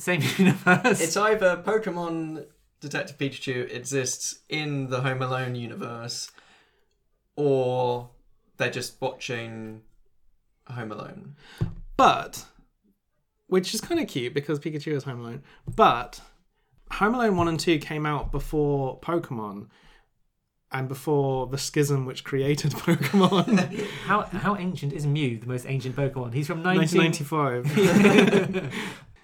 Same 0.00 0.22
universe. 0.38 1.00
It's 1.00 1.16
either 1.16 1.62
Pokemon 1.64 2.46
Detective 2.80 3.18
Pikachu 3.18 3.70
exists 3.70 4.40
in 4.48 4.88
the 4.88 5.02
Home 5.02 5.20
Alone 5.20 5.54
universe, 5.54 6.30
or 7.36 8.08
they're 8.56 8.70
just 8.70 9.00
watching 9.00 9.82
Home 10.68 10.90
Alone. 10.90 11.36
But 11.96 12.46
which 13.46 13.74
is 13.74 13.80
kind 13.80 14.00
of 14.00 14.08
cute 14.08 14.32
because 14.32 14.58
Pikachu 14.58 14.92
is 14.92 15.04
Home 15.04 15.20
Alone. 15.20 15.42
But 15.66 16.20
Home 16.92 17.14
Alone 17.14 17.36
1 17.36 17.48
and 17.48 17.60
2 17.60 17.78
came 17.78 18.06
out 18.06 18.32
before 18.32 18.98
Pokemon 19.00 19.66
and 20.72 20.88
before 20.88 21.48
the 21.48 21.58
schism 21.58 22.06
which 22.06 22.24
created 22.24 22.70
Pokemon. 22.72 23.86
How 24.06 24.22
how 24.22 24.56
ancient 24.56 24.92
is 24.92 25.06
Mew, 25.06 25.38
the 25.38 25.46
most 25.46 25.66
ancient 25.66 25.96
Pokemon? 25.96 26.32
He's 26.32 26.46
from 26.46 26.62
19... 26.62 27.00
1995. 27.00 28.72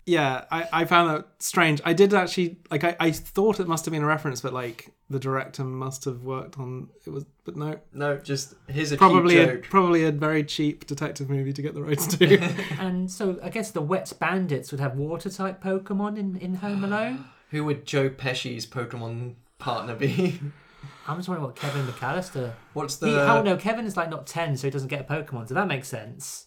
Yeah, 0.07 0.45
I, 0.53 0.69
I 0.73 0.85
found 0.85 1.11
that 1.11 1.27
strange. 1.41 1.81
I 1.85 1.93
did 1.93 2.15
actually 2.15 2.59
like 2.71 2.85
I, 2.85 2.97
I 3.01 3.11
thought 3.11 3.59
it 3.59 3.67
must 3.67 3.85
have 3.85 3.93
been 3.93 4.05
a 4.05 4.07
reference, 4.07 4.41
but 4.41 4.53
like 4.53 4.93
the 5.11 5.19
director 5.19 5.65
must 5.65 6.05
have 6.05 6.23
worked 6.23 6.59
on 6.59 6.89
it 7.05 7.11
was 7.11 7.27
but 7.45 7.57
no. 7.57 7.79
No, 7.93 8.17
just 8.17 8.55
here's 8.69 8.93
a 8.93 8.97
Probably 8.97 9.35
cute 9.35 9.49
a, 9.49 9.59
probably 9.69 10.05
a 10.05 10.13
very 10.13 10.45
cheap 10.45 10.87
detective 10.87 11.29
movie 11.29 11.53
to 11.53 11.61
get 11.61 11.75
the 11.75 11.83
rights 11.83 12.07
to. 12.17 12.39
and 12.79 13.11
so 13.11 13.39
I 13.43 13.51
guess 13.51 13.73
the 13.73 13.83
Wet 13.83 14.13
Bandits 14.21 14.71
would 14.71 14.81
have 14.81 14.97
water 14.97 15.29
type 15.29 15.63
Pokemon 15.63 16.17
in, 16.19 16.37
in 16.37 16.55
Home 16.55 16.85
Alone. 16.85 17.25
Who 17.51 17.65
would 17.65 17.85
Joe 17.85 18.09
Pesci's 18.09 18.65
Pokemon 18.65 19.35
partner 19.59 19.97
be? 19.97 20.41
I'm 21.09 21.17
just 21.17 21.29
wondering 21.29 21.47
what 21.47 21.57
Kevin 21.57 21.85
McAllister. 21.87 22.53
What's 22.75 23.01
He, 23.01 23.11
the- 23.11 23.29
oh 23.29 23.43
no, 23.43 23.57
Kevin 23.57 23.87
is 23.87 23.97
like 23.97 24.11
not 24.11 24.27
ten, 24.29 24.57
so 24.57 24.69
he 24.69 24.71
doesn't 24.71 24.89
get 24.89 25.01
a 25.01 25.05
Pokemon. 25.05 25.49
So 25.49 25.55
that 25.55 25.67
makes 25.67 25.89
sense. 25.89 26.47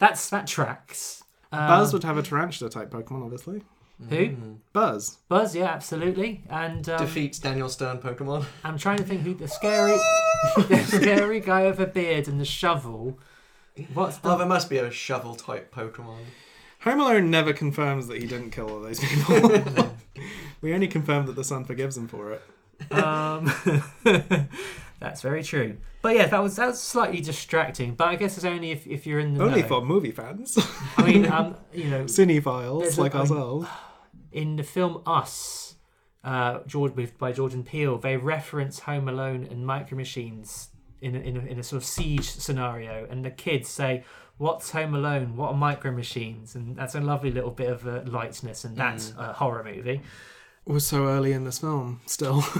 That's 0.00 0.28
that 0.30 0.48
tracks. 0.48 1.22
Buzz 1.50 1.88
Um, 1.88 1.92
would 1.92 2.04
have 2.04 2.18
a 2.18 2.22
tarantula 2.22 2.70
type 2.70 2.90
Pokemon, 2.90 3.24
obviously. 3.24 3.62
Who? 4.10 4.58
Buzz. 4.72 5.18
Buzz, 5.28 5.56
yeah, 5.56 5.66
absolutely. 5.66 6.42
And 6.50 6.86
um, 6.88 6.98
Defeats 6.98 7.38
Daniel 7.38 7.68
Stern 7.68 7.98
Pokemon. 7.98 8.44
I'm 8.64 8.76
trying 8.76 8.98
to 8.98 9.04
think 9.04 9.22
who 9.22 9.32
the 9.34 9.48
scary, 9.48 9.96
the 10.56 10.84
scary 10.86 11.40
guy 11.40 11.66
with 11.66 11.80
a 11.80 11.86
beard 11.86 12.28
and 12.28 12.38
the 12.38 12.44
shovel. 12.44 13.18
What's 13.94 14.18
the? 14.18 14.30
Oh, 14.32 14.38
there 14.38 14.46
must 14.46 14.68
be 14.68 14.76
a 14.78 14.90
shovel 14.90 15.34
type 15.34 15.74
Pokemon. 15.74 16.24
Home 16.80 17.00
Alone 17.00 17.30
never 17.30 17.52
confirms 17.52 18.06
that 18.08 18.20
he 18.20 18.26
didn't 18.26 18.50
kill 18.50 18.70
all 18.70 18.80
those 18.80 19.00
people. 19.00 19.94
we 20.60 20.72
only 20.74 20.88
confirm 20.88 21.26
that 21.26 21.34
the 21.34 21.44
son 21.44 21.64
forgives 21.64 21.96
him 21.96 22.06
for 22.06 22.32
it. 22.32 22.42
Um, 22.92 23.50
that's 25.00 25.22
very 25.22 25.42
true. 25.42 25.76
But 26.02 26.16
yeah, 26.16 26.26
that 26.26 26.42
was 26.42 26.56
that 26.56 26.66
was 26.68 26.80
slightly 26.80 27.20
distracting. 27.20 27.94
But 27.94 28.08
I 28.08 28.16
guess 28.16 28.36
it's 28.36 28.44
only 28.46 28.70
if, 28.70 28.86
if 28.86 29.06
you're 29.06 29.20
in 29.20 29.34
the 29.34 29.42
Only 29.44 29.62
know. 29.62 29.68
for 29.68 29.84
movie 29.84 30.10
fans. 30.12 30.58
I 30.96 31.02
mean, 31.04 31.26
um, 31.32 31.56
you 31.72 31.90
know, 31.90 32.04
cinephiles 32.04 32.80
there's 32.82 32.98
a- 32.98 33.02
like 33.02 33.14
ourselves. 33.14 33.68
in 34.32 34.56
the 34.56 34.62
film 34.62 35.02
Us, 35.06 35.74
uh, 36.24 36.60
George 36.66 36.94
with 36.94 37.18
by 37.18 37.32
Jordan 37.32 37.62
Peele, 37.64 37.98
they 37.98 38.16
reference 38.16 38.80
Home 38.80 39.08
Alone 39.08 39.46
and 39.50 39.66
Micro 39.66 39.96
Machines 39.96 40.68
in 41.00 41.14
a, 41.14 41.18
in 41.18 41.36
a, 41.36 41.40
in 41.40 41.58
a 41.58 41.62
sort 41.62 41.82
of 41.82 41.86
siege 41.86 42.30
scenario, 42.30 43.06
and 43.10 43.24
the 43.24 43.30
kids 43.30 43.68
say, 43.68 44.02
"What's 44.38 44.70
Home 44.70 44.94
Alone? 44.94 45.36
What 45.36 45.48
are 45.50 45.56
Micro 45.56 45.90
Machines?" 45.92 46.54
And 46.54 46.74
that's 46.76 46.94
a 46.94 47.00
lovely 47.00 47.30
little 47.30 47.50
bit 47.50 47.68
of 47.70 47.86
uh, 47.86 48.00
lightness, 48.06 48.64
and 48.64 48.76
that's 48.76 49.10
Mm. 49.10 49.28
a 49.30 49.32
horror 49.34 49.62
movie. 49.64 50.00
We're 50.64 50.80
so 50.80 51.06
early 51.06 51.32
in 51.32 51.44
this 51.44 51.58
film 51.58 52.00
still. 52.06 52.42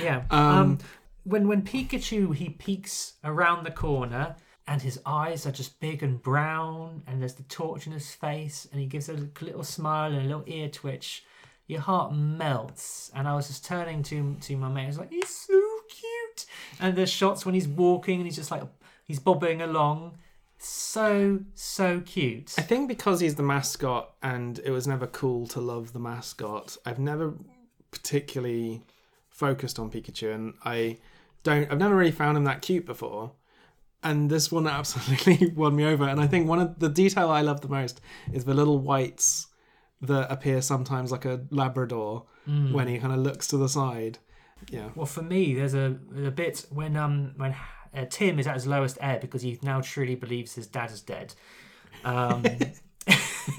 Yeah. 0.00 0.22
Um, 0.30 0.40
Um, 0.40 0.78
when 1.24 1.48
when 1.48 1.62
Pikachu 1.62 2.34
he 2.34 2.50
peeks 2.50 3.14
around 3.24 3.64
the 3.64 3.70
corner 3.70 4.36
and 4.66 4.82
his 4.82 5.00
eyes 5.04 5.46
are 5.46 5.52
just 5.52 5.80
big 5.80 6.02
and 6.02 6.22
brown, 6.22 7.02
and 7.06 7.20
there's 7.20 7.34
the 7.34 7.42
torch 7.44 7.86
in 7.86 7.92
his 7.92 8.12
face, 8.12 8.68
and 8.70 8.80
he 8.80 8.86
gives 8.86 9.08
a 9.08 9.28
little 9.40 9.64
smile 9.64 10.12
and 10.12 10.20
a 10.20 10.28
little 10.28 10.44
ear 10.46 10.68
twitch. 10.68 11.24
Your 11.66 11.80
heart 11.80 12.14
melts, 12.14 13.10
and 13.14 13.28
I 13.28 13.34
was 13.34 13.48
just 13.48 13.64
turning 13.64 14.02
to 14.04 14.36
to 14.42 14.56
my 14.56 14.68
mate. 14.68 14.84
I 14.84 14.86
was 14.86 14.98
like, 14.98 15.10
"He's 15.10 15.28
so 15.28 15.60
cute!" 15.88 16.46
And 16.78 16.96
there's 16.96 17.10
shots 17.10 17.44
when 17.44 17.54
he's 17.54 17.68
walking, 17.68 18.16
and 18.16 18.26
he's 18.26 18.36
just 18.36 18.50
like 18.50 18.62
he's 19.04 19.18
bobbing 19.18 19.60
along, 19.60 20.18
so 20.58 21.40
so 21.54 22.00
cute. 22.00 22.54
I 22.58 22.62
think 22.62 22.88
because 22.88 23.20
he's 23.20 23.34
the 23.34 23.42
mascot 23.42 24.14
and 24.22 24.60
it 24.64 24.70
was 24.70 24.86
never 24.86 25.06
cool 25.06 25.46
to 25.48 25.60
love 25.60 25.92
the 25.92 25.98
mascot, 25.98 26.76
I've 26.84 26.98
never 26.98 27.34
particularly 27.90 28.82
focused 29.30 29.78
on 29.78 29.90
Pikachu 29.90 30.34
and 30.34 30.54
I 30.64 30.98
don't 31.42 31.70
I've 31.70 31.78
never 31.78 31.94
really 31.96 32.10
found 32.10 32.36
him 32.36 32.44
that 32.44 32.62
cute 32.62 32.86
before. 32.86 33.32
And 34.02 34.30
this 34.30 34.50
one 34.50 34.66
absolutely 34.78 35.48
won 35.54 35.76
me 35.76 35.84
over. 35.84 36.08
And 36.08 36.20
I 36.20 36.26
think 36.26 36.48
one 36.48 36.60
of 36.60 36.78
the 36.78 36.88
detail 36.88 37.30
I 37.30 37.42
love 37.42 37.60
the 37.60 37.68
most 37.68 38.00
is 38.32 38.44
the 38.44 38.54
little 38.54 38.78
whites 38.78 39.48
that 40.02 40.32
appear 40.32 40.62
sometimes 40.62 41.12
like 41.12 41.24
a 41.26 41.40
Labrador 41.50 42.24
Mm. 42.48 42.72
when 42.72 42.88
he 42.88 42.98
kind 42.98 43.12
of 43.12 43.18
looks 43.18 43.46
to 43.48 43.58
the 43.58 43.68
side. 43.68 44.18
Yeah. 44.70 44.88
Well, 44.94 45.04
for 45.04 45.20
me, 45.22 45.54
there's 45.54 45.74
a, 45.74 45.98
a 46.24 46.30
bit 46.30 46.64
when 46.70 46.96
um 46.96 47.34
when 47.36 47.54
uh, 47.94 48.06
Tim 48.08 48.38
is 48.38 48.46
at 48.46 48.54
his 48.54 48.66
lowest 48.66 48.96
ebb 49.00 49.20
because 49.20 49.42
he 49.42 49.58
now 49.62 49.82
truly 49.82 50.14
believes 50.14 50.54
his 50.54 50.66
dad 50.66 50.90
is 50.90 51.02
dead. 51.02 51.34
Um, 52.02 52.42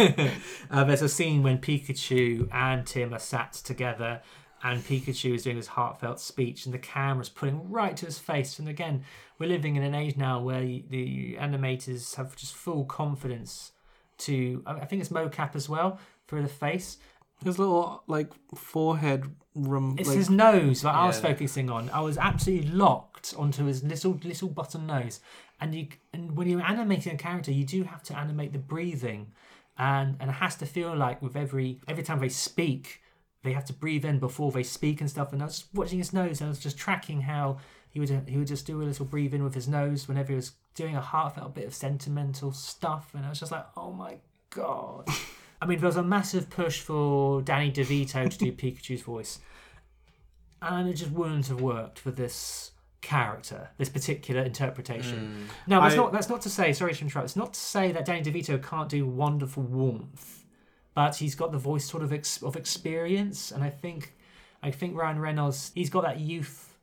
uh, 0.72 0.84
there's 0.84 1.02
a 1.02 1.10
scene 1.10 1.44
when 1.44 1.60
Pikachu 1.60 2.48
and 2.52 2.86
Tim 2.86 3.14
are 3.14 3.20
sat 3.20 3.54
together, 3.54 4.22
and 4.64 4.84
Pikachu 4.84 5.36
is 5.36 5.44
doing 5.44 5.58
his 5.58 5.68
heartfelt 5.68 6.20
speech, 6.20 6.66
and 6.66 6.74
the 6.74 6.80
camera's 6.80 7.30
pulling 7.30 7.70
right 7.70 7.98
to 7.98 8.06
his 8.06 8.20
face. 8.20 8.60
And 8.60 8.68
again, 8.70 9.04
we're 9.40 9.50
living 9.50 9.76
in 9.76 9.84
an 9.84 9.96
age 9.96 10.18
now 10.18 10.40
where 10.40 10.62
the, 10.62 10.84
the 10.90 11.36
animators 11.40 12.16
have 12.16 12.36
just 12.36 12.54
full 12.54 12.86
confidence 12.86 13.72
to. 14.20 14.62
I 14.66 14.74
I 14.74 14.86
think 14.86 15.02
it's 15.02 15.12
mocap 15.12 15.56
as 15.56 15.68
well 15.68 16.00
for 16.28 16.42
the 16.42 16.48
face. 16.48 16.98
His 17.44 17.58
little 17.58 18.04
like 18.06 18.30
forehead 18.56 19.26
room. 19.56 19.96
It's 19.98 20.10
like, 20.10 20.18
his 20.18 20.30
nose 20.30 20.84
that 20.84 20.94
I 20.94 21.08
was 21.08 21.20
focusing 21.20 21.72
on. 21.72 21.90
I 21.90 22.02
was 22.02 22.18
absolutely 22.18 22.70
locked 22.70 23.34
onto 23.36 23.66
his 23.66 23.84
little 23.84 24.20
little 24.24 24.50
button 24.50 24.86
nose. 24.86 25.20
And 25.60 25.74
you 25.74 25.88
and 26.14 26.38
when 26.38 26.48
you're 26.48 26.62
animating 26.62 27.14
a 27.14 27.18
character, 27.18 27.52
you 27.52 27.66
do 27.66 27.84
have 27.84 28.04
to 28.04 28.18
animate 28.18 28.54
the 28.54 28.60
breathing, 28.60 29.32
and 29.78 30.18
and 30.20 30.30
it 30.30 30.34
has 30.34 30.56
to 30.58 30.66
feel 30.68 30.96
like 30.96 31.22
with 31.22 31.36
every 31.36 31.82
every 31.88 32.04
time 32.04 32.20
they 32.20 32.30
speak, 32.30 33.01
they 33.44 33.54
have 33.54 33.66
to 33.66 33.74
breathe 33.74 34.06
in 34.06 34.20
before 34.20 34.52
they 34.52 34.64
speak 34.64 35.02
and 35.02 35.10
stuff. 35.10 35.34
And 35.34 35.42
I 35.42 35.46
was 35.46 35.60
just 35.60 35.74
watching 35.74 35.98
his 36.00 36.14
nose, 36.14 36.42
and 36.42 36.48
I 36.48 36.50
was 36.50 36.60
just 36.60 36.78
tracking 36.78 37.22
how 37.22 37.58
he 37.90 38.00
would 38.00 38.10
he 38.28 38.38
would 38.38 38.48
just 38.48 38.66
do 38.66 38.82
a 38.82 38.86
little 38.86 39.06
breathe 39.06 39.34
in 39.34 39.44
with 39.44 39.54
his 39.56 39.68
nose 39.68 40.08
whenever 40.08 40.30
he 40.30 40.36
was 40.36 40.54
doing 40.76 40.96
a 40.96 41.02
heartfelt 41.02 41.54
bit 41.56 41.66
of 41.68 41.74
sentimental 41.74 42.52
stuff, 42.52 43.12
and 43.14 43.26
I 43.26 43.30
was 43.30 43.40
just 43.40 43.52
like, 43.52 43.66
oh 43.76 43.92
my 43.92 44.18
god. 44.52 45.08
I 45.62 45.66
mean, 45.68 45.80
there 45.80 45.88
was 45.88 45.98
a 45.98 46.04
massive 46.04 46.50
push 46.50 46.80
for 46.82 47.42
Danny 47.44 47.72
DeVito 47.72 48.30
to 48.30 48.38
do 48.38 48.52
Pikachu's 48.52 49.02
voice, 49.02 49.40
and 50.62 50.88
it 50.90 50.94
just 50.94 51.12
wouldn't 51.12 51.48
have 51.48 51.62
worked 51.62 52.00
for 52.00 52.12
this 52.12 52.72
character, 53.02 53.70
this 53.78 53.90
particular 53.90 54.42
interpretation. 54.44 55.18
Hmm. 55.28 55.44
Now, 55.72 55.82
that's 55.82 55.94
I- 55.96 55.98
not 55.98 56.14
that's 56.14 56.30
not 56.30 56.42
to 56.42 56.50
say. 56.50 56.72
Sorry 56.74 56.94
to 56.94 57.02
interrupt. 57.02 57.26
It's 57.26 57.36
not 57.36 57.54
to 57.54 57.60
say 57.60 57.92
that 57.92 58.06
Danny 58.06 58.22
DeVito 58.24 58.62
can't 58.64 58.90
do 58.90 59.06
wonderful 59.06 59.64
warmth, 59.64 60.41
but 60.94 61.16
he's 61.16 61.36
got 61.36 61.52
the 61.52 61.58
voice 61.58 61.86
sort 61.86 62.04
of 62.04 62.12
ex- 62.12 62.42
of 62.42 62.56
experience, 62.56 63.52
and 63.52 63.64
I 63.64 63.70
think 63.70 64.14
I 64.64 64.72
think 64.72 64.96
Ryan 64.96 65.20
Reynolds 65.20 65.72
he's 65.74 65.90
got 65.90 66.04
that 66.04 66.20
youth 66.20 66.78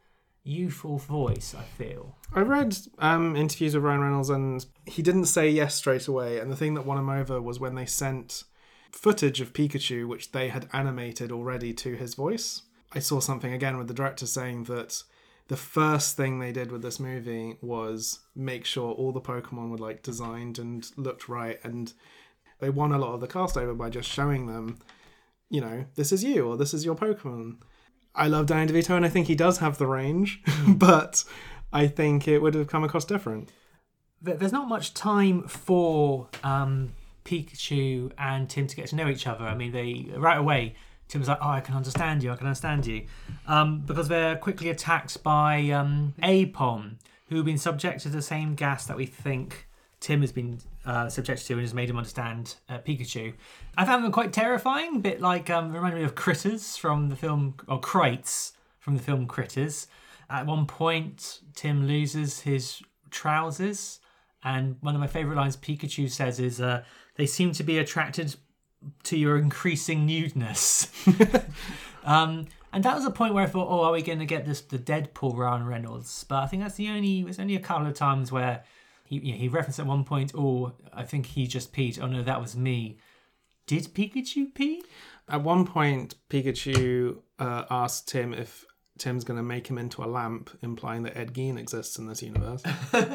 youthful 0.44 0.98
voice. 0.98 1.54
I 1.58 1.62
feel. 1.62 2.16
I 2.34 2.40
read 2.40 2.76
um, 2.98 3.36
interviews 3.36 3.74
with 3.74 3.84
Ryan 3.84 4.00
Reynolds, 4.00 4.30
and 4.30 4.64
he 4.86 5.02
didn't 5.02 5.26
say 5.26 5.48
yes 5.48 5.74
straight 5.74 6.08
away. 6.08 6.38
And 6.38 6.50
the 6.50 6.56
thing 6.56 6.74
that 6.74 6.86
won 6.86 6.98
him 6.98 7.10
over 7.10 7.40
was 7.40 7.60
when 7.60 7.74
they 7.74 7.86
sent 7.86 8.44
footage 8.90 9.40
of 9.40 9.52
Pikachu, 9.52 10.08
which 10.08 10.32
they 10.32 10.48
had 10.48 10.68
animated 10.72 11.30
already 11.30 11.72
to 11.74 11.94
his 11.94 12.14
voice. 12.14 12.62
I 12.92 13.00
saw 13.00 13.20
something 13.20 13.52
again 13.52 13.76
with 13.76 13.88
the 13.88 13.94
director 13.94 14.26
saying 14.26 14.64
that 14.64 15.02
the 15.48 15.56
first 15.56 16.16
thing 16.16 16.38
they 16.38 16.52
did 16.52 16.72
with 16.72 16.82
this 16.82 16.98
movie 16.98 17.56
was 17.60 18.20
make 18.34 18.64
sure 18.64 18.92
all 18.92 19.12
the 19.12 19.20
Pokemon 19.20 19.70
were 19.70 19.78
like 19.78 20.02
designed 20.02 20.58
and 20.58 20.90
looked 20.96 21.28
right, 21.28 21.58
and 21.62 21.92
they 22.58 22.70
won 22.70 22.92
a 22.92 22.98
lot 22.98 23.14
of 23.14 23.20
the 23.20 23.26
cast 23.26 23.56
over 23.56 23.74
by 23.74 23.90
just 23.90 24.08
showing 24.08 24.46
them, 24.46 24.78
you 25.48 25.60
know, 25.60 25.84
this 25.94 26.12
is 26.12 26.24
you 26.24 26.46
or 26.46 26.56
this 26.56 26.74
is 26.74 26.84
your 26.84 26.94
Pokemon. 26.94 27.58
I 28.14 28.26
love 28.26 28.46
Danny 28.46 28.72
DeVito, 28.72 28.96
and 28.96 29.06
I 29.06 29.08
think 29.08 29.28
he 29.28 29.34
does 29.34 29.58
have 29.58 29.78
the 29.78 29.86
range, 29.86 30.42
but 30.68 31.24
I 31.72 31.86
think 31.86 32.26
it 32.26 32.40
would 32.40 32.54
have 32.54 32.66
come 32.66 32.84
across 32.84 33.04
different. 33.04 33.50
There's 34.20 34.52
not 34.52 34.68
much 34.68 34.94
time 34.94 35.46
for 35.46 36.28
um, 36.42 36.92
Pikachu 37.24 38.10
and 38.18 38.50
Tim 38.50 38.66
to 38.66 38.74
get 38.74 38.88
to 38.88 38.96
know 38.96 39.08
each 39.08 39.28
other. 39.28 39.44
I 39.44 39.54
mean, 39.54 39.70
they 39.70 40.10
right 40.16 40.38
away. 40.38 40.74
Tim's 41.06 41.28
like, 41.28 41.38
"Oh, 41.40 41.48
I 41.48 41.60
can 41.60 41.76
understand 41.76 42.22
you. 42.24 42.32
I 42.32 42.36
can 42.36 42.48
understand 42.48 42.84
you," 42.84 43.06
um, 43.46 43.82
because 43.86 44.08
they're 44.08 44.36
quickly 44.36 44.68
attacked 44.70 45.22
by 45.22 45.70
um, 45.70 46.14
Aipom, 46.20 46.96
who've 47.28 47.44
been 47.44 47.58
subjected 47.58 48.10
to 48.10 48.16
the 48.16 48.22
same 48.22 48.56
gas 48.56 48.86
that 48.86 48.96
we 48.96 49.06
think 49.06 49.67
Tim 50.00 50.20
has 50.20 50.32
been 50.32 50.58
uh, 50.84 51.08
subjected 51.08 51.46
to, 51.46 51.54
and 51.54 51.62
has 51.62 51.74
made 51.74 51.90
him 51.90 51.96
understand 51.96 52.56
uh, 52.68 52.78
Pikachu. 52.78 53.34
I 53.76 53.84
found 53.84 54.04
them 54.04 54.12
quite 54.12 54.32
terrifying, 54.32 54.96
a 54.96 55.00
bit 55.00 55.20
like 55.20 55.50
um, 55.50 55.72
reminded 55.72 55.98
me 55.98 56.04
of 56.04 56.14
Critters 56.14 56.76
from 56.76 57.08
the 57.08 57.16
film, 57.16 57.54
or 57.66 57.80
Krites 57.80 58.52
from 58.78 58.96
the 58.96 59.02
film 59.02 59.26
Critters. 59.26 59.88
At 60.30 60.46
one 60.46 60.66
point, 60.66 61.40
Tim 61.54 61.86
loses 61.86 62.40
his 62.40 62.80
trousers, 63.10 64.00
and 64.44 64.76
one 64.80 64.94
of 64.94 65.00
my 65.00 65.06
favourite 65.06 65.36
lines 65.36 65.56
Pikachu 65.56 66.08
says 66.08 66.38
is, 66.38 66.60
uh, 66.60 66.84
"They 67.16 67.26
seem 67.26 67.52
to 67.52 67.64
be 67.64 67.78
attracted 67.78 68.36
to 69.04 69.18
your 69.18 69.36
increasing 69.36 70.06
nudeness." 70.06 70.88
um, 72.04 72.46
and 72.72 72.84
that 72.84 72.94
was 72.94 73.04
a 73.04 73.10
point 73.10 73.34
where 73.34 73.44
I 73.44 73.48
thought, 73.48 73.68
"Oh, 73.68 73.82
are 73.82 73.92
we 73.92 74.02
going 74.02 74.20
to 74.20 74.26
get 74.26 74.44
this 74.44 74.60
the 74.60 74.78
Deadpool 74.78 75.36
Ryan 75.36 75.66
Reynolds?" 75.66 76.24
But 76.28 76.44
I 76.44 76.46
think 76.46 76.62
that's 76.62 76.76
the 76.76 76.88
only. 76.88 77.24
There's 77.24 77.40
only 77.40 77.56
a 77.56 77.60
couple 77.60 77.88
of 77.88 77.94
times 77.94 78.30
where 78.30 78.62
he 79.08 79.18
you 79.18 79.34
he 79.34 79.48
referenced 79.48 79.80
at 79.80 79.86
one 79.86 80.04
point, 80.04 80.32
"Oh, 80.36 80.72
I 80.92 81.04
think 81.04 81.26
he 81.26 81.46
just 81.46 81.72
peed." 81.72 81.98
Oh 82.00 82.06
no, 82.06 82.22
that 82.22 82.40
was 82.40 82.56
me. 82.56 82.98
Did 83.66 83.94
Pikachu 83.94 84.54
pee? 84.54 84.82
At 85.28 85.42
one 85.42 85.66
point, 85.66 86.14
Pikachu 86.30 87.18
uh, 87.38 87.64
asked 87.70 88.08
Tim 88.08 88.32
if 88.32 88.64
Tim's 88.98 89.24
going 89.24 89.36
to 89.36 89.42
make 89.42 89.66
him 89.68 89.78
into 89.78 90.02
a 90.02 90.06
lamp, 90.06 90.50
implying 90.62 91.02
that 91.04 91.16
Ed 91.16 91.32
Gein 91.32 91.58
exists 91.58 91.98
in 91.98 92.06
this 92.06 92.22
universe, 92.22 92.62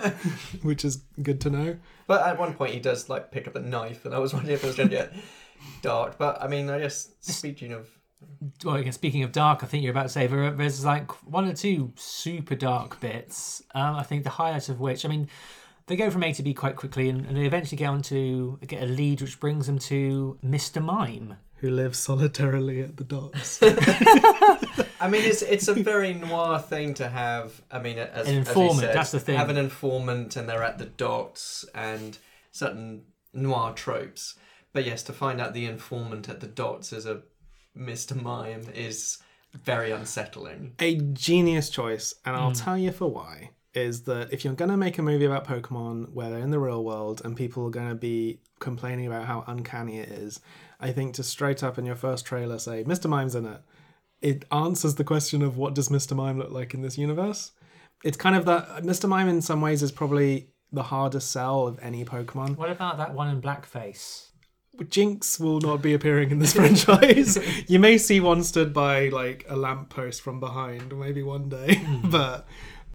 which 0.61 0.86
is 0.86 1.03
good 1.22 1.41
to 1.41 1.49
know. 1.49 1.78
But 2.07 2.26
at 2.26 2.40
one 2.40 2.53
point, 2.53 2.74
he 2.74 2.80
does 2.80 3.10
like 3.10 3.32
pick 3.32 3.48
up 3.48 3.56
a 3.56 3.60
knife, 3.60 4.06
and 4.06 4.15
I 4.15 4.20
was 4.20 4.34
wondering 4.34 4.56
if 4.56 4.64
it 4.64 4.68
was 4.68 4.76
going 4.76 4.90
to 4.90 4.95
get 4.95 5.14
dark. 5.82 6.18
But 6.18 6.41
I 6.41 6.48
mean, 6.48 6.70
I 6.70 6.80
guess 6.80 7.10
speaking 7.22 7.74
of 7.74 7.88
well, 8.64 8.76
again, 8.76 8.94
speaking 8.94 9.24
of 9.24 9.32
dark, 9.32 9.64
I 9.64 9.68
think 9.68 9.84
you're 9.84 9.91
about 9.91 10.03
to 10.03 10.10
say 10.10 10.28
there's 10.28 10.86
like 10.86 11.11
one 11.28 11.45
or 11.45 11.53
two 11.53 11.94
super 11.95 12.56
dark 12.56 12.99
bits. 12.99 13.61
Um, 13.76 13.95
I 13.95 14.03
think 14.03 14.24
the 14.24 14.30
highlight 14.30 14.70
of 14.70 14.80
which, 14.80 15.06
I 15.06 15.10
mean, 15.10 15.30
they 15.88 15.95
go 15.95 16.10
from 16.10 16.23
A 16.23 16.34
to 16.34 16.43
B 16.43 16.53
quite 16.53 16.76
quickly, 16.76 17.10
and, 17.10 17.26
and 17.26 17.35
they 17.38 17.45
eventually 17.45 17.77
get 17.77 17.88
on 17.89 18.01
to 18.03 18.57
get 18.68 18.84
a 18.84 18.85
lead, 18.85 19.22
which 19.22 19.39
brings 19.39 19.68
them 19.68 19.80
to 19.80 20.38
Mr. 20.43 20.84
Mime. 20.84 21.35
Who 21.57 21.69
lives 21.69 21.97
solitarily 21.99 22.81
at 22.81 22.97
the 22.97 23.05
docks. 23.05 23.60
I 24.99 25.07
mean, 25.10 25.23
it's 25.23 25.41
it's 25.41 25.68
a 25.69 25.73
very 25.73 26.14
noir 26.14 26.60
thing 26.60 26.93
to 26.95 27.07
have. 27.07 27.61
I 27.72 27.80
mean, 27.80 27.97
as, 27.99 28.27
An 28.27 28.39
as 28.39 28.47
you 28.47 28.51
informant, 28.53 28.80
said, 28.80 28.95
that's 28.95 29.11
the 29.11 29.19
thing. 29.19 29.38
Have 29.38 29.49
an 29.49 29.57
informant, 29.57 30.35
and 30.35 30.47
they're 30.47 30.64
at 30.64 30.77
the 30.77 30.85
docks, 30.85 31.64
and 31.73 32.18
certain 32.51 33.03
noir 33.34 33.73
tropes. 33.73 34.35
But 34.73 34.85
yes, 34.85 35.03
to 35.03 35.14
find 35.14 35.39
out 35.39 35.53
the 35.53 35.65
informant 35.65 36.27
at 36.30 36.39
the 36.41 36.47
docks 36.47 36.91
is 36.93 37.05
a 37.05 37.22
Mr. 37.77 38.19
Mime 38.22 38.65
is 38.73 39.19
very 39.53 39.91
unsettling. 39.91 40.73
a 40.80 40.95
genius 40.95 41.69
choice, 41.69 42.14
and 42.26 42.35
I'll 42.35 42.51
Mm. 42.51 42.64
tell 42.64 42.77
you 42.77 42.91
for 42.91 43.10
why. 43.10 43.51
Is 43.74 44.04
that 44.04 44.32
if 44.32 44.45
you're 44.45 44.54
going 44.54 44.70
to 44.70 44.78
make 44.78 45.00
a 45.00 45.02
movie 45.02 45.26
about 45.26 45.48
Pokemon 45.48 46.12
where 46.14 46.30
they're 46.30 46.40
in 46.40 46.52
the 46.52 46.60
real 46.60 46.84
world 46.84 47.22
and 47.26 47.36
people 47.36 47.66
are 47.66 47.72
going 47.72 47.90
to 47.90 47.95
be 47.95 48.40
complaining 48.60 49.08
about 49.08 49.26
how 49.26 49.44
uncanny 49.48 49.98
it 49.98 50.10
is, 50.10 50.40
I 50.80 50.91
think 50.91 51.16
to 51.16 51.24
straight 51.24 51.64
up 51.64 51.80
in 51.80 51.86
your 51.86 51.95
first 51.95 52.26
trailer 52.26 52.60
say, 52.60 52.84
Mr. 52.84 53.08
Mime's 53.08 53.34
in 53.34 53.45
it, 53.45 53.62
it 54.22 54.45
answers 54.52 54.95
the 54.95 55.04
question 55.04 55.41
of 55.41 55.58
what 55.58 55.76
does 55.76 55.90
Mr. 55.90 56.16
Mime 56.16 56.40
look 56.40 56.52
like 56.52 56.74
in 56.74 56.82
this 56.82 56.98
universe? 56.98 57.52
It's 58.04 58.18
kind 58.18 58.36
of 58.36 58.45
that 58.45 58.84
Mr. 58.84 59.08
Mime 59.08 59.28
in 59.28 59.41
some 59.41 59.62
ways 59.62 59.84
is 59.84 59.91
probably 59.91 60.50
the 60.72 60.84
hardest 60.84 61.32
sell 61.32 61.68
of 61.68 61.80
any 61.82 62.04
Pokemon. 62.04 62.58
What 62.58 62.70
about 62.70 62.98
that 62.98 63.14
one 63.14 63.30
in 63.30 63.41
blackface? 63.41 64.30
Jynx 64.90 65.40
will 65.40 65.60
not 65.60 65.82
be 65.82 65.94
appearing 65.94 66.32
in 66.32 66.40
this 66.40 66.54
franchise. 66.56 67.38
you 67.68 67.80
may 67.80 67.98
see 67.98 68.20
one 68.20 68.44
stood 68.44 68.74
by 68.74 69.10
like 69.10 69.45
a 69.48 69.56
lamppost 69.56 70.22
from 70.22 70.40
behind, 70.40 70.98
maybe 70.98 71.22
one 71.22 71.50
day, 71.50 71.76
hmm. 71.80 72.10
but 72.10 72.48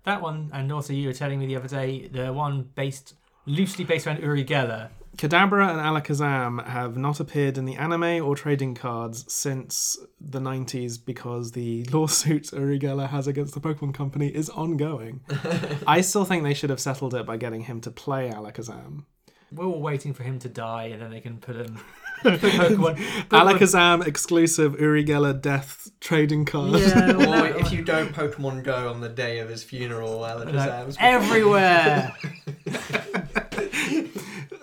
That 0.08 0.22
one, 0.22 0.48
and 0.54 0.72
also 0.72 0.94
you 0.94 1.08
were 1.08 1.12
telling 1.12 1.38
me 1.38 1.44
the 1.44 1.56
other 1.56 1.68
day, 1.68 2.08
the 2.10 2.32
one 2.32 2.70
based 2.74 3.14
loosely 3.44 3.84
based 3.84 4.06
around 4.06 4.22
Uri 4.22 4.42
Geller. 4.42 4.88
Kadabra 5.18 5.68
and 5.68 5.80
Alakazam 5.80 6.66
have 6.66 6.96
not 6.96 7.20
appeared 7.20 7.58
in 7.58 7.66
the 7.66 7.74
anime 7.74 8.24
or 8.24 8.34
trading 8.34 8.74
cards 8.74 9.30
since 9.30 9.98
the 10.18 10.38
90s 10.38 10.98
because 11.04 11.52
the 11.52 11.84
lawsuit 11.92 12.50
Uri 12.54 12.78
Geller 12.78 13.10
has 13.10 13.26
against 13.26 13.52
the 13.52 13.60
Pokemon 13.60 13.92
Company 13.92 14.28
is 14.28 14.48
ongoing. 14.48 15.20
I 15.86 16.00
still 16.00 16.24
think 16.24 16.42
they 16.42 16.54
should 16.54 16.70
have 16.70 16.80
settled 16.80 17.12
it 17.12 17.26
by 17.26 17.36
getting 17.36 17.64
him 17.64 17.82
to 17.82 17.90
play 17.90 18.30
Alakazam. 18.30 19.04
We're 19.52 19.66
all 19.66 19.82
waiting 19.82 20.14
for 20.14 20.22
him 20.22 20.38
to 20.38 20.48
die, 20.48 20.84
and 20.84 21.02
then 21.02 21.10
they 21.10 21.20
can 21.20 21.36
put 21.36 21.56
him. 21.56 21.80
Pokemon. 22.22 22.96
Alakazam 23.28 24.06
exclusive 24.06 24.78
Uri 24.80 25.04
Geller 25.04 25.40
death 25.40 25.90
trading 26.00 26.44
card. 26.44 26.80
Yeah, 26.80 27.12
Or 27.28 27.46
if 27.58 27.72
you 27.72 27.82
don't 27.84 28.12
Pokemon 28.12 28.64
Go 28.64 28.90
on 28.90 29.00
the 29.00 29.08
day 29.08 29.38
of 29.38 29.48
his 29.48 29.62
funeral, 29.62 30.20
Alakazam's 30.20 30.96
everywhere. 31.00 32.14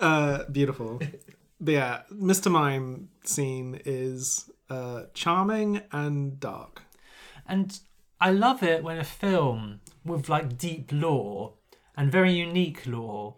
uh, 0.00 0.44
beautiful. 0.50 1.00
But 1.60 1.72
yeah, 1.72 2.02
Mr. 2.12 2.50
Mime 2.50 3.08
scene 3.24 3.80
is 3.84 4.50
uh, 4.70 5.04
charming 5.14 5.82
and 5.92 6.38
dark. 6.38 6.82
And 7.48 7.78
I 8.20 8.30
love 8.30 8.62
it 8.62 8.82
when 8.82 8.98
a 8.98 9.04
film 9.04 9.80
with 10.04 10.28
like 10.28 10.58
deep 10.58 10.90
lore 10.92 11.54
and 11.96 12.10
very 12.10 12.32
unique 12.32 12.86
lore 12.86 13.36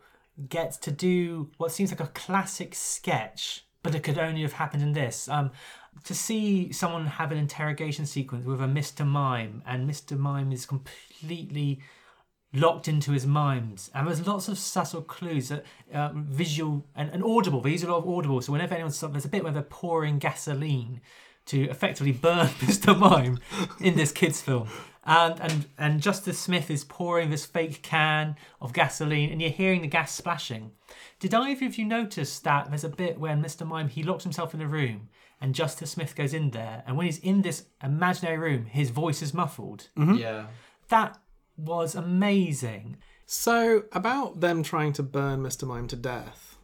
gets 0.48 0.76
to 0.78 0.90
do 0.90 1.50
what 1.56 1.72
seems 1.72 1.90
like 1.90 2.00
a 2.00 2.08
classic 2.08 2.74
sketch, 2.74 3.66
but 3.88 3.94
it 3.94 4.02
could 4.02 4.18
only 4.18 4.42
have 4.42 4.52
happened 4.52 4.82
in 4.82 4.92
this. 4.92 5.28
Um, 5.30 5.50
to 6.04 6.14
see 6.14 6.70
someone 6.72 7.06
have 7.06 7.32
an 7.32 7.38
interrogation 7.38 8.04
sequence 8.04 8.44
with 8.44 8.60
a 8.60 8.66
Mr. 8.66 9.06
Mime, 9.06 9.62
and 9.66 9.88
Mr. 9.88 10.18
Mime 10.18 10.52
is 10.52 10.66
completely 10.66 11.80
locked 12.52 12.86
into 12.86 13.12
his 13.12 13.26
mimes, 13.26 13.90
and 13.94 14.06
there's 14.06 14.26
lots 14.26 14.46
of 14.46 14.58
subtle 14.58 15.00
clues 15.00 15.48
that 15.48 15.64
uh, 15.94 16.10
visual 16.14 16.84
and, 16.94 17.08
and 17.10 17.24
audible. 17.24 17.62
They 17.62 17.70
use 17.70 17.82
a 17.82 17.90
lot 17.90 18.04
of 18.04 18.08
audible, 18.08 18.42
so 18.42 18.52
whenever 18.52 18.74
anyone's 18.74 19.00
there's 19.00 19.24
a 19.24 19.28
bit 19.28 19.42
where 19.42 19.54
they're 19.54 19.62
pouring 19.62 20.18
gasoline 20.18 21.00
to 21.46 21.62
effectively 21.70 22.12
burn 22.12 22.46
Mr. 22.60 22.96
Mime 22.96 23.38
in 23.80 23.96
this 23.96 24.12
kids' 24.12 24.42
film. 24.42 24.68
And, 25.08 25.40
and 25.40 25.66
and 25.78 26.02
Justice 26.02 26.38
Smith 26.38 26.70
is 26.70 26.84
pouring 26.84 27.30
this 27.30 27.46
fake 27.46 27.82
can 27.82 28.36
of 28.60 28.74
gasoline, 28.74 29.30
and 29.30 29.40
you're 29.40 29.50
hearing 29.50 29.80
the 29.80 29.88
gas 29.88 30.14
splashing. 30.14 30.72
Did 31.18 31.32
either 31.32 31.64
of 31.64 31.78
you 31.78 31.86
notice 31.86 32.38
that 32.40 32.68
there's 32.68 32.84
a 32.84 32.90
bit 32.90 33.18
when 33.18 33.42
Mr. 33.42 33.66
Mime 33.66 33.88
he 33.88 34.02
locks 34.02 34.24
himself 34.24 34.52
in 34.52 34.60
a 34.60 34.68
room, 34.68 35.08
and 35.40 35.54
Justice 35.54 35.92
Smith 35.92 36.14
goes 36.14 36.34
in 36.34 36.50
there, 36.50 36.82
and 36.86 36.96
when 36.96 37.06
he's 37.06 37.18
in 37.18 37.40
this 37.40 37.64
imaginary 37.82 38.36
room, 38.36 38.66
his 38.66 38.90
voice 38.90 39.22
is 39.22 39.32
muffled. 39.32 39.88
Mm-hmm. 39.96 40.16
Yeah. 40.16 40.46
That 40.90 41.18
was 41.56 41.94
amazing. 41.94 42.98
So, 43.24 43.84
about 43.92 44.40
them 44.40 44.62
trying 44.62 44.92
to 44.94 45.02
burn 45.02 45.42
Mr. 45.42 45.66
Mime 45.66 45.88
to 45.88 45.96
death, 45.96 46.58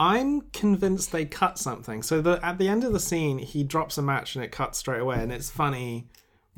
I'm 0.00 0.42
convinced 0.52 1.12
they 1.12 1.26
cut 1.26 1.58
something. 1.58 2.02
So, 2.02 2.20
that 2.22 2.42
at 2.42 2.58
the 2.58 2.68
end 2.68 2.82
of 2.82 2.92
the 2.92 3.00
scene, 3.00 3.38
he 3.38 3.62
drops 3.62 3.98
a 3.98 4.02
match 4.02 4.34
and 4.34 4.44
it 4.44 4.50
cuts 4.50 4.78
straight 4.78 5.00
away, 5.00 5.20
and 5.20 5.32
it's 5.32 5.50
funny 5.50 6.08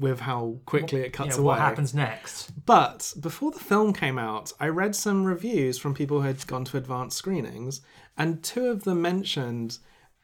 with 0.00 0.20
how 0.20 0.56
quickly 0.66 1.00
it 1.00 1.12
cuts 1.12 1.36
yeah, 1.36 1.42
away. 1.42 1.46
what 1.46 1.58
happens 1.58 1.94
next? 1.94 2.50
But 2.66 3.12
before 3.20 3.50
the 3.50 3.60
film 3.60 3.92
came 3.92 4.18
out, 4.18 4.52
I 4.58 4.68
read 4.68 4.96
some 4.96 5.24
reviews 5.24 5.78
from 5.78 5.94
people 5.94 6.20
who 6.20 6.26
had 6.26 6.46
gone 6.46 6.64
to 6.66 6.76
advanced 6.78 7.18
screenings, 7.18 7.82
and 8.16 8.42
two 8.42 8.66
of 8.66 8.84
them 8.84 9.02
mentioned 9.02 9.78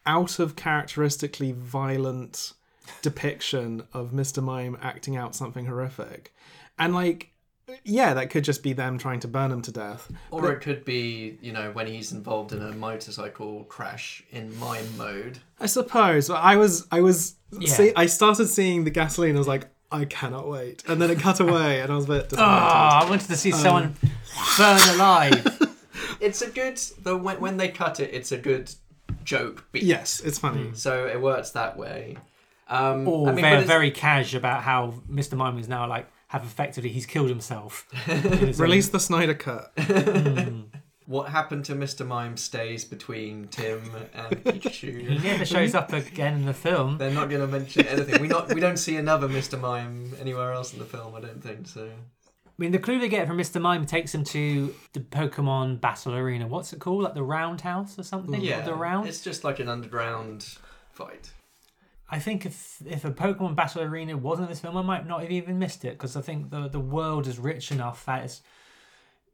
out 0.06 0.38
of 0.38 0.56
characteristically 0.56 1.52
violent 1.52 2.52
depiction 3.02 3.82
of 3.92 4.12
Mr. 4.12 4.42
Mime 4.42 4.78
acting 4.80 5.16
out 5.16 5.34
something 5.34 5.66
horrific. 5.66 6.34
And 6.78 6.94
like, 6.94 7.32
yeah, 7.84 8.14
that 8.14 8.30
could 8.30 8.44
just 8.44 8.62
be 8.62 8.72
them 8.72 8.98
trying 8.98 9.20
to 9.20 9.28
burn 9.28 9.50
him 9.50 9.62
to 9.62 9.72
death. 9.72 10.10
Or 10.30 10.42
But- 10.42 10.50
it 10.52 10.60
could 10.60 10.84
be, 10.84 11.38
you 11.40 11.52
know, 11.52 11.70
when 11.72 11.86
he's 11.86 12.12
involved 12.12 12.52
in 12.52 12.62
a 12.62 12.72
motorcycle 12.72 13.64
crash 13.64 14.22
in 14.30 14.56
mime 14.58 14.96
mode. 14.96 15.38
I 15.60 15.66
suppose. 15.66 16.28
But 16.28 16.36
I 16.42 16.56
was, 16.56 16.86
I 16.92 17.00
was, 17.00 17.34
Yeah. 17.58 17.72
see, 17.72 17.92
I 17.96 18.06
started 18.06 18.46
seeing 18.48 18.84
the 18.84 18.90
gasoline. 18.90 19.34
I 19.34 19.38
was 19.38 19.48
like, 19.48 19.66
I 19.90 20.04
cannot 20.04 20.48
wait, 20.48 20.82
and 20.88 21.00
then 21.00 21.10
it 21.10 21.20
cut 21.20 21.38
away, 21.46 21.80
and 21.80 21.92
I 21.92 21.96
was 21.96 22.04
a 22.06 22.08
bit 22.08 22.16
Oh, 22.24 22.28
disappointed. 22.30 22.42
I 22.52 23.06
wanted 23.08 23.28
to 23.28 23.36
see 23.36 23.52
Um, 23.52 23.58
someone 23.60 23.94
burn 24.58 24.80
alive. 24.94 25.62
It's 26.20 26.40
a 26.42 26.50
good, 26.50 26.80
though, 27.02 27.16
when, 27.18 27.40
when 27.40 27.56
they 27.58 27.68
cut 27.68 28.00
it, 28.00 28.10
it's 28.12 28.32
a 28.32 28.38
good 28.38 28.72
joke 29.24 29.66
beat. 29.70 29.82
Yes, 29.82 30.20
it's 30.20 30.38
funny. 30.38 30.70
So 30.74 31.06
it 31.06 31.20
works 31.20 31.50
that 31.50 31.76
way. 31.76 32.16
Um, 32.68 33.06
Or 33.06 33.28
I 33.28 33.32
mean, 33.32 33.42
they're 33.42 33.60
very 33.62 33.90
cash 33.90 34.32
about 34.34 34.62
how 34.62 34.94
Mr. 35.10 35.34
Mime 35.36 35.58
is 35.58 35.68
now 35.68 35.86
like 35.86 36.06
have 36.28 36.42
effectively 36.44 36.90
he's 36.90 37.06
killed 37.06 37.28
himself. 37.28 37.86
in 38.08 38.52
Release 38.52 38.88
the 38.88 39.00
Snyder 39.00 39.34
cut. 39.34 39.72
Hmm. 39.78 40.62
What 41.08 41.28
happened 41.28 41.64
to 41.66 41.76
Mr. 41.76 42.04
Mime 42.04 42.36
stays 42.36 42.84
between 42.84 43.46
Tim 43.46 43.80
and 44.12 44.36
Pikachu. 44.44 45.08
He 45.08 45.18
never 45.18 45.44
shows 45.44 45.72
up 45.72 45.92
again 45.92 46.34
in 46.34 46.46
the 46.46 46.52
film. 46.52 46.98
They're 46.98 47.12
not 47.12 47.30
going 47.30 47.42
to 47.42 47.46
mention 47.46 47.86
anything. 47.86 48.20
We 48.20 48.26
not 48.26 48.52
we 48.52 48.60
don't 48.60 48.76
see 48.76 48.96
another 48.96 49.28
Mr. 49.28 49.56
Mime 49.56 50.14
anywhere 50.20 50.50
else 50.52 50.72
in 50.72 50.80
the 50.80 50.84
film. 50.84 51.14
I 51.14 51.20
don't 51.20 51.40
think 51.40 51.68
so. 51.68 51.84
I 51.86 52.52
mean, 52.58 52.72
the 52.72 52.80
clue 52.80 52.98
they 52.98 53.08
get 53.08 53.28
from 53.28 53.38
Mr. 53.38 53.60
Mime 53.60 53.84
takes 53.86 54.10
them 54.10 54.24
to 54.24 54.74
the 54.94 55.00
Pokemon 55.00 55.80
Battle 55.80 56.12
Arena. 56.16 56.48
What's 56.48 56.72
it 56.72 56.80
called? 56.80 57.04
Like 57.04 57.14
the 57.14 57.22
Roundhouse 57.22 57.96
or 58.00 58.02
something? 58.02 58.40
Yeah, 58.40 58.62
The 58.62 58.74
Round? 58.74 59.06
it's 59.06 59.20
just 59.22 59.44
like 59.44 59.60
an 59.60 59.68
underground 59.68 60.56
fight. 60.90 61.30
I 62.08 62.18
think 62.18 62.46
if 62.46 62.80
if 62.86 63.04
a 63.04 63.10
Pokemon 63.10 63.56
Battle 63.56 63.82
Arena 63.82 64.16
wasn't 64.16 64.46
in 64.46 64.50
this 64.50 64.60
film, 64.60 64.76
I 64.76 64.82
might 64.82 65.06
not 65.06 65.22
have 65.22 65.30
even 65.30 65.58
missed 65.58 65.84
it 65.84 65.92
because 65.92 66.16
I 66.16 66.20
think 66.20 66.50
the 66.50 66.68
the 66.68 66.80
world 66.80 67.26
is 67.26 67.38
rich 67.38 67.72
enough 67.72 68.04
that 68.06 68.24
it's, 68.24 68.42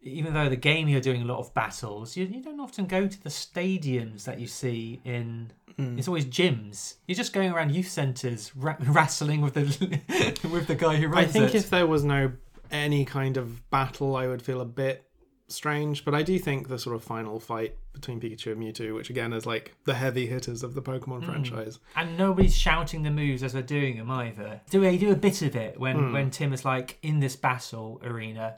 even 0.00 0.32
though 0.32 0.48
the 0.48 0.56
game 0.56 0.88
you're 0.88 1.00
doing 1.00 1.22
a 1.22 1.24
lot 1.24 1.38
of 1.38 1.52
battles, 1.54 2.16
you, 2.16 2.24
you 2.24 2.42
don't 2.42 2.60
often 2.60 2.86
go 2.86 3.06
to 3.06 3.22
the 3.22 3.28
stadiums 3.28 4.24
that 4.24 4.40
you 4.40 4.46
see 4.46 5.00
in. 5.04 5.52
Mm. 5.78 5.98
It's 5.98 6.08
always 6.08 6.26
gyms. 6.26 6.94
You're 7.06 7.16
just 7.16 7.32
going 7.32 7.50
around 7.52 7.74
youth 7.74 7.88
centres 7.88 8.54
ra- 8.56 8.76
wrestling 8.80 9.42
with 9.42 9.54
the 9.54 10.38
with 10.50 10.66
the 10.66 10.74
guy 10.74 10.96
who 10.96 11.14
I 11.14 11.26
think 11.26 11.54
it. 11.54 11.56
if 11.56 11.70
there 11.70 11.86
was 11.86 12.04
no 12.04 12.32
any 12.70 13.04
kind 13.04 13.36
of 13.36 13.68
battle, 13.70 14.16
I 14.16 14.26
would 14.26 14.40
feel 14.42 14.62
a 14.62 14.66
bit 14.66 15.06
strange. 15.48 16.04
But 16.04 16.14
I 16.14 16.22
do 16.22 16.38
think 16.38 16.68
the 16.68 16.78
sort 16.78 16.96
of 16.96 17.04
final 17.04 17.38
fight 17.40 17.76
between 17.92 18.20
Pikachu 18.20 18.52
and 18.52 18.60
Mewtwo, 18.62 18.94
which 18.94 19.10
again 19.10 19.32
is 19.32 19.44
like 19.46 19.74
the 19.84 19.94
heavy 19.94 20.26
hitters 20.26 20.62
of 20.62 20.74
the 20.74 20.82
Pokemon 20.82 21.22
Mm. 21.22 21.26
franchise. 21.26 21.78
And 21.96 22.16
nobody's 22.16 22.56
shouting 22.56 23.02
the 23.02 23.10
moves 23.10 23.42
as 23.42 23.52
they're 23.52 23.62
doing 23.62 23.96
them 23.96 24.10
either. 24.10 24.60
Do 24.70 24.80
they 24.80 24.96
do 24.96 25.10
a 25.12 25.16
bit 25.16 25.42
of 25.42 25.54
it 25.56 25.78
when 25.78 25.96
Hmm. 25.96 26.12
when 26.12 26.30
Tim 26.30 26.52
is 26.52 26.64
like 26.64 26.98
in 27.02 27.20
this 27.20 27.36
battle 27.36 28.00
arena? 28.04 28.56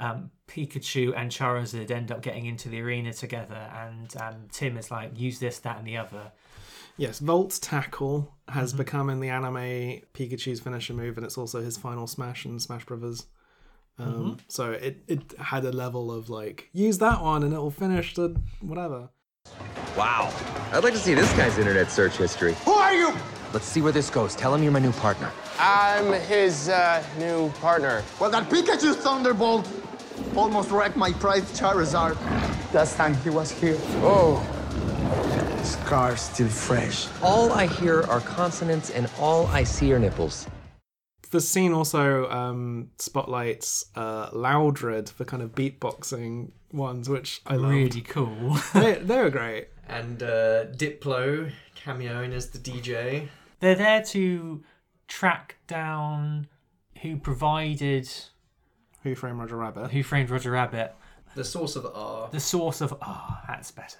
Um, 0.00 0.30
Pikachu 0.46 1.12
and 1.16 1.28
Charizard 1.32 1.90
end 1.90 2.12
up 2.12 2.22
getting 2.22 2.46
into 2.46 2.68
the 2.68 2.80
arena 2.80 3.12
together, 3.12 3.68
and 3.74 4.16
um, 4.22 4.34
Tim 4.52 4.76
is 4.76 4.92
like, 4.92 5.18
use 5.18 5.40
this, 5.40 5.58
that, 5.60 5.78
and 5.78 5.86
the 5.88 5.96
other. 5.96 6.30
Yes, 6.96 7.18
Volt's 7.18 7.58
tackle 7.58 8.32
has 8.48 8.70
Mm-hmm. 8.70 8.78
become 8.78 9.10
in 9.10 9.18
the 9.18 9.28
anime 9.28 10.02
Pikachu's 10.14 10.60
finisher 10.60 10.94
move, 10.94 11.16
and 11.16 11.26
it's 11.26 11.36
also 11.36 11.60
his 11.60 11.76
final 11.76 12.06
smash 12.06 12.46
in 12.46 12.60
Smash 12.60 12.84
Brothers. 12.86 13.26
Um, 13.98 14.06
Mhm. 14.06 14.38
So 14.48 14.72
it, 14.72 15.02
it 15.08 15.34
had 15.38 15.64
a 15.64 15.72
level 15.72 16.10
of 16.12 16.30
like 16.30 16.68
use 16.72 16.98
that 16.98 17.20
one 17.22 17.42
and 17.42 17.52
it 17.52 17.58
will 17.58 17.70
finish 17.70 18.14
the 18.14 18.36
whatever. 18.60 19.08
Wow. 19.96 20.32
I'd 20.72 20.84
like 20.84 20.92
to 20.92 20.98
see 20.98 21.14
this 21.14 21.30
guy's 21.32 21.58
internet 21.58 21.90
search 21.90 22.16
history. 22.16 22.54
Who 22.64 22.72
are 22.72 22.92
you? 22.94 23.12
Let's 23.52 23.66
see 23.66 23.80
where 23.80 23.92
this 23.92 24.10
goes. 24.10 24.34
Tell 24.36 24.54
him 24.54 24.62
you're 24.62 24.72
my 24.72 24.78
new 24.78 24.92
partner. 24.92 25.30
I'm 25.58 26.12
his 26.12 26.68
uh, 26.68 27.02
new 27.18 27.48
partner. 27.60 28.02
Well, 28.20 28.30
that 28.30 28.48
Pikachu 28.50 28.94
Thunderbolt 28.94 29.66
almost 30.36 30.70
wrecked 30.70 30.96
my 30.96 31.12
prized 31.12 31.56
Charizard. 31.58 32.16
Last 32.74 32.96
time 32.96 33.14
he 33.24 33.30
was 33.30 33.50
here. 33.50 33.76
Oh. 34.02 34.44
Scar's 35.64 36.20
still 36.20 36.48
fresh. 36.48 37.08
All 37.22 37.50
I 37.52 37.66
hear 37.66 38.02
are 38.04 38.20
consonants 38.20 38.90
and 38.90 39.10
all 39.18 39.46
I 39.48 39.64
see 39.64 39.92
are 39.92 39.98
nipples. 39.98 40.46
The 41.30 41.40
scene 41.40 41.72
also 41.72 42.30
um, 42.30 42.90
spotlights 42.98 43.86
uh, 43.94 44.30
Loudred 44.30 45.10
for 45.10 45.24
kind 45.24 45.42
of 45.42 45.54
beatboxing 45.54 46.52
ones, 46.72 47.08
which 47.08 47.42
I 47.46 47.56
loved. 47.56 47.74
Really 47.74 48.00
cool. 48.00 48.56
they, 48.74 48.94
they 48.94 49.20
were 49.20 49.30
great. 49.30 49.68
And 49.88 50.22
uh, 50.22 50.66
Diplo 50.66 51.50
cameoing 51.76 52.32
as 52.32 52.50
the 52.50 52.58
DJ. 52.58 53.28
They're 53.60 53.74
there 53.74 54.02
to 54.04 54.62
track 55.06 55.56
down 55.66 56.46
who 57.02 57.16
provided 57.16 58.08
Who 59.02 59.14
Framed 59.14 59.38
Roger 59.38 59.56
Rabbit. 59.56 59.90
Who 59.90 60.02
Framed 60.02 60.30
Roger 60.30 60.50
Rabbit. 60.50 60.94
The 61.34 61.44
source 61.44 61.76
of 61.76 61.86
R. 61.86 62.28
The 62.30 62.40
source 62.40 62.80
of 62.80 62.96
ah, 63.02 63.42
that's 63.46 63.70
better. 63.70 63.98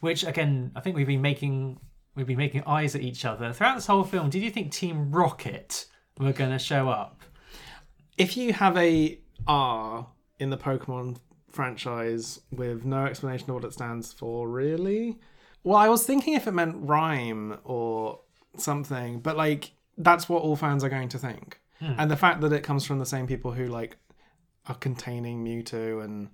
Which 0.00 0.24
again, 0.24 0.72
I 0.76 0.80
think 0.80 0.96
we've 0.96 1.06
been 1.06 1.22
making 1.22 1.80
we've 2.14 2.26
been 2.26 2.38
making 2.38 2.64
eyes 2.66 2.94
at 2.94 3.02
each 3.02 3.24
other 3.24 3.52
throughout 3.52 3.76
this 3.76 3.86
whole 3.86 4.04
film. 4.04 4.30
Did 4.30 4.42
you 4.42 4.50
think 4.50 4.72
Team 4.72 5.10
Rocket 5.10 5.86
were 6.18 6.32
going 6.32 6.50
to 6.50 6.58
show 6.58 6.88
up? 6.88 7.22
If 8.16 8.36
you 8.36 8.52
have 8.52 8.76
a 8.76 9.18
R 9.46 10.06
in 10.38 10.50
the 10.50 10.58
Pokemon 10.58 11.18
franchise 11.50 12.40
with 12.50 12.84
no 12.84 13.06
explanation 13.06 13.50
of 13.50 13.54
what 13.56 13.64
it 13.64 13.72
stands 13.72 14.12
for, 14.12 14.48
really? 14.48 15.18
Well, 15.64 15.76
I 15.76 15.88
was 15.88 16.04
thinking 16.04 16.34
if 16.34 16.46
it 16.46 16.52
meant 16.52 16.76
rhyme 16.78 17.58
or 17.64 18.20
something, 18.56 19.20
but 19.20 19.36
like 19.36 19.72
that's 19.96 20.28
what 20.28 20.42
all 20.42 20.56
fans 20.56 20.84
are 20.84 20.88
going 20.88 21.08
to 21.10 21.18
think. 21.18 21.60
Hmm. 21.80 21.92
And 21.98 22.10
the 22.10 22.16
fact 22.16 22.40
that 22.40 22.52
it 22.52 22.62
comes 22.62 22.84
from 22.84 22.98
the 22.98 23.06
same 23.06 23.26
people 23.26 23.52
who 23.52 23.66
like 23.66 23.96
are 24.66 24.74
containing 24.74 25.44
Mewtwo 25.44 26.04
and 26.04 26.28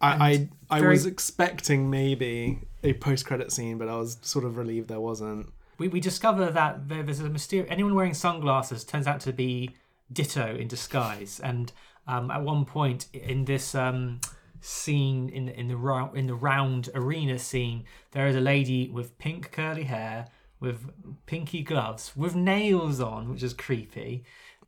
I 0.00 0.48
I, 0.70 0.76
I 0.76 0.80
very- 0.80 0.92
was 0.92 1.06
expecting 1.06 1.90
maybe 1.90 2.60
a 2.82 2.94
post 2.94 3.26
credit 3.26 3.52
scene, 3.52 3.78
but 3.78 3.88
I 3.88 3.96
was 3.96 4.18
sort 4.22 4.44
of 4.44 4.56
relieved 4.56 4.88
there 4.88 5.00
wasn't. 5.00 5.52
We, 5.80 5.88
we 5.88 6.00
discover 6.00 6.50
that 6.50 6.88
there- 6.88 7.02
there's 7.02 7.20
a 7.20 7.28
mysterious 7.28 7.68
anyone 7.70 7.94
wearing 7.94 8.14
sunglasses 8.14 8.84
turns 8.84 9.06
out 9.06 9.20
to 9.20 9.32
be 9.32 9.70
Ditto 10.12 10.56
in 10.56 10.66
disguise, 10.68 11.40
and 11.50 11.72
um, 12.06 12.30
at 12.30 12.42
one 12.42 12.64
point 12.64 13.06
in 13.12 13.44
this 13.44 13.74
um, 13.74 14.20
scene 14.60 15.28
in 15.28 15.48
in 15.48 15.68
the 15.68 15.76
round 15.76 16.16
in 16.16 16.26
the 16.26 16.34
round 16.34 16.88
arena 16.94 17.38
scene, 17.38 17.84
there 18.12 18.26
is 18.26 18.36
a 18.36 18.40
lady 18.40 18.88
with 18.96 19.16
pink 19.18 19.52
curly 19.52 19.84
hair, 19.84 20.26
with 20.58 20.78
pinky 21.26 21.62
gloves, 21.62 22.16
with 22.16 22.34
nails 22.34 23.00
on, 23.00 23.30
which 23.30 23.42
is 23.42 23.54
creepy, 23.54 24.24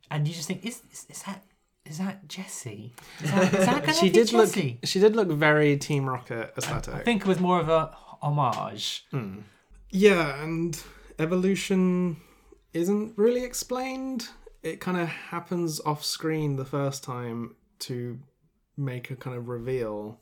and 0.09 0.27
you 0.27 0.33
just 0.33 0.47
think 0.47 0.65
is 0.65 0.81
is, 0.91 1.05
is 1.09 1.23
that 1.23 1.43
is 1.85 1.97
that 1.97 2.27
Jessie? 2.29 2.93
Is 3.21 3.31
that, 3.31 3.53
is 3.53 3.65
that 3.65 3.95
she 3.99 4.07
be 4.09 4.13
did 4.13 4.31
look. 4.31 4.53
She 4.85 4.99
did 5.01 5.13
look 5.17 5.27
very 5.27 5.75
Team 5.77 6.07
Rocket 6.07 6.53
aesthetic. 6.57 6.93
I 6.95 6.99
think 6.99 7.23
it 7.23 7.27
was 7.27 7.39
more 7.41 7.59
of 7.59 7.67
a 7.67 7.91
homage. 8.21 9.05
Yeah, 9.89 10.41
and 10.41 10.81
evolution 11.19 12.17
isn't 12.73 13.13
really 13.17 13.43
explained. 13.43 14.29
It 14.61 14.79
kind 14.79 14.97
of 14.97 15.07
happens 15.07 15.79
off 15.81 16.03
screen 16.03 16.55
the 16.55 16.65
first 16.65 17.03
time 17.03 17.55
to 17.79 18.19
make 18.77 19.11
a 19.11 19.15
kind 19.15 19.37
of 19.37 19.47
reveal, 19.47 20.19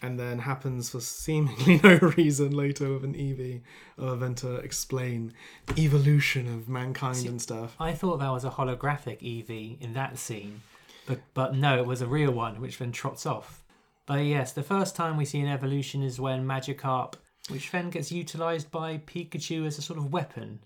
and 0.00 0.18
then 0.18 0.38
happens 0.38 0.90
for 0.90 1.00
seemingly 1.00 1.80
no 1.84 1.96
reason 2.16 2.52
later 2.52 2.92
with 2.92 3.04
an 3.04 3.14
Eevee, 3.14 3.62
other 3.98 4.16
than 4.16 4.34
to 4.36 4.56
explain 4.56 5.32
the 5.66 5.82
evolution 5.82 6.46
of 6.52 6.68
mankind 6.68 7.26
and 7.26 7.42
stuff. 7.42 7.76
I 7.78 7.92
thought 7.92 8.18
that 8.18 8.30
was 8.30 8.44
a 8.44 8.50
holographic 8.50 9.20
Eevee 9.20 9.80
in 9.80 9.94
that 9.94 10.18
scene, 10.18 10.62
but 11.06 11.20
but 11.34 11.54
no, 11.54 11.78
it 11.78 11.86
was 11.86 12.02
a 12.02 12.06
real 12.06 12.32
one, 12.32 12.60
which 12.60 12.78
then 12.78 12.92
trots 12.92 13.26
off. 13.26 13.62
But 14.06 14.24
yes, 14.24 14.52
the 14.52 14.62
first 14.62 14.96
time 14.96 15.16
we 15.16 15.24
see 15.24 15.40
an 15.40 15.48
evolution 15.48 16.02
is 16.02 16.20
when 16.20 16.44
Magikarp, 16.44 17.14
which 17.48 17.70
then 17.70 17.90
gets 17.90 18.12
utilized 18.12 18.70
by 18.70 18.98
Pikachu 18.98 19.66
as 19.66 19.78
a 19.78 19.82
sort 19.82 19.98
of 19.98 20.12
weapon. 20.12 20.60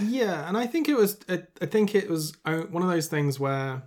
Yeah, 0.00 0.46
and 0.48 0.56
I 0.56 0.66
think 0.66 0.88
it 0.88 0.96
was. 0.96 1.18
I, 1.28 1.42
I 1.60 1.66
think 1.66 1.94
it 1.94 2.08
was 2.08 2.32
uh, 2.44 2.58
one 2.62 2.82
of 2.82 2.88
those 2.88 3.08
things 3.08 3.40
where 3.40 3.82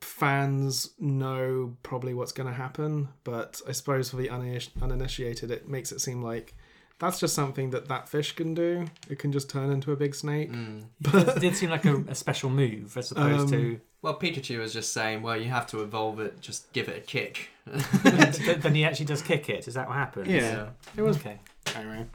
fans 0.00 0.90
know 0.98 1.76
probably 1.82 2.14
what's 2.14 2.32
going 2.32 2.48
to 2.48 2.54
happen, 2.54 3.08
but 3.24 3.60
I 3.66 3.72
suppose 3.72 4.10
for 4.10 4.16
the 4.16 4.30
uninitiated, 4.30 5.50
it 5.50 5.68
makes 5.68 5.90
it 5.90 6.00
seem 6.00 6.22
like 6.22 6.54
that's 6.98 7.18
just 7.20 7.34
something 7.34 7.70
that 7.70 7.88
that 7.88 8.08
fish 8.08 8.32
can 8.32 8.54
do. 8.54 8.86
It 9.08 9.18
can 9.18 9.32
just 9.32 9.50
turn 9.50 9.70
into 9.70 9.92
a 9.92 9.96
big 9.96 10.14
snake. 10.14 10.50
But 11.00 11.28
it 11.28 11.40
did 11.40 11.56
seem 11.56 11.70
like 11.70 11.84
a, 11.84 11.96
a 12.08 12.14
special 12.14 12.50
move 12.50 12.96
as 12.96 13.10
opposed 13.12 13.48
to. 13.50 13.80
Well, 14.00 14.18
Pikachu 14.18 14.58
was 14.60 14.72
just 14.72 14.92
saying, 14.92 15.22
well, 15.22 15.36
you 15.36 15.48
have 15.48 15.66
to 15.68 15.82
evolve 15.82 16.20
it, 16.20 16.40
just 16.40 16.72
give 16.72 16.88
it 16.88 16.96
a 16.98 17.00
kick. 17.00 17.48
then 17.66 18.74
he 18.74 18.84
actually 18.84 19.06
does 19.06 19.22
kick 19.22 19.48
it. 19.48 19.66
Is 19.66 19.74
that 19.74 19.88
what 19.88 19.96
happens? 19.96 20.28
Yeah. 20.28 20.68
It 20.96 21.02
was 21.02 21.16
okay. 21.16 21.40
Anyway, 21.74 22.06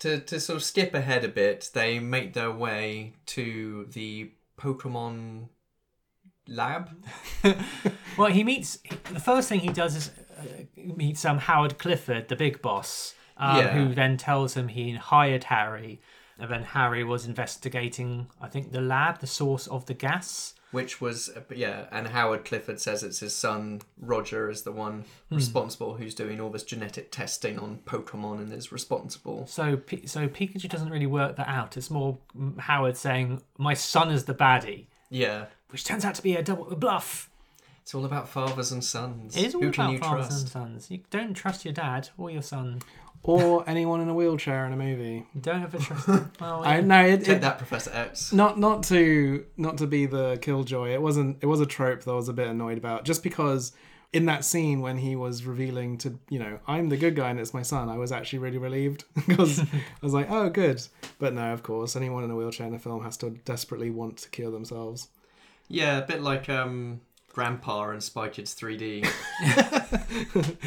to, 0.00 0.18
to 0.20 0.40
sort 0.40 0.56
of 0.56 0.64
skip 0.64 0.94
ahead 0.94 1.24
a 1.24 1.28
bit, 1.28 1.70
they 1.74 2.00
make 2.00 2.32
their 2.34 2.50
way 2.50 3.14
to 3.26 3.86
the 3.92 4.32
Pokemon 4.58 5.48
lab. 6.46 6.90
Well, 8.16 8.32
he 8.32 8.42
meets 8.42 8.78
the 9.12 9.20
first 9.20 9.48
thing 9.48 9.60
he 9.60 9.68
does 9.68 9.94
is 9.94 10.10
uh, 10.36 10.42
meets 10.96 11.24
um, 11.24 11.38
Howard 11.38 11.78
Clifford, 11.78 12.26
the 12.26 12.34
big 12.34 12.60
boss, 12.60 13.14
um, 13.36 13.58
Yeah. 13.58 13.68
who 13.68 13.94
then 13.94 14.16
tells 14.16 14.54
him 14.54 14.66
he 14.66 14.94
hired 14.96 15.44
Harry, 15.44 16.00
and 16.36 16.50
then 16.50 16.64
Harry 16.64 17.04
was 17.04 17.26
investigating, 17.26 18.26
I 18.40 18.48
think, 18.48 18.72
the 18.72 18.80
lab, 18.80 19.20
the 19.20 19.28
source 19.28 19.68
of 19.68 19.86
the 19.86 19.94
gas. 19.94 20.54
Which 20.70 21.00
was, 21.00 21.30
yeah, 21.54 21.86
and 21.90 22.08
Howard 22.08 22.44
Clifford 22.44 22.78
says 22.78 23.02
it's 23.02 23.20
his 23.20 23.34
son, 23.34 23.80
Roger, 23.98 24.50
is 24.50 24.62
the 24.62 24.72
one 24.72 25.04
Hmm. 25.30 25.36
responsible 25.36 25.94
who's 25.94 26.14
doing 26.14 26.40
all 26.42 26.50
this 26.50 26.62
genetic 26.62 27.10
testing 27.10 27.58
on 27.58 27.78
Pokemon 27.86 28.38
and 28.40 28.52
is 28.52 28.70
responsible. 28.70 29.46
So, 29.46 29.80
so 30.04 30.28
Pikachu 30.28 30.68
doesn't 30.68 30.90
really 30.90 31.06
work 31.06 31.36
that 31.36 31.48
out. 31.48 31.78
It's 31.78 31.90
more 31.90 32.18
mm, 32.36 32.58
Howard 32.60 32.98
saying, 32.98 33.40
"My 33.56 33.72
son 33.72 34.10
is 34.10 34.24
the 34.26 34.34
baddie," 34.34 34.86
Yeah. 35.08 35.46
which 35.70 35.84
turns 35.84 36.04
out 36.04 36.14
to 36.16 36.22
be 36.22 36.36
a 36.36 36.42
double 36.42 36.68
a 36.70 36.76
bluff. 36.76 37.30
It's 37.80 37.94
all 37.94 38.04
about 38.04 38.28
fathers 38.28 38.70
and 38.70 38.84
sons. 38.84 39.34
It 39.34 39.46
is 39.46 39.54
all 39.54 39.62
Who 39.62 39.68
about 39.68 39.74
can 39.76 39.90
you 39.92 39.98
fathers 39.98 40.26
trust? 40.28 40.40
and 40.42 40.50
sons. 40.50 40.90
You 40.90 41.00
don't 41.08 41.32
trust 41.32 41.64
your 41.64 41.72
dad 41.72 42.10
or 42.18 42.30
your 42.30 42.42
son. 42.42 42.82
Or 43.22 43.64
anyone 43.68 44.00
in 44.00 44.08
a 44.08 44.14
wheelchair 44.14 44.64
in 44.66 44.72
a 44.72 44.76
movie. 44.76 45.26
You 45.34 45.40
don't 45.40 45.60
have 45.60 45.84
trust. 45.84 46.08
well, 46.40 46.62
I 46.64 46.76
yeah. 46.76 46.80
know 46.80 47.04
it, 47.04 47.24
Take 47.24 47.36
it- 47.36 47.40
that, 47.42 47.58
Professor 47.58 47.90
X. 47.92 48.32
Not 48.32 48.58
not 48.58 48.82
to 48.84 49.44
not 49.56 49.78
to 49.78 49.86
be 49.86 50.06
the 50.06 50.38
killjoy. 50.40 50.90
It 50.92 51.02
wasn't. 51.02 51.38
It 51.40 51.46
was 51.46 51.60
a 51.60 51.66
trope 51.66 52.02
that 52.04 52.10
I 52.10 52.14
was 52.14 52.28
a 52.28 52.32
bit 52.32 52.48
annoyed 52.48 52.78
about. 52.78 53.04
Just 53.04 53.22
because 53.22 53.72
in 54.12 54.24
that 54.24 54.42
scene 54.42 54.80
when 54.80 54.96
he 54.96 55.14
was 55.14 55.44
revealing 55.44 55.98
to 55.98 56.18
you 56.30 56.38
know 56.38 56.58
I'm 56.66 56.88
the 56.88 56.96
good 56.96 57.14
guy 57.14 57.28
and 57.28 57.38
it's 57.38 57.52
my 57.52 57.62
son, 57.62 57.88
I 57.90 57.98
was 57.98 58.10
actually 58.10 58.38
really 58.38 58.56
relieved 58.58 59.04
because 59.26 59.60
I 59.60 59.66
was 60.00 60.14
like, 60.14 60.30
oh 60.30 60.48
good. 60.48 60.80
But 61.18 61.34
no, 61.34 61.52
of 61.52 61.62
course, 61.62 61.96
anyone 61.96 62.24
in 62.24 62.30
a 62.30 62.36
wheelchair 62.36 62.66
in 62.66 62.74
a 62.74 62.78
film 62.78 63.02
has 63.04 63.16
to 63.18 63.30
desperately 63.30 63.90
want 63.90 64.16
to 64.18 64.30
kill 64.30 64.50
themselves. 64.50 65.08
Yeah, 65.68 65.98
a 65.98 66.06
bit 66.06 66.22
like 66.22 66.48
um, 66.48 67.02
Grandpa 67.34 67.90
in 67.90 68.00
Spy 68.00 68.30
Kids 68.30 68.54
3D. 68.54 69.06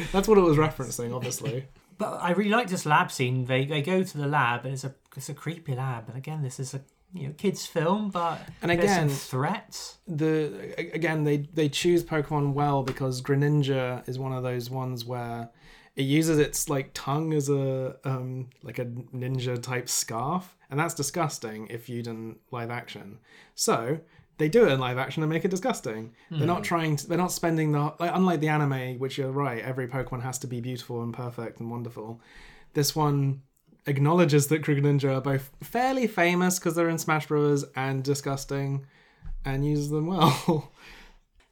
That's 0.12 0.28
what 0.28 0.38
it 0.38 0.42
was 0.42 0.56
referencing, 0.56 1.12
obviously. 1.14 1.66
But 1.98 2.18
I 2.22 2.32
really 2.32 2.50
like 2.50 2.68
this 2.68 2.86
lab 2.86 3.10
scene. 3.12 3.44
They 3.46 3.64
they 3.66 3.82
go 3.82 4.02
to 4.02 4.18
the 4.18 4.26
lab 4.26 4.64
and 4.64 4.74
it's 4.74 4.84
a 4.84 4.94
it's 5.16 5.28
a 5.28 5.34
creepy 5.34 5.74
lab. 5.74 6.08
And 6.08 6.16
again, 6.16 6.42
this 6.42 6.58
is 6.60 6.74
a 6.74 6.80
you 7.14 7.26
know 7.28 7.34
kids 7.34 7.66
film, 7.66 8.10
but 8.10 8.40
And 8.62 8.70
there's 8.70 8.88
some 8.90 9.04
again- 9.04 9.08
threats. 9.16 9.98
the 10.08 10.74
again 10.94 11.24
they 11.24 11.38
they 11.52 11.68
choose 11.68 12.02
Pokemon 12.04 12.54
well 12.54 12.82
because 12.82 13.20
Greninja 13.22 14.06
is 14.08 14.18
one 14.18 14.32
of 14.32 14.42
those 14.42 14.70
ones 14.70 15.04
where 15.04 15.50
it 15.94 16.04
uses 16.04 16.38
its 16.38 16.70
like 16.70 16.90
tongue 16.94 17.34
as 17.34 17.50
a 17.50 17.96
um 18.04 18.48
like 18.62 18.78
a 18.78 18.86
ninja 18.86 19.60
type 19.62 19.88
scarf, 19.90 20.56
and 20.70 20.80
that's 20.80 20.94
disgusting 20.94 21.66
if 21.68 21.88
you 21.88 22.02
didn't 22.02 22.38
live 22.50 22.70
action. 22.70 23.18
So 23.54 24.00
they 24.38 24.48
do 24.48 24.66
it 24.66 24.72
in 24.72 24.80
live 24.80 24.98
action 24.98 25.22
and 25.22 25.30
make 25.30 25.44
it 25.44 25.50
disgusting. 25.50 26.14
They're 26.30 26.46
not 26.46 26.58
Hmm. 26.58 26.62
trying 26.62 26.96
to. 26.96 27.06
They're 27.08 27.18
not 27.18 27.32
spending 27.32 27.72
the 27.72 27.94
like, 28.00 28.10
unlike 28.14 28.40
the 28.40 28.48
anime, 28.48 28.98
which 28.98 29.18
you're 29.18 29.30
right. 29.30 29.62
Every 29.62 29.86
Pokemon 29.88 30.22
has 30.22 30.38
to 30.40 30.46
be 30.46 30.60
beautiful 30.60 31.02
and 31.02 31.12
perfect 31.14 31.60
and 31.60 31.70
wonderful. 31.70 32.20
This 32.74 32.96
one 32.96 33.42
acknowledges 33.86 34.46
that 34.48 34.62
Greninja 34.62 35.16
are 35.16 35.20
both 35.20 35.50
fairly 35.62 36.06
famous 36.06 36.58
because 36.58 36.74
they're 36.74 36.88
in 36.88 36.98
Smash 36.98 37.26
Bros. 37.26 37.64
and 37.76 38.02
disgusting, 38.02 38.86
and 39.44 39.64
uses 39.66 39.90
them 39.90 40.06
well. 40.06 40.70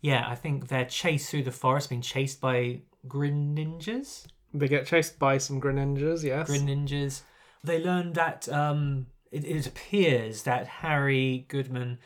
Yeah, 0.02 0.24
I 0.26 0.34
think 0.34 0.68
they're 0.68 0.86
chased 0.86 1.28
through 1.30 1.42
the 1.42 1.52
forest, 1.52 1.90
being 1.90 2.00
chased 2.00 2.40
by 2.40 2.80
Greninjas. 3.06 4.26
they 4.54 4.66
get 4.66 4.86
chased 4.86 5.18
by 5.18 5.36
some 5.36 5.60
Greninjas, 5.60 6.22
yes. 6.24 6.48
Greninjas. 6.50 7.20
They 7.62 7.84
learn 7.84 8.14
that 8.14 8.48
um, 8.48 9.08
it, 9.30 9.44
it 9.44 9.66
appears 9.66 10.44
that 10.44 10.66
Harry 10.66 11.44
Goodman 11.48 11.98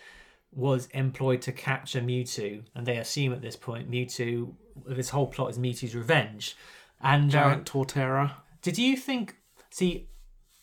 was 0.54 0.86
employed 0.94 1.42
to 1.42 1.52
capture 1.52 2.00
Mewtwo, 2.00 2.62
and 2.74 2.86
they 2.86 2.96
assume 2.98 3.32
at 3.32 3.42
this 3.42 3.56
point 3.56 3.90
Mewtwo. 3.90 4.54
This 4.86 5.10
whole 5.10 5.26
plot 5.28 5.50
is 5.50 5.58
Mewtwo's 5.58 5.94
revenge. 5.94 6.56
And 7.00 7.30
uh, 7.30 7.32
Giant 7.32 7.70
Torterra. 7.70 8.32
Did 8.62 8.78
you 8.78 8.96
think? 8.96 9.36
See, 9.70 10.08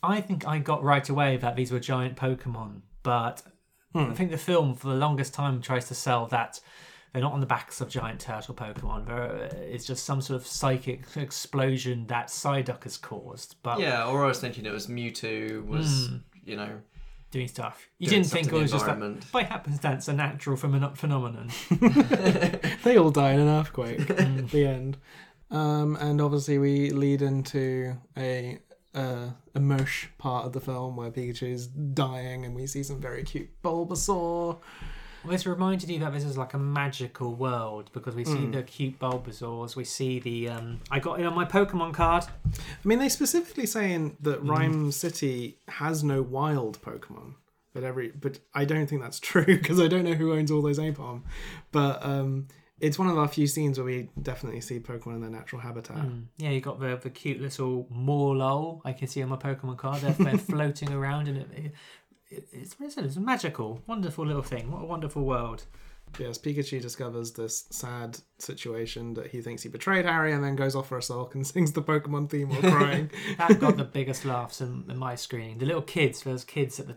I 0.04 0.22
think 0.22 0.48
I 0.48 0.60
got 0.60 0.84
right 0.84 1.08
away 1.08 1.38
that 1.38 1.56
these 1.56 1.72
were 1.72 1.80
giant 1.80 2.16
Pokemon, 2.18 2.82
but 3.04 3.44
I 3.94 4.14
think 4.14 4.32
the 4.32 4.38
film 4.38 4.76
for 4.76 4.88
the 4.88 4.96
longest 4.96 5.34
time 5.34 5.62
tries 5.62 5.88
to 5.90 5.94
sell 5.94 6.26
that 6.28 6.60
they're 7.14 7.22
not 7.22 7.34
on 7.34 7.42
the 7.42 7.46
backs 7.46 7.82
of 7.82 7.90
giant 7.90 8.22
turtle 8.22 8.56
Pokemon. 8.56 9.06
They're, 9.06 9.50
it's 9.70 9.86
just 9.86 10.06
some 10.06 10.22
sort 10.22 10.40
of 10.40 10.48
psychic 10.48 11.04
explosion 11.18 12.08
that 12.08 12.28
Psyduck 12.28 12.84
has 12.84 12.96
caused. 12.98 13.58
But 13.64 13.80
yeah, 13.80 14.06
or 14.06 14.24
I 14.24 14.28
was 14.28 14.40
thinking 14.40 14.66
it 14.66 14.72
was 14.72 14.88
Mewtwo 14.88 15.66
was, 15.66 16.08
Hmm. 16.08 16.16
you 16.46 16.56
know, 16.56 16.80
doing 17.32 17.48
stuff. 17.48 17.90
You 17.98 18.08
doing 18.08 18.22
didn't 18.22 18.28
stuff 18.28 18.42
think 18.42 18.54
it 18.54 18.62
was 18.62 18.72
just 18.72 18.88
like, 18.88 19.32
by 19.32 19.44
happenstance 19.44 20.08
a 20.08 20.14
natural 20.14 20.58
phenom- 20.58 20.98
phenomenon. 20.98 21.50
They 22.84 22.98
all 22.98 23.12
die 23.12 23.32
in 23.32 23.40
an 23.40 23.48
earthquake. 23.48 24.10
At 24.10 24.50
the 24.52 24.66
end. 24.68 24.98
Um, 25.50 25.96
and 25.98 26.22
obviously 26.22 26.58
we 26.58 26.92
lead 26.92 27.22
into 27.22 27.98
a 28.18 28.60
uh, 28.94 29.30
a 29.56 29.60
mosh 29.60 30.08
part 30.18 30.46
of 30.46 30.54
the 30.54 30.60
film 30.60 30.98
where 30.98 31.12
Pikachu 31.12 31.50
is 31.52 31.68
dying, 31.68 32.46
and 32.46 32.54
we 32.56 32.68
see 32.68 32.84
some 32.84 33.00
very 33.00 33.24
cute 33.24 33.50
Bulbasaur. 33.64 34.60
Well, 35.24 35.32
this 35.32 35.46
reminded 35.46 35.90
you 35.90 36.00
that 36.00 36.14
this 36.14 36.24
is 36.24 36.38
like 36.38 36.54
a 36.54 36.58
magical 36.58 37.34
world 37.36 37.90
because 37.94 38.16
we 38.16 38.26
see 38.26 38.32
Mm. 38.32 38.54
the 38.54 38.64
cute 38.64 38.98
Bulbasaurs, 39.00 39.76
we 39.76 39.84
see 39.84 40.20
the 40.20 40.50
um. 40.50 40.80
I 40.90 41.00
got 41.00 41.20
it 41.20 41.26
on 41.26 41.36
my 41.36 41.46
Pokemon 41.46 41.94
card. 41.94 42.26
I 42.46 42.60
mean, 42.88 43.00
they 43.00 43.10
specifically 43.10 43.66
saying 43.66 44.18
that 44.22 44.44
Rhyme 44.44 44.92
City 44.92 45.58
has 45.68 46.04
no 46.04 46.22
wild 46.22 46.82
Pokemon. 46.82 47.36
But 47.74 47.84
every, 47.86 48.10
but 48.10 48.40
I 48.54 48.66
don't 48.66 48.88
think 48.88 49.02
that's 49.02 49.20
true 49.32 49.46
because 49.46 49.80
I 49.80 49.88
don't 49.88 50.04
know 50.04 50.14
who 50.14 50.34
owns 50.34 50.52
all 50.52 50.62
those 50.62 50.80
Aipom. 50.80 51.22
But 51.72 52.04
um, 52.06 52.48
it's 52.82 52.98
one 53.00 53.08
of 53.08 53.18
our 53.18 53.28
few 53.28 53.48
scenes 53.48 53.78
where 53.78 53.86
we 53.86 54.10
definitely 54.22 54.60
see 54.60 54.80
Pokemon 54.80 55.16
in 55.16 55.22
their 55.22 55.30
natural 55.30 55.62
habitat. 55.62 55.98
Mm. 55.98 56.24
Yeah, 56.38 56.50
you 56.50 56.60
got 56.62 56.80
the 56.80 56.98
the 57.02 57.10
cute 57.12 57.40
little 57.40 57.88
Morelull 57.94 58.82
I 58.84 58.92
can 58.94 59.08
see 59.08 59.22
on 59.22 59.30
my 59.30 59.38
Pokemon 59.38 59.78
card. 59.78 60.02
They're, 60.02 60.12
they're 60.14 60.38
floating 60.54 60.92
around 60.92 61.28
and 61.28 61.38
it, 61.38 61.48
it, 61.56 61.66
it's 61.66 61.72
what 61.72 61.72
is 61.72 62.01
it? 62.32 62.48
It's 62.52 62.76
a 63.16 63.20
magical, 63.20 63.82
wonderful 63.88 64.26
little 64.26 64.42
thing. 64.42 64.72
What 64.72 64.82
a 64.82 64.86
wonderful 64.86 65.24
world. 65.24 65.66
Yes, 66.20 66.38
Pikachu 66.38 66.82
discovers 66.82 67.32
this 67.32 67.66
sad 67.70 68.20
situation 68.38 69.14
that 69.14 69.28
he 69.28 69.42
thinks 69.42 69.64
he 69.64 69.70
betrayed 69.70 70.06
Harry 70.06 70.34
and 70.34 70.44
then 70.44 70.56
goes 70.56 70.76
off 70.76 70.90
for 70.90 70.98
a 70.98 71.02
sulk 71.02 71.36
and 71.36 71.48
sings 71.48 71.72
the 71.72 71.82
Pokemon 71.82 72.30
theme 72.30 72.50
while 72.50 72.62
crying. 72.72 73.10
that 73.38 73.60
got 73.60 73.78
the 73.78 73.84
biggest 73.84 74.26
laughs 74.26 74.62
in, 74.62 74.86
in 74.90 74.98
my 74.98 75.16
screening. 75.16 75.58
The 75.58 75.66
little 75.66 75.82
kids, 75.82 76.24
those 76.24 76.44
kids 76.44 76.80
at 76.80 76.88
the 76.88 76.96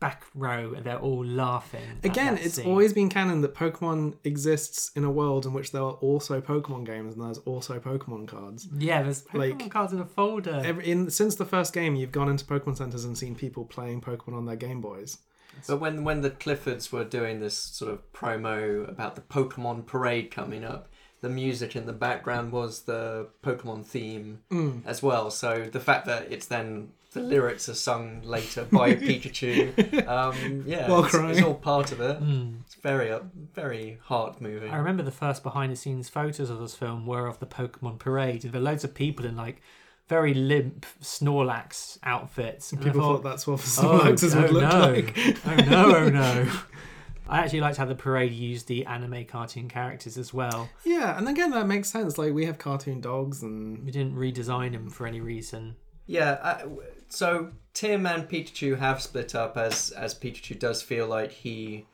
back 0.00 0.24
row, 0.34 0.72
and 0.74 0.84
they're 0.84 0.98
all 0.98 1.24
laughing. 1.24 1.82
Again, 2.02 2.38
it's 2.38 2.54
scene. 2.54 2.66
always 2.66 2.92
been 2.92 3.08
canon 3.10 3.42
that 3.42 3.54
Pokemon 3.54 4.14
exists 4.24 4.90
in 4.96 5.04
a 5.04 5.10
world 5.10 5.46
in 5.46 5.52
which 5.52 5.72
there 5.72 5.82
are 5.82 5.92
also 5.92 6.40
Pokemon 6.40 6.86
games 6.86 7.14
and 7.14 7.24
there's 7.24 7.38
also 7.38 7.78
Pokemon 7.78 8.26
cards. 8.26 8.66
yeah. 8.76 9.02
There's 9.02 9.22
Pokemon 9.24 9.60
like- 9.60 9.70
cards 9.70 9.92
in 9.92 10.00
a 10.00 10.06
folder. 10.06 10.60
Every, 10.64 10.90
in 10.90 11.10
since 11.10 11.34
the 11.36 11.44
first 11.44 11.72
game, 11.72 11.94
you've 11.96 12.12
gone 12.12 12.28
into 12.28 12.44
Pokemon 12.44 12.78
centers 12.78 13.04
and 13.04 13.16
seen 13.16 13.34
people 13.34 13.64
playing 13.64 14.00
Pokemon 14.00 14.34
on 14.34 14.46
their 14.46 14.56
Game 14.56 14.80
Boys. 14.80 15.18
But 15.66 15.78
when 15.78 16.04
when 16.04 16.22
the 16.22 16.30
Cliffords 16.30 16.90
were 16.90 17.04
doing 17.04 17.40
this 17.40 17.56
sort 17.56 17.92
of 17.92 18.12
promo 18.12 18.88
about 18.88 19.16
the 19.16 19.20
Pokemon 19.20 19.84
parade 19.84 20.30
coming 20.30 20.64
up, 20.64 20.88
the 21.20 21.28
music 21.28 21.76
in 21.76 21.84
the 21.84 21.92
background 21.92 22.52
was 22.52 22.82
the 22.84 23.28
Pokemon 23.42 23.84
theme 23.84 24.38
Mm. 24.50 24.82
as 24.86 25.02
well. 25.02 25.30
So 25.30 25.68
the 25.70 25.80
fact 25.80 26.06
that 26.06 26.32
it's 26.32 26.46
then 26.46 26.92
the 27.12 27.20
lyrics 27.20 27.68
are 27.68 27.74
sung 27.74 28.22
later 28.22 28.64
by 28.64 28.94
Pikachu, 28.94 30.06
um, 30.06 30.64
yeah, 30.66 30.88
While 30.88 31.04
it's, 31.04 31.14
it's 31.14 31.42
all 31.42 31.54
part 31.54 31.92
of 31.92 32.00
it. 32.00 32.20
Mm. 32.20 32.60
It's 32.64 32.74
very 32.76 33.10
uh, 33.10 33.20
very 33.54 33.98
heart 34.04 34.40
moving. 34.40 34.70
I 34.70 34.76
remember 34.76 35.02
the 35.02 35.10
first 35.10 35.42
behind 35.42 35.72
the 35.72 35.76
scenes 35.76 36.08
photos 36.08 36.50
of 36.50 36.60
this 36.60 36.74
film 36.74 37.06
were 37.06 37.26
of 37.26 37.40
the 37.40 37.46
Pokemon 37.46 37.98
parade. 37.98 38.42
There 38.42 38.52
were 38.52 38.60
loads 38.60 38.84
of 38.84 38.94
people 38.94 39.26
in 39.26 39.36
like 39.36 39.60
very 40.08 40.34
limp 40.34 40.86
Snorlax 41.00 41.98
outfits. 42.02 42.72
And 42.72 42.80
I 42.80 42.84
People 42.84 43.00
thought 43.00 43.22
that's 43.22 43.46
what 43.46 43.54
oh, 43.54 43.62
Snorlaxes 43.62 44.36
oh 44.36 44.42
would 44.42 44.50
look 44.50 44.62
no. 44.62 44.90
like. 44.90 45.36
oh 45.46 45.70
no, 45.70 45.96
oh 45.96 46.08
no. 46.08 46.52
I 47.28 47.38
actually 47.38 47.60
liked 47.60 47.76
how 47.76 47.84
the 47.84 47.94
parade 47.94 48.32
used 48.32 48.66
the 48.66 48.86
anime 48.86 49.24
cartoon 49.24 49.68
characters 49.68 50.18
as 50.18 50.34
well. 50.34 50.68
Yeah, 50.84 51.16
and 51.16 51.28
again, 51.28 51.52
that 51.52 51.68
makes 51.68 51.88
sense. 51.88 52.18
Like 52.18 52.34
we 52.34 52.44
have 52.46 52.58
cartoon 52.58 53.00
dogs, 53.00 53.42
and 53.44 53.84
We 53.84 53.92
didn't 53.92 54.16
redesign 54.16 54.72
them 54.72 54.90
for 54.90 55.06
any 55.06 55.20
reason. 55.20 55.76
Yeah, 56.06 56.32
uh, 56.42 56.66
so 57.08 57.52
Tim 57.74 58.06
and 58.06 58.28
Pikachu 58.28 58.78
have 58.78 59.00
split 59.00 59.34
up 59.34 59.56
as 59.56 59.90
as 59.92 60.14
Pikachu 60.14 60.58
does 60.58 60.82
feel 60.82 61.06
like 61.06 61.32
he 61.32 61.86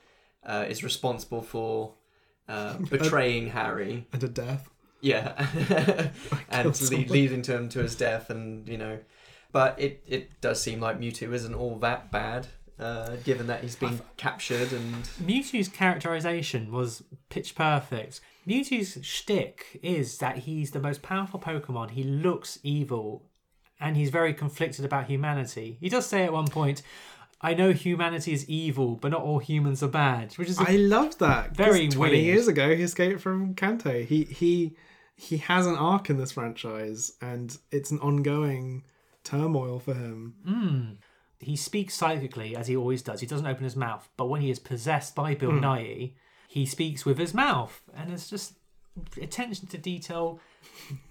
uh, 0.44 0.64
is 0.68 0.82
responsible 0.82 1.42
for 1.42 1.94
uh, 2.48 2.78
betraying 2.90 3.50
Harry. 3.50 4.06
and 4.12 4.22
a 4.22 4.28
death. 4.28 4.70
Yeah, 5.00 5.48
and 6.50 6.80
le- 6.80 6.96
leading 7.12 7.42
to 7.42 7.56
him 7.56 7.68
to 7.70 7.80
his 7.80 7.94
death, 7.94 8.30
and 8.30 8.66
you 8.68 8.78
know, 8.78 8.98
but 9.52 9.78
it 9.80 10.02
it 10.06 10.40
does 10.40 10.60
seem 10.60 10.80
like 10.80 10.98
Mewtwo 10.98 11.32
isn't 11.32 11.54
all 11.54 11.76
that 11.80 12.10
bad, 12.10 12.46
uh, 12.78 13.16
given 13.24 13.46
that 13.46 13.62
he's 13.62 13.76
been 13.76 14.00
captured 14.16 14.72
and 14.72 15.04
Mewtwo's 15.22 15.68
characterization 15.68 16.72
was 16.72 17.02
pitch 17.28 17.54
perfect. 17.54 18.20
Mewtwo's 18.46 18.98
shtick 19.04 19.80
is 19.82 20.18
that 20.18 20.38
he's 20.38 20.70
the 20.70 20.78
most 20.78 21.02
powerful 21.02 21.40
Pokemon. 21.40 21.90
He 21.90 22.04
looks 22.04 22.58
evil, 22.62 23.24
and 23.80 23.96
he's 23.96 24.10
very 24.10 24.32
conflicted 24.34 24.84
about 24.84 25.06
humanity. 25.06 25.76
He 25.80 25.88
does 25.88 26.06
say 26.06 26.24
at 26.24 26.32
one 26.32 26.48
point, 26.48 26.82
"I 27.40 27.54
know 27.54 27.72
humanity 27.72 28.32
is 28.32 28.48
evil, 28.48 28.96
but 28.96 29.10
not 29.10 29.22
all 29.22 29.38
humans 29.38 29.82
are 29.82 29.88
bad," 29.88 30.32
which 30.34 30.48
is 30.48 30.58
I 30.58 30.76
love 30.76 31.18
that. 31.18 31.56
Very 31.56 31.88
twenty 31.88 32.14
weird. 32.14 32.24
years 32.24 32.48
ago, 32.48 32.74
he 32.74 32.82
escaped 32.82 33.20
from 33.20 33.54
Kanto. 33.54 34.02
He 34.02 34.24
he 34.24 34.76
he 35.14 35.38
has 35.38 35.66
an 35.66 35.76
arc 35.76 36.10
in 36.10 36.18
this 36.18 36.32
franchise, 36.32 37.12
and 37.20 37.56
it's 37.70 37.90
an 37.90 37.98
ongoing 38.00 38.84
turmoil 39.24 39.78
for 39.80 39.94
him. 39.94 40.34
Mm. 40.46 40.96
He 41.38 41.56
speaks 41.56 41.94
psychically, 41.94 42.56
as 42.56 42.66
he 42.66 42.76
always 42.76 43.02
does. 43.02 43.20
He 43.20 43.26
doesn't 43.26 43.46
open 43.46 43.64
his 43.64 43.76
mouth, 43.76 44.08
but 44.16 44.26
when 44.26 44.40
he 44.40 44.50
is 44.50 44.58
possessed 44.58 45.14
by 45.14 45.34
Bill 45.34 45.50
Mm. 45.52 45.60
Nighy, 45.60 46.12
he 46.48 46.64
speaks 46.64 47.04
with 47.04 47.18
his 47.18 47.34
mouth, 47.34 47.82
and 47.94 48.10
it's 48.12 48.30
just 48.30 48.54
attention 49.20 49.66
to 49.68 49.76
detail, 49.78 50.40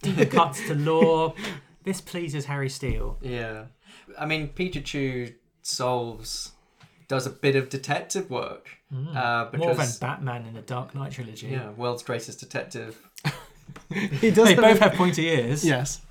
deep 0.02 0.32
cuts 0.32 0.66
to 0.68 0.74
lore. 0.76 1.36
This 1.86 2.02
pleases 2.02 2.46
Harry 2.46 2.70
Steele. 2.70 3.18
yeah, 3.22 3.66
I 4.20 4.26
mean 4.26 4.50
Pikachu 4.50 5.34
solves 5.62 6.52
does 7.08 7.26
a 7.28 7.30
bit 7.30 7.56
of 7.56 7.70
detective 7.70 8.30
work 8.30 8.70
Mm. 8.94 9.16
uh, 9.16 9.58
More 9.58 9.74
than 9.76 9.90
Batman 10.00 10.46
in 10.46 10.54
the 10.54 10.62
Dark 10.62 10.94
Knight 10.96 11.12
trilogy. 11.14 11.48
yeah, 11.48 11.72
world's 11.72 12.04
greatest 12.04 12.40
detective. 12.40 12.98
He 13.90 14.30
does. 14.32 14.48
They 14.48 14.54
have 14.56 14.64
both 14.64 14.80
have 14.80 14.94
pointy 14.94 15.26
ears. 15.28 15.66
Yes. 15.66 16.02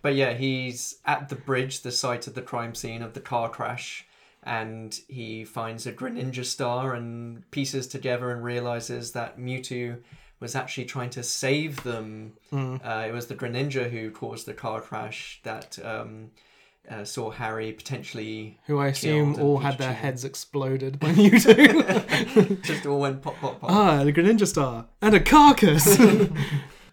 But 0.00 0.14
yeah, 0.14 0.32
he's 0.34 0.96
at 1.04 1.28
the 1.28 1.34
bridge, 1.34 1.80
the 1.82 1.90
site 1.90 2.26
of 2.26 2.34
the 2.34 2.42
crime 2.42 2.74
scene 2.74 3.02
of 3.02 3.14
the 3.14 3.20
car 3.20 3.48
crash, 3.48 4.06
and 4.42 4.98
he 5.08 5.44
finds 5.44 5.86
a 5.86 5.92
Greninja 5.92 6.44
star 6.44 6.94
and 6.94 7.48
pieces 7.50 7.86
together 7.88 8.30
and 8.30 8.44
realizes 8.44 9.12
that 9.12 9.38
Mewtwo 9.38 9.98
was 10.40 10.54
actually 10.54 10.84
trying 10.84 11.10
to 11.10 11.22
save 11.22 11.82
them. 11.82 12.34
Mm. 12.52 12.80
Uh, 12.84 13.08
it 13.08 13.12
was 13.12 13.26
the 13.26 13.34
Greninja 13.34 13.90
who 13.90 14.10
caused 14.10 14.46
the 14.46 14.54
car 14.54 14.80
crash 14.80 15.40
that 15.44 15.78
um, 15.84 16.30
uh, 16.90 17.04
saw 17.04 17.30
Harry 17.30 17.72
potentially. 17.72 18.58
Who 18.66 18.78
I 18.78 18.88
assume 18.88 19.40
all 19.40 19.58
had 19.58 19.78
their 19.78 19.92
heads 19.92 20.24
exploded 20.24 20.98
by 20.98 21.12
Mewtwo. 21.12 22.62
Just 22.62 22.86
all 22.86 23.00
went 23.00 23.22
pop, 23.22 23.36
pop, 23.36 23.60
pop. 23.60 23.70
ah, 23.70 24.04
the 24.04 24.12
Greninja 24.12 24.46
star 24.46 24.86
and 25.00 25.14
a 25.14 25.20
carcass. 25.20 25.98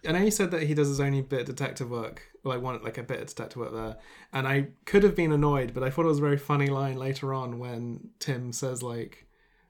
I 0.04 0.12
know 0.12 0.18
you 0.18 0.30
said 0.32 0.50
that 0.50 0.64
he 0.64 0.74
does 0.74 0.88
his 0.88 1.00
only 1.00 1.20
bit 1.20 1.40
of 1.40 1.46
detective 1.46 1.90
work, 1.90 2.22
like 2.42 2.60
one 2.60 2.82
like 2.82 2.98
a 2.98 3.02
bit 3.02 3.20
of 3.20 3.28
detective 3.28 3.58
work 3.58 3.72
there, 3.72 3.96
and 4.32 4.48
I 4.48 4.68
could 4.84 5.02
have 5.04 5.14
been 5.14 5.32
annoyed, 5.32 5.74
but 5.74 5.82
I 5.82 5.90
thought 5.90 6.06
it 6.06 6.08
was 6.08 6.18
a 6.18 6.22
very 6.22 6.38
funny 6.38 6.66
line 6.66 6.96
later 6.96 7.32
on 7.34 7.58
when 7.58 8.10
Tim 8.18 8.52
says 8.52 8.82
like. 8.82 9.26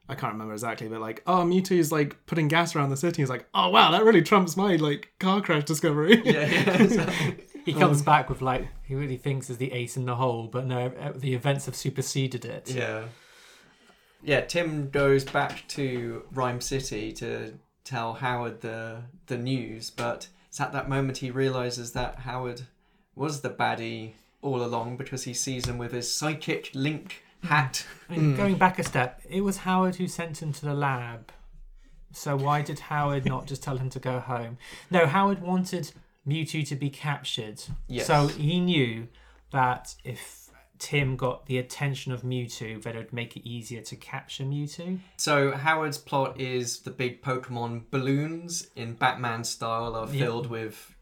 I 0.09 0.15
can't 0.15 0.33
remember 0.33 0.53
exactly, 0.53 0.87
but 0.89 0.99
like, 0.99 1.23
oh, 1.25 1.43
Mewtwo's 1.45 1.91
like 1.91 2.25
putting 2.25 2.47
gas 2.49 2.75
around 2.75 2.89
the 2.89 2.97
city. 2.97 3.21
He's 3.21 3.29
like, 3.29 3.45
oh 3.53 3.69
wow, 3.69 3.91
that 3.91 4.03
really 4.03 4.21
trumps 4.21 4.57
my 4.57 4.75
like 4.75 5.13
car 5.19 5.41
crash 5.41 5.63
discovery. 5.63 6.21
Yeah, 6.25 6.45
yeah. 6.45 6.81
exactly. 6.81 7.45
He 7.65 7.71
comes 7.73 7.99
Um, 7.99 8.03
back 8.05 8.29
with 8.29 8.41
like 8.41 8.67
he 8.83 8.93
really 8.93 9.15
thinks 9.15 9.49
is 9.49 9.57
the 9.57 9.71
ace 9.71 9.95
in 9.95 10.03
the 10.05 10.15
hole, 10.17 10.47
but 10.51 10.65
no, 10.65 10.87
uh, 10.87 11.13
the 11.15 11.33
events 11.33 11.65
have 11.65 11.75
superseded 11.77 12.43
it. 12.43 12.69
Yeah. 12.69 13.03
Yeah, 14.21 14.41
Tim 14.41 14.89
goes 14.89 15.23
back 15.23 15.65
to 15.69 16.23
Rhyme 16.33 16.59
City 16.59 17.13
to 17.13 17.53
tell 17.85 18.15
Howard 18.15 18.59
the 18.59 19.03
the 19.27 19.37
news, 19.37 19.89
but 19.89 20.27
it's 20.49 20.59
at 20.59 20.73
that 20.73 20.89
moment 20.89 21.19
he 21.19 21.31
realizes 21.31 21.93
that 21.93 22.19
Howard 22.19 22.63
was 23.15 23.39
the 23.41 23.49
baddie 23.49 24.11
all 24.41 24.61
along 24.63 24.97
because 24.97 25.23
he 25.23 25.33
sees 25.33 25.65
him 25.65 25.77
with 25.77 25.93
his 25.93 26.13
psychic 26.13 26.69
link 26.73 27.22
hat. 27.43 27.85
Going 28.09 28.55
back 28.55 28.79
a 28.79 28.83
step, 28.83 29.21
it 29.29 29.41
was 29.41 29.57
Howard 29.57 29.95
who 29.95 30.07
sent 30.07 30.41
him 30.41 30.53
to 30.53 30.65
the 30.65 30.73
lab. 30.73 31.31
So 32.11 32.35
why 32.35 32.61
did 32.61 32.79
Howard 32.79 33.25
not 33.25 33.47
just 33.47 33.63
tell 33.63 33.77
him 33.77 33.89
to 33.89 33.99
go 33.99 34.19
home? 34.19 34.57
No, 34.91 35.05
Howard 35.07 35.41
wanted 35.41 35.91
Mewtwo 36.27 36.67
to 36.67 36.75
be 36.75 36.89
captured. 36.89 37.63
Yes. 37.87 38.05
So 38.05 38.27
he 38.27 38.59
knew 38.59 39.07
that 39.51 39.95
if 40.03 40.49
Tim 40.77 41.15
got 41.15 41.45
the 41.45 41.57
attention 41.57 42.11
of 42.11 42.21
Mewtwo, 42.21 42.81
that 42.83 42.95
it 42.95 42.97
would 42.97 43.13
make 43.13 43.35
it 43.35 43.47
easier 43.47 43.81
to 43.81 43.95
capture 43.95 44.43
Mewtwo. 44.43 44.99
So 45.17 45.51
Howard's 45.51 45.97
plot 45.97 46.39
is 46.39 46.79
the 46.81 46.91
big 46.91 47.23
Pokemon 47.23 47.83
balloons 47.89 48.67
in 48.75 48.93
Batman 48.93 49.43
style 49.43 49.95
are 49.95 50.07
filled 50.07 50.47
with 50.47 50.93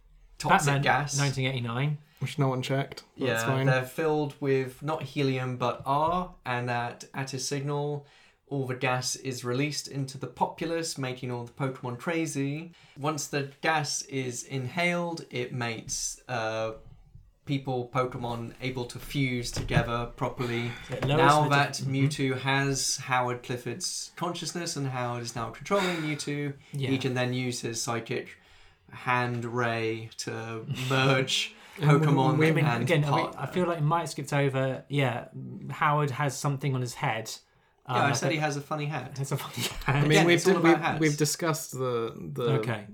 toxic 0.42 0.68
Batman, 0.68 0.82
gas. 0.82 1.18
1989. 1.20 1.98
Which 2.20 2.38
no 2.38 2.50
one 2.50 2.62
checked. 2.62 3.04
but 3.18 3.26
That's 3.28 3.42
Yeah, 3.44 3.48
fine. 3.48 3.66
they're 3.66 3.84
filled 3.84 4.36
with 4.40 4.84
not 4.84 5.02
helium 5.04 5.58
but 5.58 5.82
R, 5.86 6.34
and 6.46 6.70
at 6.70 7.06
at 7.16 7.34
a 7.34 7.40
signal, 7.40 8.06
all 8.48 8.68
the 8.68 8.76
gas 8.76 9.16
is 9.16 9.44
released 9.44 9.88
into 9.88 10.18
the 10.20 10.28
populace, 10.28 10.98
making 10.98 11.32
all 11.32 11.46
the 11.46 11.52
Pokemon 11.54 11.98
crazy. 11.98 12.74
Once 13.00 13.26
the 13.28 13.50
gas 13.62 14.04
is 14.04 14.44
inhaled, 14.44 15.26
it 15.32 15.52
makes 15.54 16.22
uh, 16.28 16.74
people, 17.46 17.90
Pokemon, 17.94 18.54
able 18.62 18.86
to 18.86 19.00
fuse 19.00 19.50
together 19.52 20.10
properly. 20.16 20.72
It 20.92 21.06
lowers 21.06 21.18
Now 21.18 21.44
the 21.44 21.50
that 21.50 21.74
dif- 21.74 21.88
mhm. 21.88 22.08
Mewtwo 22.08 22.40
has 22.42 22.98
Howard 22.98 23.42
Clifford's 23.42 24.12
consciousness 24.16 24.76
and 24.76 24.88
Howard 24.88 25.24
is 25.24 25.36
now 25.36 25.50
controlling 25.50 25.98
Mewtwo, 26.04 26.54
Yeah. 26.74 26.90
he 26.90 26.98
can 27.00 27.14
then 27.16 27.34
use 27.34 27.62
his 27.62 27.82
psychic 27.82 28.38
hand 28.92 29.46
ray 29.46 30.10
to 30.18 30.66
merge 30.90 31.54
And 31.80 32.00
we- 32.02 32.06
Pokemon 32.08 32.38
we- 32.38 32.48
I 32.50 32.52
mean, 32.52 32.66
and 32.66 32.84
again, 32.84 33.04
I, 33.06 33.16
mean. 33.16 33.30
I 33.38 33.46
feel 33.46 33.68
like 33.68 33.78
it 33.80 33.84
might 33.84 34.02
have 34.02 34.10
skipped 34.10 34.34
over. 34.34 34.84
Yeah, 34.90 35.26
Howard 35.70 36.12
has 36.12 36.38
something 36.38 36.76
on 36.76 36.82
his 36.82 36.94
head. 36.96 37.32
Yeah, 37.90 37.96
Um, 37.96 38.12
I 38.12 38.14
said 38.14 38.30
a- 38.30 38.34
he 38.34 38.40
has 38.40 38.58
a 38.58 38.62
funny 38.62 38.86
hat. 38.86 39.18
It's 39.20 39.32
a 39.32 39.38
funny 39.38 39.68
I 39.88 40.02
mean, 40.02 40.12
Again, 40.12 40.26
we've, 40.26 40.36
it's 40.38 40.48
all 40.48 40.58
about 40.58 40.94
we've, 40.94 41.00
we've 41.10 41.18
discussed 41.18 41.72
the 41.72 42.14
the 42.34 42.44
okay. 42.60 42.86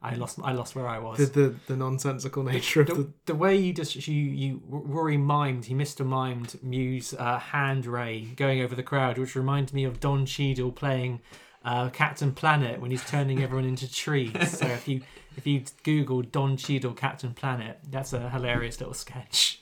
I 0.00 0.14
lost. 0.14 0.38
I 0.44 0.52
lost 0.52 0.76
where 0.76 0.86
I 0.86 1.00
was. 1.00 1.18
the, 1.18 1.26
the, 1.26 1.54
the 1.66 1.76
nonsensical 1.76 2.44
nature 2.44 2.82
of 2.82 2.86
the, 2.86 2.94
the. 2.94 3.12
the 3.26 3.34
way 3.34 3.56
you 3.56 3.72
just 3.72 4.06
you 4.06 4.14
you 4.14 4.62
Rory 4.68 5.16
mimed 5.16 5.64
he 5.64 5.74
Mr. 5.74 6.06
mimed 6.06 6.62
Muse 6.62 7.14
uh, 7.14 7.38
hand 7.40 7.84
ray 7.84 8.20
going 8.36 8.60
over 8.60 8.76
the 8.76 8.84
crowd, 8.84 9.18
which 9.18 9.34
reminded 9.34 9.74
me 9.74 9.82
of 9.82 9.98
Don 9.98 10.24
Cheadle 10.24 10.70
playing 10.70 11.20
uh, 11.64 11.88
Captain 11.90 12.32
Planet 12.32 12.80
when 12.80 12.90
he's 12.90 13.04
turning 13.04 13.42
everyone 13.42 13.64
into 13.66 13.90
trees. 13.92 14.32
So 14.58 14.66
if 14.66 14.86
you 14.88 15.02
if 15.36 15.46
you 15.46 15.62
Google 15.84 16.22
Don 16.22 16.56
Cheadle 16.56 16.92
Captain 16.94 17.32
Planet, 17.34 17.78
that's 17.90 18.12
a 18.12 18.30
hilarious 18.30 18.80
little 18.80 18.94
sketch. 18.94 19.60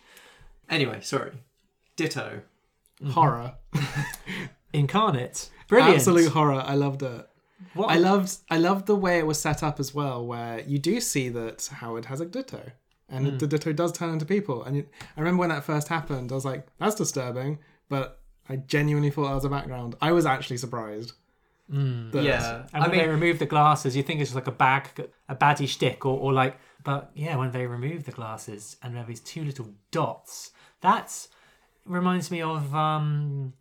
Anyway, 0.70 1.00
sorry. 1.02 1.32
Ditto. 1.96 2.42
Horror. 3.10 3.54
Incarnate, 4.72 5.50
brilliant. 5.68 5.96
Absolute 5.96 6.32
horror. 6.32 6.62
I 6.66 6.74
loved 6.74 7.02
it. 7.02 7.28
What? 7.74 7.90
I 7.90 7.96
loved 7.96 8.36
I 8.50 8.58
loved 8.58 8.86
the 8.86 8.96
way 8.96 9.18
it 9.18 9.26
was 9.26 9.40
set 9.40 9.62
up 9.62 9.80
as 9.80 9.94
well, 9.94 10.26
where 10.26 10.60
you 10.60 10.78
do 10.78 11.00
see 11.00 11.28
that 11.30 11.66
Howard 11.72 12.06
has 12.06 12.20
a 12.20 12.26
Ditto, 12.26 12.72
and 13.08 13.26
Mm. 13.26 13.38
the 13.38 13.46
Ditto 13.46 13.72
does 13.72 13.92
turn 13.92 14.10
into 14.12 14.26
people. 14.26 14.62
And 14.64 14.76
you, 14.76 14.86
I 15.16 15.20
remember 15.20 15.40
when 15.40 15.48
that 15.50 15.64
first 15.64 15.88
happened, 15.88 16.30
I 16.30 16.34
was 16.34 16.44
like, 16.44 16.66
"That's 16.78 16.94
disturbing," 16.94 17.58
but 17.88 18.20
I 18.48 18.56
genuinely 18.56 19.10
thought 19.10 19.28
that 19.28 19.34
was 19.34 19.44
a 19.46 19.48
background. 19.48 19.94
I 20.02 20.12
was 20.12 20.26
actually 20.26 20.58
surprised. 20.58 21.12
Mm. 21.72 22.12
that- 22.12 22.22
And 22.72 22.82
when 22.82 22.90
they 22.98 23.08
remove 23.08 23.38
the 23.38 23.46
glasses, 23.46 23.96
you 23.96 24.02
think 24.02 24.20
it's 24.20 24.30
just 24.30 24.36
like 24.36 24.46
a 24.46 24.52
bag, 24.52 25.08
a 25.28 25.34
baddie 25.34 25.68
shtick, 25.68 26.04
or, 26.06 26.18
or 26.18 26.32
like, 26.32 26.58
but 26.84 27.10
yeah, 27.14 27.36
when 27.36 27.50
they 27.50 27.66
remove 27.66 28.04
the 28.04 28.12
glasses 28.12 28.76
and 28.82 28.96
have 28.96 29.08
these 29.08 29.20
two 29.20 29.44
little 29.44 29.70
dots, 29.90 30.52
that 30.80 31.26
reminds 31.84 32.30
me 32.30 32.40
of 32.42 32.72
um, 32.74 33.52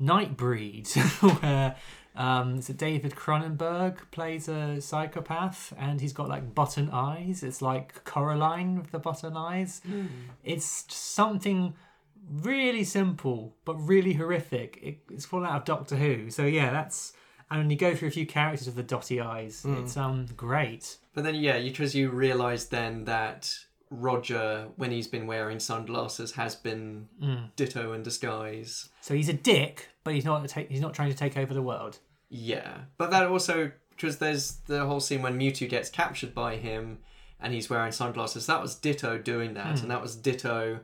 Nightbreed, 0.00 0.88
where 1.42 1.76
um, 2.16 2.56
is 2.56 2.70
it 2.70 2.78
David 2.78 3.14
Cronenberg 3.14 3.98
plays 4.10 4.48
a 4.48 4.80
psychopath 4.80 5.72
and 5.78 6.00
he's 6.00 6.12
got 6.12 6.28
like 6.28 6.54
button 6.54 6.88
eyes. 6.90 7.42
It's 7.42 7.60
like 7.60 8.04
Coraline 8.04 8.78
with 8.78 8.90
the 8.90 8.98
button 8.98 9.36
eyes. 9.36 9.82
Mm. 9.88 10.08
It's 10.42 10.86
something 10.94 11.74
really 12.30 12.84
simple 12.84 13.54
but 13.64 13.74
really 13.76 14.14
horrific. 14.14 14.78
It, 14.82 14.98
it's 15.10 15.26
fallen 15.26 15.46
out 15.46 15.56
of 15.56 15.64
Doctor 15.64 15.96
Who. 15.96 16.30
So 16.30 16.44
yeah, 16.46 16.70
that's 16.70 17.12
and 17.50 17.60
when 17.60 17.70
you 17.70 17.76
go 17.76 17.94
through 17.94 18.08
a 18.08 18.12
few 18.12 18.26
characters 18.26 18.66
with 18.66 18.76
the 18.76 18.82
dotty 18.82 19.20
eyes, 19.20 19.62
Mm. 19.66 19.82
it's 19.82 19.96
um 19.96 20.26
great. 20.36 20.96
But 21.14 21.24
then, 21.24 21.34
yeah, 21.34 21.56
you 21.56 21.70
because 21.70 21.94
you 21.94 22.10
realise 22.10 22.66
then 22.66 23.04
that 23.04 23.54
Roger, 23.90 24.68
when 24.76 24.92
he's 24.92 25.08
been 25.08 25.26
wearing 25.26 25.58
sunglasses, 25.58 26.32
has 26.32 26.54
been 26.54 27.08
Mm. 27.22 27.50
Ditto 27.56 27.92
in 27.92 28.02
disguise. 28.02 28.88
So 29.00 29.14
he's 29.14 29.28
a 29.28 29.32
dick, 29.34 29.88
but 30.04 30.14
he's 30.14 30.24
not 30.24 30.48
ta- 30.48 30.64
he's 30.68 30.80
not 30.80 30.94
trying 30.94 31.10
to 31.10 31.16
take 31.16 31.36
over 31.36 31.52
the 31.52 31.62
world. 31.62 31.98
Yeah, 32.28 32.82
but 32.96 33.10
that 33.10 33.26
also 33.26 33.72
because 33.90 34.18
there's 34.18 34.52
the 34.66 34.86
whole 34.86 35.00
scene 35.00 35.20
when 35.22 35.38
Mewtwo 35.38 35.68
gets 35.68 35.90
captured 35.90 36.34
by 36.34 36.56
him 36.56 36.98
and 37.40 37.52
he's 37.52 37.68
wearing 37.68 37.92
sunglasses. 37.92 38.46
That 38.46 38.62
was 38.62 38.74
Ditto 38.76 39.18
doing 39.18 39.54
that, 39.54 39.78
Hmm. 39.78 39.82
and 39.82 39.90
that 39.90 40.00
was 40.00 40.14
Ditto 40.16 40.80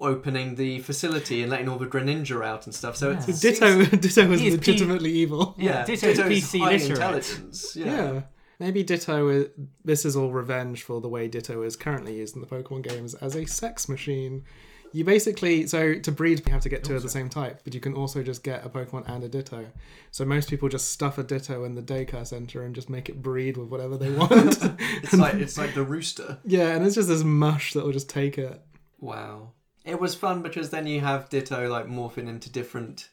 opening 0.00 0.54
the 0.54 0.78
facility 0.80 1.42
and 1.42 1.50
letting 1.50 1.68
all 1.68 1.78
the 1.78 1.86
Greninja 1.86 2.44
out 2.44 2.66
and 2.66 2.74
stuff. 2.74 2.96
So 2.96 3.10
Yeah. 3.10 3.24
it's 3.28 3.40
Ditto- 3.40 3.84
Ditto 3.96 4.26
was 4.28 4.40
He 4.40 4.48
is 4.48 4.54
P- 4.54 4.72
legitimately 4.72 5.10
evil. 5.12 5.54
Yeah, 5.58 5.84
Ditto's 5.84 6.16
Ditto's 6.16 6.32
PC 6.32 6.58
high 6.60 6.70
literate. 6.72 6.90
intelligence. 6.90 7.76
Yeah. 7.76 7.84
Yeah. 8.12 8.22
Maybe 8.58 8.82
Ditto 8.82 9.28
is. 9.28 9.46
This 9.84 10.04
is 10.04 10.16
all 10.16 10.32
revenge 10.32 10.82
for 10.82 11.00
the 11.00 11.08
way 11.08 11.28
Ditto 11.28 11.62
is 11.62 11.76
currently 11.76 12.16
used 12.18 12.34
in 12.34 12.40
the 12.42 12.46
Pokemon 12.46 12.82
games 12.88 13.14
as 13.14 13.34
a 13.34 13.46
sex 13.46 13.88
machine. 13.88 14.44
You 14.92 15.04
basically. 15.04 15.66
So 15.66 15.98
to 15.98 16.12
breed, 16.12 16.42
you 16.44 16.52
have 16.52 16.60
to 16.62 16.68
get 16.68 16.84
two 16.84 16.94
of 16.96 17.02
the 17.02 17.08
same 17.08 17.28
type, 17.30 17.60
but 17.64 17.72
you 17.74 17.80
can 17.80 17.94
also 17.94 18.22
just 18.22 18.42
get 18.42 18.66
a 18.66 18.68
Pokemon 18.68 19.08
and 19.08 19.24
a 19.24 19.28
Ditto. 19.28 19.64
So 20.10 20.24
most 20.26 20.50
people 20.50 20.68
just 20.68 20.88
stuff 20.90 21.16
a 21.16 21.22
Ditto 21.22 21.64
in 21.64 21.74
the 21.74 21.80
daycare 21.82 22.26
center 22.26 22.62
and 22.64 22.74
just 22.74 22.90
make 22.90 23.08
it 23.08 23.22
breed 23.22 23.56
with 23.56 23.68
whatever 23.68 23.96
they 23.96 24.10
want. 24.20 24.58
It's 25.02 25.12
like 25.14 25.34
it's 25.36 25.56
like 25.56 25.74
the 25.74 25.84
rooster. 25.84 26.38
yeah, 26.44 26.74
and 26.74 26.84
it's 26.84 26.96
just 26.96 27.08
this 27.08 27.22
mush 27.24 27.72
that 27.74 27.84
will 27.84 27.92
just 27.92 28.10
take 28.10 28.36
it. 28.36 28.60
Wow. 28.98 29.52
It 29.90 30.00
was 30.00 30.14
fun 30.14 30.42
because 30.42 30.70
then 30.70 30.86
you 30.86 31.00
have 31.00 31.28
Ditto 31.28 31.68
like 31.68 31.86
morphing 31.86 32.28
into 32.28 32.48
different 32.50 33.08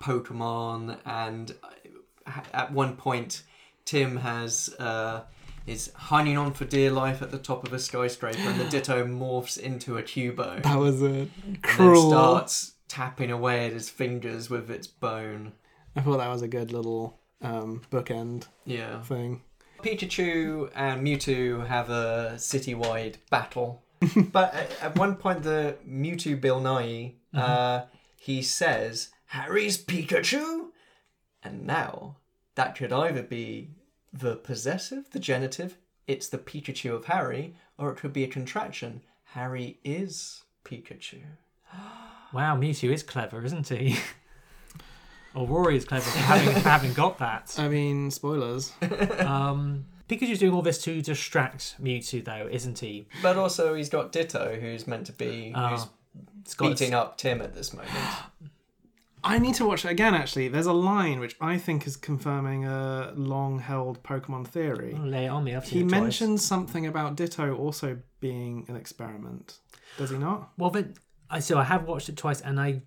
Pokemon, 0.00 0.98
and 1.04 1.54
uh, 1.62 2.40
at 2.52 2.72
one 2.72 2.96
point, 2.96 3.42
Tim 3.84 4.16
has 4.18 4.74
uh, 4.78 5.22
is 5.66 5.92
hanging 5.96 6.36
on 6.38 6.52
for 6.52 6.64
dear 6.64 6.90
life 6.90 7.22
at 7.22 7.30
the 7.30 7.38
top 7.38 7.66
of 7.66 7.72
a 7.72 7.78
skyscraper, 7.78 8.38
and 8.38 8.60
the 8.60 8.64
Ditto 8.70 9.04
morphs 9.06 9.58
into 9.58 9.98
a 9.98 10.02
Cubone. 10.02 10.62
That 10.62 10.78
was 10.78 11.02
a 11.02 11.28
And 11.44 11.62
cruel. 11.62 12.10
starts 12.10 12.74
tapping 12.88 13.30
away 13.30 13.66
at 13.66 13.72
his 13.72 13.88
fingers 13.90 14.50
with 14.50 14.70
its 14.70 14.86
bone. 14.86 15.52
I 15.96 16.00
thought 16.00 16.18
that 16.18 16.28
was 16.28 16.42
a 16.42 16.48
good 16.48 16.72
little 16.72 17.18
um, 17.42 17.82
bookend 17.90 18.46
Yeah. 18.64 19.02
thing. 19.02 19.42
Pikachu 19.82 20.70
and 20.74 21.06
Mewtwo 21.06 21.66
have 21.66 21.88
a 21.90 22.32
citywide 22.36 23.16
battle. 23.30 23.82
but 24.32 24.54
at, 24.54 24.82
at 24.82 24.96
one 24.96 25.16
point, 25.16 25.42
the 25.42 25.76
Mewtwo 25.88 26.40
Bill 26.40 26.60
Nighy, 26.60 27.14
uh, 27.34 27.82
he 28.16 28.42
says, 28.42 29.10
Harry's 29.26 29.82
Pikachu? 29.82 30.68
And 31.42 31.66
now, 31.66 32.16
that 32.54 32.76
could 32.76 32.92
either 32.92 33.22
be 33.22 33.70
the 34.12 34.36
possessive, 34.36 35.10
the 35.10 35.18
genitive, 35.18 35.76
it's 36.06 36.28
the 36.28 36.38
Pikachu 36.38 36.94
of 36.94 37.04
Harry, 37.06 37.54
or 37.78 37.90
it 37.90 37.96
could 37.96 38.12
be 38.12 38.24
a 38.24 38.28
contraction. 38.28 39.02
Harry 39.24 39.78
is 39.84 40.42
Pikachu. 40.64 41.20
Wow, 42.32 42.56
Mewtwo 42.56 42.92
is 42.92 43.02
clever, 43.02 43.44
isn't 43.44 43.66
he? 43.66 43.98
or 45.34 45.48
Rory 45.48 45.76
is 45.76 45.84
clever 45.84 46.08
for 46.08 46.18
having, 46.18 46.54
having 46.62 46.92
got 46.92 47.18
that. 47.18 47.56
I 47.58 47.66
mean, 47.66 48.12
spoilers. 48.12 48.72
Um, 49.18 49.86
Pikachu's 50.10 50.38
doing 50.40 50.52
all 50.52 50.62
this 50.62 50.82
to 50.82 51.00
distract 51.00 51.76
Mewtwo, 51.80 52.24
though, 52.24 52.48
isn't 52.50 52.78
he? 52.80 53.06
But 53.22 53.36
also, 53.36 53.74
he's 53.74 53.88
got 53.88 54.10
Ditto, 54.10 54.58
who's 54.60 54.86
meant 54.86 55.06
to 55.06 55.12
be 55.12 55.52
Oh. 55.54 55.68
who's 55.68 55.86
It's 56.40 56.54
got 56.54 56.70
beating 56.70 56.94
up 56.94 57.16
Tim 57.16 57.40
at 57.40 57.54
this 57.54 57.72
moment. 57.72 57.92
I 59.22 59.38
need 59.38 59.54
to 59.56 59.66
watch 59.66 59.84
it 59.84 59.90
again. 59.90 60.14
Actually, 60.14 60.48
there's 60.48 60.66
a 60.66 60.72
line 60.72 61.20
which 61.20 61.36
I 61.40 61.58
think 61.58 61.86
is 61.86 61.94
confirming 61.94 62.64
a 62.64 63.12
long-held 63.14 64.02
Pokemon 64.02 64.46
theory. 64.48 64.96
Oh, 64.98 65.02
lay 65.02 65.26
it 65.26 65.28
on 65.28 65.44
me. 65.44 65.54
I've 65.54 65.64
He 65.64 65.80
seen 65.80 65.88
it 65.88 65.90
mentions 65.90 66.42
something 66.42 66.86
about 66.86 67.16
Ditto 67.16 67.54
also 67.54 67.98
being 68.20 68.64
an 68.68 68.76
experiment. 68.76 69.58
Does 69.98 70.08
he 70.10 70.16
not? 70.16 70.52
Well, 70.56 70.70
then, 70.70 70.94
I 71.28 71.40
so 71.40 71.58
I 71.58 71.64
have 71.64 71.86
watched 71.86 72.08
it 72.08 72.16
twice, 72.16 72.40
and 72.40 72.58
I 72.58 72.82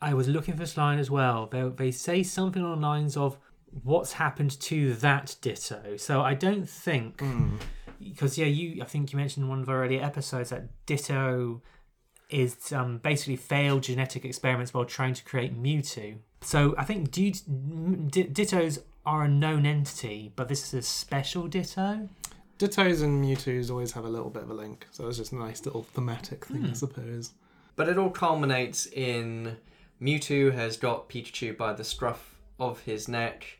I 0.00 0.14
was 0.14 0.26
looking 0.26 0.54
for 0.54 0.60
this 0.60 0.76
line 0.76 0.98
as 0.98 1.10
well. 1.10 1.46
They 1.46 1.62
they 1.68 1.90
say 1.90 2.22
something 2.22 2.64
on 2.64 2.80
the 2.80 2.86
lines 2.86 3.16
of 3.16 3.36
what's 3.82 4.12
happened 4.14 4.58
to 4.60 4.94
that 4.94 5.36
Ditto. 5.40 5.96
So 5.96 6.20
I 6.22 6.34
don't 6.34 6.68
think 6.68 7.22
because 7.98 8.36
yeah, 8.38 8.46
you 8.46 8.82
I 8.82 8.86
think 8.86 9.12
you 9.12 9.16
mentioned 9.16 9.44
in 9.44 9.50
one 9.50 9.60
of 9.60 9.68
our 9.68 9.84
earlier 9.84 10.02
episodes 10.02 10.50
that 10.50 10.64
Ditto 10.86 11.62
is 12.30 12.72
um, 12.72 12.98
basically 12.98 13.36
failed 13.36 13.82
genetic 13.82 14.24
experiments 14.24 14.72
while 14.72 14.84
trying 14.84 15.14
to 15.14 15.24
create 15.24 15.60
Mewtwo. 15.60 16.16
So 16.40 16.74
I 16.78 16.84
think 16.84 17.10
Dut- 17.10 17.42
M- 17.48 18.08
D- 18.10 18.24
Dittos 18.24 18.78
are 19.06 19.24
a 19.24 19.28
known 19.28 19.66
entity, 19.66 20.32
but 20.34 20.48
this 20.48 20.68
is 20.68 20.74
a 20.74 20.82
special 20.82 21.46
Ditto. 21.46 22.08
Dittos 22.58 23.02
and 23.02 23.22
Mewtwo's 23.24 23.70
always 23.70 23.92
have 23.92 24.04
a 24.04 24.08
little 24.08 24.30
bit 24.30 24.44
of 24.44 24.50
a 24.50 24.54
link, 24.54 24.86
so 24.90 25.06
it's 25.08 25.18
just 25.18 25.32
a 25.32 25.36
nice 25.36 25.64
little 25.64 25.82
thematic 25.82 26.46
thing, 26.46 26.64
I 26.64 26.68
Hmm. 26.68 26.74
suppose. 26.74 27.32
But 27.76 27.88
it 27.88 27.98
all 27.98 28.10
culminates 28.10 28.86
in 28.86 29.56
Mewtwo 30.00 30.52
has 30.54 30.76
got 30.76 31.08
Pikachu 31.08 31.56
by 31.56 31.72
the 31.72 31.84
scruff 31.84 32.33
of 32.58 32.80
his 32.80 33.08
neck, 33.08 33.58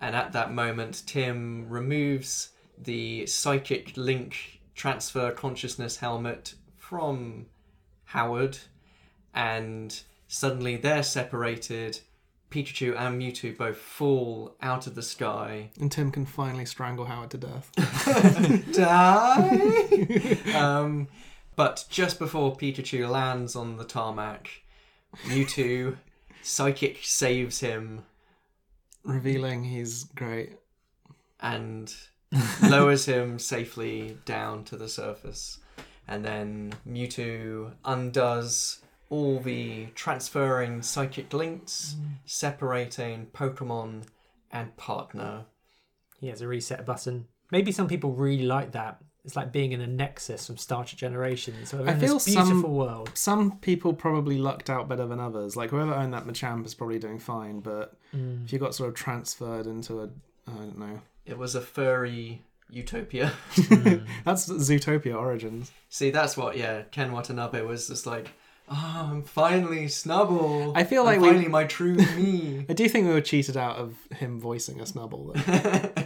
and 0.00 0.14
at 0.14 0.32
that 0.32 0.52
moment, 0.52 1.02
Tim 1.06 1.68
removes 1.68 2.50
the 2.78 3.26
psychic 3.26 3.96
link 3.96 4.60
transfer 4.74 5.30
consciousness 5.32 5.96
helmet 5.96 6.54
from 6.76 7.46
Howard, 8.04 8.58
and 9.34 10.00
suddenly 10.28 10.76
they're 10.76 11.02
separated. 11.02 12.00
Pikachu 12.48 12.96
and 12.96 13.20
Mewtwo 13.20 13.56
both 13.56 13.76
fall 13.76 14.54
out 14.62 14.86
of 14.86 14.94
the 14.94 15.02
sky. 15.02 15.70
And 15.80 15.90
Tim 15.90 16.12
can 16.12 16.24
finally 16.24 16.64
strangle 16.64 17.06
Howard 17.06 17.30
to 17.30 17.38
death. 17.38 17.72
Die! 18.72 20.38
um, 20.54 21.08
but 21.56 21.84
just 21.90 22.20
before 22.20 22.54
Pikachu 22.54 23.10
lands 23.10 23.56
on 23.56 23.78
the 23.78 23.84
tarmac, 23.84 24.48
Mewtwo 25.24 25.96
psychic 26.42 26.98
saves 27.02 27.60
him 27.60 28.04
Revealing 29.06 29.64
he's 29.64 30.04
great. 30.04 30.56
and 31.40 31.94
lowers 32.62 33.06
him 33.06 33.38
safely 33.38 34.18
down 34.24 34.64
to 34.64 34.76
the 34.76 34.88
surface. 34.88 35.58
And 36.08 36.24
then 36.24 36.74
Mewtwo 36.88 37.72
undoes 37.84 38.80
all 39.08 39.38
the 39.40 39.86
transferring 39.94 40.82
psychic 40.82 41.32
links, 41.32 41.96
mm. 41.98 42.14
separating 42.24 43.26
Pokemon 43.26 44.02
and 44.50 44.76
partner. 44.76 45.44
He 46.20 46.28
has 46.28 46.40
a 46.40 46.48
reset 46.48 46.84
button. 46.84 47.26
Maybe 47.50 47.70
some 47.72 47.88
people 47.88 48.12
really 48.12 48.44
like 48.44 48.72
that. 48.72 49.00
It's 49.26 49.36
like 49.36 49.50
being 49.52 49.72
in 49.72 49.80
a 49.80 49.86
nexus 49.86 50.46
from 50.46 50.56
Star 50.56 50.84
Trek 50.84 50.96
Generations. 50.98 51.68
So 51.68 51.84
I 51.84 51.92
in 51.92 52.00
feel 52.00 52.14
this 52.14 52.24
beautiful 52.26 52.54
some 52.54 52.62
world. 52.74 53.10
some 53.14 53.58
people 53.58 53.92
probably 53.92 54.38
lucked 54.38 54.70
out 54.70 54.88
better 54.88 55.04
than 55.04 55.18
others. 55.20 55.56
Like 55.56 55.70
whoever 55.70 55.92
owned 55.92 56.14
that 56.14 56.24
Machamp 56.26 56.64
is 56.64 56.74
probably 56.74 56.98
doing 57.00 57.18
fine, 57.18 57.60
but 57.60 57.96
Mm. 58.14 58.44
if 58.44 58.52
you 58.52 58.58
got 58.60 58.74
sort 58.74 58.88
of 58.88 58.94
transferred 58.94 59.66
into 59.66 60.00
a, 60.00 60.04
I 60.46 60.52
don't 60.52 60.78
know, 60.78 61.00
It 61.26 61.36
was 61.36 61.56
a 61.56 61.60
furry 61.60 62.40
utopia. 62.70 63.32
that's 64.24 64.48
Zootopia 64.48 65.16
Origins. 65.18 65.72
See, 65.88 66.10
that's 66.10 66.36
what, 66.36 66.56
yeah, 66.56 66.82
Ken 66.92 67.10
Watanabe 67.12 67.62
was 67.62 67.88
just 67.88 68.06
like, 68.06 68.30
oh, 68.68 69.08
I'm 69.10 69.22
finally 69.22 69.86
Snubbull. 69.86 70.72
I 70.76 70.84
feel 70.84 71.00
I'm 71.02 71.06
like 71.06 71.20
we- 71.20 71.28
finally 71.28 71.48
my 71.48 71.64
true 71.64 71.94
me. 71.94 72.64
I 72.68 72.72
do 72.74 72.88
think 72.88 73.06
we 73.08 73.12
were 73.12 73.20
cheated 73.20 73.56
out 73.56 73.76
of 73.76 73.96
him 74.12 74.40
voicing 74.40 74.80
a 74.80 74.84
Snubbull. 74.84 75.34
Though. 75.34 76.02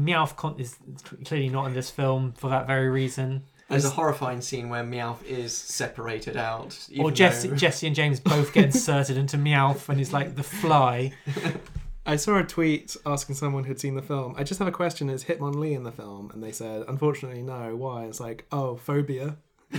Meowth 0.00 0.36
con- 0.36 0.56
is 0.58 0.76
clearly 1.24 1.48
not 1.48 1.66
in 1.66 1.74
this 1.74 1.90
film 1.90 2.32
for 2.32 2.48
that 2.50 2.66
very 2.66 2.88
reason. 2.88 3.42
There's 3.68 3.84
a 3.84 3.90
horrifying 3.90 4.40
scene 4.40 4.68
where 4.68 4.82
Meowth 4.82 5.22
is 5.24 5.56
separated 5.56 6.36
out. 6.36 6.76
Or 6.98 7.12
Jessie, 7.12 7.48
though- 7.48 7.56
Jessie 7.56 7.86
and 7.86 7.94
James 7.94 8.18
both 8.18 8.52
get 8.52 8.64
inserted 8.64 9.16
into 9.16 9.36
Meowth 9.36 9.88
and 9.88 9.98
he's 9.98 10.12
like 10.12 10.34
the 10.34 10.42
fly. 10.42 11.12
I 12.06 12.16
saw 12.16 12.38
a 12.38 12.42
tweet 12.44 12.96
asking 13.06 13.36
someone 13.36 13.62
who'd 13.64 13.78
seen 13.78 13.94
the 13.94 14.02
film. 14.02 14.34
I 14.36 14.42
just 14.42 14.58
have 14.58 14.66
a 14.66 14.72
question: 14.72 15.08
Is 15.10 15.24
Hitmonlee 15.24 15.76
in 15.76 15.84
the 15.84 15.92
film? 15.92 16.30
And 16.32 16.42
they 16.42 16.50
said, 16.50 16.84
unfortunately, 16.88 17.42
no. 17.42 17.76
Why? 17.76 18.04
It's 18.06 18.18
like, 18.18 18.46
oh, 18.50 18.76
phobia. 18.76 19.36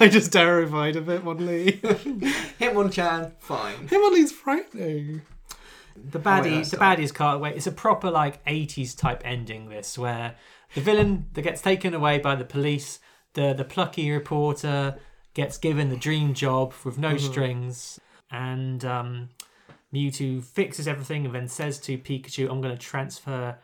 I 0.00 0.08
just 0.10 0.32
terrified 0.32 0.96
of 0.96 1.04
Hitmonlee. 1.06 1.80
Hitmonchan, 2.60 3.32
fine. 3.40 3.88
Hitmonlee's 3.88 4.32
frightening. 4.32 5.22
The 5.96 6.18
baddie, 6.18 6.68
the 6.68 6.76
baddies 6.76 7.14
can't 7.14 7.40
wait. 7.40 7.56
It's 7.56 7.66
a 7.66 7.72
proper 7.72 8.10
like 8.10 8.44
'80s 8.44 8.96
type 8.96 9.22
ending. 9.24 9.68
This 9.68 9.96
where 9.98 10.34
the 10.74 10.80
villain 10.80 11.26
that 11.34 11.42
gets 11.42 11.60
taken 11.62 11.94
away 11.94 12.18
by 12.18 12.34
the 12.34 12.44
police, 12.44 12.98
the 13.34 13.52
the 13.54 13.64
plucky 13.64 14.10
reporter 14.10 14.98
gets 15.34 15.58
given 15.58 15.90
the 15.90 15.96
dream 15.96 16.34
job 16.34 16.72
with 16.84 16.98
no 16.98 17.14
Mhm. 17.14 17.20
strings, 17.20 18.00
and 18.30 18.84
um, 18.84 19.28
Mewtwo 19.92 20.42
fixes 20.42 20.86
everything 20.88 21.24
and 21.26 21.34
then 21.34 21.48
says 21.48 21.78
to 21.80 21.96
Pikachu, 21.98 22.50
"I'm 22.50 22.60
going 22.60 22.76
to 22.76 22.80
transfer 22.82 23.58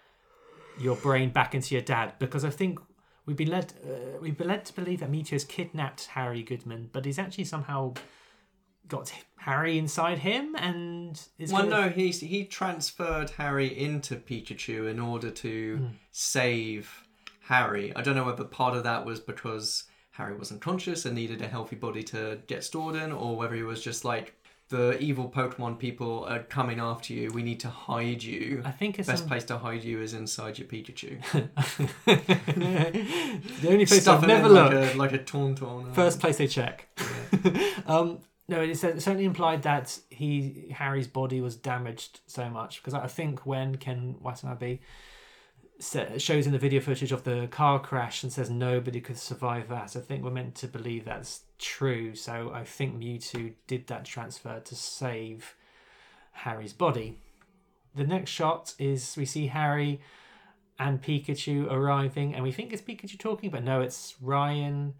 your 0.81 0.97
brain 0.97 1.31
back 1.31 1.55
into 1.55 1.75
your 1.75 1.83
dad," 1.83 2.15
because 2.19 2.45
I 2.45 2.51
think. 2.51 2.79
We've 3.27 3.37
been 3.37 3.51
led, 3.51 3.75
uh, 3.85 4.19
we've 4.21 4.37
been 4.37 4.49
led 4.49 4.65
to 4.65 4.75
believe 4.75 5.01
that 5.01 5.13
Mewtwo 5.13 5.31
has 5.33 5.45
kidnapped 5.45 6.07
Harry 6.07 6.43
Goodman, 6.43 6.89
but 6.91 7.05
he's 7.05 7.19
actually 7.19 7.45
somehow 7.45 7.95
got 8.91 9.11
Harry 9.37 9.79
inside 9.79 10.19
him, 10.19 10.55
and 10.57 11.19
is 11.39 11.51
Well, 11.51 11.63
gonna- 11.63 11.87
no, 11.87 11.89
he 11.89 12.11
he 12.11 12.45
transferred 12.45 13.31
Harry 13.39 13.67
into 13.87 14.17
Pikachu 14.17 14.91
in 14.91 15.01
order 15.01 15.31
to 15.31 15.77
Hmm. 15.77 15.87
save 16.11 17.07
Harry. 17.45 17.95
I 17.97 18.03
don't 18.03 18.15
know 18.17 18.25
whether 18.25 18.45
part 18.45 18.77
of 18.77 18.85
that 18.85 19.07
was 19.07 19.19
because 19.21 19.85
Harry 20.13 20.37
was 20.37 20.53
unconscious 20.53 21.07
and 21.07 21.15
needed 21.15 21.41
a 21.41 21.49
healthy 21.49 21.77
body 21.77 22.03
to 22.03 22.41
get 22.47 22.65
stored 22.65 22.97
in, 22.97 23.11
or 23.13 23.37
whether 23.37 23.55
he 23.55 23.63
was 23.63 23.83
just 23.83 24.05
like 24.05 24.35
the 24.69 24.97
evil 25.01 25.29
Pokemon 25.29 25.79
people 25.81 26.25
are 26.29 26.45
coming 26.45 26.79
after 26.79 27.13
you. 27.13 27.33
We 27.33 27.43
need 27.43 27.59
to 27.61 27.69
hide 27.71 28.23
you. 28.23 28.63
I 28.65 28.71
think 28.71 28.99
it's 29.01 29.09
best 29.09 29.27
place 29.27 29.43
to 29.45 29.59
hide 29.59 29.83
you 29.83 30.01
is 30.01 30.15
inside 30.15 30.59
your 30.61 30.69
Pikachu. 30.69 31.21
the 32.05 33.69
only 33.69 33.87
place 33.87 34.03
Stuff 34.03 34.23
I've 34.23 34.29
never 34.29 34.47
in 34.47 34.55
like 34.55 34.73
looked. 34.73 34.95
a, 34.95 34.99
like 34.99 35.13
a 35.13 35.19
Tauntaun. 35.19 35.95
First 35.95 36.21
place 36.21 36.37
they 36.39 36.47
check. 36.47 36.87
um, 37.87 38.19
no, 38.51 38.61
it 38.63 38.77
certainly 38.77 39.25
implied 39.25 39.63
that 39.63 39.97
he 40.11 40.75
Harry's 40.77 41.07
body 41.07 41.41
was 41.41 41.55
damaged 41.55 42.19
so 42.27 42.51
much 42.51 42.83
because 42.83 42.95
I 42.95 43.07
think 43.07 43.47
when 43.47 43.77
Ken 43.77 44.17
Watanabe 44.21 44.81
shows 45.79 46.47
in 46.47 46.53
the 46.53 46.59
video 46.59 46.81
footage 46.81 47.13
of 47.13 47.23
the 47.23 47.47
car 47.53 47.79
crash 47.79 48.25
and 48.25 48.33
says 48.33 48.51
nobody 48.51 49.01
could 49.01 49.19
survive 49.19 49.69
that, 49.69 49.95
I 49.95 50.01
think 50.01 50.25
we're 50.25 50.33
meant 50.33 50.57
to 50.57 50.67
believe 50.67 51.05
that's 51.05 51.43
true. 51.59 52.17
So 52.17 52.51
I 52.53 52.65
think 52.65 52.99
Mewtwo 52.99 53.53
did 53.69 53.87
that 53.87 54.05
transfer 54.05 54.59
to 54.59 54.75
save 54.75 55.55
Harry's 56.33 56.73
body. 56.73 57.21
The 57.95 58.05
next 58.05 58.31
shot 58.31 58.75
is 58.81 59.17
we 59.17 59.27
see 59.27 59.47
Harry 59.47 60.01
and 60.81 61.01
Pikachu 61.01 61.71
arriving, 61.71 62.35
and 62.35 62.43
we 62.43 62.51
think 62.51 62.73
it's 62.73 62.83
Pikachu 62.83 63.17
talking, 63.17 63.51
but 63.51 63.63
no, 63.63 63.81
it's 63.81 64.17
Ryan, 64.21 64.95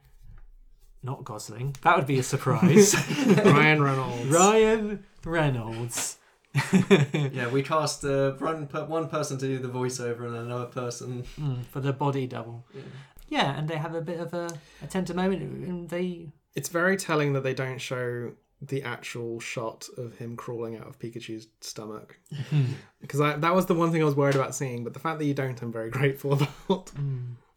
not 1.03 1.25
Gosling. 1.25 1.77
That 1.83 1.97
would 1.97 2.07
be 2.07 2.19
a 2.19 2.23
surprise. 2.23 2.95
Ryan 3.45 3.83
Reynolds. 3.83 4.27
Ryan 4.27 5.05
Reynolds. 5.25 6.17
yeah, 7.13 7.49
we 7.49 7.63
cast 7.63 8.05
uh, 8.05 8.33
one, 8.33 8.67
per- 8.67 8.85
one 8.85 9.09
person 9.09 9.39
to 9.39 9.47
do 9.47 9.59
the 9.59 9.69
voiceover 9.69 10.27
and 10.27 10.37
another 10.37 10.67
person. 10.67 11.25
Mm, 11.39 11.65
for 11.67 11.81
the 11.81 11.93
body 11.93 12.27
double. 12.27 12.65
Yeah. 12.75 12.83
Yeah, 13.29 13.57
and 13.57 13.69
they 13.69 13.77
have 13.77 13.95
a 13.95 14.01
bit 14.01 14.19
of 14.19 14.35
a, 14.35 14.51
a 14.83 14.87
tender 14.89 15.15
moment, 15.15 15.41
and 15.43 15.89
they 15.89 16.33
It's 16.57 16.69
very 16.69 16.97
telling 16.97 17.33
that 17.35 17.45
they 17.45 17.55
don't 17.55 17.79
show 17.79 18.33
the 18.61 18.83
actual 18.83 19.41
shot 19.41 19.89
of 19.97 20.19
him 20.19 20.37
crawling 20.37 20.77
out 20.77 20.87
of 20.87 20.99
Pikachu's 20.99 21.47
stomach. 21.61 22.19
Because 23.01 23.21
that 23.41 23.55
was 23.55 23.65
the 23.65 23.75
one 23.75 23.91
thing 23.91 24.03
I 24.03 24.05
was 24.05 24.15
worried 24.15 24.35
about 24.35 24.55
seeing, 24.55 24.85
but 24.85 24.93
the 24.93 24.99
fact 24.99 25.19
that 25.21 25.25
you 25.25 25.33
don't, 25.33 25.61
I'm 25.63 25.73
very 25.73 25.89
grateful 25.89 26.35
about. 26.35 26.93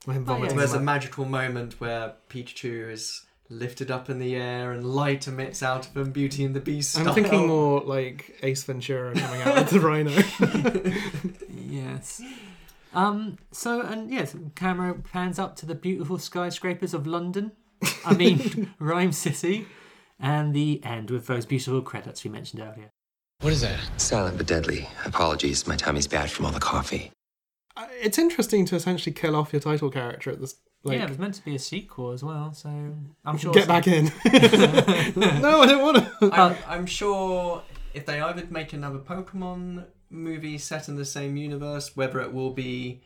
Or 0.07 0.13
him 0.13 0.23
vomiting. 0.23 0.55
There's 0.55 0.73
a 0.73 0.79
magical 0.79 1.25
moment 1.25 1.81
where 1.81 2.13
Pikachu 2.29 2.89
is 2.89 3.25
lifted 3.57 3.91
up 3.91 4.09
in 4.09 4.19
the 4.19 4.35
air 4.35 4.71
and 4.71 4.83
light 4.85 5.27
emits 5.27 5.61
out 5.63 5.87
of 5.87 5.95
him, 5.95 6.11
Beauty 6.11 6.43
and 6.43 6.55
the 6.55 6.59
Beast. 6.59 6.97
I'm 6.97 7.03
style. 7.03 7.13
thinking 7.13 7.47
more 7.47 7.81
like 7.81 8.37
Ace 8.43 8.63
Ventura 8.63 9.13
coming 9.13 9.41
out 9.41 9.57
of 9.57 9.69
the 9.69 9.79
rhino. 9.79 10.11
yes. 11.69 12.21
Um. 12.93 13.37
So 13.51 13.81
and 13.81 14.11
yes, 14.11 14.35
camera 14.55 14.93
pans 14.93 15.39
up 15.39 15.55
to 15.57 15.65
the 15.65 15.75
beautiful 15.75 16.17
skyscrapers 16.19 16.93
of 16.93 17.07
London. 17.07 17.51
I 18.05 18.13
mean, 18.13 18.73
Ryme 18.79 19.11
City, 19.13 19.67
and 20.19 20.53
the 20.53 20.81
end 20.83 21.09
with 21.09 21.27
those 21.27 21.45
beautiful 21.45 21.81
credits 21.81 22.23
we 22.23 22.29
mentioned 22.29 22.61
earlier. 22.61 22.89
What 23.41 23.51
is 23.51 23.61
that? 23.61 23.79
Silent 23.97 24.37
but 24.37 24.47
deadly. 24.47 24.87
Apologies, 25.05 25.67
my 25.67 25.75
tummy's 25.75 26.07
bad 26.07 26.31
from 26.31 26.45
all 26.45 26.51
the 26.51 26.59
coffee. 26.59 27.11
it's 28.01 28.17
interesting 28.17 28.65
to 28.65 28.75
essentially 28.75 29.11
kill 29.13 29.35
off 29.35 29.51
your 29.51 29.59
title 29.59 29.89
character 29.89 30.31
at 30.31 30.39
this. 30.39 30.55
Like, 30.85 30.97
yeah, 30.97 31.05
it 31.05 31.09
was 31.09 31.17
meant 31.17 31.35
to 31.35 31.45
be 31.45 31.55
a 31.55 31.59
sequel 31.59 32.11
as 32.11 32.23
well, 32.23 32.53
so 32.53 32.69
I'm 33.23 33.37
sure. 33.37 33.53
Get 33.53 33.69
back 33.69 33.87
in. 33.87 34.05
no, 35.15 35.61
I 35.61 35.65
don't 35.65 35.81
want 35.81 35.97
to. 35.97 36.29
I'm, 36.33 36.57
I'm 36.67 36.85
sure 36.85 37.63
if 37.93 38.05
they 38.05 38.19
either 38.19 38.45
make 38.49 38.73
another 38.73 38.99
Pokemon 38.99 39.85
movie 40.09 40.57
set 40.57 40.89
in 40.89 40.97
the 40.97 41.05
same 41.05 41.37
universe, 41.37 41.95
whether 41.95 42.19
it 42.19 42.33
will 42.33 42.51
be 42.51 43.01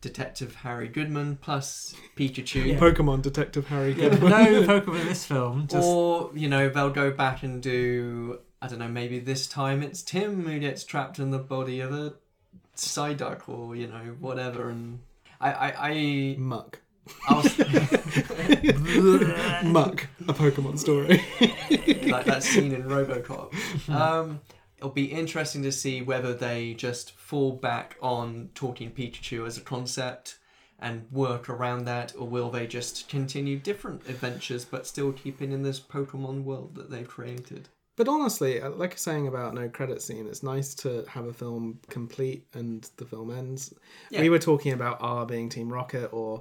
Detective 0.00 0.54
Harry 0.56 0.88
Goodman 0.88 1.36
plus 1.36 1.94
Pikachu, 2.16 2.78
Pokemon 2.78 3.20
Detective 3.20 3.66
Harry. 3.66 3.92
Yeah, 3.92 4.08
Goodman. 4.08 4.30
no 4.30 4.62
Pokemon 4.62 5.00
in 5.00 5.06
this 5.06 5.26
film. 5.26 5.66
Just 5.66 5.86
or 5.86 6.30
you 6.34 6.48
know 6.48 6.70
they'll 6.70 6.88
go 6.88 7.10
back 7.10 7.42
and 7.42 7.62
do 7.62 8.38
I 8.62 8.68
don't 8.68 8.78
know 8.78 8.88
maybe 8.88 9.18
this 9.18 9.46
time 9.46 9.82
it's 9.82 10.02
Tim 10.02 10.46
who 10.46 10.58
gets 10.58 10.84
trapped 10.84 11.18
in 11.18 11.30
the 11.30 11.38
body 11.38 11.80
of 11.80 11.92
a 11.92 12.14
Psyduck 12.74 13.46
or 13.46 13.76
you 13.76 13.86
know 13.86 14.16
whatever 14.18 14.70
and 14.70 15.00
I 15.40 15.52
I, 15.52 15.88
I 15.90 16.36
Muck. 16.38 16.80
I'll, 17.28 17.42
Muck, 19.64 20.06
a 20.28 20.32
Pokemon 20.32 20.78
story. 20.78 21.24
like 22.10 22.26
that 22.26 22.42
scene 22.42 22.72
in 22.72 22.84
RoboCop. 22.84 23.52
Um, 23.88 24.40
it'll 24.78 24.90
be 24.90 25.06
interesting 25.06 25.62
to 25.64 25.72
see 25.72 26.02
whether 26.02 26.34
they 26.34 26.74
just 26.74 27.12
fall 27.12 27.52
back 27.52 27.96
on 28.00 28.50
talking 28.54 28.90
Pikachu 28.90 29.46
as 29.46 29.58
a 29.58 29.60
concept 29.60 30.38
and 30.78 31.06
work 31.10 31.48
around 31.48 31.84
that, 31.84 32.14
or 32.16 32.26
will 32.26 32.50
they 32.50 32.66
just 32.66 33.08
continue 33.08 33.58
different 33.58 34.08
adventures 34.08 34.64
but 34.64 34.86
still 34.86 35.12
keeping 35.12 35.52
in 35.52 35.62
this 35.62 35.78
Pokemon 35.78 36.44
world 36.44 36.74
that 36.76 36.90
they've 36.90 37.08
created? 37.08 37.68
But 38.00 38.08
honestly, 38.08 38.62
uh, 38.62 38.70
like 38.70 38.92
I 38.92 38.94
was 38.94 39.02
saying 39.02 39.26
about 39.28 39.52
no 39.52 39.68
credit 39.68 40.00
scene, 40.00 40.26
it's 40.26 40.42
nice 40.42 40.74
to 40.76 41.04
have 41.06 41.26
a 41.26 41.34
film 41.34 41.80
complete 41.90 42.46
and 42.54 42.88
the 42.96 43.04
film 43.04 43.30
ends. 43.30 43.74
Yeah. 44.08 44.22
We 44.22 44.30
were 44.30 44.38
talking 44.38 44.72
about 44.72 44.96
R 45.02 45.26
being 45.26 45.50
Team 45.50 45.70
Rocket 45.70 46.06
or 46.10 46.40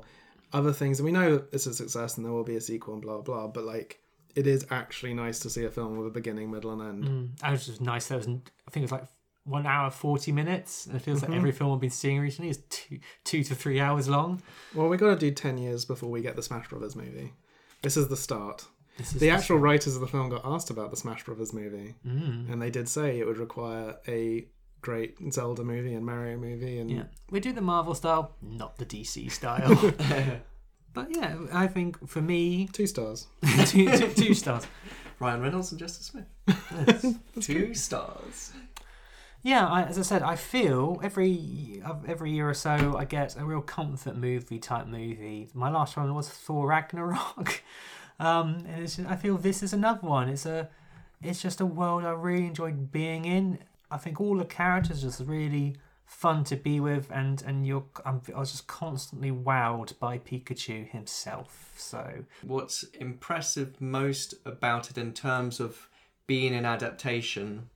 other 0.53 0.71
things, 0.71 0.99
and 1.01 1.05
we 1.05 1.11
know 1.11 1.43
it's 1.51 1.65
a 1.65 1.73
success 1.73 2.15
and 2.15 2.25
there 2.25 2.31
will 2.31 2.45
be 2.45 2.55
a 2.55 2.61
sequel 2.61 2.93
and 2.93 3.03
blah 3.03 3.19
blah. 3.19 3.47
But 3.47 3.65
like, 3.65 3.99
it 4.35 4.47
is 4.47 4.65
actually 4.71 5.13
nice 5.13 5.39
to 5.39 5.49
see 5.49 5.65
a 5.65 5.69
film 5.69 5.97
with 5.97 6.07
a 6.07 6.11
beginning, 6.11 6.49
middle, 6.49 6.71
and 6.71 6.81
end. 6.81 7.03
Mm, 7.03 7.39
that 7.41 7.51
was 7.51 7.65
just 7.65 7.81
nice. 7.81 8.07
That 8.07 8.15
was, 8.19 8.27
I 8.27 8.71
think 8.71 8.77
it 8.77 8.81
was 8.83 8.93
like 8.93 9.07
one 9.43 9.65
hour 9.65 9.91
forty 9.91 10.31
minutes, 10.31 10.85
and 10.85 10.95
it 10.95 11.01
feels 11.01 11.19
Mhm. 11.19 11.27
like 11.27 11.37
every 11.39 11.51
film 11.51 11.73
I've 11.73 11.81
been 11.81 11.89
seeing 11.89 12.21
recently 12.21 12.51
is 12.51 12.59
two, 12.69 12.99
two 13.25 13.43
to 13.43 13.53
three 13.53 13.81
hours 13.81 14.07
long. 14.07 14.41
Well, 14.73 14.87
we 14.87 14.95
got 14.95 15.09
to 15.09 15.17
do 15.17 15.31
ten 15.31 15.57
years 15.57 15.83
before 15.83 16.09
we 16.09 16.21
get 16.21 16.37
the 16.37 16.41
Smash 16.43 16.69
Brothers 16.69 16.95
movie. 16.95 17.33
This 17.81 17.97
is 17.97 18.07
the 18.07 18.15
start. 18.15 18.65
This 18.99 19.07
is 19.07 19.13
the 19.13 19.19
the 19.21 19.29
actual 19.31 19.55
start. 19.57 19.61
writers 19.61 19.95
of 19.95 20.01
the 20.01 20.07
film 20.07 20.29
got 20.29 20.41
asked 20.45 20.69
about 20.69 20.91
the 20.91 20.97
Smash 20.97 21.23
Brothers 21.25 21.51
movie, 21.53 21.95
Mm. 22.05 22.51
and 22.51 22.61
they 22.61 22.69
did 22.69 22.87
say 22.87 23.17
it 23.19 23.25
would 23.25 23.37
require 23.39 23.95
a 24.07 24.47
great 24.81 25.17
Zelda 25.33 25.63
movie 25.63 25.93
and 25.95 26.05
Mario 26.05 26.37
movie, 26.37 26.77
and 26.79 26.91
Yeah, 26.91 27.03
we 27.31 27.39
do 27.39 27.51
the 27.51 27.61
Marvel 27.61 27.95
style, 27.95 28.35
not 28.41 28.77
the 28.77 28.85
DC 28.85 29.29
style. 29.31 29.75
but 30.93 31.07
yeah, 31.15 31.37
I 31.51 31.67
think 31.67 32.07
for 32.07 32.21
me, 32.21 32.67
two 32.71 32.85
stars, 32.87 33.27
two, 33.65 33.89
two, 33.97 34.13
two 34.13 34.33
stars. 34.33 34.67
Ryan 35.19 35.41
Reynolds 35.41 35.71
and 35.71 35.79
Justice 35.79 36.05
Smith. 36.13 37.17
Two 37.41 37.73
stars. 37.73 38.53
Yeah, 39.41 39.67
I, 39.67 39.83
as 39.83 39.97
I 39.97 40.01
said, 40.01 40.21
I 40.21 40.35
feel 40.35 40.99
every 41.03 41.81
every 42.07 42.31
year 42.31 42.49
or 42.49 42.53
so 42.53 42.95
I 42.97 43.05
get 43.05 43.37
a 43.37 43.45
real 43.45 43.61
comfort 43.61 44.17
movie 44.17 44.59
type 44.59 44.87
movie. 44.87 45.49
My 45.53 45.69
last 45.69 45.95
one 45.95 46.13
was 46.13 46.27
Thor 46.29 46.67
Ragnarok, 46.67 47.63
um, 48.19 48.65
and 48.67 48.83
it's, 48.83 48.99
I 48.99 49.15
feel 49.15 49.37
this 49.37 49.63
is 49.63 49.73
another 49.73 50.07
one. 50.07 50.29
It's 50.29 50.45
a 50.45 50.69
it's 51.21 51.41
just 51.41 51.61
a 51.61 51.65
world 51.65 52.05
I 52.05 52.11
really 52.11 52.45
enjoyed 52.45 52.91
being 52.91 53.25
in. 53.25 53.59
I 53.91 53.97
think 53.97 54.21
all 54.21 54.37
the 54.37 54.45
characters 54.45 55.01
just 55.01 55.21
really 55.21 55.75
fun 56.05 56.43
to 56.45 56.55
be 56.55 56.79
with, 56.79 57.09
and 57.11 57.41
and 57.45 57.65
you're 57.65 57.85
I'm, 58.05 58.21
I 58.35 58.39
was 58.39 58.51
just 58.51 58.67
constantly 58.67 59.31
wowed 59.31 59.97
by 59.99 60.17
Pikachu 60.17 60.89
himself. 60.89 61.73
So 61.77 62.25
What's 62.41 62.83
impressive 62.99 63.79
most 63.79 64.35
about 64.45 64.89
it 64.89 64.97
in 64.97 65.13
terms 65.13 65.59
of 65.59 65.87
being 66.27 66.53
an 66.53 66.65
adaptation 66.65 67.69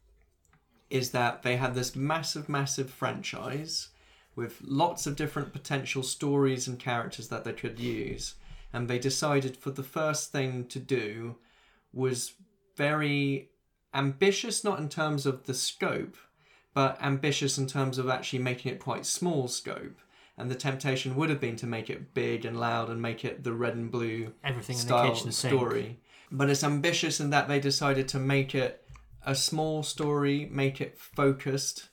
is 0.89 1.09
that 1.09 1.41
they 1.41 1.55
had 1.55 1.73
this 1.73 1.95
massive, 1.95 2.47
massive 2.47 2.89
franchise 2.89 3.87
with 4.35 4.61
lots 4.63 5.07
of 5.07 5.15
different 5.15 5.51
potential 5.51 6.03
stories 6.03 6.67
and 6.67 6.77
characters 6.77 7.29
that 7.29 7.43
they 7.43 7.53
could 7.53 7.79
use. 7.79 8.35
And 8.73 8.89
they 8.89 8.99
decided 8.99 9.55
for 9.55 9.71
the 9.71 9.83
first 9.83 10.31
thing 10.31 10.65
to 10.67 10.79
do 10.79 11.37
was 11.93 12.33
very 12.75 13.51
ambitious, 13.93 14.63
not 14.63 14.79
in 14.79 14.89
terms 14.89 15.25
of 15.25 15.45
the 15.45 15.53
scope, 15.53 16.17
but 16.73 17.01
ambitious 17.01 17.57
in 17.57 17.67
terms 17.67 17.99
of 17.99 18.09
actually 18.09 18.39
making 18.39 18.71
it 18.71 18.79
quite 18.79 19.05
small 19.05 19.47
scope. 19.47 19.99
And 20.37 20.49
the 20.49 20.55
temptation 20.55 21.15
would 21.15 21.29
have 21.29 21.39
been 21.39 21.55
to 21.57 21.67
make 21.67 21.91
it 21.91 22.15
big 22.15 22.43
and 22.43 22.59
loud 22.59 22.89
and 22.89 22.99
make 22.99 23.23
it 23.23 23.43
the 23.43 23.53
red 23.53 23.75
and 23.75 23.91
blue 23.91 24.33
Everything 24.43 24.75
in 24.75 24.81
the 24.81 24.87
style 24.87 25.11
kitchen 25.11 25.31
sink. 25.31 25.53
story. 25.53 25.99
But 26.31 26.49
it's 26.49 26.63
ambitious 26.63 27.19
in 27.19 27.29
that 27.29 27.47
they 27.47 27.59
decided 27.59 28.07
to 28.09 28.19
make 28.19 28.55
it 28.55 28.83
a 29.23 29.35
small 29.35 29.83
story, 29.83 30.49
make 30.51 30.81
it 30.81 30.97
focused, 30.97 31.89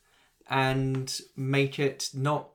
and 0.49 1.21
make 1.37 1.79
it 1.79 2.09
not 2.15 2.49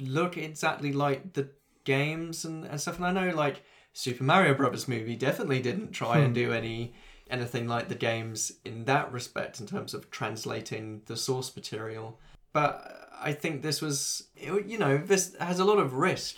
look 0.00 0.36
exactly 0.36 0.92
like 0.92 1.34
the 1.34 1.48
games 1.96 2.44
and, 2.44 2.64
and 2.66 2.80
stuff. 2.80 2.96
And 2.98 3.06
I 3.06 3.12
know 3.12 3.34
like 3.34 3.62
Super 3.92 4.24
Mario 4.24 4.54
Brothers 4.54 4.86
movie 4.86 5.16
definitely 5.16 5.60
didn't 5.60 5.90
try 5.92 6.18
and 6.18 6.28
Hmm. 6.28 6.42
do 6.42 6.52
any 6.52 6.94
anything 7.30 7.68
like 7.68 7.88
the 7.88 7.94
games 8.10 8.40
in 8.64 8.84
that 8.86 9.12
respect 9.12 9.60
in 9.60 9.66
terms 9.66 9.92
of 9.94 10.10
translating 10.10 11.02
the 11.06 11.16
source 11.16 11.54
material. 11.54 12.18
But 12.52 12.72
I 13.20 13.32
think 13.32 13.54
this 13.62 13.82
was 13.82 14.28
you 14.70 14.78
know, 14.78 14.94
this 15.12 15.34
has 15.40 15.58
a 15.58 15.64
lot 15.64 15.78
of 15.78 15.92
risk 15.94 16.36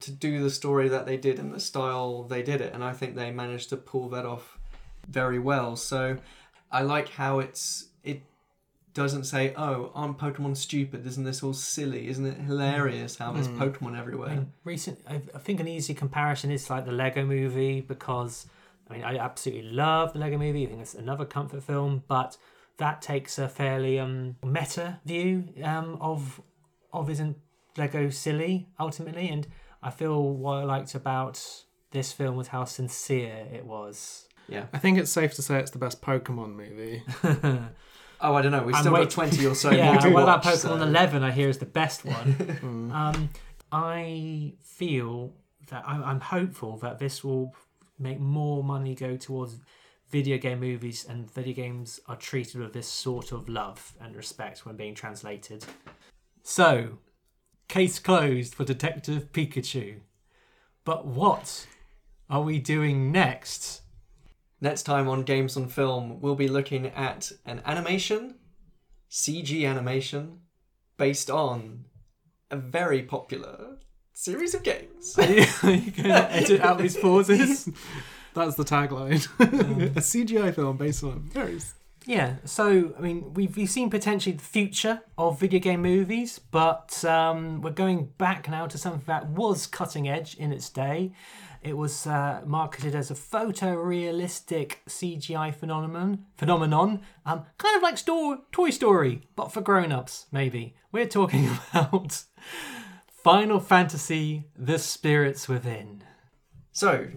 to 0.00 0.10
do 0.10 0.42
the 0.42 0.50
story 0.50 0.88
that 0.88 1.04
they 1.06 1.16
did 1.16 1.38
in 1.38 1.50
the 1.52 1.60
style 1.60 2.22
they 2.32 2.42
did 2.42 2.60
it 2.60 2.72
and 2.74 2.82
I 2.82 2.92
think 2.98 3.10
they 3.14 3.30
managed 3.30 3.68
to 3.70 3.76
pull 3.76 4.08
that 4.10 4.24
off 4.24 4.58
very 5.08 5.38
well. 5.38 5.76
So 5.76 6.16
I 6.70 6.82
like 6.82 7.08
how 7.10 7.40
it's 7.40 7.64
it 7.82 7.89
doesn't 8.94 9.24
say, 9.24 9.54
"Oh, 9.56 9.90
aren't 9.94 10.18
Pokemon 10.18 10.56
stupid? 10.56 11.06
Isn't 11.06 11.24
this 11.24 11.42
all 11.42 11.52
silly? 11.52 12.08
Isn't 12.08 12.26
it 12.26 12.38
hilarious 12.38 13.16
how 13.16 13.32
there's 13.32 13.48
Mm. 13.48 13.58
Pokemon 13.58 13.98
everywhere?" 13.98 14.30
I 14.30 14.34
mean, 14.36 14.52
recent, 14.64 15.00
I, 15.08 15.22
I 15.34 15.38
think 15.38 15.60
an 15.60 15.68
easy 15.68 15.94
comparison 15.94 16.50
is 16.50 16.68
like 16.70 16.86
the 16.86 16.92
Lego 16.92 17.24
Movie 17.24 17.80
because 17.80 18.46
I 18.88 18.94
mean 18.94 19.04
I 19.04 19.16
absolutely 19.16 19.70
love 19.70 20.12
the 20.12 20.18
Lego 20.18 20.38
Movie. 20.38 20.64
I 20.64 20.68
think 20.70 20.80
it's 20.80 20.94
another 20.94 21.24
comfort 21.24 21.62
film, 21.62 22.02
but 22.08 22.36
that 22.78 23.02
takes 23.02 23.38
a 23.38 23.48
fairly 23.48 23.98
um, 23.98 24.36
meta 24.44 25.00
view 25.04 25.44
um, 25.62 25.98
of 26.00 26.40
of 26.92 27.08
isn't 27.10 27.36
Lego 27.76 28.10
silly 28.10 28.68
ultimately, 28.78 29.28
and 29.28 29.46
I 29.82 29.90
feel 29.90 30.22
what 30.22 30.54
I 30.58 30.64
liked 30.64 30.94
about 30.94 31.40
this 31.92 32.12
film 32.12 32.36
was 32.36 32.48
how 32.48 32.64
sincere 32.64 33.46
it 33.52 33.64
was. 33.64 34.26
Yeah. 34.48 34.66
I 34.72 34.78
think 34.78 34.98
it's 34.98 35.10
safe 35.12 35.34
to 35.34 35.42
say 35.42 35.58
it's 35.60 35.70
the 35.70 35.78
best 35.78 36.02
Pokemon 36.02 36.54
movie. 36.56 37.02
Oh, 38.22 38.34
I 38.34 38.42
don't 38.42 38.52
know. 38.52 38.62
We've 38.62 38.74
I'm 38.74 38.82
still 38.82 38.92
wait- 38.92 39.00
got 39.04 39.10
twenty 39.10 39.46
or 39.46 39.54
so 39.54 39.70
yeah, 39.72 39.92
more 39.92 40.00
to 40.02 40.08
what 40.10 40.26
watch. 40.26 40.44
about 40.44 40.54
Pokemon 40.54 40.58
so- 40.78 40.82
11? 40.82 41.22
I 41.22 41.30
hear 41.30 41.48
is 41.48 41.58
the 41.58 41.66
best 41.66 42.04
one. 42.04 42.90
um, 42.94 43.28
I 43.72 44.54
feel 44.62 45.32
that 45.68 45.84
I'm, 45.86 46.02
I'm 46.04 46.20
hopeful 46.20 46.76
that 46.78 46.98
this 46.98 47.22
will 47.24 47.54
make 47.98 48.18
more 48.20 48.64
money 48.64 48.94
go 48.94 49.16
towards 49.16 49.56
video 50.10 50.38
game 50.38 50.58
movies, 50.60 51.06
and 51.08 51.30
video 51.30 51.54
games 51.54 52.00
are 52.08 52.16
treated 52.16 52.60
with 52.60 52.72
this 52.72 52.88
sort 52.88 53.30
of 53.32 53.48
love 53.48 53.92
and 54.00 54.16
respect 54.16 54.66
when 54.66 54.76
being 54.76 54.94
translated. 54.94 55.64
So, 56.42 56.98
case 57.68 57.98
closed 58.00 58.54
for 58.54 58.64
Detective 58.64 59.30
Pikachu. 59.32 60.00
But 60.84 61.06
what 61.06 61.66
are 62.28 62.42
we 62.42 62.58
doing 62.58 63.12
next? 63.12 63.82
Next 64.60 64.82
time 64.82 65.08
on 65.08 65.22
Games 65.22 65.56
on 65.56 65.68
Film, 65.68 66.20
we'll 66.20 66.34
be 66.34 66.48
looking 66.48 66.86
at 66.86 67.32
an 67.46 67.62
animation, 67.64 68.34
CG 69.10 69.66
animation, 69.66 70.40
based 70.98 71.30
on 71.30 71.86
a 72.50 72.56
very 72.56 73.02
popular 73.02 73.78
series 74.12 74.54
of 74.54 74.62
games. 74.62 75.18
Are 75.18 75.24
you 75.24 75.46
going 75.62 75.92
to 75.92 76.32
edit 76.32 76.60
out 76.60 76.78
these 76.78 76.96
pauses? 76.96 77.70
That's 78.34 78.54
the 78.56 78.64
tagline. 78.64 79.26
a 79.96 80.00
CGI 80.00 80.54
film 80.54 80.76
based 80.76 81.02
on 81.04 81.10
a 81.10 81.16
very 81.16 81.58
Yeah, 82.06 82.36
so 82.44 82.94
I 82.96 83.00
mean, 83.00 83.34
we've, 83.34 83.54
we've 83.56 83.70
seen 83.70 83.90
potentially 83.90 84.34
the 84.34 84.42
future 84.42 85.02
of 85.18 85.38
video 85.38 85.60
game 85.60 85.82
movies, 85.82 86.38
but 86.38 87.04
um, 87.04 87.60
we're 87.60 87.70
going 87.70 88.06
back 88.16 88.48
now 88.48 88.66
to 88.66 88.78
something 88.78 89.02
that 89.06 89.26
was 89.28 89.66
cutting 89.66 90.08
edge 90.08 90.34
in 90.34 90.52
its 90.52 90.70
day. 90.70 91.12
It 91.62 91.76
was 91.76 92.06
uh, 92.06 92.40
marketed 92.46 92.94
as 92.94 93.10
a 93.10 93.14
photorealistic 93.14 94.76
CGI 94.88 95.54
phenomenon, 95.54 96.24
phenomenon, 96.38 97.02
um, 97.26 97.44
kind 97.58 97.76
of 97.76 97.82
like 97.82 97.98
Sto- 97.98 98.44
Toy 98.50 98.70
Story, 98.70 99.22
but 99.36 99.52
for 99.52 99.60
grown-ups. 99.60 100.26
Maybe 100.32 100.74
we're 100.90 101.06
talking 101.06 101.50
about 101.74 102.24
Final 103.06 103.60
Fantasy: 103.60 104.46
The 104.56 104.78
Spirits 104.78 105.48
Within. 105.48 106.02
So, 106.72 107.08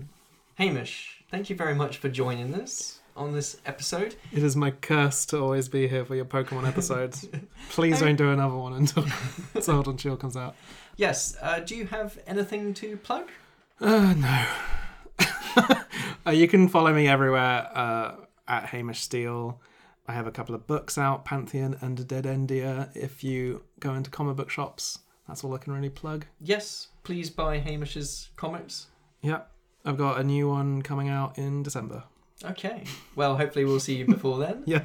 Hamish, 0.55 1.23
thank 1.31 1.49
you 1.49 1.55
very 1.55 1.73
much 1.73 1.97
for 1.97 2.09
joining 2.09 2.53
us 2.53 2.99
on 3.15 3.33
this 3.33 3.57
episode. 3.65 4.15
It 4.31 4.43
is 4.43 4.55
my 4.55 4.71
curse 4.71 5.25
to 5.27 5.39
always 5.39 5.69
be 5.69 5.87
here 5.87 6.05
for 6.05 6.15
your 6.15 6.25
Pokemon 6.25 6.67
episodes. 6.67 7.27
Please 7.69 7.99
don't 7.99 8.15
do 8.15 8.31
another 8.31 8.55
one 8.55 8.73
until 8.73 9.05
Sword 9.61 9.87
and 9.87 9.99
Shield 9.99 10.19
comes 10.19 10.37
out. 10.37 10.55
Yes, 10.95 11.35
uh, 11.41 11.59
do 11.59 11.75
you 11.75 11.87
have 11.87 12.19
anything 12.27 12.73
to 12.75 12.97
plug? 12.97 13.29
Uh, 13.79 14.13
no. 14.13 14.45
uh, 16.27 16.31
you 16.31 16.47
can 16.47 16.67
follow 16.67 16.93
me 16.93 17.07
everywhere 17.07 17.69
uh, 17.73 18.15
at 18.47 18.65
Hamish 18.67 19.01
Steele. 19.01 19.61
I 20.07 20.13
have 20.13 20.27
a 20.27 20.31
couple 20.31 20.53
of 20.53 20.67
books 20.67 20.97
out, 20.97 21.25
Pantheon 21.25 21.77
and 21.81 21.97
DeadEndia. 21.97 22.95
If 22.95 23.23
you 23.23 23.63
go 23.79 23.93
into 23.93 24.09
comic 24.09 24.35
book 24.35 24.49
shops, 24.49 24.99
that's 25.27 25.43
all 25.43 25.53
I 25.53 25.57
can 25.57 25.73
really 25.73 25.89
plug. 25.89 26.25
Yes, 26.41 26.89
please 27.03 27.29
buy 27.29 27.59
Hamish's 27.59 28.29
comics. 28.35 28.87
Yeah, 29.21 29.41
I've 29.85 29.97
got 29.97 30.19
a 30.19 30.23
new 30.23 30.49
one 30.49 30.81
coming 30.81 31.07
out 31.07 31.37
in 31.37 31.63
December. 31.63 32.03
Okay. 32.43 32.83
Well, 33.15 33.37
hopefully 33.37 33.65
we'll 33.65 33.79
see 33.79 33.95
you 33.95 34.05
before 34.05 34.39
then. 34.39 34.63
Yeah. 34.67 34.81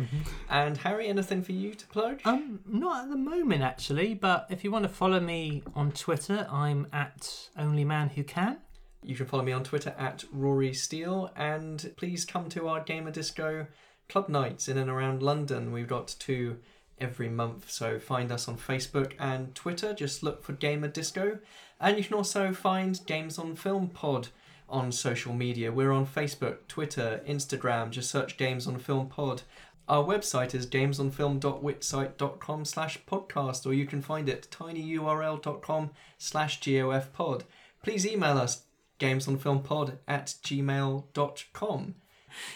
And 0.48 0.76
Harry, 0.78 1.08
anything 1.08 1.42
for 1.42 1.52
you 1.52 1.74
to 1.74 1.86
plug? 1.86 2.20
Um, 2.24 2.60
not 2.66 3.04
at 3.04 3.10
the 3.10 3.16
moment 3.16 3.62
actually, 3.62 4.14
but 4.14 4.46
if 4.50 4.64
you 4.64 4.70
want 4.70 4.84
to 4.84 4.88
follow 4.88 5.20
me 5.20 5.62
on 5.74 5.92
Twitter, 5.92 6.46
I'm 6.50 6.86
at 6.92 7.48
Only 7.56 7.84
Man 7.84 8.10
Who 8.10 8.24
Can. 8.24 8.58
You 9.02 9.14
can 9.14 9.26
follow 9.26 9.44
me 9.44 9.52
on 9.52 9.62
Twitter 9.64 9.94
at 9.98 10.24
Rory 10.32 10.74
Steele, 10.74 11.30
and 11.36 11.92
please 11.96 12.24
come 12.24 12.48
to 12.50 12.68
our 12.68 12.80
Gamer 12.82 13.10
Disco 13.12 13.66
club 14.08 14.28
nights 14.28 14.68
in 14.68 14.76
and 14.76 14.90
around 14.90 15.22
London. 15.22 15.70
We've 15.72 15.86
got 15.88 16.14
two 16.18 16.58
every 17.00 17.28
month, 17.28 17.70
so 17.70 17.98
find 17.98 18.32
us 18.32 18.48
on 18.48 18.56
Facebook 18.56 19.12
and 19.18 19.54
Twitter. 19.54 19.94
Just 19.94 20.22
look 20.22 20.42
for 20.42 20.52
Gamer 20.52 20.88
Disco, 20.88 21.38
and 21.80 21.96
you 21.96 22.04
can 22.04 22.14
also 22.14 22.52
find 22.52 23.00
Games 23.06 23.38
on 23.38 23.54
Film 23.54 23.88
Pod 23.88 24.28
on 24.68 24.92
social 24.92 25.32
media. 25.32 25.72
We're 25.72 25.92
on 25.92 26.06
Facebook, 26.06 26.66
Twitter, 26.68 27.22
Instagram. 27.26 27.90
Just 27.90 28.10
search 28.10 28.36
Games 28.36 28.66
on 28.66 28.78
Film 28.78 29.08
Pod. 29.08 29.42
Our 29.88 30.04
website 30.04 30.54
is 30.54 30.66
gamesonfilm.wixsite.com 30.66 32.64
slash 32.66 32.98
podcast, 33.06 33.64
or 33.66 33.72
you 33.72 33.86
can 33.86 34.02
find 34.02 34.28
it 34.28 34.48
tinyurl.com 34.50 35.90
slash 36.18 36.60
gofpod. 36.60 37.42
Please 37.82 38.06
email 38.06 38.36
us 38.36 38.64
gamesonfilmpod 39.00 39.98
at 40.06 40.34
gmail.com. 40.44 41.94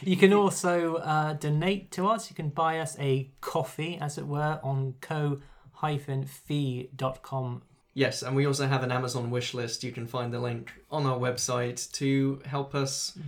You 0.03 0.17
can 0.17 0.33
also 0.35 0.97
uh, 0.97 1.33
donate 1.33 1.91
to 1.93 2.07
us. 2.07 2.29
You 2.29 2.37
can 2.37 2.51
buy 2.51 2.79
us 2.79 2.99
a 2.99 3.31
coffee, 3.41 3.97
as 3.99 4.19
it 4.19 4.27
were, 4.27 4.61
on 4.63 4.97
ko-fi.com. 5.01 5.41
Yes, 7.95 8.23
and 8.23 8.35
we 8.35 8.47
also 8.47 8.67
have 8.67 8.83
an 8.83 8.91
Amazon 8.91 9.31
wish 9.31 9.53
list. 9.53 9.85
You 9.85 9.93
can 9.93 10.07
find 10.07 10.33
the 10.33 10.41
link 10.41 10.73
on 10.91 11.05
our 11.05 11.19
website 11.19 11.91
to 11.93 12.41
help 12.47 12.75
us 12.75 13.19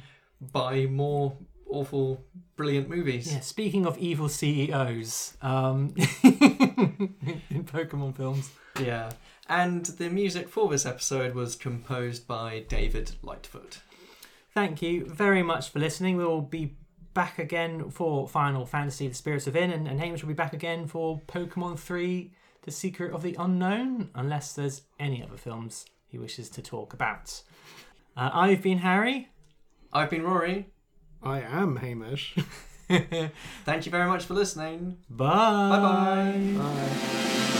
buy 0.40 0.86
more 0.86 1.36
awful, 1.68 2.24
brilliant 2.56 2.88
movies. 2.88 3.32
Yeah, 3.32 3.40
speaking 3.40 3.84
of 3.84 3.98
evil 3.98 4.28
CEOs 4.28 5.36
um, 5.42 5.94
in 6.22 7.64
Pokemon 7.64 8.16
films. 8.16 8.50
Yeah. 8.80 9.10
And 9.48 9.84
the 9.84 10.08
music 10.08 10.48
for 10.48 10.68
this 10.68 10.86
episode 10.86 11.34
was 11.34 11.56
composed 11.56 12.26
by 12.26 12.64
David 12.68 13.12
Lightfoot. 13.22 13.80
Thank 14.54 14.80
you 14.80 15.04
very 15.04 15.42
much 15.42 15.68
for 15.70 15.78
listening. 15.78 16.16
We 16.16 16.24
will 16.24 16.40
be 16.40 16.76
back 17.12 17.38
again 17.38 17.90
for 17.90 18.26
Final 18.26 18.64
Fantasy 18.64 19.08
The 19.08 19.14
Spirits 19.14 19.46
Within, 19.46 19.70
and, 19.70 19.86
and 19.86 20.00
Hamish 20.00 20.22
will 20.22 20.28
be 20.28 20.34
back 20.34 20.52
again 20.52 20.86
for 20.86 21.20
Pokemon 21.26 21.78
3 21.78 22.32
The 22.64 22.70
Secret 22.70 23.12
of 23.12 23.22
the 23.22 23.34
Unown, 23.34 24.08
unless 24.14 24.54
there's 24.54 24.82
any 24.98 25.22
other 25.22 25.36
films 25.36 25.86
he 26.06 26.18
wishes 26.18 26.48
to 26.50 26.62
talk 26.62 26.92
about. 26.92 27.42
Uh, 28.16 28.30
I've 28.32 28.62
been 28.62 28.78
Harry. 28.78 29.28
I've 29.92 30.10
been 30.10 30.22
Rory. 30.22 30.72
I 31.22 31.40
am 31.40 31.76
Hamish. 31.76 32.36
Thank 32.88 33.86
you 33.86 33.92
very 33.92 34.08
much 34.08 34.24
for 34.24 34.34
listening. 34.34 34.98
Bye. 35.08 35.26
Bye-bye. 35.70 36.58
Bye. 36.58 37.50